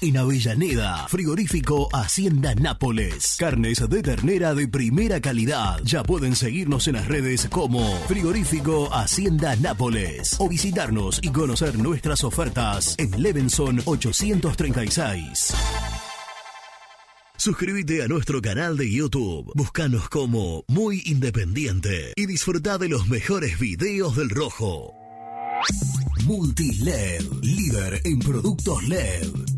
En 0.00 0.16
Avellaneda, 0.16 1.08
frigorífico 1.08 1.88
Hacienda 1.92 2.54
Nápoles. 2.54 3.34
Carnes 3.36 3.82
de 3.88 4.00
ternera 4.00 4.54
de 4.54 4.68
primera 4.68 5.20
calidad. 5.20 5.80
Ya 5.82 6.04
pueden 6.04 6.36
seguirnos 6.36 6.86
en 6.86 6.94
las 6.94 7.08
redes 7.08 7.48
como 7.50 7.80
frigorífico 8.06 8.94
Hacienda 8.94 9.56
Nápoles 9.56 10.36
o 10.38 10.48
visitarnos 10.48 11.18
y 11.20 11.30
conocer 11.30 11.76
nuestras 11.78 12.22
ofertas 12.22 12.94
en 12.98 13.20
Levenson 13.20 13.80
836. 13.84 15.54
Suscríbete 17.36 18.04
a 18.04 18.06
nuestro 18.06 18.40
canal 18.40 18.76
de 18.76 18.88
YouTube. 18.92 19.50
Búscanos 19.56 20.08
como 20.08 20.64
Muy 20.68 21.02
Independiente 21.06 22.12
y 22.14 22.26
disfruta 22.26 22.78
de 22.78 22.88
los 22.88 23.08
mejores 23.08 23.58
videos 23.58 24.14
del 24.14 24.30
rojo. 24.30 24.94
Multiled, 26.24 27.24
líder 27.42 28.00
en 28.04 28.20
productos 28.20 28.84
LED. 28.84 29.57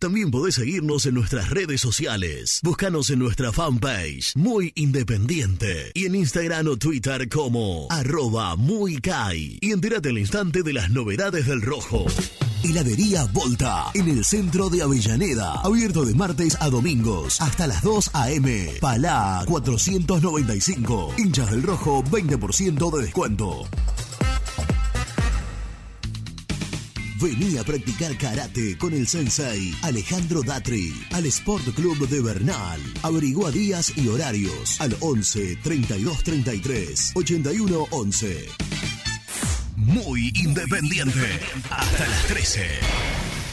También 0.00 0.30
podés 0.30 0.54
seguirnos 0.54 1.06
en 1.06 1.14
nuestras 1.14 1.50
redes 1.50 1.80
sociales. 1.80 2.60
Búscanos 2.62 3.10
en 3.10 3.18
nuestra 3.18 3.50
fanpage, 3.50 4.36
Muy 4.36 4.70
Independiente, 4.76 5.90
y 5.92 6.06
en 6.06 6.14
Instagram 6.14 6.68
o 6.68 6.76
Twitter 6.76 7.28
como 7.28 7.88
arroba 7.90 8.54
muy 8.54 8.98
Kai. 8.98 9.58
Y 9.60 9.72
entérate 9.72 10.10
al 10.10 10.18
instante 10.18 10.62
de 10.62 10.72
las 10.72 10.90
novedades 10.90 11.46
del 11.46 11.62
rojo. 11.62 12.06
Heladería 12.62 13.24
Volta, 13.32 13.86
en 13.92 14.06
el 14.08 14.24
centro 14.24 14.70
de 14.70 14.82
Avellaneda, 14.82 15.54
abierto 15.64 16.04
de 16.04 16.14
martes 16.14 16.56
a 16.60 16.70
domingos, 16.70 17.40
hasta 17.40 17.66
las 17.66 17.82
2 17.82 18.10
a.m. 18.12 18.74
Palá 18.80 19.42
495, 19.48 21.14
hinchas 21.18 21.50
del 21.50 21.64
rojo 21.64 22.04
20% 22.04 22.96
de 22.96 23.02
descuento. 23.02 23.66
Vení 27.20 27.58
a 27.58 27.64
practicar 27.64 28.16
karate 28.16 28.78
con 28.78 28.94
el 28.94 29.08
sensei 29.08 29.74
Alejandro 29.82 30.42
Datri 30.42 30.94
al 31.10 31.26
Sport 31.26 31.74
Club 31.74 32.08
de 32.08 32.20
Bernal. 32.20 32.80
Averigua 33.02 33.50
días 33.50 33.92
y 33.96 34.06
horarios 34.06 34.80
al 34.80 34.96
11 35.00 35.56
32 35.56 36.22
33 36.22 37.12
81 37.16 37.86
11. 37.90 38.48
Muy 39.74 40.30
independiente. 40.36 41.40
Hasta 41.70 42.06
las 42.06 42.26
13. 42.26 43.47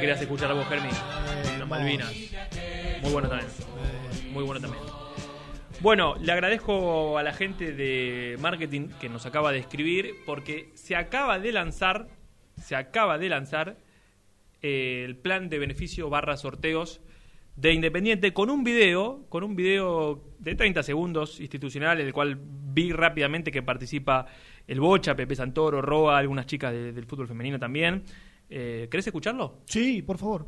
Querías 0.00 0.20
escuchar 0.20 0.50
a 0.50 0.54
vos, 0.54 0.66
Germi. 0.68 0.88
Las 1.58 1.68
Malvinas. 1.68 2.12
Muy 3.02 3.12
bueno 3.12 3.28
también. 3.28 3.50
Muy 4.32 4.44
bueno 4.44 4.60
también. 4.60 4.82
Bueno, 5.80 6.14
le 6.20 6.32
agradezco 6.32 7.18
a 7.18 7.22
la 7.22 7.32
gente 7.32 7.72
de 7.72 8.36
marketing 8.40 8.88
que 9.00 9.08
nos 9.08 9.26
acaba 9.26 9.52
de 9.52 9.58
escribir 9.58 10.14
porque 10.24 10.70
se 10.74 10.96
acaba 10.96 11.38
de 11.38 11.52
lanzar, 11.52 12.08
se 12.62 12.74
acaba 12.76 13.18
de 13.18 13.28
lanzar 13.28 13.76
eh, 14.62 15.02
el 15.04 15.16
plan 15.16 15.48
de 15.50 15.58
beneficio 15.58 16.08
barra 16.08 16.36
sorteos 16.36 17.00
de 17.56 17.72
Independiente 17.72 18.32
con 18.32 18.50
un 18.50 18.64
video, 18.64 19.26
con 19.28 19.44
un 19.44 19.54
video 19.54 20.24
de 20.38 20.54
30 20.54 20.82
segundos 20.82 21.38
institucional, 21.40 22.00
en 22.00 22.06
el 22.06 22.12
cual 22.12 22.38
vi 22.40 22.90
rápidamente 22.90 23.52
que 23.52 23.62
participa 23.62 24.26
el 24.66 24.80
Bocha, 24.80 25.14
Pepe 25.14 25.36
Santoro, 25.36 25.80
Roa, 25.82 26.18
algunas 26.18 26.46
chicas 26.46 26.72
de- 26.72 26.92
del 26.92 27.04
fútbol 27.04 27.28
femenino 27.28 27.58
también. 27.58 28.02
Eh, 28.50 28.88
¿Querés 28.90 29.06
escucharlo? 29.06 29.62
Sí, 29.66 30.02
por 30.02 30.18
favor. 30.18 30.46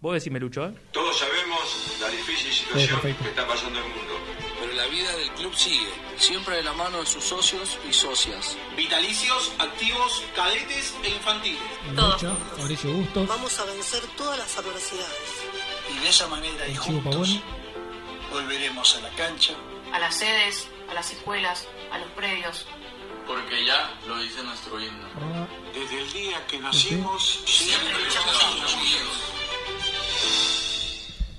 Vos 0.00 0.12
decime, 0.12 0.38
Lucho, 0.38 0.66
¿eh? 0.66 0.74
Todos 0.92 1.18
sabemos 1.18 1.96
la 2.00 2.08
difícil 2.10 2.52
situación 2.52 3.00
que 3.00 3.28
está 3.28 3.46
pasando 3.46 3.78
el 3.78 3.84
mundo. 3.86 4.14
Pero 4.60 4.72
la 4.74 4.86
vida 4.88 5.16
del 5.16 5.30
club 5.30 5.54
sigue, 5.54 5.88
siempre 6.18 6.56
de 6.56 6.62
la 6.62 6.74
mano 6.74 7.00
de 7.00 7.06
sus 7.06 7.24
socios 7.24 7.78
y 7.88 7.92
socias. 7.92 8.56
Vitalicios, 8.76 9.52
activos, 9.58 10.22
cadetes 10.36 10.94
e 11.02 11.08
infantiles. 11.08 11.62
Lucho, 11.94 12.36
Mauricio 12.58 12.92
Bustos, 12.92 13.26
Vamos 13.28 13.58
a 13.58 13.64
vencer 13.64 14.02
todas 14.16 14.38
las 14.38 14.58
adversidades. 14.58 15.42
Y 15.96 15.98
de 16.02 16.08
esa 16.10 16.26
manera 16.28 16.68
y 16.68 16.74
juntos 16.74 17.40
volveremos 18.30 18.96
a 18.96 19.00
la 19.00 19.10
cancha. 19.16 19.54
a 19.92 19.98
las 19.98 20.16
sedes, 20.16 20.68
a 20.90 20.94
las 20.94 21.10
escuelas, 21.12 21.66
a 21.90 21.98
los 21.98 22.08
predios. 22.10 22.66
Porque 23.26 23.64
ya 23.64 23.98
lo 24.06 24.20
dice 24.20 24.42
nuestro 24.42 24.78
himno. 24.80 25.08
Desde 25.72 26.02
el 26.02 26.12
día 26.12 26.46
que 26.46 26.58
nacimos, 26.58 27.42
siempre 27.46 27.94
luchamos 28.04 28.74
unidos. 28.74 29.32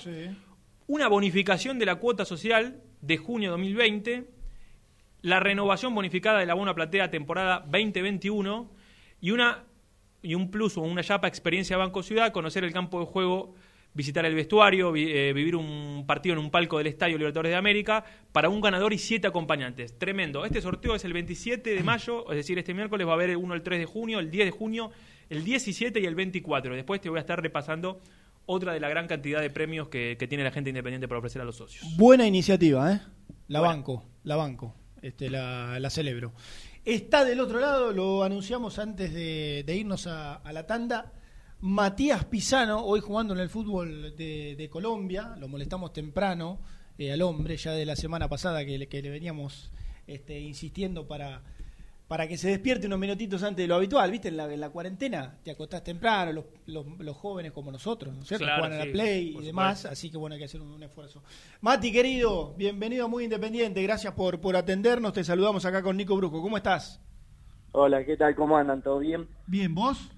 una 0.88 1.08
bonificación 1.08 1.78
de 1.78 1.86
la 1.86 1.94
cuota 1.94 2.26
social 2.26 2.82
de 3.00 3.16
junio 3.16 3.50
2020, 3.52 4.26
la 5.22 5.40
renovación 5.40 5.94
bonificada 5.94 6.40
de 6.40 6.44
la 6.44 6.52
Buena 6.52 6.74
Platea 6.74 7.10
temporada 7.10 7.60
2021 7.60 8.70
y 9.22 9.30
una 9.30 9.64
y 10.20 10.34
un 10.34 10.50
plus 10.50 10.76
o 10.76 10.82
una 10.82 11.02
chapa 11.02 11.28
experiencia 11.28 11.78
Banco 11.78 12.02
Ciudad, 12.02 12.30
conocer 12.30 12.62
el 12.62 12.74
campo 12.74 13.00
de 13.00 13.06
juego, 13.06 13.54
visitar 13.92 14.24
el 14.24 14.34
vestuario, 14.34 14.92
vi- 14.92 15.10
eh, 15.10 15.32
vivir 15.32 15.56
un 15.56 16.04
partido 16.06 16.34
en 16.34 16.38
un 16.38 16.50
palco 16.50 16.78
del 16.78 16.86
Estadio 16.86 17.18
Libertadores 17.18 17.50
de 17.50 17.56
América 17.56 18.04
para 18.32 18.48
un 18.48 18.60
ganador 18.60 18.92
y 18.92 18.98
siete 18.98 19.26
acompañantes. 19.26 19.98
Tremendo. 19.98 20.44
Este 20.44 20.60
sorteo 20.62 20.94
es 20.94 21.04
el 21.04 21.12
27 21.12 21.74
de 21.74 21.82
mayo, 21.82 22.30
es 22.30 22.36
decir, 22.36 22.58
este 22.58 22.72
miércoles 22.74 23.06
va 23.06 23.12
a 23.12 23.14
haber 23.14 23.36
uno 23.36 23.54
el 23.54 23.62
3 23.62 23.78
de 23.80 23.86
junio, 23.86 24.18
el 24.20 24.30
10 24.30 24.46
de 24.46 24.50
junio, 24.52 24.90
el 25.28 25.42
17 25.44 25.98
y 26.00 26.06
el 26.06 26.14
24. 26.14 26.74
Después 26.74 27.00
te 27.00 27.08
voy 27.08 27.18
a 27.18 27.20
estar 27.20 27.40
repasando 27.42 28.00
otra 28.46 28.72
de 28.72 28.80
la 28.80 28.88
gran 28.88 29.06
cantidad 29.06 29.40
de 29.40 29.50
premios 29.50 29.88
que, 29.88 30.16
que 30.18 30.26
tiene 30.26 30.44
la 30.44 30.50
gente 30.50 30.70
independiente 30.70 31.06
para 31.08 31.18
ofrecer 31.18 31.42
a 31.42 31.44
los 31.44 31.56
socios. 31.56 31.84
Buena 31.96 32.26
iniciativa, 32.26 32.92
¿eh? 32.92 33.00
La 33.48 33.60
banco, 33.60 34.04
la 34.24 34.36
banco, 34.36 34.74
este, 35.02 35.28
la, 35.30 35.78
la 35.80 35.90
celebro. 35.90 36.32
Está 36.84 37.24
del 37.24 37.40
otro 37.40 37.60
lado, 37.60 37.92
lo 37.92 38.22
anunciamos 38.24 38.78
antes 38.78 39.12
de, 39.12 39.62
de 39.66 39.76
irnos 39.76 40.06
a, 40.06 40.36
a 40.36 40.52
la 40.52 40.66
tanda. 40.66 41.12
Matías 41.62 42.24
Pisano, 42.24 42.82
hoy 42.84 43.00
jugando 43.00 43.34
en 43.34 43.40
el 43.40 43.50
fútbol 43.50 44.16
de, 44.16 44.54
de 44.56 44.70
Colombia, 44.70 45.34
lo 45.38 45.46
molestamos 45.46 45.92
temprano 45.92 46.58
eh, 46.96 47.12
al 47.12 47.20
hombre, 47.20 47.56
ya 47.58 47.72
de 47.72 47.84
la 47.84 47.96
semana 47.96 48.28
pasada 48.28 48.64
que 48.64 48.78
le, 48.78 48.86
que 48.88 49.02
le 49.02 49.10
veníamos 49.10 49.70
este, 50.06 50.40
insistiendo 50.40 51.06
para, 51.06 51.42
para 52.08 52.26
que 52.26 52.38
se 52.38 52.48
despierte 52.48 52.86
unos 52.86 52.98
minutitos 52.98 53.42
antes 53.42 53.62
de 53.64 53.68
lo 53.68 53.74
habitual, 53.74 54.10
¿viste? 54.10 54.28
En 54.28 54.38
la, 54.38 54.50
en 54.50 54.58
la 54.58 54.70
cuarentena 54.70 55.38
te 55.44 55.50
acostás 55.50 55.84
temprano, 55.84 56.32
los, 56.32 56.44
los, 56.64 56.86
los 56.98 57.14
jóvenes 57.18 57.52
como 57.52 57.70
nosotros, 57.70 58.14
¿no 58.16 58.22
es 58.22 58.28
cierto? 58.28 58.46
Claro, 58.46 58.62
Juegan 58.62 58.80
a 58.80 58.84
la 58.86 58.92
Play 58.92 59.36
y 59.38 59.44
demás, 59.44 59.80
supuesto. 59.80 59.92
así 59.92 60.10
que 60.10 60.16
bueno, 60.16 60.34
hay 60.34 60.38
que 60.38 60.46
hacer 60.46 60.62
un, 60.62 60.70
un 60.70 60.82
esfuerzo. 60.82 61.22
Mati, 61.60 61.92
querido, 61.92 62.54
bienvenido 62.54 63.04
a 63.04 63.08
Muy 63.08 63.24
Independiente, 63.24 63.82
gracias 63.82 64.14
por, 64.14 64.40
por 64.40 64.56
atendernos, 64.56 65.12
te 65.12 65.22
saludamos 65.24 65.66
acá 65.66 65.82
con 65.82 65.94
Nico 65.98 66.16
Brusco, 66.16 66.40
¿cómo 66.40 66.56
estás? 66.56 67.02
Hola, 67.72 68.02
¿qué 68.06 68.16
tal? 68.16 68.34
¿Cómo 68.34 68.56
andan? 68.56 68.80
¿Todo 68.82 68.98
bien? 68.98 69.28
Bien, 69.46 69.74
¿vos? 69.74 70.10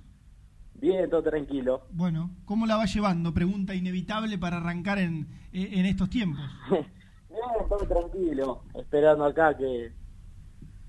Bien, 0.82 1.08
todo 1.08 1.22
tranquilo. 1.22 1.86
Bueno, 1.92 2.32
¿cómo 2.44 2.66
la 2.66 2.76
va 2.76 2.86
llevando? 2.86 3.32
Pregunta 3.32 3.72
inevitable 3.72 4.36
para 4.36 4.56
arrancar 4.56 4.98
en, 4.98 5.28
en 5.52 5.86
estos 5.86 6.10
tiempos. 6.10 6.40
Bien, 6.70 7.68
todo 7.68 7.86
tranquilo. 7.86 8.64
Esperando 8.74 9.24
acá 9.24 9.56
que, 9.56 9.92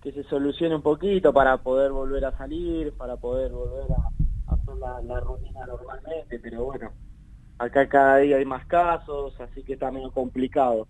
que 0.01 0.11
se 0.11 0.23
solucione 0.23 0.73
un 0.77 0.81
poquito 0.81 1.31
para 1.31 1.57
poder 1.61 1.91
volver 1.91 2.25
a 2.25 2.35
salir, 2.35 2.91
para 2.93 3.17
poder 3.17 3.51
volver 3.51 3.85
a, 3.91 4.51
a 4.51 4.55
hacer 4.55 4.75
la, 4.77 4.99
la 5.03 5.19
rutina 5.19 5.63
normalmente, 5.67 6.39
pero 6.39 6.65
bueno, 6.65 6.91
acá 7.59 7.87
cada 7.87 8.17
día 8.17 8.37
hay 8.37 8.45
más 8.45 8.65
casos, 8.65 9.39
así 9.39 9.61
que 9.61 9.73
está 9.73 9.91
medio 9.91 10.11
complicado. 10.11 10.87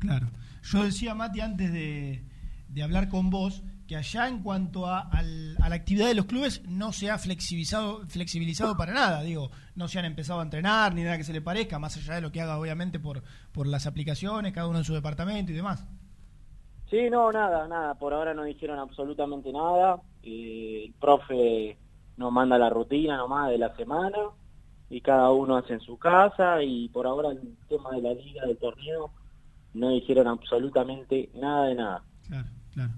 Claro. 0.00 0.26
Yo 0.64 0.82
decía, 0.82 1.14
Mati, 1.14 1.40
antes 1.40 1.72
de, 1.72 2.24
de 2.70 2.82
hablar 2.82 3.08
con 3.08 3.30
vos, 3.30 3.62
que 3.86 3.96
allá 3.96 4.28
en 4.28 4.42
cuanto 4.42 4.86
a, 4.86 5.00
al- 5.00 5.56
a 5.60 5.68
la 5.68 5.74
actividad 5.74 6.06
de 6.08 6.14
los 6.14 6.24
clubes 6.26 6.62
no 6.66 6.92
se 6.92 7.10
ha 7.10 7.18
flexibilizado, 7.18 8.06
flexibilizado 8.08 8.76
para 8.76 8.92
nada. 8.94 9.22
Digo, 9.22 9.50
no 9.74 9.88
se 9.88 9.98
han 9.98 10.04
empezado 10.06 10.40
a 10.40 10.42
entrenar 10.42 10.94
ni 10.94 11.02
nada 11.02 11.16
que 11.18 11.24
se 11.24 11.32
le 11.32 11.40
parezca, 11.42 11.78
más 11.78 11.96
allá 11.96 12.14
de 12.14 12.20
lo 12.22 12.32
que 12.32 12.40
haga, 12.40 12.58
obviamente, 12.58 12.98
por, 12.98 13.22
por 13.52 13.66
las 13.66 13.86
aplicaciones, 13.86 14.52
cada 14.52 14.68
uno 14.68 14.78
en 14.78 14.84
su 14.84 14.94
departamento 14.94 15.52
y 15.52 15.54
demás. 15.56 15.86
Sí, 16.90 17.10
no, 17.10 17.30
nada, 17.32 17.66
nada. 17.68 17.94
Por 17.94 18.12
ahora 18.14 18.34
no 18.34 18.44
dijeron 18.44 18.78
absolutamente 18.78 19.52
nada. 19.52 20.00
Eh, 20.22 20.84
el 20.86 20.92
profe 20.94 21.76
nos 22.16 22.32
manda 22.32 22.56
la 22.58 22.70
rutina 22.70 23.16
nomás 23.16 23.50
de 23.50 23.58
la 23.58 23.74
semana 23.76 24.16
y 24.90 25.00
cada 25.00 25.30
uno 25.32 25.56
hace 25.56 25.72
en 25.74 25.80
su 25.80 25.98
casa 25.98 26.62
y 26.62 26.88
por 26.90 27.06
ahora 27.06 27.30
el 27.30 27.56
tema 27.68 27.90
de 27.90 28.02
la 28.02 28.14
liga, 28.14 28.46
del 28.46 28.56
torneo, 28.58 29.10
no 29.72 29.90
dijeron 29.90 30.28
absolutamente 30.28 31.30
nada 31.34 31.66
de 31.66 31.74
nada. 31.74 32.02
Claro, 32.28 32.48
claro. 32.72 32.92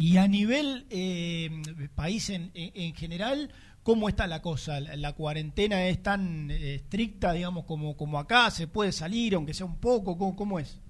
Y 0.00 0.16
a 0.16 0.26
nivel 0.26 0.86
eh, 0.88 1.50
país 1.94 2.30
en, 2.30 2.50
en, 2.54 2.70
en 2.74 2.94
general, 2.94 3.50
¿cómo 3.82 4.08
está 4.08 4.26
la 4.26 4.40
cosa? 4.40 4.80
¿La, 4.80 4.96
la 4.96 5.12
cuarentena 5.12 5.86
es 5.88 6.02
tan 6.02 6.50
eh, 6.50 6.76
estricta, 6.76 7.34
digamos, 7.34 7.66
como, 7.66 7.94
como 7.98 8.18
acá? 8.18 8.50
¿Se 8.50 8.66
puede 8.66 8.92
salir, 8.92 9.34
aunque 9.34 9.52
sea 9.52 9.66
un 9.66 9.78
poco? 9.78 10.16
¿Cómo, 10.16 10.34
cómo 10.34 10.58
es? 10.58 10.80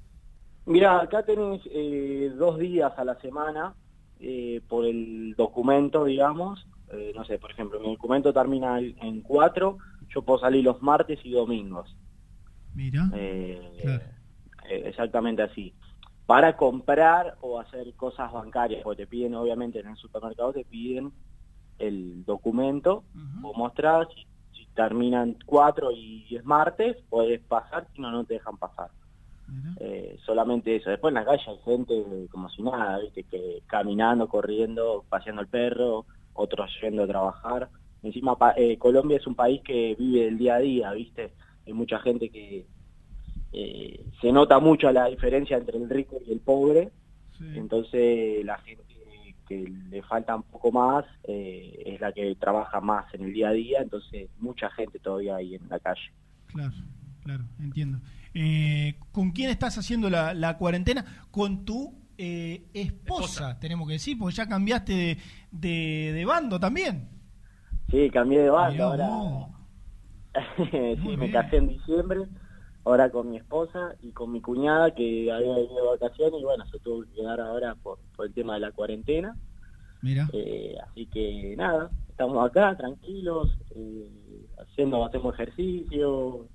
Mira, 0.65 1.01
acá 1.01 1.25
tenés 1.25 1.61
eh, 1.73 2.31
dos 2.39 2.61
días 2.61 2.93
a 2.97 3.05
la 3.05 3.17
semana 3.21 3.75
eh, 4.21 4.61
por 4.69 4.87
el 4.87 5.35
documento, 5.37 6.05
digamos. 6.05 6.65
Eh, 6.93 7.11
no 7.13 7.25
sé, 7.25 7.37
por 7.39 7.51
ejemplo, 7.51 7.81
mi 7.81 7.89
documento 7.89 8.33
termina 8.33 8.79
en 8.79 9.23
cuatro, 9.23 9.79
yo 10.15 10.23
puedo 10.23 10.39
salir 10.39 10.63
los 10.63 10.81
martes 10.83 11.19
y 11.25 11.33
domingos. 11.33 11.97
Mira. 12.75 13.11
Claro. 13.11 14.05
exactamente 14.69 15.43
así. 15.43 15.75
Para 16.31 16.57
comprar 16.57 17.37
o 17.41 17.59
hacer 17.59 17.93
cosas 17.97 18.31
bancarias, 18.33 18.85
porque 18.85 19.03
te 19.03 19.09
piden, 19.09 19.35
obviamente, 19.35 19.81
en 19.81 19.89
el 19.89 19.97
supermercado 19.97 20.53
te 20.53 20.65
piden 20.65 21.13
el 21.77 22.25
documento, 22.25 23.03
o 23.43 23.53
mostrar, 23.55 24.07
si, 24.15 24.25
si 24.53 24.67
terminan 24.73 25.37
cuatro 25.45 25.91
y 25.91 26.37
es 26.37 26.45
martes, 26.45 26.97
puedes 27.09 27.41
pasar, 27.41 27.89
si 27.93 28.01
no, 28.01 28.13
no 28.13 28.25
te 28.25 28.35
dejan 28.35 28.57
pasar. 28.59 28.93
Eh, 29.81 30.17
solamente 30.25 30.77
eso. 30.77 30.91
Después 30.91 31.11
en 31.11 31.17
la 31.17 31.25
calle 31.25 31.43
hay 31.49 31.59
gente 31.65 32.29
como 32.31 32.49
si 32.49 32.63
nada, 32.63 32.99
viste, 32.99 33.25
que 33.25 33.65
caminando, 33.67 34.29
corriendo, 34.29 35.05
paseando 35.09 35.43
el 35.43 35.49
perro, 35.49 36.07
otros 36.35 36.71
yendo 36.81 37.03
a 37.03 37.09
trabajar. 37.09 37.71
Encima 38.03 38.37
pa- 38.39 38.55
eh, 38.57 38.79
Colombia 38.79 39.17
es 39.17 39.27
un 39.27 39.35
país 39.35 39.63
que 39.65 39.97
vive 39.99 40.29
el 40.29 40.39
día 40.39 40.55
a 40.55 40.61
día, 40.61 40.93
viste. 40.93 41.35
Hay 41.67 41.73
mucha 41.73 41.99
gente 41.99 42.31
que 42.31 42.69
eh, 43.53 44.05
se 44.21 44.33
nota 44.33 44.59
mucho 44.59 44.91
la 44.93 45.07
diferencia 45.07 45.57
entre 45.57 45.79
el 45.79 45.89
rico 45.89 46.19
y 46.27 46.33
el 46.33 46.41
pobre. 46.41 46.91
Entonces 47.55 48.45
la 48.45 48.59
gente 48.59 48.85
que 49.49 49.73
le 49.91 50.03
falta 50.03 50.37
un 50.37 50.43
poco 50.43 50.71
más 50.71 51.05
eh, 51.25 51.83
es 51.87 52.01
la 52.01 52.13
que 52.13 52.35
trabaja 52.37 52.81
más 52.81 53.13
en 53.15 53.25
el 53.25 53.33
día 53.33 53.49
a 53.49 53.53
día. 53.53 53.79
Entonces 53.81 54.29
mucha 54.39 54.71
gente 54.71 54.99
todavía 54.99 55.37
ahí 55.37 55.55
en 55.55 55.69
la 55.69 55.79
calle. 55.81 56.13
Claro, 56.47 56.75
claro, 57.23 57.45
entiendo. 57.59 57.99
Eh, 58.35 58.95
¿Con 59.11 59.33
quién 59.33 59.51
estás 59.51 59.79
haciendo 59.79 60.09
la, 60.11 60.35
la 60.35 60.57
cuarentena? 60.59 61.05
Con 61.31 61.65
tu 61.65 61.95
eh, 62.19 62.67
esposa, 62.75 63.59
tenemos 63.59 63.89
que 63.89 63.95
decir, 63.95 64.19
porque 64.19 64.37
ya 64.37 64.47
cambiaste 64.47 64.93
de, 64.93 65.19
de, 65.51 66.13
de 66.13 66.25
bando 66.27 66.61
también. 66.61 67.09
Sí, 67.91 68.11
cambié 68.11 68.41
de 68.43 68.51
Mirá 68.51 68.85
ahora. 68.85 69.09
sí, 70.57 71.01
Muy 71.01 71.17
me 71.17 71.27
bien. 71.27 71.33
casé 71.33 71.57
en 71.57 71.69
diciembre, 71.69 72.21
ahora 72.85 73.11
con 73.11 73.31
mi 73.31 73.37
esposa 73.37 73.95
y 74.01 74.13
con 74.13 74.33
mi 74.33 74.41
cuñada 74.41 74.95
que 74.95 75.31
había 75.31 75.55
venido 75.55 75.83
de 75.83 75.99
vacaciones 75.99 76.41
y 76.41 76.45
bueno, 76.45 76.65
se 76.67 76.79
tuvo 76.79 77.03
que 77.05 77.13
quedar 77.13 77.41
ahora 77.41 77.75
por, 77.75 77.99
por 78.17 78.27
el 78.27 78.35
tema 78.35 78.55
de 78.55 78.61
la 78.61 78.73
cuarentena. 78.73 79.37
Mira. 80.03 80.29
Eh, 80.33 80.77
así 80.83 81.07
que 81.07 81.55
nada, 81.57 81.91
estamos 82.09 82.49
acá 82.49 82.77
tranquilos, 82.77 83.51
eh, 83.75 84.47
haciendo, 84.59 85.05
hacemos 85.05 85.35
ejercicio, 85.35 86.49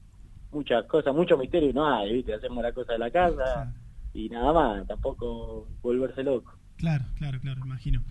muchas 0.52 0.85
cosas, 0.85 1.14
mucho 1.14 1.38
misterio 1.38 1.73
no 1.73 1.88
hay, 1.88 2.14
¿viste? 2.14 2.34
hacemos 2.34 2.64
la 2.64 2.72
cosa 2.72 2.93
de 2.93 2.99
la 2.99 3.11
casa 3.11 3.73
y 4.14 4.30
nada 4.30 4.53
más, 4.53 4.88
tampoco 4.88 5.68
volverse 5.81 6.23
loco. 6.23 6.57
Claro, 6.77 7.06
claro, 7.18 7.39
claro, 7.39 7.61
imagino. 7.65 8.03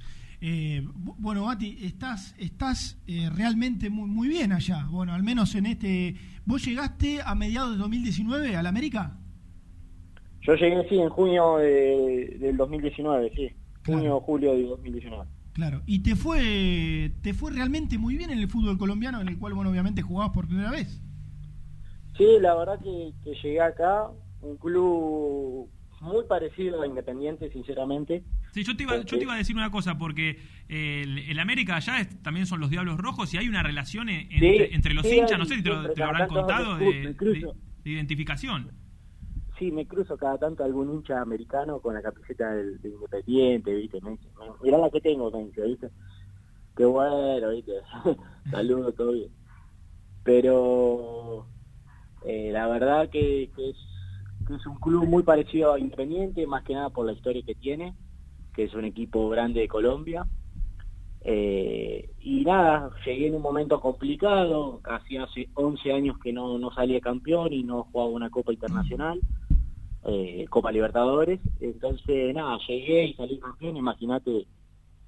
Eh, 0.46 0.82
bu- 0.94 1.14
bueno, 1.18 1.46
Mati, 1.46 1.78
estás, 1.80 2.34
estás 2.38 2.98
eh, 3.06 3.30
realmente 3.34 3.88
muy, 3.88 4.10
muy 4.10 4.28
bien 4.28 4.52
allá. 4.52 4.86
Bueno, 4.90 5.14
al 5.14 5.22
menos 5.22 5.54
en 5.54 5.64
este. 5.64 6.16
¿Vos 6.44 6.62
llegaste 6.66 7.20
a 7.24 7.34
mediados 7.34 7.70
de 7.72 7.78
2019 7.78 8.54
a 8.54 8.62
la 8.62 8.68
América? 8.68 9.16
Yo 10.42 10.54
llegué, 10.54 10.86
sí, 10.90 10.96
en 10.98 11.08
junio 11.08 11.56
de- 11.56 12.36
del 12.38 12.58
2019, 12.58 13.32
sí. 13.34 13.48
Junio 13.86 14.16
o 14.18 14.20
julio 14.20 14.52
de 14.54 14.64
2019. 14.64 15.24
Claro. 15.54 15.80
Y 15.86 16.00
te 16.00 16.14
fue, 16.14 17.12
te 17.22 17.32
fue 17.32 17.50
realmente 17.50 17.96
muy 17.96 18.18
bien 18.18 18.28
en 18.30 18.38
el 18.38 18.48
fútbol 18.48 18.76
colombiano, 18.76 19.22
en 19.22 19.28
el 19.28 19.38
cual, 19.38 19.54
bueno, 19.54 19.70
obviamente 19.70 20.02
jugabas 20.02 20.34
por 20.34 20.46
primera 20.46 20.70
vez. 20.70 21.00
Sí, 22.18 22.26
la 22.40 22.54
verdad 22.54 22.78
que, 22.82 23.14
que 23.24 23.30
llegué 23.42 23.62
acá, 23.62 24.08
un 24.42 24.58
club 24.58 25.70
muy 26.04 26.24
parecido 26.24 26.82
a 26.82 26.86
Independiente, 26.86 27.50
sinceramente. 27.50 28.22
Sí, 28.52 28.62
yo 28.62 28.76
te 28.76 28.84
iba, 28.84 28.96
yo 28.98 29.18
te 29.18 29.24
iba 29.24 29.34
a 29.34 29.36
decir 29.36 29.56
una 29.56 29.70
cosa, 29.70 29.98
porque 29.98 30.38
eh, 30.68 31.02
el, 31.04 31.18
el 31.18 31.38
América 31.40 31.76
allá 31.76 31.98
es- 32.00 32.22
también 32.22 32.46
son 32.46 32.60
los 32.60 32.70
Diablos 32.70 32.98
Rojos 32.98 33.34
y 33.34 33.38
hay 33.38 33.48
una 33.48 33.62
relación 33.62 34.08
en- 34.08 34.28
Sí, 34.38 34.46
entre, 34.46 34.74
entre 34.74 34.94
los 34.94 35.04
sí, 35.06 35.18
hinchas, 35.18 35.38
no 35.38 35.44
sé 35.44 35.56
si 35.56 35.62
te 35.62 35.70
lo, 35.70 35.90
te 35.90 36.02
habrán 36.02 36.28
contado, 36.28 36.76
de, 36.76 37.16
identificación. 37.84 38.70
Sí, 39.58 39.70
me 39.70 39.86
cruzo 39.86 40.16
cada 40.16 40.36
tanto 40.38 40.64
algún 40.64 40.92
hincha 40.92 41.20
americano 41.20 41.80
con 41.80 41.94
la 41.94 42.02
camiseta 42.02 42.52
del, 42.54 42.80
de 42.80 42.88
Independiente, 42.90 43.74
¿viste? 43.74 44.00
Me 44.00 44.12
dice, 44.12 44.28
mirá 44.62 44.78
la 44.78 44.90
que 44.90 45.00
tengo, 45.00 45.30
me 45.30 45.44
dice, 45.46 45.62
¿viste? 45.62 45.90
Qué 46.76 46.84
bueno, 46.84 47.50
¿viste? 47.50 47.72
Saludos, 48.50 48.94
todo 48.96 49.12
bien. 49.12 49.30
Pero 50.24 51.46
eh, 52.26 52.50
la 52.52 52.68
verdad 52.68 53.10
que, 53.10 53.50
que 53.56 53.70
es, 53.70 53.76
que 54.46 54.54
es 54.54 54.66
un 54.66 54.76
club 54.76 55.06
muy 55.06 55.22
parecido 55.22 55.72
a 55.72 55.78
Independiente, 55.78 56.46
más 56.46 56.62
que 56.64 56.74
nada 56.74 56.90
por 56.90 57.06
la 57.06 57.12
historia 57.12 57.42
que 57.44 57.54
tiene, 57.54 57.94
que 58.54 58.64
es 58.64 58.74
un 58.74 58.84
equipo 58.84 59.28
grande 59.28 59.60
de 59.60 59.68
Colombia. 59.68 60.26
Eh, 61.26 62.10
y 62.20 62.44
nada, 62.44 62.90
llegué 63.04 63.28
en 63.28 63.34
un 63.36 63.42
momento 63.42 63.80
complicado, 63.80 64.80
casi 64.82 65.16
hace 65.16 65.48
11 65.54 65.92
años 65.92 66.18
que 66.22 66.32
no, 66.32 66.58
no 66.58 66.70
salía 66.72 67.00
campeón 67.00 67.52
y 67.52 67.62
no 67.62 67.84
jugaba 67.84 68.10
una 68.10 68.30
Copa 68.30 68.52
Internacional, 68.52 69.20
eh, 70.06 70.44
Copa 70.50 70.70
Libertadores, 70.70 71.40
entonces 71.60 72.34
nada, 72.34 72.58
llegué 72.68 73.06
y 73.06 73.14
salí 73.14 73.38
campeón, 73.38 73.78
imagínate 73.78 74.46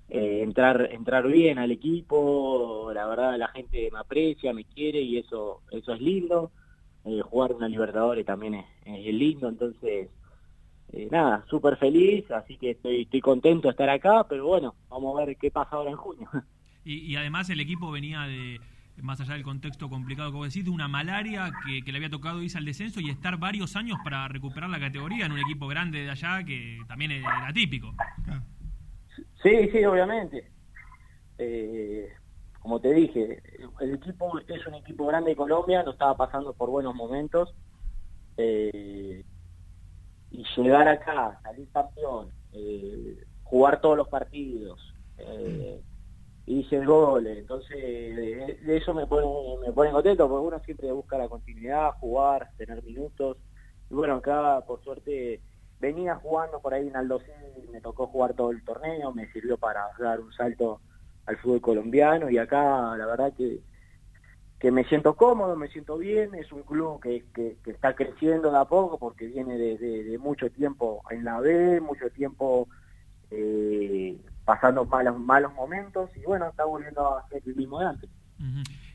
eh, 0.09 0.41
entrar 0.43 0.89
entrar 0.91 1.27
bien 1.27 1.59
al 1.59 1.71
equipo, 1.71 2.91
la 2.95 3.07
verdad 3.07 3.37
la 3.37 3.49
gente 3.49 3.91
me 3.93 3.99
aprecia, 3.99 4.55
me 4.55 4.65
quiere 4.65 5.03
y 5.03 5.19
eso 5.19 5.61
eso 5.71 5.93
es 5.93 6.01
lindo, 6.01 6.51
Eh, 7.07 7.21
jugar 7.23 7.53
una 7.53 7.69
Libertadores 7.69 8.27
también 8.27 8.55
es, 8.55 8.67
es 8.85 9.15
lindo, 9.15 9.49
entonces 9.49 10.11
eh, 10.93 11.09
nada, 11.11 11.45
súper 11.49 11.77
feliz, 11.77 12.31
así 12.31 12.57
que 12.57 12.73
estoy, 12.73 13.03
estoy 13.03 13.21
contento 13.21 13.69
de 13.69 13.73
estar 13.73 13.89
acá, 13.89 14.27
pero 14.29 14.47
bueno, 14.47 14.75
vamos 14.89 15.21
a 15.21 15.25
ver 15.25 15.37
qué 15.37 15.51
pasa 15.51 15.77
ahora 15.77 15.91
en 15.91 15.97
junio. 15.97 16.29
Y, 16.89 16.99
y 16.99 17.17
además 17.17 17.51
el 17.51 17.59
equipo 17.59 17.91
venía 17.91 18.23
de, 18.29 18.61
más 19.03 19.21
allá 19.21 19.35
del 19.35 19.43
contexto 19.43 19.89
complicado 19.89 20.31
que 20.31 20.37
vos 20.37 20.47
decís, 20.47 20.65
de 20.65 20.71
una 20.71 20.87
malaria 20.87 21.51
que, 21.67 21.83
que 21.83 21.91
le 21.91 21.99
había 21.99 22.11
tocado 22.11 22.41
irse 22.41 22.59
al 22.59 22.65
descenso 22.65 23.01
y 23.01 23.11
estar 23.11 23.37
varios 23.39 23.75
años 23.75 23.99
para 24.05 24.29
recuperar 24.29 24.71
la 24.71 24.79
categoría 24.79 25.27
en 25.27 25.33
un 25.33 25.41
equipo 25.41 25.67
grande 25.67 26.03
de 26.03 26.11
allá 26.11 26.45
que 26.45 26.79
también 26.87 27.11
era 27.11 27.53
típico. 27.53 27.93
Sí, 29.43 29.69
sí, 29.73 29.85
obviamente. 29.85 30.49
Eh, 31.39 32.09
como 32.67 32.81
te 32.81 32.93
dije, 32.93 33.41
el 33.79 33.95
equipo 33.95 34.41
es 34.41 34.67
un 34.67 34.75
equipo 34.75 35.07
grande 35.07 35.31
de 35.31 35.37
Colombia, 35.37 35.85
no 35.85 35.93
estaba 35.93 36.17
pasando 36.17 36.53
por 36.53 36.69
buenos 36.69 36.97
momentos. 36.97 37.55
Eh, 38.37 39.25
y 40.33 40.45
llegar 40.57 40.89
acá, 40.89 41.39
salir 41.45 41.69
campeón, 41.71 42.33
eh, 42.53 43.25
jugar 43.45 43.81
todos 43.81 43.97
los 43.97 44.09
partidos, 44.09 44.81
eh, 45.19 45.81
hice 46.47 46.85
goles, 46.85 47.39
entonces 47.39 47.77
de, 47.77 48.77
eso 48.77 48.93
me 48.95 49.07
pone, 49.07 49.29
me 49.65 49.73
pone 49.73 49.93
contento, 49.93 50.29
porque 50.29 50.49
uno 50.49 50.59
siempre 50.65 50.91
busca 50.91 51.19
la 51.19 51.29
continuidad, 51.29 51.93
jugar, 52.01 52.51
tener 52.57 52.83
minutos. 52.83 53.37
Y 53.89 53.95
bueno, 53.95 54.17
acá 54.17 54.65
por 54.67 54.83
suerte 54.83 55.41
venía 55.79 56.17
jugando 56.17 56.59
por 56.61 56.75
ahí 56.75 56.89
en 56.89 56.97
Aldo 56.97 57.21
Civi, 57.21 57.69
me 57.69 57.81
tocó 57.81 58.09
jugar 58.09 58.35
todo 58.35 58.51
el 58.51 58.65
torneo, 58.65 59.13
me 59.13 59.31
sirvió 59.31 59.57
para 59.57 59.87
dar 60.01 60.19
un 60.21 60.33
salto 60.33 60.81
al 61.27 61.37
fútbol 61.39 61.61
colombiano 61.61 62.31
y 62.31 62.39
acá 62.39 62.97
la 62.97 63.07
verdad 63.07 63.33
que 63.37 63.61
que 64.59 64.71
me 64.71 64.85
siento 64.85 65.17
cómodo, 65.17 65.55
me 65.57 65.69
siento 65.69 65.99
bien, 65.99 66.35
es 66.35 66.51
un 66.51 66.63
club 66.63 67.01
que, 67.03 67.25
que, 67.35 67.57
está 67.71 67.95
creciendo 67.95 68.51
de 68.51 68.59
a 68.59 68.65
poco 68.65 68.99
porque 68.99 69.27
viene 69.27 69.59
de, 69.59 69.77
de- 69.77 70.19
mucho 70.19 70.51
tiempo 70.51 71.03
en 71.11 71.25
la 71.25 71.41
B, 71.41 71.81
mucho 71.81 72.09
tiempo 72.11 72.67
eh, 73.31 74.17
pasando 74.45 74.87
malos, 74.87 75.21
malos 75.21 75.53
momentos 75.53 76.11
y 76.17 76.21
bueno, 76.21 76.49
está 76.49 76.65
volviendo 76.65 77.19
a 77.19 77.29
ser 77.29 77.43
el 77.45 77.55
mismo 77.55 77.81
de 77.81 77.87
antes. 77.87 78.11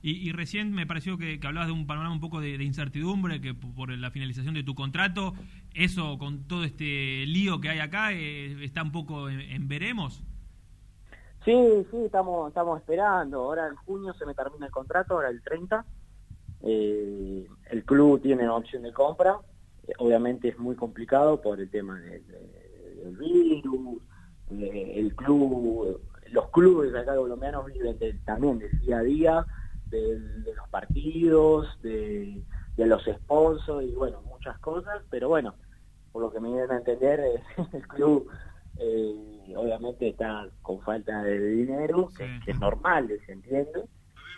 Y, 0.02 0.12
y 0.12 0.32
recién 0.32 0.72
me 0.72 0.88
pareció 0.88 1.18
que, 1.18 1.40
hablabas 1.44 1.68
de 1.68 1.74
un 1.74 1.86
panorama 1.86 2.14
un 2.14 2.22
poco 2.22 2.42
de, 2.42 2.64
incertidumbre, 2.64 3.40
que 3.40 3.54
por 3.54 3.92
la 3.92 4.12
finalización 4.12 4.56
de 4.56 4.64
tu 4.64 4.74
contrato, 4.74 5.34
eso 5.76 6.18
con 6.18 6.48
todo 6.48 6.64
este 6.64 7.26
lío 7.28 7.62
que 7.62 7.70
hay 7.70 7.80
acá, 7.80 8.14
eh, 8.14 8.64
está 8.64 8.82
un 8.82 8.92
poco 8.92 9.30
en 9.30 9.68
veremos. 9.68 10.24
Sí, 11.44 11.88
sí, 11.90 11.98
estamos, 12.06 12.50
estamos 12.50 12.80
esperando. 12.80 13.40
Ahora 13.40 13.68
en 13.68 13.76
junio 13.76 14.14
se 14.14 14.26
me 14.26 14.36
termina 14.36 14.68
el 14.68 14.72
contrato, 14.72 15.16
ahora 15.16 15.30
el 15.30 15.42
30. 15.42 15.86
Eh, 16.62 17.48
el 17.72 17.86
club 17.86 18.22
tiene 18.22 18.48
opción 18.48 18.84
de 18.84 18.94
compra. 18.94 19.40
Eh, 19.88 19.94
obviamente 19.98 20.50
es 20.50 20.60
muy 20.60 20.76
complicado 20.76 21.42
por 21.42 21.60
el 21.60 21.70
tema 21.72 22.00
del, 22.00 22.24
virus. 23.18 24.02
Eh, 24.52 24.94
el 24.98 25.16
club, 25.16 26.00
los 26.28 26.50
clubes 26.52 26.94
acá 26.94 27.16
colombianos 27.16 27.66
viven 27.66 27.98
de- 27.98 28.20
también 28.24 28.60
del 28.60 28.78
día 28.78 29.00
a 29.00 29.02
día, 29.02 29.48
de, 29.90 30.20
los 30.56 30.70
partidos, 30.70 31.82
de, 31.82 32.44
los 32.78 33.04
sponsors 33.04 33.86
y 33.86 33.96
bueno, 33.96 34.22
muchas 34.22 34.60
cosas. 34.60 35.02
Pero 35.10 35.30
bueno, 35.30 35.56
por 36.12 36.22
lo 36.22 36.32
que 36.32 36.40
me 36.40 36.50
dieron 36.50 36.72
a 36.72 36.78
entender, 36.78 37.42
el 37.74 37.88
club 37.88 38.30
eh, 39.52 39.58
obviamente 39.58 40.10
está 40.10 40.48
con 40.62 40.82
falta 40.82 41.24
de 41.24 41.40
dinero, 41.40 42.10
que, 42.18 42.40
que 42.46 42.52
es 42.52 42.60
normal, 42.60 43.10
se 43.26 43.32
entiende. 43.32 43.84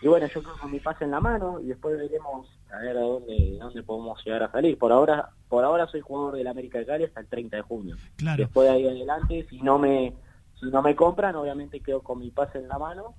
Y 0.01 0.07
bueno, 0.07 0.27
yo 0.27 0.41
creo 0.41 0.53
que 0.55 0.59
con 0.59 0.71
mi 0.71 0.79
pase 0.79 1.05
en 1.05 1.11
la 1.11 1.21
mano 1.21 1.61
y 1.61 1.67
después 1.67 1.97
veremos 1.97 2.47
a 2.73 2.79
ver 2.79 2.97
a 2.97 3.01
dónde, 3.01 3.57
dónde 3.57 3.83
podemos 3.83 4.21
llegar 4.25 4.43
a 4.43 4.51
salir. 4.51 4.77
Por 4.77 4.91
ahora 4.91 5.29
por 5.47 5.63
ahora 5.63 5.87
soy 5.87 6.01
jugador 6.01 6.35
del 6.35 6.47
América 6.47 6.79
de 6.79 6.85
Cali 6.85 7.03
hasta 7.05 7.21
el 7.21 7.27
30 7.27 7.57
de 7.57 7.61
junio. 7.61 7.95
Claro. 8.17 8.43
Después 8.43 8.67
de 8.67 8.73
ahí 8.75 8.87
adelante, 8.87 9.45
si 9.49 9.61
no 9.61 9.79
me 9.79 10.13
si 10.59 10.65
no 10.65 10.81
me 10.81 10.95
compran, 10.95 11.35
obviamente 11.35 11.79
quedo 11.79 12.01
con 12.01 12.19
mi 12.19 12.31
pase 12.31 12.57
en 12.57 12.67
la 12.67 12.79
mano 12.79 13.15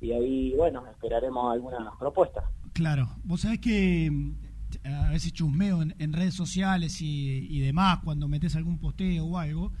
y 0.00 0.12
ahí, 0.12 0.54
bueno, 0.56 0.86
esperaremos 0.86 1.52
algunas 1.52 1.96
propuestas. 1.98 2.44
Claro, 2.74 3.08
vos 3.24 3.40
sabés 3.40 3.60
que 3.60 4.10
mm, 4.10 4.86
a 4.86 5.10
veces 5.10 5.32
chusmeo 5.32 5.82
en, 5.82 5.94
en 5.98 6.12
redes 6.12 6.34
sociales 6.34 7.00
y, 7.00 7.46
y 7.48 7.60
demás 7.60 7.98
cuando 8.04 8.28
metes 8.28 8.54
algún 8.56 8.78
posteo 8.78 9.24
o 9.24 9.38
algo. 9.38 9.72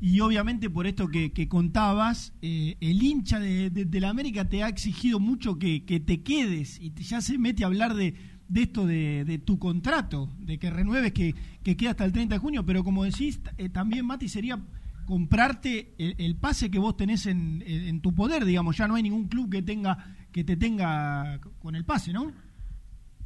Y 0.00 0.20
obviamente 0.20 0.70
por 0.70 0.86
esto 0.86 1.08
que, 1.08 1.32
que 1.32 1.48
contabas, 1.48 2.32
eh, 2.40 2.76
el 2.80 3.02
hincha 3.02 3.40
de, 3.40 3.70
de- 3.70 4.00
la 4.00 4.10
América 4.10 4.48
te 4.48 4.62
ha 4.62 4.68
exigido 4.68 5.18
mucho 5.18 5.58
que, 5.58 5.84
que 5.84 5.98
te 5.98 6.22
quedes 6.22 6.78
y 6.80 6.90
te- 6.90 7.02
ya 7.02 7.20
se 7.20 7.36
mete 7.38 7.64
a 7.64 7.66
hablar 7.66 7.94
de, 7.94 8.14
de 8.48 8.62
esto 8.62 8.86
de, 8.86 9.42
tu 9.44 9.58
contrato, 9.58 10.30
de 10.38 10.58
que 10.58 10.70
renueves, 10.70 11.12
que, 11.12 11.34
que 11.64 11.76
queda 11.76 11.90
hasta 11.90 12.04
el 12.04 12.12
30 12.12 12.36
de 12.36 12.38
junio. 12.38 12.64
Pero 12.64 12.84
como 12.84 13.04
decís, 13.04 13.40
eh, 13.58 13.68
también 13.68 14.06
Mati 14.06 14.28
sería 14.28 14.60
comprarte 15.04 15.94
el, 15.98 16.36
pase 16.36 16.70
que 16.70 16.78
vos 16.78 16.96
tenés 16.96 17.26
en, 17.26 17.62
en- 17.66 18.00
tu 18.00 18.14
poder, 18.14 18.44
digamos. 18.44 18.76
Ya 18.76 18.86
no 18.86 18.94
hay 18.94 19.02
ningún 19.02 19.26
club 19.28 19.50
que 19.50 19.62
tenga 19.62 20.14
que 20.32 20.44
te 20.44 20.56
tenga 20.56 21.40
con 21.58 21.74
el 21.74 21.84
pase, 21.86 22.12
¿no? 22.12 22.30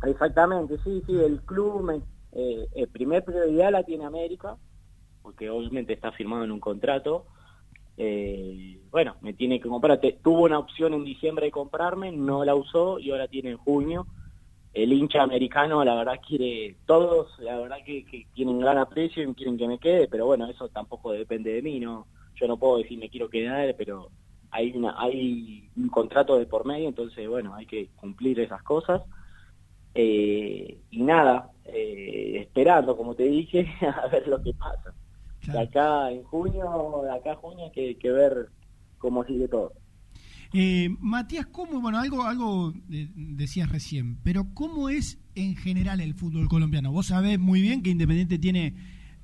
Exactamente, 0.05 0.78
sí, 0.82 1.03
sí, 1.07 1.12
el 1.15 1.40
club, 1.43 1.82
me, 1.85 1.97
eh, 2.32 2.66
el 2.74 2.89
primer 2.89 3.24
prioridad 3.24 3.70
la 3.70 3.85
tiene 3.85 4.05
América, 4.05 4.57
porque 5.23 5.51
obviamente 5.51 5.93
está 5.94 6.12
firmado 6.12 6.44
en 6.44 6.53
un 6.53 6.61
contrato. 6.61 7.27
Eh, 7.97 8.81
bueno, 8.90 9.16
me 9.23 9.35
tiene 9.35 9.61
que 9.61 9.69
comprar. 9.69 10.01
Te- 10.01 10.20
tuvo 10.23 10.44
una 10.44 10.59
opción 10.59 10.94
en 10.94 11.05
diciembre 11.05 11.47
de 11.47 11.53
comprarme, 11.53 12.12
no 12.12 12.44
la 12.44 12.55
usó 12.55 12.99
y 12.99 13.11
ahora 13.11 13.28
tiene 13.28 13.51
en 13.53 13.59
junio. 13.59 14.09
El 14.73 14.93
hincha 14.93 15.23
americano, 15.23 15.85
la 15.85 15.94
verdad, 15.97 16.20
quiere, 16.27 16.78
todos, 16.86 17.31
la 17.39 17.59
verdad 17.59 17.78
que, 17.85 18.05
que 18.07 18.28
tienen 18.35 18.59
gran 18.61 18.78
aprecio 18.78 19.23
y 19.23 19.35
quieren 19.35 19.59
que 19.59 19.69
me 19.69 19.78
quede, 19.78 20.09
pero 20.09 20.27
bueno, 20.27 20.47
eso 20.49 20.69
tampoco 20.70 21.12
depende 21.12 21.53
de 21.53 21.62
mí, 21.62 21.78
¿no? 21.81 22.09
Yo 22.36 22.49
no 22.49 22.59
puedo 22.59 22.78
decir 22.78 22.99
me 22.99 23.11
quiero 23.11 23.28
quedar, 23.28 23.74
pero 23.77 24.12
hay, 24.51 24.73
una, 24.77 24.94
hay 24.99 25.70
un 25.77 25.89
contrato 25.90 26.39
de 26.39 26.47
por 26.47 26.65
medio, 26.66 26.89
entonces, 26.89 27.28
bueno, 27.28 27.55
hay 27.55 27.66
que 27.66 27.90
cumplir 27.94 28.40
esas 28.40 28.62
cosas. 28.62 29.03
Eh, 29.94 30.82
y 30.90 31.03
nada, 31.03 31.51
eh, 31.65 32.39
esperando, 32.43 32.97
como 32.97 33.15
te 33.15 33.24
dije, 33.24 33.66
a 34.05 34.09
ver 34.09 34.28
lo 34.28 34.43
que 34.43 34.55
pasa. 34.55 34.94
De 35.47 35.60
acá 35.60 36.10
en 36.10 36.23
junio, 36.24 37.02
de 37.02 37.10
acá 37.10 37.32
a 37.32 37.36
junio 37.36 37.64
hay 37.64 37.73
que, 37.73 37.98
que 37.98 38.10
ver 38.10 38.48
cómo 38.98 39.24
sigue 39.24 39.48
todo. 39.48 39.73
Eh, 40.52 40.90
Matías, 41.01 41.47
¿cómo, 41.47 41.81
bueno, 41.81 41.98
algo, 41.98 42.24
algo 42.24 42.74
decías 42.86 43.70
recién, 43.70 44.19
pero 44.23 44.52
cómo 44.52 44.90
es 44.90 45.19
en 45.35 45.56
general 45.56 46.01
el 46.01 46.14
fútbol 46.14 46.47
colombiano? 46.48 46.93
Vos 46.93 47.06
sabés 47.06 47.39
muy 47.39 47.62
bien 47.62 47.82
que 47.82 47.90
Independiente 47.90 48.39
tiene 48.39 48.74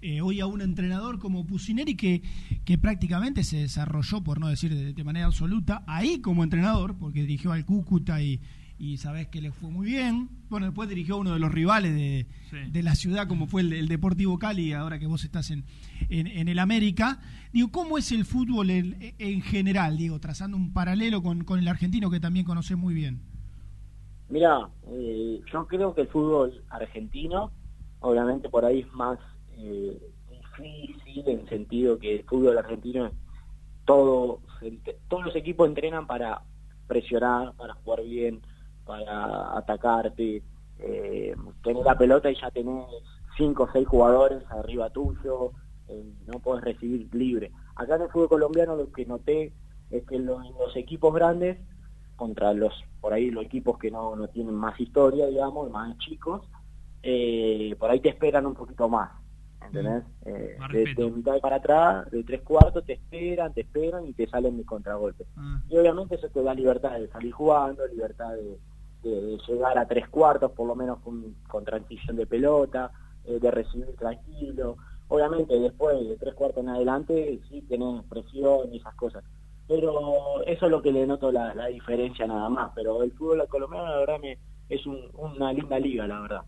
eh, 0.00 0.22
hoy 0.22 0.40
a 0.40 0.46
un 0.46 0.62
entrenador 0.62 1.18
como 1.18 1.44
Pusineri 1.44 1.96
que, 1.96 2.22
que 2.64 2.78
prácticamente 2.78 3.44
se 3.44 3.58
desarrolló, 3.58 4.22
por 4.24 4.40
no 4.40 4.48
decir 4.48 4.74
de, 4.74 4.94
de 4.94 5.04
manera 5.04 5.26
absoluta, 5.26 5.84
ahí 5.86 6.20
como 6.20 6.44
entrenador, 6.44 6.96
porque 6.98 7.20
dirigió 7.20 7.52
al 7.52 7.66
Cúcuta 7.66 8.22
y, 8.22 8.40
y 8.78 8.98
sabés 8.98 9.28
que 9.28 9.40
le 9.40 9.50
fue 9.50 9.70
muy 9.70 9.86
bien. 9.86 10.28
Bueno, 10.48 10.66
después 10.66 10.88
dirigió 10.88 11.16
a 11.16 11.18
uno 11.18 11.32
de 11.32 11.40
los 11.40 11.52
rivales 11.52 11.94
de, 11.94 12.26
de 12.70 12.82
la 12.82 12.94
ciudad, 12.94 13.26
como 13.26 13.46
fue 13.46 13.62
el, 13.62 13.72
el, 13.72 13.88
Deportivo 13.88 14.38
Cali, 14.38 14.72
ahora 14.72 14.98
que 14.98 15.06
vos 15.06 15.24
estás 15.24 15.50
en, 15.50 15.64
en, 16.08 16.26
en 16.26 16.48
el 16.48 16.58
América. 16.58 17.20
Digo, 17.52 17.70
¿cómo 17.72 17.98
es 17.98 18.12
el 18.12 18.24
fútbol 18.24 18.70
en, 18.70 19.14
en 19.18 19.42
general? 19.42 19.96
Digo, 19.96 20.20
trazando 20.20 20.56
un 20.56 20.72
paralelo 20.72 21.22
con, 21.22 21.44
con 21.44 21.58
el 21.58 21.66
argentino 21.66 22.10
que 22.10 22.20
también 22.20 22.46
conocés 22.46 22.76
muy 22.76 22.94
bien. 22.94 23.20
Mira, 24.28 24.68
eh, 24.88 25.40
yo 25.52 25.66
creo 25.66 25.94
que 25.94 26.02
el 26.02 26.08
fútbol 26.08 26.62
argentino, 26.68 27.50
obviamente 28.00 28.48
por 28.48 28.64
ahí 28.64 28.80
es 28.80 28.92
más 28.92 29.18
eh, 29.56 29.98
difícil 30.58 31.28
en 31.28 31.40
el 31.40 31.48
sentido 31.48 31.98
que 31.98 32.16
el 32.16 32.24
fútbol 32.24 32.58
argentino 32.58 33.10
todo, 33.84 34.40
todos 35.08 35.24
los 35.24 35.34
equipos 35.34 35.66
entrenan 35.66 36.06
para 36.06 36.42
presionar, 36.86 37.54
para 37.54 37.74
jugar 37.74 38.02
bien, 38.04 38.42
para 38.88 39.58
atacarte, 39.58 40.42
eh, 40.78 41.36
tener 41.62 41.84
la 41.84 41.98
pelota 41.98 42.30
y 42.30 42.40
ya 42.40 42.50
tenés 42.50 42.86
cinco 43.36 43.64
o 43.64 43.68
seis 43.70 43.86
jugadores 43.86 44.42
arriba 44.50 44.88
tuyo, 44.88 45.52
eh, 45.88 46.04
no 46.26 46.38
puedes 46.38 46.64
recibir 46.64 47.06
libre. 47.14 47.52
Acá 47.76 47.96
en 47.96 48.02
el 48.02 48.08
fútbol 48.08 48.30
colombiano 48.30 48.76
lo 48.76 48.90
que 48.90 49.04
noté 49.04 49.52
es 49.90 50.04
que 50.06 50.18
los, 50.18 50.42
los 50.58 50.74
equipos 50.74 51.14
grandes 51.14 51.58
contra 52.16 52.54
los 52.54 52.72
por 53.00 53.12
ahí 53.12 53.30
los 53.30 53.44
equipos 53.44 53.78
que 53.78 53.90
no, 53.90 54.16
no 54.16 54.26
tienen 54.28 54.54
más 54.54 54.80
historia, 54.80 55.26
digamos, 55.26 55.70
más 55.70 55.96
chicos, 55.98 56.42
eh, 57.02 57.76
por 57.78 57.90
ahí 57.90 58.00
te 58.00 58.08
esperan 58.08 58.46
un 58.46 58.54
poquito 58.54 58.88
más, 58.88 59.10
¿entendés? 59.64 60.02
Mm. 60.24 60.28
Eh, 60.28 60.56
de, 60.72 60.94
de, 60.96 61.10
mitad 61.10 61.38
para 61.40 61.56
atrás, 61.56 62.10
de 62.10 62.24
tres 62.24 62.42
cuartos, 62.42 62.84
te 62.84 62.94
esperan, 62.94 63.52
te 63.52 63.60
esperan 63.60 64.06
y 64.06 64.14
te 64.14 64.26
salen 64.26 64.56
de 64.56 64.64
contragolpe. 64.64 65.26
Ah. 65.36 65.60
Y 65.68 65.76
obviamente 65.76 66.16
eso 66.16 66.28
te 66.28 66.42
da 66.42 66.54
libertad 66.54 66.98
de 66.98 67.08
salir 67.08 67.32
jugando, 67.32 67.86
libertad 67.86 68.32
de, 68.34 68.58
de, 69.08 69.38
llegar 69.48 69.78
a 69.78 69.86
tres 69.86 70.08
cuartos, 70.08 70.52
por 70.52 70.66
lo 70.66 70.74
menos 70.74 70.98
con, 71.00 71.34
con 71.46 71.64
transición 71.64 72.16
de 72.16 72.26
pelota, 72.26 72.90
eh, 73.24 73.38
de 73.40 73.50
recibir 73.50 73.94
tranquilo. 73.96 74.76
Obviamente 75.08 75.58
después 75.58 76.06
de 76.06 76.16
tres 76.16 76.34
cuartos 76.34 76.62
en 76.62 76.68
adelante 76.70 77.40
sí 77.48 77.62
tenés 77.62 78.04
presión 78.04 78.72
y 78.72 78.78
esas 78.78 78.94
cosas 78.94 79.24
pero 79.68 80.42
eso 80.46 80.64
es 80.64 80.70
lo 80.70 80.80
que 80.80 80.90
le 80.90 81.06
noto 81.06 81.30
la, 81.30 81.54
la 81.54 81.66
diferencia 81.66 82.26
nada 82.26 82.48
más. 82.48 82.72
Pero 82.74 83.02
el 83.02 83.12
fútbol 83.12 83.46
colombiano, 83.48 83.86
la 83.86 83.98
verdad, 83.98 84.18
me, 84.20 84.38
es 84.70 84.84
un, 84.86 84.98
una 85.12 85.52
linda 85.52 85.78
liga, 85.78 86.06
la 86.06 86.20
verdad. 86.20 86.40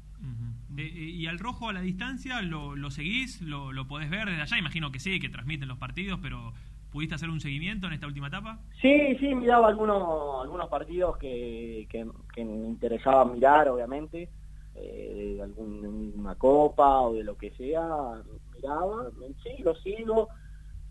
Eh, 0.77 0.83
¿Y 0.83 1.27
al 1.27 1.39
rojo 1.39 1.69
a 1.69 1.73
la 1.75 1.83
distancia 1.83 2.41
lo, 2.41 2.75
lo 2.75 2.91
seguís? 2.91 3.43
¿Lo, 3.43 3.73
¿Lo 3.73 3.87
podés 3.87 4.09
ver 4.09 4.27
desde 4.27 4.41
allá? 4.41 4.59
Imagino 4.59 4.91
que 4.91 5.01
sí, 5.01 5.21
que 5.21 5.29
transmiten 5.29 5.69
los 5.69 5.77
partidos, 5.77 6.19
pero 6.23 6.55
¿pudiste 6.91 7.15
hacer 7.15 7.31
un 7.31 7.41
seguimiento 7.41 7.87
en 7.87 7.95
esta 7.95 8.07
última 8.07 8.29
etapa? 8.29 8.59
Sí, 8.81 9.17
sí, 9.19 9.35
miraba 9.35 9.69
algunos, 9.69 10.43
algunos 10.43 10.69
partidos 10.69 11.17
que, 11.19 11.87
que, 11.91 12.45
me 12.45 12.69
interesaba 12.69 13.25
mirar, 13.25 13.69
obviamente, 13.69 14.31
eh, 14.75 15.35
de 15.37 15.43
alguna 15.43 16.35
copa 16.37 17.01
o 17.01 17.15
de 17.15 17.25
lo 17.25 17.37
que 17.37 17.51
sea, 17.53 18.23
miraba, 18.55 19.11
sí, 19.43 19.63
lo 19.63 19.75
sigo 19.77 20.29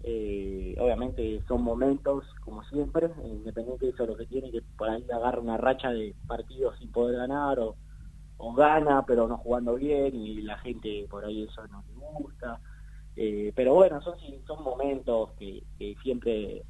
eh, 0.02 0.76
obviamente 0.80 1.44
son 1.48 1.62
momentos, 1.62 2.24
como 2.44 2.64
siempre, 2.66 3.10
Independiente 3.24 3.90
eso 3.90 4.06
lo 4.06 4.16
que 4.16 4.26
tiene, 4.28 4.52
que 4.52 4.62
por 4.78 4.90
ahí 4.90 5.06
agarra 5.14 5.42
una 5.42 5.58
racha 5.58 5.90
de 5.90 6.16
partidos 6.26 6.78
sin 6.80 6.92
poder 6.92 7.18
ganar 7.18 7.60
o, 7.60 7.76
o 8.38 8.54
gana 8.54 9.04
pero 9.06 9.28
no 9.28 9.38
jugando 9.38 9.76
bien 9.76 10.16
y 10.16 10.42
la 10.42 10.58
gente 10.60 11.06
por 11.10 11.26
ahí 11.26 11.44
eso 11.44 11.68
no 11.68 11.84
le 11.88 11.94
gusta. 11.96 12.62
Eh, 13.22 13.52
pero 13.54 13.74
bueno, 13.74 14.02
son, 14.02 14.16
son 14.48 14.64
momentos 14.64 15.32
que, 15.34 15.62
que 15.78 15.94
siempre 16.02 16.64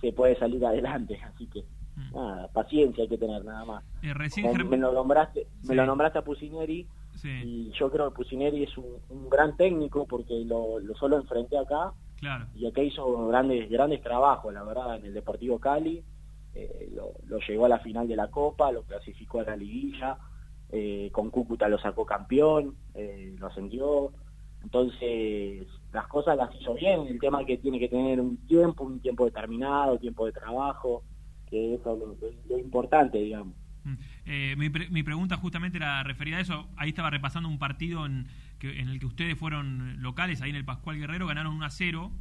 se 0.00 0.10
puede 0.12 0.38
salir 0.38 0.64
adelante, 0.64 1.20
así 1.34 1.46
que 1.48 1.64
nada, 2.14 2.48
paciencia 2.48 3.02
hay 3.02 3.08
que 3.10 3.18
tener 3.18 3.44
nada 3.44 3.64
más. 3.66 3.84
Eh, 4.02 4.14
recién 4.14 4.50
me, 4.56 4.64
me, 4.64 4.76
lo 4.78 4.92
nombraste, 4.92 5.46
Sí. 5.60 5.68
me 5.68 5.74
lo 5.74 5.84
nombraste 5.84 6.18
a 6.18 6.24
Pusineri 6.24 6.86
Sí. 7.16 7.28
y 7.44 7.72
yo 7.78 7.90
creo 7.90 8.08
que 8.10 8.16
Pusineri 8.16 8.62
es 8.62 8.78
un, 8.78 8.86
un 9.10 9.28
gran 9.28 9.54
técnico 9.58 10.06
porque 10.06 10.42
lo, 10.46 10.80
lo 10.80 10.94
solo 10.94 11.18
enfrenté 11.18 11.58
acá 11.58 11.92
Claro. 12.16 12.46
y 12.54 12.66
acá 12.66 12.82
hizo 12.82 13.26
grandes 13.28 13.68
grandes 13.68 14.00
trabajos, 14.00 14.54
la 14.54 14.62
verdad, 14.62 14.96
en 14.96 15.04
el 15.04 15.12
Deportivo 15.12 15.58
Cali, 15.58 16.02
eh, 16.54 16.88
lo, 16.94 17.12
lo 17.26 17.38
llevó 17.46 17.66
a 17.66 17.68
la 17.68 17.80
final 17.80 18.08
de 18.08 18.16
la 18.16 18.28
Copa, 18.30 18.72
lo 18.72 18.82
clasificó 18.84 19.40
a 19.40 19.44
la 19.44 19.56
liguilla, 19.56 20.16
eh, 20.70 21.10
con 21.12 21.28
Cúcuta 21.30 21.68
lo 21.68 21.78
sacó 21.78 22.06
campeón, 22.06 22.76
eh, 22.94 23.34
lo 23.38 23.48
ascendió, 23.48 24.12
entonces 24.62 25.66
las 25.92 26.06
cosas 26.08 26.36
las 26.36 26.54
hizo 26.60 26.74
bien, 26.74 27.06
el 27.06 27.18
tema 27.18 27.40
es 27.40 27.46
que 27.46 27.58
tiene 27.58 27.78
que 27.78 27.88
tener 27.88 28.20
un 28.20 28.36
tiempo, 28.46 28.84
un 28.84 29.00
tiempo 29.00 29.24
determinado, 29.24 29.98
tiempo 29.98 30.26
de 30.26 30.32
trabajo, 30.32 31.02
que 31.48 31.74
es 31.74 31.80
lo, 31.84 32.58
importante, 32.58 33.18
digamos. 33.18 33.54
Eh, 34.24 34.54
mi, 34.56 34.70
pre 34.70 34.88
mi, 34.90 35.02
pregunta 35.02 35.36
justamente 35.36 35.76
era 35.76 36.02
referida 36.02 36.36
a 36.36 36.40
eso. 36.40 36.68
Ahí 36.76 36.90
estaba 36.90 37.10
repasando 37.10 37.48
un 37.48 37.58
partido 37.58 38.06
en, 38.06 38.28
que, 38.58 38.80
en 38.80 38.88
el 38.88 39.00
que 39.00 39.06
ustedes 39.06 39.36
fueron 39.36 40.00
locales, 40.00 40.40
ahí 40.40 40.50
en 40.50 40.56
el 40.56 40.64
Pascual 40.64 40.98
Guerrero, 40.98 41.26
ganaron 41.26 41.56
1 41.56 41.64
a 41.64 41.70
0 41.70 42.12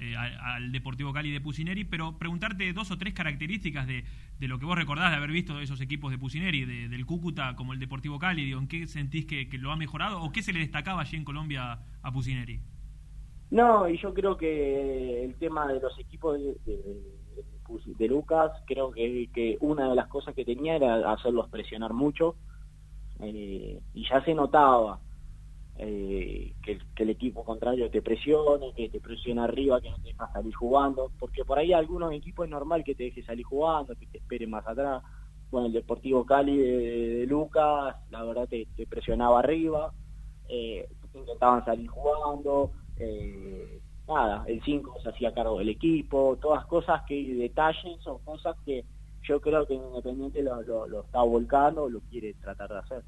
eh, 0.00 0.16
al, 0.16 0.72
Deportivo 0.72 1.12
Cali 1.12 1.30
de 1.30 1.40
Pusineri, 1.40 1.84
pero 1.84 2.18
preguntarte 2.18 2.72
dos 2.72 2.90
o 2.90 2.98
tres 2.98 3.12
características 3.12 3.86
de, 3.86 4.04
de, 4.38 4.48
lo 4.48 4.58
que 4.58 4.64
vos 4.64 4.76
recordás 4.76 5.10
de 5.10 5.16
haber 5.16 5.30
visto 5.30 5.56
de 5.56 5.64
esos 5.64 5.80
equipos 5.80 6.10
de 6.10 6.18
Pusineri, 6.18 6.64
de, 6.64 6.88
del 6.88 7.04
Cúcuta 7.04 7.54
como 7.54 7.72
el 7.72 7.78
Deportivo 7.78 8.18
Cali, 8.18 8.52
¿en 8.52 8.66
qué 8.66 8.86
sentís 8.86 9.26
que, 9.26 9.48
que, 9.48 9.58
lo 9.58 9.70
ha 9.70 9.76
mejorado 9.76 10.22
o 10.22 10.32
qué 10.32 10.42
se 10.42 10.52
le 10.52 10.60
destacaba 10.60 11.02
allí 11.02 11.16
en 11.16 11.24
Colombia 11.24 11.80
a 12.02 12.12
Pusineri? 12.12 12.60
No, 13.50 13.88
y 13.88 13.98
yo 13.98 14.14
creo 14.14 14.36
que 14.36 15.24
el 15.24 15.34
tema 15.34 15.66
de 15.66 15.80
los 15.80 15.98
equipos 15.98 16.38
de 16.38 18.08
Lucas, 18.08 18.52
creo 18.66 18.90
que, 18.90 19.28
que, 19.34 19.58
una 19.60 19.88
de 19.88 19.96
las 19.96 20.08
cosas 20.08 20.34
que 20.34 20.44
tenía 20.44 20.76
era 20.76 21.12
hacerlos 21.12 21.48
presionar 21.50 21.92
mucho 21.92 22.36
eh, 23.20 23.80
y 23.92 24.08
ya 24.08 24.24
se 24.24 24.34
notaba 24.34 25.00
eh, 25.82 26.52
que, 26.62 26.78
el 26.96 27.08
equipo 27.08 27.42
contrario 27.42 27.90
te 27.90 28.02
presione, 28.02 28.74
que 28.74 28.90
te 28.90 29.00
presiona 29.00 29.44
arriba, 29.44 29.80
que 29.80 29.88
no 29.88 29.96
te 29.96 30.08
deja 30.08 30.30
salir 30.30 30.54
jugando, 30.54 31.10
porque 31.18 31.42
por 31.42 31.58
ahí 31.58 31.72
algunos 31.72 32.12
equipos 32.12 32.44
es 32.44 32.50
normal 32.50 32.84
que 32.84 32.94
te 32.94 33.04
deje 33.04 33.22
salir 33.22 33.46
jugando, 33.46 33.96
que 33.96 34.06
te 34.06 34.18
espere 34.18 34.46
más 34.46 34.66
atrás. 34.66 35.02
Bueno, 35.50 35.68
el 35.68 35.72
Deportivo 35.72 36.26
Cali 36.26 36.58
de, 36.58 37.26
Lucas, 37.26 37.96
la 38.10 38.22
verdad 38.24 38.46
te, 38.46 38.66
presionaba 38.86 39.38
arriba, 39.38 39.90
eh, 40.50 40.86
intentaban 41.14 41.64
salir 41.64 41.88
jugando. 41.88 42.72
Eh, 42.98 43.80
nada, 44.06 44.44
el 44.48 44.62
5 44.62 45.00
se 45.02 45.08
hacía 45.08 45.32
cargo 45.32 45.60
del 45.60 45.70
equipo, 45.70 46.36
todas 46.42 46.66
cosas 46.66 47.04
que, 47.08 47.34
detalles 47.36 48.06
o 48.06 48.18
cosas 48.18 48.54
que 48.66 48.84
yo 49.22 49.40
creo 49.40 49.66
que 49.66 49.74
Independiente 49.74 50.42
lo, 50.42 50.60
lo, 50.60 50.86
lo 50.86 51.00
está 51.04 51.22
volcando, 51.22 51.88
lo 51.88 52.00
quiere 52.00 52.34
tratar 52.34 52.68
de 52.68 52.78
hacer. 52.80 53.02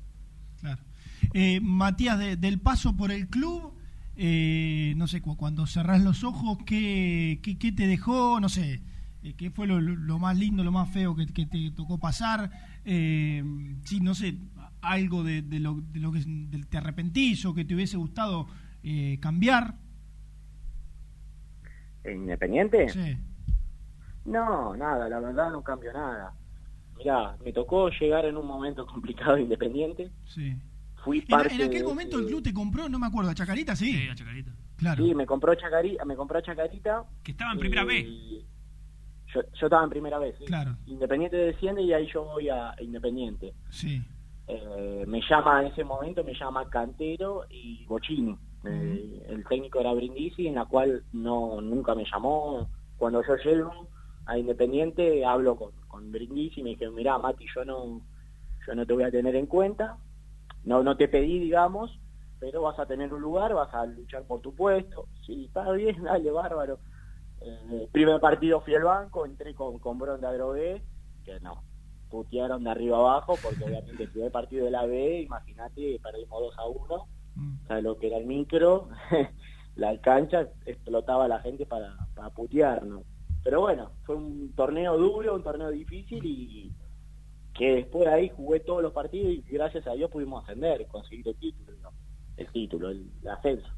Claro. 0.59 0.81
Eh, 1.35 1.61
Matías, 1.61 2.19
de, 2.19 2.37
del 2.37 2.61
paso 2.61 2.97
por 2.97 3.11
el 3.11 3.29
club, 3.29 3.75
eh, 4.17 4.95
no 4.97 5.07
sé, 5.07 5.23
cuando 5.23 5.67
cerrás 5.67 6.03
los 6.03 6.25
ojos, 6.25 6.59
¿qué, 6.67 7.41
qué, 7.43 7.59
qué 7.59 7.73
te 7.73 7.87
dejó? 7.87 8.39
No 8.41 8.49
sé, 8.49 8.83
eh, 9.23 9.35
¿qué 9.37 9.51
fue 9.51 9.67
lo, 9.67 9.81
lo, 9.81 10.19
más 10.19 10.37
lindo, 10.37 10.65
lo 10.65 10.73
más 10.73 10.91
feo 10.91 11.15
que, 11.17 11.27
que 11.27 11.47
te 11.47 11.71
tocó 11.71 11.99
pasar? 11.99 12.51
Eh, 12.85 13.43
sí, 13.85 14.01
no 14.01 14.15
sé, 14.15 14.37
algo 14.83 15.23
de, 15.23 15.43
de, 15.43 15.61
lo, 15.61 15.81
de 15.81 16.01
lo 16.01 16.13
que 16.13 16.21
te 16.69 16.79
arrepentís 16.79 17.45
o 17.47 17.55
que 17.55 17.65
te 17.65 17.75
hubiese 17.75 17.97
gustado 17.97 18.47
eh, 18.83 19.19
cambiar. 19.21 19.77
¿Independiente? 22.05 22.89
Sí. 22.89 23.17
No, 24.25 24.77
nada, 24.77 25.09
la 25.09 25.21
verdad 25.21 25.51
no 25.51 25.63
cambió 25.63 25.93
nada. 25.93 26.35
Mirá, 26.99 27.37
me 27.45 27.53
tocó 27.53 27.89
llegar 27.91 28.25
en 28.25 28.37
un 28.37 28.47
momento 28.47 28.87
complicado 28.87 29.37
de 29.37 29.43
Independiente. 29.43 30.11
Sí. 30.25 30.57
Fui 31.05 31.21
parte 31.23 31.55
en, 31.55 31.61
en 31.61 31.67
aquel 31.67 31.83
de 31.83 31.89
momento 31.89 32.19
el 32.19 32.27
club 32.27 32.43
te 32.43 32.55
compró, 32.55 32.89
no 32.89 32.99
me 32.99 33.07
acuerdo, 33.07 33.31
a 33.31 33.35
Chacarita, 33.35 33.75
sí. 33.75 33.93
Sí, 33.93 34.09
a 34.09 34.15
Chacarita. 34.15 34.53
Claro. 34.77 35.05
Sí, 35.05 35.15
me 35.15 35.27
compró 35.27 35.55
Chacarita, 35.55 36.05
me 36.05 36.17
compró 36.17 36.41
Chacarita. 36.41 37.05
Que 37.23 37.33
estaba 37.33 37.53
en 37.53 37.59
primera 37.59 37.85
B. 37.85 38.45
Yo, 39.35 39.41
yo 39.43 39.67
estaba 39.67 39.85
en 39.85 39.91
primera 39.91 40.19
vez, 40.19 40.37
sí. 40.39 40.45
Claro. 40.45 40.77
Independiente 40.87 41.37
desciende 41.37 41.83
y 41.83 41.93
ahí 41.93 42.07
yo 42.13 42.25
voy 42.25 42.49
a 42.49 42.75
Independiente. 42.81 43.53
Sí. 43.71 44.03
Eh, 44.47 45.05
me 45.07 45.21
llama 45.29 45.63
en 45.63 45.73
ese 45.73 45.85
momento, 45.85 46.23
me 46.25 46.35
llama 46.35 46.69
Cantero 46.69 47.47
y 47.49 47.85
Bochini. 47.87 48.37
Eh, 48.65 49.27
el 49.29 49.45
técnico 49.47 49.81
era 49.81 49.93
Brindisi, 49.93 50.47
en 50.47 50.57
la 50.57 50.67
cual 50.67 51.05
no 51.13 51.61
nunca 51.61 51.95
me 51.95 52.05
llamó. 52.05 52.69
Cuando 52.97 53.23
yo 53.27 53.37
llego 53.37 53.89
a 54.27 54.39
Independiente, 54.39 55.25
hablo 55.25 55.57
con, 55.57 55.73
con 55.89 56.13
Brindisi 56.13 56.61
y 56.61 56.65
me 56.65 56.71
dijeron, 56.71 56.95
mirá, 56.95 57.19
Mati, 57.19 57.47
yo 57.55 57.65
no, 57.65 58.01
yo 58.67 58.75
no 58.75 58.87
te 58.87 58.93
voy 58.93 59.05
a 59.05 59.11
tener 59.11 59.35
en 59.35 59.47
cuenta, 59.47 59.97
no, 60.65 60.83
no 60.83 60.97
te 60.97 61.09
pedí, 61.09 61.39
digamos, 61.39 61.99
pero 62.39 62.63
vas 62.63 62.79
a 62.79 62.87
tener 62.87 63.13
un 63.15 63.21
lugar, 63.21 63.55
vas 63.55 63.73
a 63.73 63.87
luchar 63.87 64.25
por 64.25 64.41
tu 64.41 64.55
puesto. 64.55 65.07
Sí, 65.27 65.45
está 65.47 65.71
bien, 65.73 66.03
dale, 66.05 66.31
bárbaro. 66.31 66.79
Eh, 67.41 67.89
primer 67.91 68.21
partido 68.21 68.61
fui 68.61 68.75
al 68.75 68.85
banco, 68.85 69.27
entré 69.27 69.55
con, 69.55 69.79
con 69.79 69.99
Bronda 69.99 70.33
Drogué, 70.33 70.83
que 71.25 71.41
no, 71.41 71.63
putearon 72.09 72.65
de 72.65 72.71
arriba 72.71 72.99
abajo, 72.99 73.37
porque 73.43 73.65
obviamente 73.65 74.05
el 74.05 74.11
primer 74.11 74.31
partido 74.33 74.65
de 74.65 74.71
la 74.71 74.87
B, 74.87 75.23
imagínate, 75.23 76.01
perdimos 76.03 76.41
2 76.41 76.59
a 76.59 76.67
1 76.67 77.09
¿sabes 77.67 77.85
lo 77.85 77.99
que 77.99 78.09
era 78.09 78.19
el 78.19 78.27
micro? 78.27 78.89
la 79.77 79.99
cancha 80.01 80.49
explotaba 80.67 81.25
a 81.25 81.29
la 81.29 81.41
gente 81.41 81.67
para, 81.67 81.97
para 82.15 82.31
putearnos. 82.31 83.05
Pero 83.43 83.61
bueno, 83.61 83.93
fue 84.05 84.17
un 84.17 84.53
torneo 84.55 84.97
duro, 84.99 85.35
un 85.35 85.43
torneo 85.43 85.71
difícil 85.71 86.25
y 86.25 86.73
que 87.55 87.75
después 87.77 88.07
de 88.07 88.15
ahí 88.15 88.31
jugué 88.35 88.61
todos 88.61 88.83
los 88.83 88.93
partidos 88.93 89.33
y 89.33 89.45
gracias 89.51 89.87
a 89.87 89.93
Dios 89.93 90.11
pudimos 90.11 90.43
ascender, 90.45 90.87
conseguir 90.87 91.29
el 91.29 91.37
título, 91.37 91.73
¿no? 91.83 91.91
el 92.37 92.47
título, 92.53 92.91
el, 92.91 93.11
ascenso. 93.31 93.69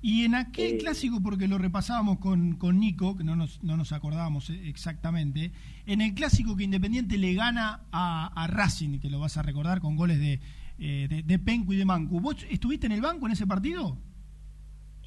Y 0.00 0.24
en 0.24 0.36
aquel 0.36 0.74
Eh, 0.74 0.78
clásico, 0.78 1.20
porque 1.20 1.48
lo 1.48 1.58
repasábamos 1.58 2.18
con, 2.18 2.54
con 2.54 2.78
Nico, 2.78 3.16
que 3.16 3.24
no 3.24 3.34
nos, 3.34 3.62
no 3.64 3.76
nos 3.76 3.92
acordábamos 3.92 4.48
eh, 4.50 4.68
exactamente, 4.68 5.50
en 5.86 6.00
el 6.00 6.14
clásico 6.14 6.56
que 6.56 6.64
Independiente 6.64 7.18
le 7.18 7.34
gana 7.34 7.82
a, 7.90 8.30
a 8.40 8.46
Racing, 8.46 9.00
que 9.00 9.10
lo 9.10 9.18
vas 9.18 9.36
a 9.38 9.42
recordar 9.42 9.80
con 9.80 9.96
goles 9.96 10.20
de, 10.20 10.40
eh, 10.78 11.08
de, 11.08 11.22
de 11.24 11.38
Pencu 11.40 11.72
y 11.72 11.76
de 11.76 11.84
Mancu. 11.84 12.20
¿Vos 12.20 12.46
estuviste 12.48 12.86
en 12.86 12.92
el 12.92 13.00
banco 13.00 13.26
en 13.26 13.32
ese 13.32 13.46
partido? 13.46 13.98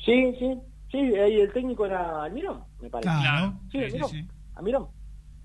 Sí, 0.03 0.33
sí, 0.39 0.57
sí, 0.91 0.97
ahí 0.97 1.35
el 1.39 1.53
técnico 1.53 1.85
era 1.85 2.23
Almirón, 2.23 2.63
me 2.81 2.89
parece. 2.89 3.09
Claro, 3.09 3.59
sí. 3.71 4.27
Almirón. 4.55 4.87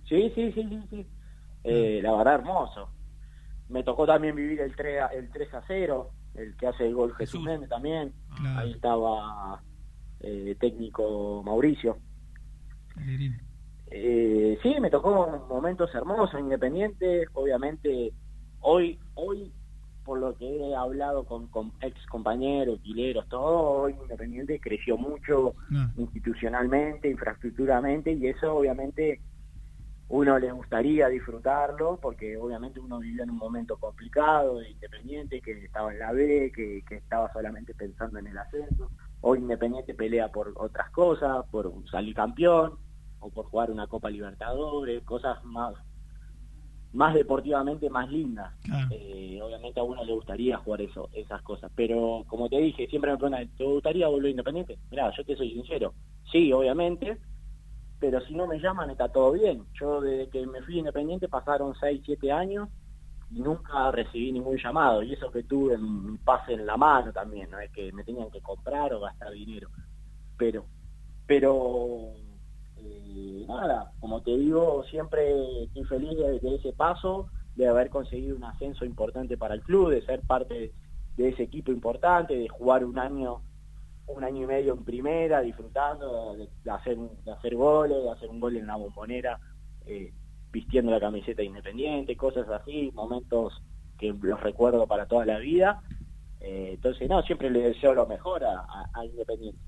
Sí, 0.08 0.30
sí, 0.34 0.52
sí, 0.52 0.62
sí, 0.68 0.80
sí. 0.90 1.06
Eh, 1.66 2.00
la 2.02 2.14
verdad, 2.14 2.34
hermoso. 2.36 2.90
Me 3.68 3.82
tocó 3.82 4.06
también 4.06 4.36
vivir 4.36 4.60
el 4.60 4.74
3 4.76 5.02
a, 5.02 5.06
el 5.08 5.28
3 5.30 5.54
a 5.54 5.62
0, 5.66 6.10
el 6.34 6.56
que 6.56 6.66
hace 6.68 6.86
el 6.86 6.94
gol 6.94 7.14
Jesús 7.16 7.42
Méndez 7.42 7.68
también. 7.68 8.12
Ahí 8.56 8.72
estaba 8.72 9.60
eh, 10.20 10.56
técnico 10.60 11.42
Mauricio. 11.44 11.98
Eh, 13.90 14.58
sí, 14.62 14.76
me 14.80 14.90
tocó 14.90 15.44
momentos 15.48 15.92
hermosos, 15.94 16.40
independientes. 16.40 17.28
Obviamente, 17.34 18.12
hoy, 18.60 18.98
hoy 19.14 19.52
por 20.04 20.20
lo 20.20 20.36
que 20.36 20.46
he 20.46 20.74
hablado 20.76 21.24
con, 21.24 21.48
con 21.48 21.72
ex 21.80 22.06
compañeros, 22.06 22.78
quileros, 22.80 23.28
todo, 23.28 23.82
hoy 23.82 23.96
Independiente 24.00 24.60
creció 24.60 24.96
mucho 24.96 25.56
institucionalmente, 25.96 27.10
infraestructuramente, 27.10 28.12
y 28.12 28.28
eso 28.28 28.54
obviamente 28.54 29.20
uno 30.08 30.38
le 30.38 30.52
gustaría 30.52 31.08
disfrutarlo, 31.08 31.98
porque 32.00 32.36
obviamente 32.36 32.78
uno 32.78 33.00
vivía 33.00 33.24
en 33.24 33.30
un 33.30 33.38
momento 33.38 33.76
complicado 33.76 34.58
de 34.58 34.70
Independiente, 34.70 35.40
que 35.40 35.64
estaba 35.64 35.92
en 35.92 35.98
la 35.98 36.12
B, 36.12 36.52
que, 36.54 36.84
que 36.88 36.96
estaba 36.96 37.32
solamente 37.32 37.74
pensando 37.74 38.18
en 38.18 38.28
el 38.28 38.38
ascenso. 38.38 38.90
Hoy 39.20 39.38
Independiente 39.38 39.94
pelea 39.94 40.28
por 40.30 40.52
otras 40.56 40.90
cosas, 40.90 41.44
por 41.50 41.72
salir 41.90 42.14
campeón, 42.14 42.78
o 43.20 43.30
por 43.30 43.46
jugar 43.46 43.70
una 43.70 43.86
Copa 43.86 44.10
Libertadores, 44.10 45.02
cosas 45.02 45.42
más 45.44 45.74
más 46.92 47.14
deportivamente 47.14 47.90
más 47.90 48.10
lindas. 48.10 48.54
Eh, 48.90 49.38
obviamente 49.42 49.80
a 49.80 49.82
uno 49.82 50.02
le 50.02 50.14
gustaría 50.14 50.56
jugar 50.56 50.80
eso, 50.80 51.10
esas 51.12 51.42
cosas, 51.42 51.70
pero 51.74 52.24
como 52.26 52.48
te 52.48 52.56
dije, 52.56 52.86
siempre 52.86 53.10
me 53.10 53.18
preguntan, 53.18 53.48
¿te 53.56 53.64
gustaría 53.64 54.08
volver 54.08 54.30
Independiente? 54.30 54.78
Mirá, 54.90 55.12
yo 55.14 55.22
te 55.24 55.36
soy 55.36 55.50
sincero, 55.50 55.92
sí, 56.32 56.52
obviamente, 56.52 57.18
pero 57.98 58.20
si 58.20 58.34
no 58.34 58.46
me 58.46 58.58
llaman 58.58 58.90
está 58.90 59.08
todo 59.08 59.32
bien. 59.32 59.64
Yo 59.78 60.00
desde 60.00 60.28
que 60.28 60.46
me 60.46 60.62
fui 60.62 60.78
Independiente 60.78 61.28
pasaron 61.28 61.74
6, 61.78 62.02
7 62.04 62.32
años 62.32 62.68
y 63.30 63.40
nunca 63.40 63.90
recibí 63.90 64.32
ningún 64.32 64.56
llamado, 64.56 65.02
y 65.02 65.12
eso 65.12 65.30
que 65.30 65.42
tuve 65.42 65.76
mi 65.78 66.16
pase 66.18 66.52
en 66.52 66.64
la 66.64 66.76
mano 66.76 67.12
también, 67.12 67.50
no 67.50 67.58
es 67.58 67.70
que 67.72 67.92
me 67.92 68.04
tenían 68.04 68.30
que 68.30 68.40
comprar 68.40 68.94
o 68.94 69.00
gastar 69.00 69.32
dinero, 69.32 69.68
pero, 70.36 70.64
pero 71.26 72.12
eh, 72.76 73.44
nada, 73.48 73.92
como 73.98 74.22
te 74.22 74.36
digo, 74.36 74.84
siempre 74.84 75.64
estoy 75.64 75.84
feliz 75.84 76.16
de, 76.16 76.54
ese 76.54 76.72
paso, 76.72 77.28
de 77.56 77.66
haber 77.66 77.90
conseguido 77.90 78.36
un 78.36 78.44
ascenso 78.44 78.84
importante 78.84 79.36
para 79.36 79.54
el 79.54 79.62
club, 79.62 79.90
de 79.90 80.04
ser 80.04 80.20
parte 80.20 80.72
de 81.16 81.28
ese 81.28 81.44
equipo 81.44 81.72
importante, 81.72 82.36
de 82.36 82.48
jugar 82.48 82.84
un 82.84 82.98
año 82.98 83.40
un 84.08 84.24
año 84.24 84.44
y 84.44 84.46
medio 84.46 84.74
en 84.74 84.84
primera, 84.84 85.40
disfrutando 85.40 86.36
de, 86.36 86.48
de 86.64 86.70
hacer 86.70 86.96
de 86.96 87.32
hacer 87.32 87.54
goles, 87.54 88.02
de 88.02 88.10
hacer 88.10 88.28
un 88.28 88.40
gol 88.40 88.56
en 88.56 88.66
la 88.66 88.76
bombonera, 88.76 89.38
eh, 89.86 90.12
vistiendo 90.52 90.90
la 90.92 91.00
camiseta 91.00 91.42
de 91.42 91.48
Independiente, 91.48 92.16
cosas 92.16 92.48
así, 92.48 92.90
momentos 92.94 93.62
que 93.98 94.12
los 94.12 94.40
recuerdo 94.40 94.86
para 94.86 95.06
toda 95.06 95.24
la 95.26 95.38
vida. 95.38 95.82
Eh, 96.40 96.72
entonces, 96.74 97.08
no, 97.08 97.22
siempre 97.22 97.50
le 97.50 97.60
deseo 97.60 97.94
lo 97.94 98.06
mejor 98.06 98.44
a, 98.44 98.60
a- 98.60 98.90
a 98.94 99.04
Independiente. 99.04 99.58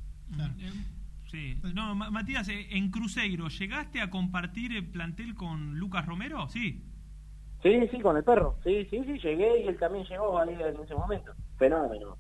Sí. 1.31 1.61
No, 1.75 1.95
Ma- 1.95 2.11
Matías, 2.11 2.49
eh, 2.49 2.69
en 2.71 2.91
Cruzeiro, 2.91 3.49
¿llegaste 3.49 4.01
a 4.01 4.11
compartir 4.11 4.73
el 4.75 4.91
plantel 4.91 5.35
con 5.35 5.79
Lucas 5.79 6.07
Romero? 6.07 6.49
Sí. 6.49 6.85
Sí, 7.63 7.89
sí, 7.91 8.01
con 8.01 8.17
el 8.17 8.25
perro. 8.25 8.57
Sí, 8.65 8.87
sí, 8.89 9.03
sí, 9.05 9.19
llegué 9.19 9.63
y 9.63 9.69
él 9.69 9.77
también 9.79 10.05
llegó 10.07 10.39
ahí 10.39 10.55
en 10.55 10.81
ese 10.83 10.95
momento. 10.95 11.33
Fenómeno. 11.59 12.17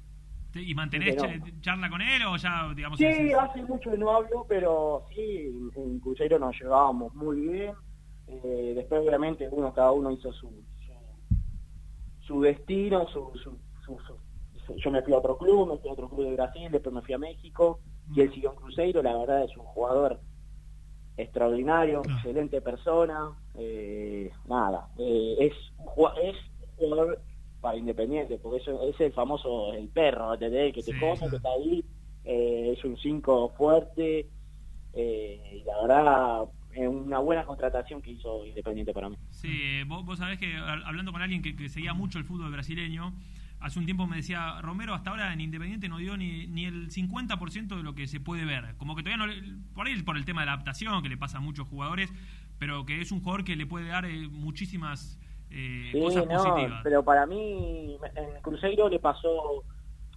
¿Y 0.59 0.74
mantenés 0.74 1.16
charla 1.60 1.89
con 1.90 2.01
él 2.02 2.22
o 2.26 2.36
ya, 2.36 2.72
digamos... 2.74 2.98
Sí, 2.98 3.32
hace 3.32 3.62
mucho 3.62 3.90
que 3.90 3.98
no 3.98 4.10
hablo, 4.10 4.44
pero 4.48 5.05
sí, 5.14 5.70
en- 5.76 6.01
Cruzeiro 6.01 6.39
nos 6.39 6.59
llevábamos 6.60 7.14
muy 7.14 7.40
bien. 7.40 7.74
Eh, 8.26 8.72
después, 8.76 9.01
obviamente, 9.01 9.48
uno 9.51 9.72
cada 9.72 9.93
uno 9.93 10.10
hizo 10.10 10.32
su 10.32 10.48
su, 10.85 10.93
su 12.20 12.40
destino, 12.43 13.06
su, 13.09 13.30
su, 13.43 13.59
su- 13.86 14.76
Yo 14.76 14.90
me 14.90 15.02
fui 15.02 15.14
a 15.14 15.18
otro 15.18 15.39
club, 15.39 15.70
me 15.72 15.78
fui 15.78 15.89
a 15.89 15.93
otro 15.94 16.09
club 16.10 16.26
de 16.26 16.35
Brasil, 16.35 16.68
después 16.70 16.94
me 16.94 17.02
fui 17.02 17.14
a 17.14 17.18
México, 17.18 17.80
y 18.14 18.20
él 18.20 18.32
siguió 18.35 18.51
en 18.51 18.56
Cruzeiro. 18.56 19.02
La 19.02 19.16
verdad 19.16 19.44
es 19.44 19.56
un 19.56 19.64
jugador 19.64 20.20
extraordinario, 21.16 22.02
excelente 22.02 22.60
persona. 22.60 23.30
eh, 23.55 24.30
nada, 24.47 24.89
eh, 24.98 25.36
es, 25.40 25.52
es 26.22 26.36
un 26.78 26.78
jugador 26.78 27.22
para 27.60 27.76
Independiente, 27.76 28.39
porque 28.39 28.59
eso, 28.62 28.82
es 28.89 29.01
el 29.01 29.12
famoso 29.12 29.72
el 29.74 29.89
perro, 29.89 30.35
¿entendés? 30.35 30.74
Que 30.74 30.82
te 30.82 30.93
Sí, 30.93 30.98
come, 31.01 31.16
claro. 31.16 31.30
que 31.30 31.36
está 31.36 31.48
ahí, 31.51 31.85
eh, 32.24 32.74
es 32.76 32.85
un 32.85 32.97
5 32.97 33.55
fuerte, 33.56 34.28
eh, 34.94 35.60
y 35.60 35.64
la 35.64 35.82
verdad 35.82 36.43
es 36.72 36.89
una 36.89 37.18
buena 37.18 37.44
contratación 37.44 38.01
que 38.02 38.12
hizo 38.12 38.44
Independiente 38.47 38.93
para 38.93 39.09
mí. 39.09 39.16
Sí, 39.30 39.48
eh, 39.51 39.85
vos, 39.86 40.05
vos 40.05 40.18
sabés 40.18 40.39
que 40.39 40.56
hablando 40.56 41.12
con 41.12 41.22
alguien 41.22 41.43
que, 41.43 41.56
que 41.56 41.68
seguía 41.68 41.94
mucho 41.94 42.18
el 42.18 42.24
fútbol 42.24 42.52
brasileño, 42.52 43.12
hace 43.60 43.78
un 43.78 43.85
tiempo 43.86 44.06
me 44.06 44.16
decía, 44.16 44.60
Romero 44.60 44.94
hasta 44.94 45.10
ahora 45.10 45.32
en 45.32 45.40
Independiente 45.40 45.89
no 45.89 45.98
dio 45.98 46.16
ni, 46.16 46.47
ni 46.47 46.64
el 46.64 46.90
50% 46.90 47.76
de 47.76 47.82
lo 47.82 47.94
que 47.94 48.06
se 48.06 48.20
puede 48.20 48.44
ver. 48.44 48.76
Como 48.76 48.94
que 48.94 49.02
todavía 49.02 49.26
no, 49.26 49.32
por 49.74 49.86
ahí 49.86 50.01
por 50.02 50.16
el 50.16 50.24
tema 50.24 50.43
de 50.43 50.47
la 50.47 50.52
adaptación, 50.52 51.02
que 51.02 51.09
le 51.09 51.16
pasa 51.16 51.39
a 51.39 51.40
muchos 51.40 51.66
jugadores, 51.66 52.12
pero 52.59 52.86
que 52.86 53.01
es 53.01 53.10
un 53.12 53.20
jugador 53.20 53.44
que 53.44 53.56
le 53.56 53.66
puede 53.66 53.89
dar 53.89 54.05
eh, 54.05 54.28
muchísimas 54.28 55.18
eh, 55.51 55.89
Sí, 55.93 56.01
cosas 56.01 56.27
no, 56.27 56.45
positivas. 56.45 56.81
pero 56.85 57.05
para 57.05 57.27
mí 57.27 57.99
en 58.15 58.41
Cruzeiro 58.43 58.89
le 58.89 58.99
pasó, 59.01 59.65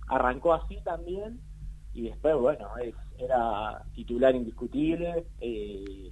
arrancó 0.08 0.54
así 0.54 0.82
también 0.84 1.42
y 1.94 2.10
después, 2.10 2.36
bueno, 2.36 2.70
es- 2.78 2.96
era 3.18 3.84
titular 3.94 4.36
indiscutible, 4.36 5.28
eh, 5.40 6.10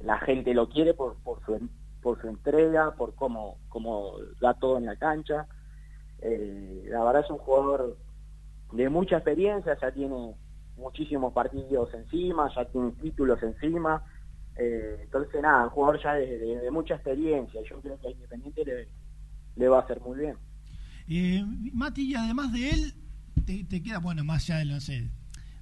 la 0.00 0.18
gente 0.18 0.54
lo 0.54 0.68
quiere 0.68 0.94
por, 0.94 1.16
por, 1.22 1.42
su, 1.44 1.68
por 2.00 2.20
su 2.20 2.28
entrega, 2.28 2.94
por 2.96 3.14
cómo, 3.14 3.58
cómo 3.68 4.12
da 4.40 4.54
todo 4.54 4.78
en 4.78 4.86
la 4.86 4.96
cancha. 4.96 5.48
Eh, 6.20 6.84
la 6.88 7.04
verdad 7.04 7.24
es 7.24 7.30
un 7.30 7.38
jugador 7.38 7.96
de 8.72 8.88
mucha 8.88 9.16
experiencia, 9.16 9.76
ya 9.80 9.90
tiene 9.92 10.36
muchísimos 10.76 11.32
partidos 11.32 11.92
encima, 11.94 12.52
ya 12.54 12.64
tiene 12.66 12.92
títulos 12.92 13.42
encima. 13.42 14.04
Eh, 14.58 14.98
entonces, 15.02 15.40
nada, 15.42 15.64
un 15.64 15.70
jugador 15.70 16.00
ya 16.02 16.14
de, 16.14 16.38
de- 16.38 16.70
mucha 16.70 16.94
experiencia. 16.94 17.60
Yo 17.68 17.80
creo 17.80 17.98
que 18.00 18.08
a 18.08 18.10
Independiente 18.10 18.64
le, 18.64 18.88
le 19.56 19.68
va 19.68 19.78
a 19.78 19.82
hacer 19.82 20.00
muy 20.00 20.18
bien. 20.18 20.36
Eh, 21.08 21.44
Mati, 21.72 22.10
y 22.10 22.14
además 22.14 22.52
de 22.52 22.70
él, 22.70 22.94
te, 23.46 23.64
te 23.64 23.82
queda, 23.82 23.98
bueno, 23.98 24.24
más 24.24 24.44
allá 24.50 24.58
de, 24.58 24.64
no 24.66 24.80
sé, 24.80 25.08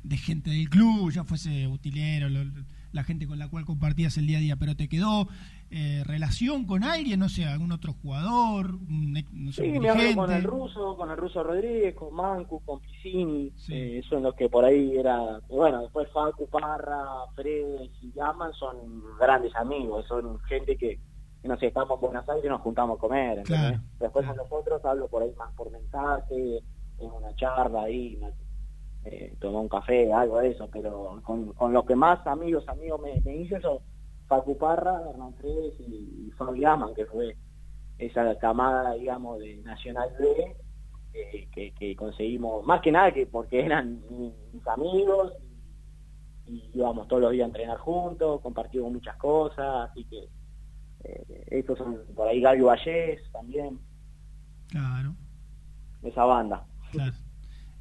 de 0.02 0.16
gente 0.16 0.51
del 0.51 0.68
club, 0.70 1.10
ya 1.12 1.24
fuese 1.24 1.66
utilero, 1.66 2.28
lo- 2.28 2.44
la 2.93 3.05
gente 3.05 3.27
con 3.27 3.39
la 3.39 3.48
cual 3.48 3.64
compartías 3.66 4.16
el 4.16 4.27
día 4.27 4.39
a 4.39 4.40
día, 4.40 4.56
pero 4.56 4.74
te 4.77 4.89
quedó 4.89 5.28
eh, 5.70 6.02
relación 6.06 6.64
con 6.64 6.84
alguien, 6.84 7.18
no 7.20 7.28
sé, 7.28 7.44
algún 7.44 7.72
otro 7.72 7.93
jugador, 7.93 8.74
un, 8.74 9.12
no 9.32 9.52
sé, 9.52 9.62
Sí, 9.72 9.78
me 9.78 9.88
hablo 9.90 10.02
dirigente. 10.02 10.14
con 10.16 10.32
el 10.32 10.43
ruso, 10.44 10.97
con 10.97 11.10
el 11.10 11.16
ruso 11.16 11.43
Rodríguez, 11.43 11.94
con 11.94 12.14
Mancu, 12.14 12.60
con 12.64 12.80
Piscini, 12.80 13.52
eh, 13.70 14.01
son 14.09 14.22
los 14.22 14.34
que 14.34 14.48
por 14.48 14.64
ahí 14.64 14.97
era, 14.97 15.40
bueno, 15.48 15.82
después 15.82 16.09
Facu, 16.12 16.47
Parra, 16.48 17.05
Fred 17.34 17.90
y 18.01 18.12
Yaman 18.12 18.52
son 18.55 18.76
grandes 19.18 19.55
amigos, 19.56 20.06
son 20.06 20.38
gente 20.40 20.76
que, 20.76 20.98
no 21.43 21.56
sé, 21.59 21.66
estamos 21.66 21.97
en 21.97 22.01
Buenos 22.01 22.28
Aires 22.28 22.44
y 22.44 22.48
nos 22.48 22.60
juntamos 22.60 22.97
a 22.97 23.01
comer. 23.01 23.43
Claro, 23.43 23.80
después 23.98 24.26
con 24.26 24.36
los 24.36 24.51
otros 24.51 24.84
hablo 24.84 25.09
por 25.09 25.22
ahí 25.22 25.32
más 25.36 25.52
por 25.55 25.70
mensaje, 25.70 26.59
en 26.98 27.10
una 27.10 27.34
charla 27.36 27.82
ahí, 27.82 28.18
eh, 29.05 29.36
un 29.43 29.68
café, 29.68 30.12
algo 30.12 30.38
de 30.40 30.51
eso, 30.51 30.68
pero 30.72 31.20
con, 31.24 31.52
con 31.52 31.72
los 31.72 31.84
que 31.84 31.94
más 31.94 32.26
amigos, 32.26 32.64
amigos 32.68 33.01
me, 33.01 33.20
me 33.22 33.36
hice 33.36 33.56
eso, 33.56 33.82
Facu 34.28 34.57
Parra, 34.59 35.01
Hernán 35.11 35.35
Fredes 35.35 35.74
y, 35.81 36.28
y 36.28 36.32
que 36.94 37.07
fue 37.07 37.36
esa 37.98 38.36
camada, 38.39 38.94
digamos, 38.94 39.39
de 39.39 39.57
Nacional 39.59 40.11
B, 40.19 40.57
eh, 41.15 41.48
que, 41.53 41.73
que 41.73 41.97
conseguimos, 41.97 42.65
más 42.66 42.81
que 42.81 42.93
nada 42.93 43.12
que 43.12 43.27
porque 43.27 43.65
eran 43.65 44.01
mi- 44.11 44.35
mis 44.53 44.66
amigos 44.66 45.32
y, 46.47 46.53
y 46.53 46.70
íbamos 46.74 47.09
todos 47.09 47.23
los 47.23 47.32
días 47.32 47.44
a 47.44 47.48
entrenar 47.48 47.78
juntos, 47.78 48.40
compartimos 48.43 48.93
muchas 48.93 49.16
cosas, 49.16 49.90
así 49.90 50.05
que 50.05 50.28
eh, 51.05 51.44
estos 51.48 51.78
son 51.78 51.98
por 52.15 52.28
ahí 52.28 52.40
Gaby 52.40 52.61
Vallés 52.61 53.20
también. 53.32 53.78
Claro. 54.69 55.15
esa 56.03 56.24
banda. 56.24 56.66
Claro. 56.93 57.12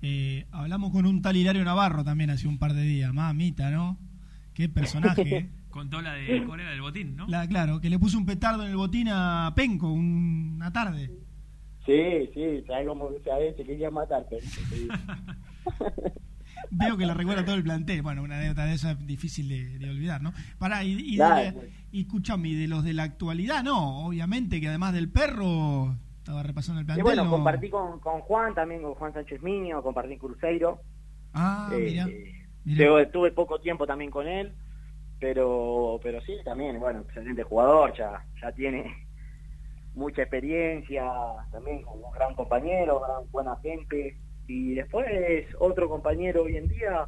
Eh, 0.01 0.45
hablamos 0.51 0.91
con 0.91 1.05
un 1.05 1.21
tal 1.21 1.35
Hilario 1.35 1.63
Navarro 1.65 2.03
también 2.03 2.29
hace 2.29 2.47
un 2.47 2.59
par 2.59 2.73
de 2.73 2.83
días, 2.83 3.11
mamita, 3.13 3.69
¿no? 3.71 3.97
Qué 4.53 4.69
personaje. 4.69 5.49
¿eh? 5.75 5.79
Contó 5.79 6.01
la 6.01 6.13
de 6.13 6.43
Corea 6.45 6.69
del 6.69 6.81
botín, 6.81 7.15
¿no? 7.15 7.27
La, 7.27 7.47
claro, 7.47 7.79
que 7.81 7.89
le 7.89 7.99
puso 7.99 8.17
un 8.17 8.25
petardo 8.25 8.63
en 8.63 8.69
el 8.71 8.77
botín 8.77 9.07
a 9.09 9.51
Penco 9.55 9.91
un- 9.91 10.53
una 10.55 10.71
tarde. 10.71 11.11
Sí, 11.85 12.29
sí, 12.33 12.63
sabes 12.65 12.87
cómo 12.87 13.09
veces 13.09 13.65
quería 13.65 13.91
matarte. 13.91 14.41
Sí. 14.41 14.87
Veo 16.71 16.97
que 16.97 17.05
la 17.05 17.13
recuerda 17.13 17.45
todo 17.45 17.55
el 17.55 17.63
plantel. 17.63 18.01
Bueno, 18.01 18.23
una 18.23 18.37
anécdota 18.37 18.65
de 18.65 18.73
esa 18.73 18.91
es 18.91 19.05
difícil 19.05 19.47
de, 19.49 19.77
de 19.79 19.89
olvidar, 19.89 20.21
¿no? 20.21 20.33
Pará, 20.57 20.83
y, 20.83 20.93
y, 20.93 21.17
de 21.17 21.51
pues. 21.53 21.69
y 21.91 22.01
escuchame, 22.01 22.49
y 22.49 22.55
de 22.55 22.67
los 22.67 22.83
de 22.83 22.93
la 22.93 23.03
actualidad, 23.03 23.63
no, 23.63 24.05
obviamente 24.07 24.59
que 24.59 24.67
además 24.69 24.93
del 24.93 25.09
perro, 25.09 25.95
estaba 26.17 26.41
repasando 26.43 26.79
el 26.79 26.85
Y 26.85 26.87
plantel. 26.87 27.03
bueno, 27.03 27.25
no- 27.25 27.29
compartí 27.31 27.69
con, 27.69 27.99
con 27.99 28.21
Juan, 28.21 28.53
también 28.55 28.81
con 28.81 28.93
Juan 28.95 29.13
Sánchez 29.13 29.41
Miño, 29.43 29.81
compartí 29.83 30.13
en 30.13 30.19
Cruzeiro. 30.19 30.79
Ah, 31.33 31.69
Eh, 31.73 31.85
mira. 31.85 32.07
eh, 32.07 33.05
tuve 33.11 33.31
poco 33.31 33.59
tiempo 33.59 33.85
también 33.85 34.09
con 34.09 34.27
él, 34.27 34.51
pero 35.19 35.99
pero 36.03 36.21
sí, 36.21 36.33
también, 36.43 36.79
bueno, 36.79 37.01
excelente 37.01 37.43
jugador, 37.43 37.93
ya, 37.97 38.23
ya 38.41 38.51
tiene 38.51 39.07
mucha 39.95 40.23
experiencia, 40.23 41.05
también 41.51 41.83
con 41.83 42.03
un 42.03 42.11
gran 42.11 42.33
compañero, 42.35 42.99
gran 42.99 43.29
buena 43.31 43.55
gente. 43.57 44.17
Y 44.47 44.75
después 44.75 45.05
otro 45.59 45.89
compañero 45.89 46.43
hoy 46.43 46.57
en 46.57 46.67
día, 46.67 47.07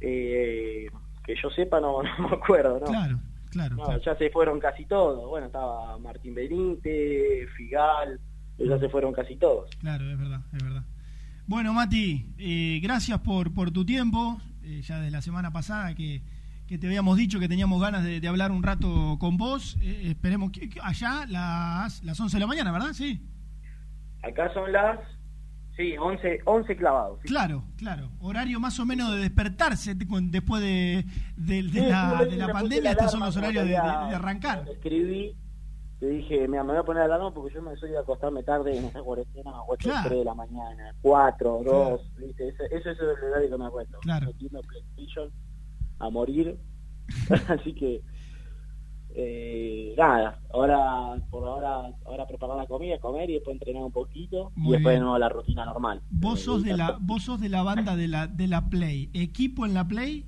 eh, 0.00 0.88
que 1.24 1.34
yo 1.40 1.50
sepa, 1.50 1.80
no, 1.80 2.02
no 2.18 2.28
me 2.28 2.36
acuerdo, 2.36 2.80
¿no? 2.80 2.86
Claro, 2.86 3.18
claro. 3.50 3.76
No, 3.76 3.84
claro. 3.84 4.00
ya 4.00 4.16
se 4.16 4.30
fueron 4.30 4.58
casi 4.58 4.84
todos. 4.86 5.28
Bueno, 5.28 5.46
estaba 5.46 5.98
Martín 5.98 6.34
Benítez, 6.34 7.48
Figal, 7.56 8.20
ya 8.58 8.78
se 8.78 8.88
fueron 8.88 9.12
casi 9.12 9.36
todos. 9.36 9.70
Claro, 9.76 10.10
es 10.10 10.18
verdad, 10.18 10.40
es 10.52 10.62
verdad. 10.62 10.82
Bueno, 11.46 11.72
Mati, 11.72 12.34
eh, 12.38 12.80
gracias 12.82 13.20
por, 13.20 13.54
por 13.54 13.70
tu 13.70 13.84
tiempo. 13.84 14.40
Eh, 14.64 14.82
ya 14.82 14.98
de 14.98 15.12
la 15.12 15.22
semana 15.22 15.52
pasada 15.52 15.94
que, 15.94 16.22
que 16.66 16.78
te 16.78 16.86
habíamos 16.86 17.16
dicho 17.16 17.38
que 17.38 17.48
teníamos 17.48 17.80
ganas 17.80 18.02
de, 18.04 18.20
de 18.20 18.28
hablar 18.28 18.50
un 18.52 18.62
rato 18.62 19.16
con 19.20 19.36
vos. 19.36 19.76
Eh, 19.80 20.02
esperemos 20.10 20.50
que, 20.50 20.68
que 20.68 20.80
allá 20.82 21.24
las, 21.28 22.02
las 22.04 22.18
11 22.18 22.36
de 22.36 22.40
la 22.40 22.46
mañana, 22.46 22.72
¿verdad? 22.72 22.92
Sí. 22.92 23.22
Acá 24.22 24.52
son 24.52 24.72
las, 24.72 24.98
sí, 25.76 25.96
11, 25.96 26.40
11 26.44 26.76
clavados. 26.76 27.20
sí. 27.22 27.28
Claro, 27.28 27.62
claro. 27.76 28.10
Horario 28.20 28.58
más 28.58 28.80
o 28.80 28.84
menos 28.86 29.12
de 29.12 29.18
despertarse 29.20 29.94
después 29.94 30.60
de, 30.62 31.04
de- 31.36 31.62
de 31.62 31.70
Sí, 31.70 31.80
la, 31.86 32.24
de 32.24 32.36
la 32.36 32.48
pandemia. 32.48 32.90
Estos 32.92 33.12
son 33.12 33.20
los 33.20 33.36
horarios 33.36 33.66
de, 33.66 33.76
arrancar. 33.76 34.64
Escribí, 34.68 35.36
te 36.00 36.08
dije, 36.08 36.48
mira, 36.48 36.64
me 36.64 36.72
voy 36.72 36.80
a 36.80 36.82
poner 36.82 37.04
alarma 37.04 37.32
porque 37.32 37.54
yo 37.54 37.62
me 37.62 37.76
soy 37.76 37.90
de 37.90 37.98
acostarme 37.98 38.42
tarde 38.42 38.76
en 38.76 38.86
esta 38.86 39.00
cuarentena 39.02 39.50
a 39.52 39.62
8 39.68 39.88
Claro. 39.88 40.08
3 40.08 40.18
de 40.18 40.24
la 40.24 40.34
mañana, 40.34 40.92
4, 41.02 41.60
2, 41.64 42.00
¿viste? 42.18 42.48
Ese, 42.48 42.64
ese 42.72 42.90
es 42.90 42.98
el 43.00 43.08
horario 43.30 43.50
que 43.50 43.56
me 43.58 43.66
acuesto. 43.66 43.98
Claro. 44.00 44.26
Metiendo 44.26 44.60
PlayStation 44.62 45.30
a 45.98 46.10
morir. 46.10 46.58
Así 47.48 47.72
que, 47.74 48.02
eh, 49.18 49.94
nada, 49.96 50.40
ahora, 50.52 51.22
por 51.30 51.46
ahora, 51.46 51.90
ahora 52.04 52.26
preparar 52.26 52.56
la 52.56 52.66
comida, 52.66 52.98
comer 52.98 53.30
y 53.30 53.34
después 53.34 53.54
entrenar 53.54 53.82
un 53.84 53.92
poquito 53.92 54.52
Muy 54.56 54.68
y 54.68 54.72
después 54.72 54.92
bien. 54.92 55.00
de 55.00 55.04
nuevo 55.04 55.18
la 55.18 55.28
rutina 55.28 55.64
normal. 55.64 56.02
Vos 56.10 56.40
Eh, 56.40 56.44
sos 56.44 56.62
de 56.62 56.76
la, 56.76 56.86
tanto- 56.88 57.02
vos 57.04 57.22
sos 57.22 57.40
de 57.40 57.48
la 57.48 57.62
banda 57.62 57.96
de 57.96 58.08
la, 58.08 58.26
de 58.26 58.46
la 58.48 58.68
Play. 58.68 59.10
¿Equipo 59.14 59.64
en 59.64 59.74
la 59.74 59.86
Play? 59.88 60.26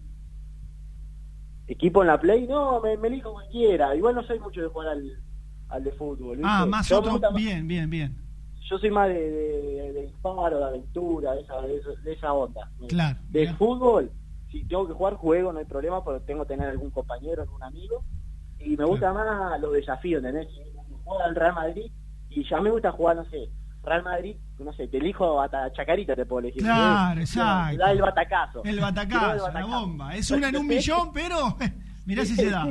Equipo 1.67 2.01
en 2.03 2.07
la 2.09 2.19
Play, 2.19 2.47
no, 2.47 2.81
me, 2.81 2.97
me 2.97 3.09
elijo 3.09 3.33
cualquiera. 3.33 3.95
Igual 3.95 4.15
no 4.15 4.23
soy 4.23 4.39
mucho 4.41 4.63
de 4.63 4.69
jugar 4.69 4.89
al, 4.89 5.11
al 5.69 5.85
de 5.85 5.93
fútbol. 5.93 6.37
¿viste? 6.39 6.51
Ah, 6.51 6.65
más 6.65 6.89
Yo 6.89 6.99
otro. 7.01 7.13
gusta 7.13 7.31
Bien, 7.31 7.67
bien, 7.69 7.91
bien. 7.91 8.17
Yo 8.71 8.79
soy 8.79 8.91
más 8.91 9.09
de, 9.09 9.15
de, 9.15 9.63
de- 9.63 9.93
de 9.93 10.03
disparo, 10.07 10.59
de 10.59 10.65
aventura, 10.65 11.33
de 11.35 11.41
esa, 11.43 11.61
de, 11.61 12.13
esa 12.13 12.33
onda. 12.33 12.71
Claro. 12.89 13.19
De 13.31 13.53
fútbol, 13.55 14.11
si 14.51 14.65
tengo 14.67 14.87
que 14.87 14.95
jugar, 14.95 15.15
juego, 15.15 15.53
no 15.53 15.59
hay 15.59 15.65
problema, 15.65 16.03
porque 16.03 16.25
tengo 16.27 16.43
que 16.45 16.55
tener 16.55 16.69
algún 16.71 16.91
compañero, 16.91 17.43
algún 17.43 17.63
amigo. 17.63 18.05
Y 18.59 18.77
me 18.77 18.85
gusta 18.85 19.13
más 19.13 19.61
los 19.61 19.73
desafíos, 19.73 20.23
¿entendés? 20.25 20.49
Si 20.53 20.61
juego 21.05 21.23
al 21.23 21.35
Real 21.35 21.55
Madrid 21.55 21.91
y 22.31 22.49
ya 22.49 22.61
me 22.61 22.71
gusta 22.71 22.91
jugar, 22.93 23.17
no 23.17 23.25
sé, 23.27 23.49
Real 23.85 24.03
Madrid, 24.03 24.37
no 24.59 24.73
sé, 24.73 24.89
te 24.89 24.99
elijo 24.99 25.41
hasta 25.41 25.73
Chacarita, 25.73 26.17
te 26.17 26.27
puedo 26.27 26.41
elegir. 26.41 26.63
Claro, 26.63 27.21
exacto. 27.21 27.79
Da 27.79 27.93
el 27.93 28.01
batacazo. 28.03 28.65
El 28.65 28.81
batacazo, 28.81 29.31
el 29.33 29.37
la 29.39 29.43
batacazo. 29.45 29.69
bomba. 29.81 30.15
Es 30.17 30.31
una 30.31 30.49
en 30.49 30.57
un 30.57 30.67
millón, 30.67 31.11
pero 31.15 31.57
mirá 32.07 32.25
si 32.25 32.35
se 32.35 32.51
da. 32.51 32.67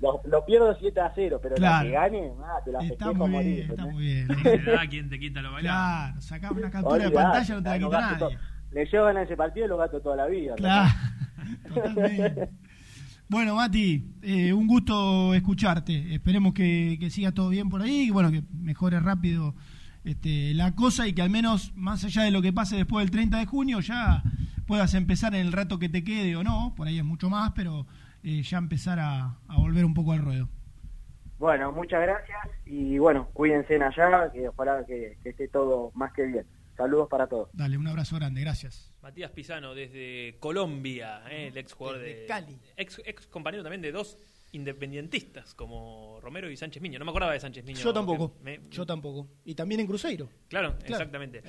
Lo, 0.00 0.20
lo 0.26 0.44
pierdo 0.46 0.74
7 0.78 1.00
a 1.00 1.12
0, 1.14 1.40
pero 1.42 1.56
Claro. 1.56 1.76
la 1.76 1.82
que 1.84 1.90
gane, 1.90 2.32
ah, 2.44 2.58
te 2.64 2.70
la 2.72 2.78
Está 2.78 3.12
muy 3.12 3.28
morir. 3.30 3.44
bien, 3.56 3.70
está 3.70 3.82
¿entendés? 3.82 3.94
muy 3.94 4.04
bien. 4.04 4.64
Te 4.64 4.70
da 4.72 4.86
quien 4.88 5.10
te 5.10 5.18
quita 5.18 5.42
lo 5.42 5.52
bailado. 5.52 5.76
Claro, 6.06 6.20
sacás 6.20 6.50
una 6.52 6.70
captura 6.70 7.04
de 7.04 7.10
pantalla, 7.10 7.54
no 7.56 7.62
te 7.62 7.68
la 7.68 7.78
quita 7.78 8.00
nadie. 8.00 8.18
todo. 8.18 8.30
Le 8.72 8.84
llevo 8.86 9.04
ganar 9.06 9.24
ese 9.24 9.36
partido 9.36 9.66
y 9.66 9.68
lo 9.68 9.76
gasto 9.76 10.00
toda 10.00 10.16
la 10.16 10.26
vida. 10.26 10.54
Claro, 10.56 10.90
totalmente. 11.74 12.48
Bueno, 13.28 13.56
Mati, 13.56 14.04
eh, 14.22 14.52
un 14.52 14.66
gusto 14.66 15.34
escucharte. 15.34 16.14
Esperemos 16.14 16.54
que, 16.54 16.96
que 16.98 17.10
siga 17.10 17.32
todo 17.32 17.50
bien 17.50 17.68
por 17.68 17.82
ahí 17.82 18.08
y 18.08 18.10
bueno, 18.10 18.30
que 18.30 18.42
mejore 18.52 19.00
rápido 19.00 19.54
este, 20.04 20.54
la 20.54 20.74
cosa 20.74 21.06
y 21.06 21.12
que 21.12 21.22
al 21.22 21.28
menos, 21.28 21.74
más 21.76 22.04
allá 22.04 22.22
de 22.22 22.30
lo 22.30 22.40
que 22.40 22.52
pase 22.52 22.76
después 22.76 23.04
del 23.04 23.10
30 23.10 23.38
de 23.38 23.46
junio, 23.46 23.80
ya 23.80 24.22
puedas 24.66 24.94
empezar 24.94 25.34
en 25.34 25.46
el 25.46 25.52
rato 25.52 25.78
que 25.78 25.88
te 25.88 26.04
quede 26.04 26.36
o 26.36 26.42
no. 26.42 26.72
Por 26.76 26.88
ahí 26.88 26.98
es 26.98 27.04
mucho 27.04 27.28
más, 27.28 27.52
pero 27.54 27.86
eh, 28.22 28.42
ya 28.42 28.58
empezar 28.58 28.98
a, 28.98 29.36
a 29.46 29.58
volver 29.58 29.84
un 29.84 29.94
poco 29.94 30.12
al 30.12 30.20
ruedo. 30.20 30.48
Bueno, 31.38 31.70
muchas 31.70 32.00
gracias 32.00 32.38
y 32.66 32.98
bueno, 32.98 33.28
cuídense 33.32 33.76
en 33.76 33.82
allá, 33.82 34.32
que 34.32 34.48
ojalá 34.48 34.84
que, 34.86 35.18
que 35.22 35.28
esté 35.30 35.48
todo 35.48 35.92
más 35.94 36.12
que 36.12 36.26
bien. 36.26 36.46
Saludos 36.78 37.08
para 37.10 37.26
todos. 37.26 37.50
Dale, 37.52 37.76
un 37.76 37.86
abrazo 37.86 38.16
grande, 38.16 38.40
gracias. 38.40 38.90
Matías 39.02 39.30
Pisano 39.32 39.74
desde 39.74 40.38
Colombia, 40.40 41.22
eh, 41.30 41.48
el 41.48 41.58
ex 41.58 41.72
jugador 41.74 42.00
Desde 42.00 42.20
de 42.20 42.26
Cali. 42.26 42.58
Ex, 42.76 43.02
ex 43.04 43.26
compañero 43.26 43.62
también 43.62 43.82
de 43.82 43.92
dos 43.92 44.16
independentistas 44.52 45.54
como 45.54 46.20
Romero 46.22 46.48
y 46.50 46.56
Sánchez 46.56 46.80
Miño. 46.80 46.98
No 46.98 47.04
me 47.04 47.10
acordaba 47.10 47.32
de 47.32 47.40
Sánchez 47.40 47.64
Miño. 47.64 47.80
Yo 47.80 47.92
tampoco. 47.92 48.34
Me- 48.42 48.60
Yo 48.70 48.86
tampoco. 48.86 49.28
Y 49.44 49.54
también 49.54 49.80
en 49.82 49.86
Cruzeiro. 49.86 50.28
Claro, 50.48 50.76
Claro, 50.78 50.84
exactamente. 50.94 51.42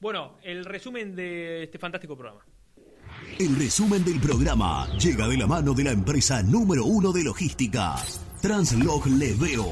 Bueno, 0.00 0.38
el 0.42 0.64
resumen 0.64 1.14
de 1.16 1.64
este 1.64 1.78
fantástico 1.78 2.16
programa. 2.16 2.46
El 3.38 3.56
resumen 3.56 4.04
del 4.04 4.20
programa 4.20 4.86
llega 4.98 5.26
de 5.28 5.36
la 5.36 5.46
mano 5.46 5.74
de 5.74 5.84
la 5.84 5.90
empresa 5.90 6.42
número 6.42 6.84
uno 6.84 7.12
de 7.12 7.24
logística, 7.24 7.96
Translog 8.40 9.06
Leveo. 9.08 9.66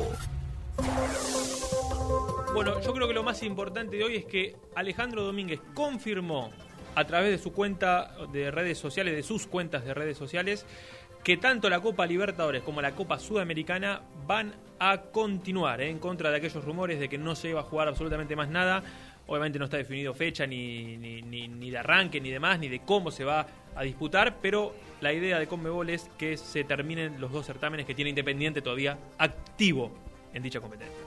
Bueno, 2.55 2.81
yo 2.81 2.93
creo 2.95 3.09
que 3.09 3.15
lo 3.15 3.25
más 3.25 3.43
importante 3.43 3.97
de 3.97 4.05
hoy 4.05 4.17
es 4.17 4.25
que 4.25 4.55
Alejandro 4.77 5.23
Domínguez 5.25 5.61
confirmó 5.75 6.53
a 6.95 7.05
través 7.05 7.31
de 7.33 7.39
su 7.39 7.53
cuenta 7.53 8.15
de 8.33 8.51
redes 8.53 8.79
sociales, 8.79 9.15
de 9.17 9.25
sus 9.25 9.47
cuentas 9.49 9.85
de 9.85 9.93
redes 9.93 10.17
sociales, 10.17 10.65
que 11.25 11.37
tanto 11.37 11.69
la 11.69 11.81
Copa 11.81 12.07
Libertadores 12.07 12.63
como 12.63 12.81
la 12.81 12.93
Copa 12.93 13.19
Sudamericana 13.19 14.03
van 14.27 14.55
a 14.79 14.99
continuar 15.03 15.81
¿eh? 15.81 15.91
en 15.91 15.99
contra 15.99 16.31
de 16.31 16.37
aquellos 16.37 16.65
rumores 16.65 17.01
de 17.01 17.09
que 17.09 17.19
no 17.19 17.35
se 17.35 17.49
iba 17.49 17.61
a 17.61 17.65
jugar 17.65 17.89
absolutamente 17.89 18.37
más 18.37 18.49
nada. 18.49 18.83
Obviamente 19.27 19.59
no 19.59 19.65
está 19.65 19.79
definido 19.79 20.15
fecha 20.15 20.47
ni, 20.47 20.97
ni, 20.97 21.23
ni- 21.23 21.49
ni 21.49 21.71
de 21.71 21.79
arranque, 21.79 22.21
ni 22.21 22.31
demás, 22.31 22.59
ni 22.61 22.69
de 22.69 22.81
cómo 22.81 23.11
se 23.11 23.25
va 23.25 23.47
a 23.75 23.83
disputar, 23.83 24.37
pero 24.41 24.75
la 25.01 25.13
idea 25.13 25.39
de 25.41 25.49
Conmebol 25.49 25.91
es 25.91 26.09
que 26.19 26.37
se 26.37 26.63
terminen 26.63 27.21
los 27.21 27.33
dos 27.33 27.47
certámenes 27.47 27.87
que 27.87 27.95
tiene 27.95 28.11
Independiente 28.11 28.63
todavía 28.63 28.97
activo 29.19 29.91
en 30.35 30.43
dicha 30.43 30.61
competencia. 30.61 30.99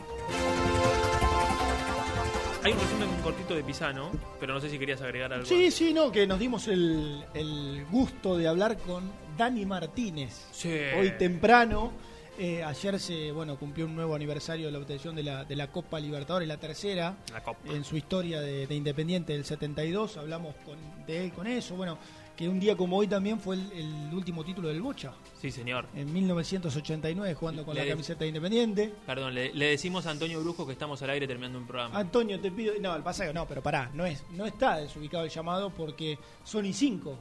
Hay 2.67 2.73
un 2.73 2.79
resumen 2.81 3.09
cortito 3.23 3.55
de 3.55 3.63
Pisano, 3.63 4.11
pero 4.41 4.53
no 4.53 4.59
sé 4.59 4.69
si 4.69 4.77
querías 4.77 5.01
agregar 5.01 5.31
algo. 5.31 5.45
Sí, 5.45 5.71
sí, 5.71 5.93
no, 5.93 6.11
que 6.11 6.27
nos 6.27 6.37
dimos 6.37 6.67
el, 6.67 7.23
el 7.33 7.85
gusto 7.89 8.35
de 8.37 8.45
hablar 8.45 8.77
con 8.79 9.09
Dani 9.37 9.65
Martínez. 9.65 10.47
Sí. 10.51 10.73
Hoy 10.99 11.11
temprano. 11.17 11.93
eh, 12.37 12.61
ayer 12.65 12.99
se 12.99 13.31
bueno 13.31 13.57
cumplió 13.57 13.85
un 13.85 13.95
nuevo 13.95 14.13
aniversario 14.15 14.65
de 14.65 14.73
la 14.73 14.79
obtención 14.79 15.15
de 15.15 15.23
la, 15.23 15.45
de 15.45 15.55
la 15.55 15.71
Copa 15.71 15.97
Libertadores, 15.97 16.45
la 16.45 16.57
tercera 16.57 17.15
La 17.31 17.41
Copa. 17.41 17.59
en 17.73 17.85
su 17.85 17.95
historia 17.95 18.41
de, 18.41 18.67
de 18.67 18.75
Independiente 18.75 19.31
del 19.31 19.45
72. 19.45 20.17
Hablamos 20.17 20.53
con, 20.65 20.75
de 21.07 21.23
él 21.23 21.31
con 21.31 21.47
eso. 21.47 21.75
Bueno, 21.77 21.97
que 22.37 22.47
un 22.47 22.59
día 22.59 22.77
como 22.77 22.97
hoy 22.97 23.07
también 23.07 23.39
fue 23.39 23.55
el, 23.55 23.71
el 23.73 24.13
último 24.13 24.45
título 24.45 24.69
del 24.69 24.81
Bocha. 24.81 25.11
Sí, 25.41 25.49
señor. 25.51 25.87
En 25.95 26.13
1989, 26.13 27.33
jugando 27.33 27.65
con 27.65 27.75
Le- 27.75 27.83
la 27.83 27.89
camiseta 27.91 28.19
de 28.21 28.27
Independiente. 28.27 28.93
Perdón, 29.05 29.33
le, 29.33 29.53
le 29.53 29.65
decimos 29.71 30.05
a 30.05 30.11
Antonio 30.11 30.39
Brujo 30.39 30.65
que 30.65 30.73
estamos 30.73 31.01
al 31.01 31.09
aire 31.09 31.27
terminando 31.27 31.57
un 31.59 31.65
programa. 31.67 31.97
Antonio, 31.99 32.39
te 32.39 32.51
pido. 32.51 32.73
No, 32.79 32.95
el 32.95 33.03
pasaje 33.03 33.33
no, 33.33 33.47
pero 33.47 33.61
pará, 33.63 33.89
no, 33.93 34.05
es, 34.05 34.23
no 34.31 34.45
está 34.45 34.77
desubicado 34.77 35.23
el 35.23 35.29
llamado 35.31 35.71
porque 35.71 36.17
son 36.43 36.65
y 36.65 36.73
5. 36.73 37.17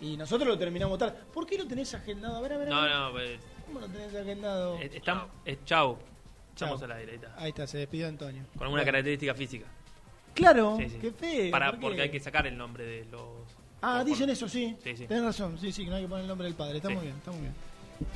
Y 0.00 0.16
nosotros 0.16 0.46
lo 0.48 0.56
terminamos 0.58 0.98
tarde. 0.98 1.18
¿Por 1.32 1.44
qué 1.46 1.58
lo 1.58 1.66
tenés 1.66 1.92
agendado? 1.94 2.36
A 2.36 2.40
ver, 2.40 2.52
a 2.52 2.58
ver. 2.58 2.68
a 2.68 2.70
No, 2.70 2.82
ver. 2.82 2.90
no, 2.92 3.10
pues, 3.12 3.40
¿Cómo 3.66 3.80
lo 3.80 3.88
tenés 3.88 4.14
agendado? 4.14 4.78
eh, 4.78 4.90
estamos, 4.94 5.24
eh, 5.44 5.58
chau. 5.64 5.98
Estamos 6.54 6.80
Chau. 6.80 6.90
al 6.90 6.96
aire, 6.98 7.12
ahí 7.12 7.16
está. 7.16 7.34
Ahí 7.38 7.48
está, 7.50 7.66
se 7.66 7.78
despidió 7.78 8.06
Antonio. 8.08 8.42
Con 8.54 8.62
alguna 8.64 8.82
Bueno. 8.82 8.84
característica 8.84 9.34
física. 9.34 9.66
Claro, 10.34 10.76
Sí, 10.78 10.88
sí. 10.90 10.98
qué 11.00 11.10
feo. 11.12 11.50
Para, 11.50 11.66
¿por 11.70 11.74
qué? 11.78 11.80
porque 11.86 12.02
hay 12.02 12.10
que 12.10 12.20
sacar 12.20 12.46
el 12.46 12.56
nombre 12.56 12.84
de 12.84 13.04
los. 13.06 13.22
Ah, 13.82 14.02
dicen 14.04 14.28
eso, 14.30 14.48
sí. 14.48 14.76
Sí, 14.82 14.96
sí. 14.96 15.06
Tenés 15.06 15.24
razón, 15.24 15.56
sí, 15.58 15.70
sí, 15.72 15.84
que 15.84 15.90
no 15.90 15.96
hay 15.96 16.02
que 16.02 16.08
poner 16.08 16.22
el 16.22 16.28
nombre 16.28 16.46
del 16.46 16.54
padre. 16.56 16.76
Está 16.78 16.88
Sí. 16.88 16.94
muy 16.94 17.04
bien, 17.04 17.16
está 17.16 17.30
muy 17.30 17.40
bien. 17.40 17.54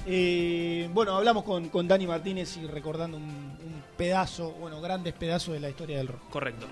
Eh, 0.06 0.88
bueno, 0.92 1.16
hablamos 1.16 1.42
con, 1.44 1.68
con 1.68 1.88
Dani 1.88 2.06
Martínez 2.06 2.56
y 2.56 2.66
recordando 2.66 3.16
un, 3.16 3.24
un 3.24 3.82
pedazo, 3.96 4.52
bueno, 4.52 4.80
grandes 4.80 5.12
pedazos 5.12 5.54
de 5.54 5.60
la 5.60 5.70
historia 5.70 5.98
del 5.98 6.08
rock. 6.08 6.20
Correcto. 6.30 6.66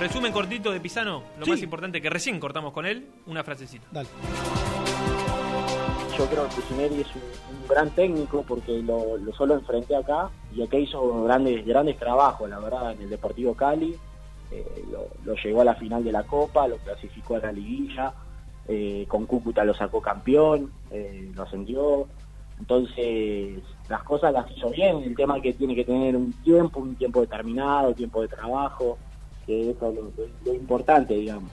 Resumen 0.00 0.32
cortito 0.32 0.70
de 0.72 0.80
Pisano, 0.80 1.22
lo 1.38 1.44
Sí. 1.44 1.50
más 1.52 1.62
importante 1.62 2.02
que 2.02 2.10
recién 2.10 2.38
cortamos 2.38 2.72
con 2.72 2.84
él, 2.84 3.06
una 3.26 3.42
frasecita. 3.44 3.86
Dale. 3.90 4.08
Yo 6.18 6.26
creo 6.26 6.48
que 6.48 6.54
Pusineri 6.56 7.00
es 7.02 7.06
un, 7.14 7.22
un 7.62 7.68
gran 7.68 7.90
técnico 7.90 8.42
porque 8.46 8.72
lo, 8.82 9.16
lo 9.18 9.32
solo 9.34 9.54
enfrenté 9.54 9.94
acá 9.96 10.30
y 10.54 10.62
acá 10.62 10.78
hizo 10.78 11.22
grandes 11.24 11.64
grandes 11.66 11.98
trabajos, 11.98 12.48
la 12.48 12.58
verdad, 12.58 12.92
en 12.92 13.02
el 13.02 13.10
Deportivo 13.10 13.54
Cali. 13.54 13.94
Eh, 14.50 14.84
lo, 14.90 15.06
lo 15.24 15.34
llevó 15.36 15.60
a 15.62 15.64
la 15.64 15.74
final 15.74 16.02
de 16.04 16.12
la 16.12 16.22
Copa, 16.24 16.66
lo 16.68 16.76
clasificó 16.78 17.36
a 17.36 17.40
la 17.40 17.52
liguilla, 17.52 18.12
eh, 18.68 19.04
con 19.08 19.26
Cúcuta 19.26 19.64
lo 19.64 19.74
sacó 19.74 20.00
campeón, 20.00 20.72
eh, 20.90 21.30
lo 21.34 21.42
ascendió. 21.42 22.06
Entonces, 22.58 23.58
las 23.88 24.02
cosas 24.02 24.32
las 24.32 24.50
hizo 24.56 24.70
bien. 24.70 24.96
El 25.02 25.14
tema 25.14 25.36
es 25.36 25.42
que 25.42 25.52
tiene 25.52 25.74
que 25.74 25.84
tener 25.84 26.16
un 26.16 26.32
tiempo, 26.42 26.80
un 26.80 26.94
tiempo 26.96 27.20
determinado, 27.20 27.92
tiempo 27.94 28.22
de 28.22 28.28
trabajo, 28.28 28.96
que 29.46 29.70
eso 29.70 29.90
es 29.90 29.94
lo, 29.94 30.10
lo- 30.44 30.54
importante, 30.54 31.14
digamos. 31.14 31.50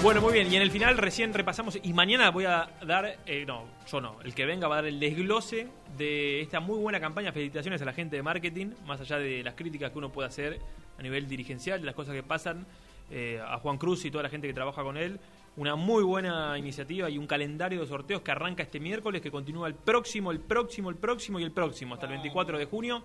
Bueno, 0.00 0.20
muy 0.20 0.32
bien, 0.32 0.50
y 0.50 0.54
en 0.54 0.62
el 0.62 0.70
final 0.70 0.96
recién 0.96 1.34
repasamos, 1.34 1.76
y 1.82 1.92
mañana 1.92 2.30
voy 2.30 2.44
a 2.44 2.70
dar, 2.86 3.18
eh, 3.26 3.44
no, 3.44 3.64
yo 3.90 4.00
no, 4.00 4.20
el 4.22 4.32
que 4.32 4.46
venga 4.46 4.68
va 4.68 4.76
a 4.76 4.78
dar 4.78 4.86
el 4.86 5.00
desglose 5.00 5.66
de 5.96 6.40
esta 6.40 6.60
muy 6.60 6.78
buena 6.78 7.00
campaña. 7.00 7.32
Felicitaciones 7.32 7.82
a 7.82 7.84
la 7.84 7.92
gente 7.92 8.14
de 8.14 8.22
marketing, 8.22 8.68
más 8.86 9.00
allá 9.00 9.18
de 9.18 9.42
las 9.42 9.54
críticas 9.54 9.90
que 9.90 9.98
uno 9.98 10.12
puede 10.12 10.28
hacer 10.28 10.60
a 10.96 11.02
nivel 11.02 11.26
dirigencial, 11.26 11.80
de 11.80 11.86
las 11.86 11.96
cosas 11.96 12.14
que 12.14 12.22
pasan, 12.22 12.64
eh, 13.10 13.42
a 13.44 13.58
Juan 13.58 13.76
Cruz 13.76 14.04
y 14.04 14.10
toda 14.12 14.22
la 14.22 14.28
gente 14.28 14.46
que 14.46 14.54
trabaja 14.54 14.84
con 14.84 14.96
él. 14.96 15.18
Una 15.56 15.74
muy 15.74 16.04
buena 16.04 16.56
iniciativa 16.56 17.10
y 17.10 17.18
un 17.18 17.26
calendario 17.26 17.80
de 17.80 17.86
sorteos 17.88 18.22
que 18.22 18.30
arranca 18.30 18.62
este 18.62 18.78
miércoles, 18.78 19.20
que 19.20 19.32
continúa 19.32 19.66
el 19.66 19.74
próximo, 19.74 20.30
el 20.30 20.38
próximo, 20.38 20.90
el 20.90 20.96
próximo 20.96 21.40
y 21.40 21.42
el 21.42 21.50
próximo, 21.50 21.94
hasta 21.94 22.06
el 22.06 22.12
24 22.12 22.56
de 22.56 22.66
junio. 22.66 23.02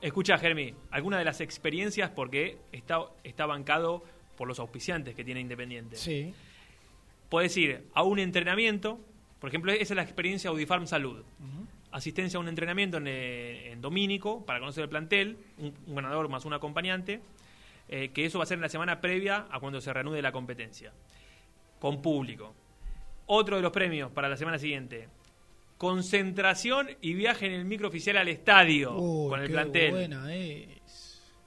Escucha, 0.00 0.38
Germi, 0.38 0.72
alguna 0.92 1.18
de 1.18 1.24
las 1.24 1.40
experiencias, 1.40 2.10
porque 2.10 2.58
está, 2.70 3.00
está 3.24 3.46
bancado 3.46 4.04
por 4.42 4.48
los 4.48 4.58
auspiciantes 4.58 5.14
que 5.14 5.22
tiene 5.22 5.38
Independiente. 5.38 5.94
Sí. 5.94 6.34
Puedes 7.28 7.56
ir 7.56 7.86
a 7.94 8.02
un 8.02 8.18
entrenamiento, 8.18 8.98
por 9.38 9.48
ejemplo, 9.48 9.70
esa 9.70 9.94
es 9.94 9.96
la 9.96 10.02
experiencia 10.02 10.50
Audifarm 10.50 10.88
Salud. 10.88 11.22
Asistencia 11.92 12.38
a 12.38 12.40
un 12.40 12.48
entrenamiento 12.48 12.96
en, 12.96 13.06
eh, 13.06 13.70
en 13.70 13.80
Domínico 13.80 14.44
para 14.44 14.58
conocer 14.58 14.82
el 14.82 14.88
plantel, 14.90 15.36
un, 15.58 15.72
un 15.86 15.94
ganador 15.94 16.28
más 16.28 16.44
un 16.44 16.54
acompañante, 16.54 17.20
eh, 17.88 18.08
que 18.08 18.24
eso 18.24 18.38
va 18.40 18.42
a 18.42 18.46
ser 18.48 18.56
en 18.56 18.62
la 18.62 18.68
semana 18.68 19.00
previa 19.00 19.46
a 19.48 19.60
cuando 19.60 19.80
se 19.80 19.92
reanude 19.92 20.20
la 20.20 20.32
competencia, 20.32 20.92
con 21.78 22.02
público. 22.02 22.52
Otro 23.26 23.54
de 23.54 23.62
los 23.62 23.70
premios 23.70 24.10
para 24.10 24.28
la 24.28 24.36
semana 24.36 24.58
siguiente, 24.58 25.08
concentración 25.78 26.88
y 27.00 27.14
viaje 27.14 27.46
en 27.46 27.52
el 27.52 27.64
micro 27.64 27.86
oficial 27.86 28.16
al 28.16 28.26
estadio 28.26 28.96
Uy, 28.96 29.30
con 29.30 29.40
el 29.40 29.46
qué 29.46 29.52
plantel. 29.52 29.90
buena 29.92 30.34
es. 30.34 30.66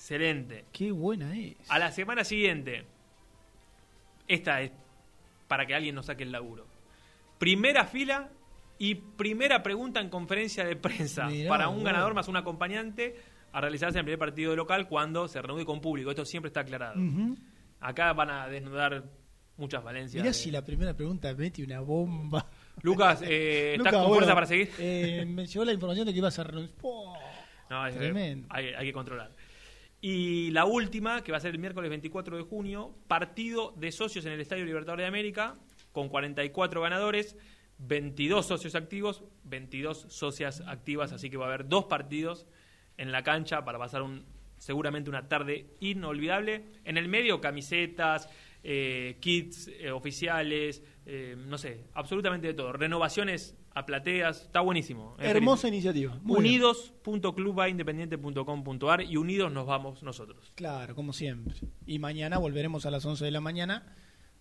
Excelente. 0.05 0.65
Qué 0.71 0.91
buena 0.91 1.35
es. 1.35 1.55
A 1.67 1.79
la 1.79 1.91
semana 1.91 2.23
siguiente, 2.23 2.85
esta 4.27 4.61
es 4.61 4.71
para 5.47 5.65
que 5.65 5.73
alguien 5.73 5.95
nos 5.95 6.05
saque 6.05 6.21
el 6.21 6.31
laburo. 6.31 6.67
Primera 7.39 7.85
fila 7.85 8.29
y 8.77 8.93
primera 8.93 9.63
pregunta 9.63 9.99
en 9.99 10.09
conferencia 10.09 10.63
de 10.63 10.75
prensa 10.75 11.25
Mirá, 11.25 11.49
para 11.49 11.69
un 11.69 11.83
ganador 11.83 12.13
más 12.13 12.27
un 12.27 12.37
acompañante 12.37 13.15
a 13.51 13.61
realizarse 13.61 13.97
en 13.97 14.01
el 14.01 14.05
primer 14.05 14.19
partido 14.19 14.51
de 14.51 14.57
local 14.57 14.87
cuando 14.87 15.27
se 15.27 15.41
reúne 15.41 15.65
con 15.65 15.81
público. 15.81 16.11
Esto 16.11 16.23
siempre 16.23 16.49
está 16.49 16.59
aclarado. 16.59 17.01
Acá 17.79 18.13
van 18.13 18.29
a 18.29 18.47
desnudar 18.47 19.05
muchas 19.57 19.83
valencias. 19.83 20.21
Mirá 20.21 20.27
de- 20.29 20.33
si 20.35 20.51
la 20.51 20.63
primera 20.63 20.93
pregunta 20.93 21.33
mete 21.33 21.63
una 21.63 21.79
bomba. 21.79 22.47
Lucas, 22.83 23.23
eh, 23.25 23.73
¿estás 23.77 23.91
con 23.91 24.01
bueno, 24.03 24.15
fuerza 24.17 24.35
para 24.35 24.45
seguir? 24.45 24.69
eh, 24.77 25.25
me 25.27 25.47
llegó 25.47 25.65
la 25.65 25.73
información 25.73 26.05
de 26.05 26.13
que 26.13 26.19
ibas 26.19 26.37
a. 26.37 26.45
¡Oh! 26.83 27.17
No, 27.71 27.87
es- 27.87 27.95
Tremendo. 27.97 28.47
Hay, 28.51 28.67
hay 28.67 28.85
que 28.85 28.93
controlar. 28.93 29.31
Y 30.07 30.51
la 30.51 30.65
última, 30.65 31.23
que 31.23 31.31
va 31.31 31.39
a 31.39 31.41
ser 31.41 31.55
el 31.55 31.59
miércoles 31.59 31.89
24 31.89 32.37
de 32.37 32.43
junio, 32.43 32.93
partido 33.07 33.73
de 33.75 33.91
socios 33.91 34.23
en 34.27 34.33
el 34.33 34.39
Estadio 34.39 34.63
Libertadores 34.63 35.01
de 35.01 35.07
América, 35.07 35.55
con 35.93 36.09
44 36.09 36.79
ganadores, 36.79 37.35
22 37.79 38.45
socios 38.45 38.75
activos, 38.75 39.23
22 39.45 40.05
socias 40.09 40.61
activas, 40.67 41.11
así 41.11 41.31
que 41.31 41.37
va 41.37 41.45
a 41.45 41.47
haber 41.47 41.67
dos 41.67 41.85
partidos 41.85 42.45
en 42.97 43.11
la 43.11 43.23
cancha 43.23 43.65
para 43.65 43.79
pasar 43.79 44.03
un 44.03 44.25
seguramente 44.59 45.09
una 45.09 45.27
tarde 45.27 45.71
inolvidable. 45.79 46.65
En 46.83 46.97
el 46.97 47.07
medio, 47.07 47.41
camisetas, 47.41 48.29
eh, 48.63 49.17
kits 49.19 49.69
eh, 49.69 49.89
oficiales, 49.89 50.83
eh, 51.07 51.35
no 51.35 51.57
sé, 51.57 51.85
absolutamente 51.95 52.45
de 52.45 52.53
todo. 52.53 52.73
Renovaciones 52.73 53.57
a 53.75 53.85
plateas, 53.85 54.41
está 54.43 54.61
buenísimo. 54.61 55.15
Hermosa 55.19 55.67
iniciativa. 55.67 56.17
Unidos.clubaindependiente.com.ar 56.25 59.01
y 59.01 59.17
unidos 59.17 59.51
nos 59.51 59.65
vamos 59.65 60.01
nosotros. 60.01 60.51
Claro, 60.55 60.95
como 60.95 61.11
siempre. 61.13 61.55
Y 61.85 61.99
mañana 61.99 62.37
volveremos 62.37 62.85
a 62.85 62.91
las 62.91 63.05
11 63.05 63.25
de 63.25 63.31
la 63.31 63.41
mañana 63.41 63.93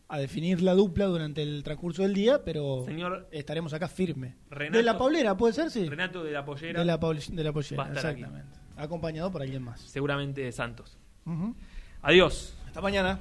a 0.09 0.19
definir 0.19 0.62
la 0.62 0.74
dupla 0.74 1.06
durante 1.06 1.43
el 1.43 1.62
transcurso 1.65 2.02
del 2.02 2.15
día, 2.15 2.44
pero 2.44 2.85
Señor 2.86 3.28
estaremos 3.32 3.73
acá 3.73 3.89
firme. 3.89 4.36
Renato- 4.51 4.77
de 4.77 4.82
la 4.85 4.97
Paulera, 4.98 5.36
¿puede 5.36 5.52
ser? 5.55 5.70
Sí. 5.70 5.89
Renato 5.89 6.23
de 6.23 6.31
la 6.31 6.44
Pollera. 6.44 6.78
De 6.78 6.85
la, 6.85 6.97
de 6.97 7.44
la 7.44 7.52
Pollera, 7.52 7.82
estar 7.89 8.06
aquí. 8.06 8.20
exactamente. 8.23 8.59
Acompañado 8.77 9.32
por 9.32 9.43
alguien 9.43 9.62
más. 9.62 9.81
Seguramente 9.81 10.51
Santos. 10.52 10.97
Ujú. 11.27 11.55
Adiós. 12.02 12.56
Hasta 12.66 12.81
mañana. 12.81 13.19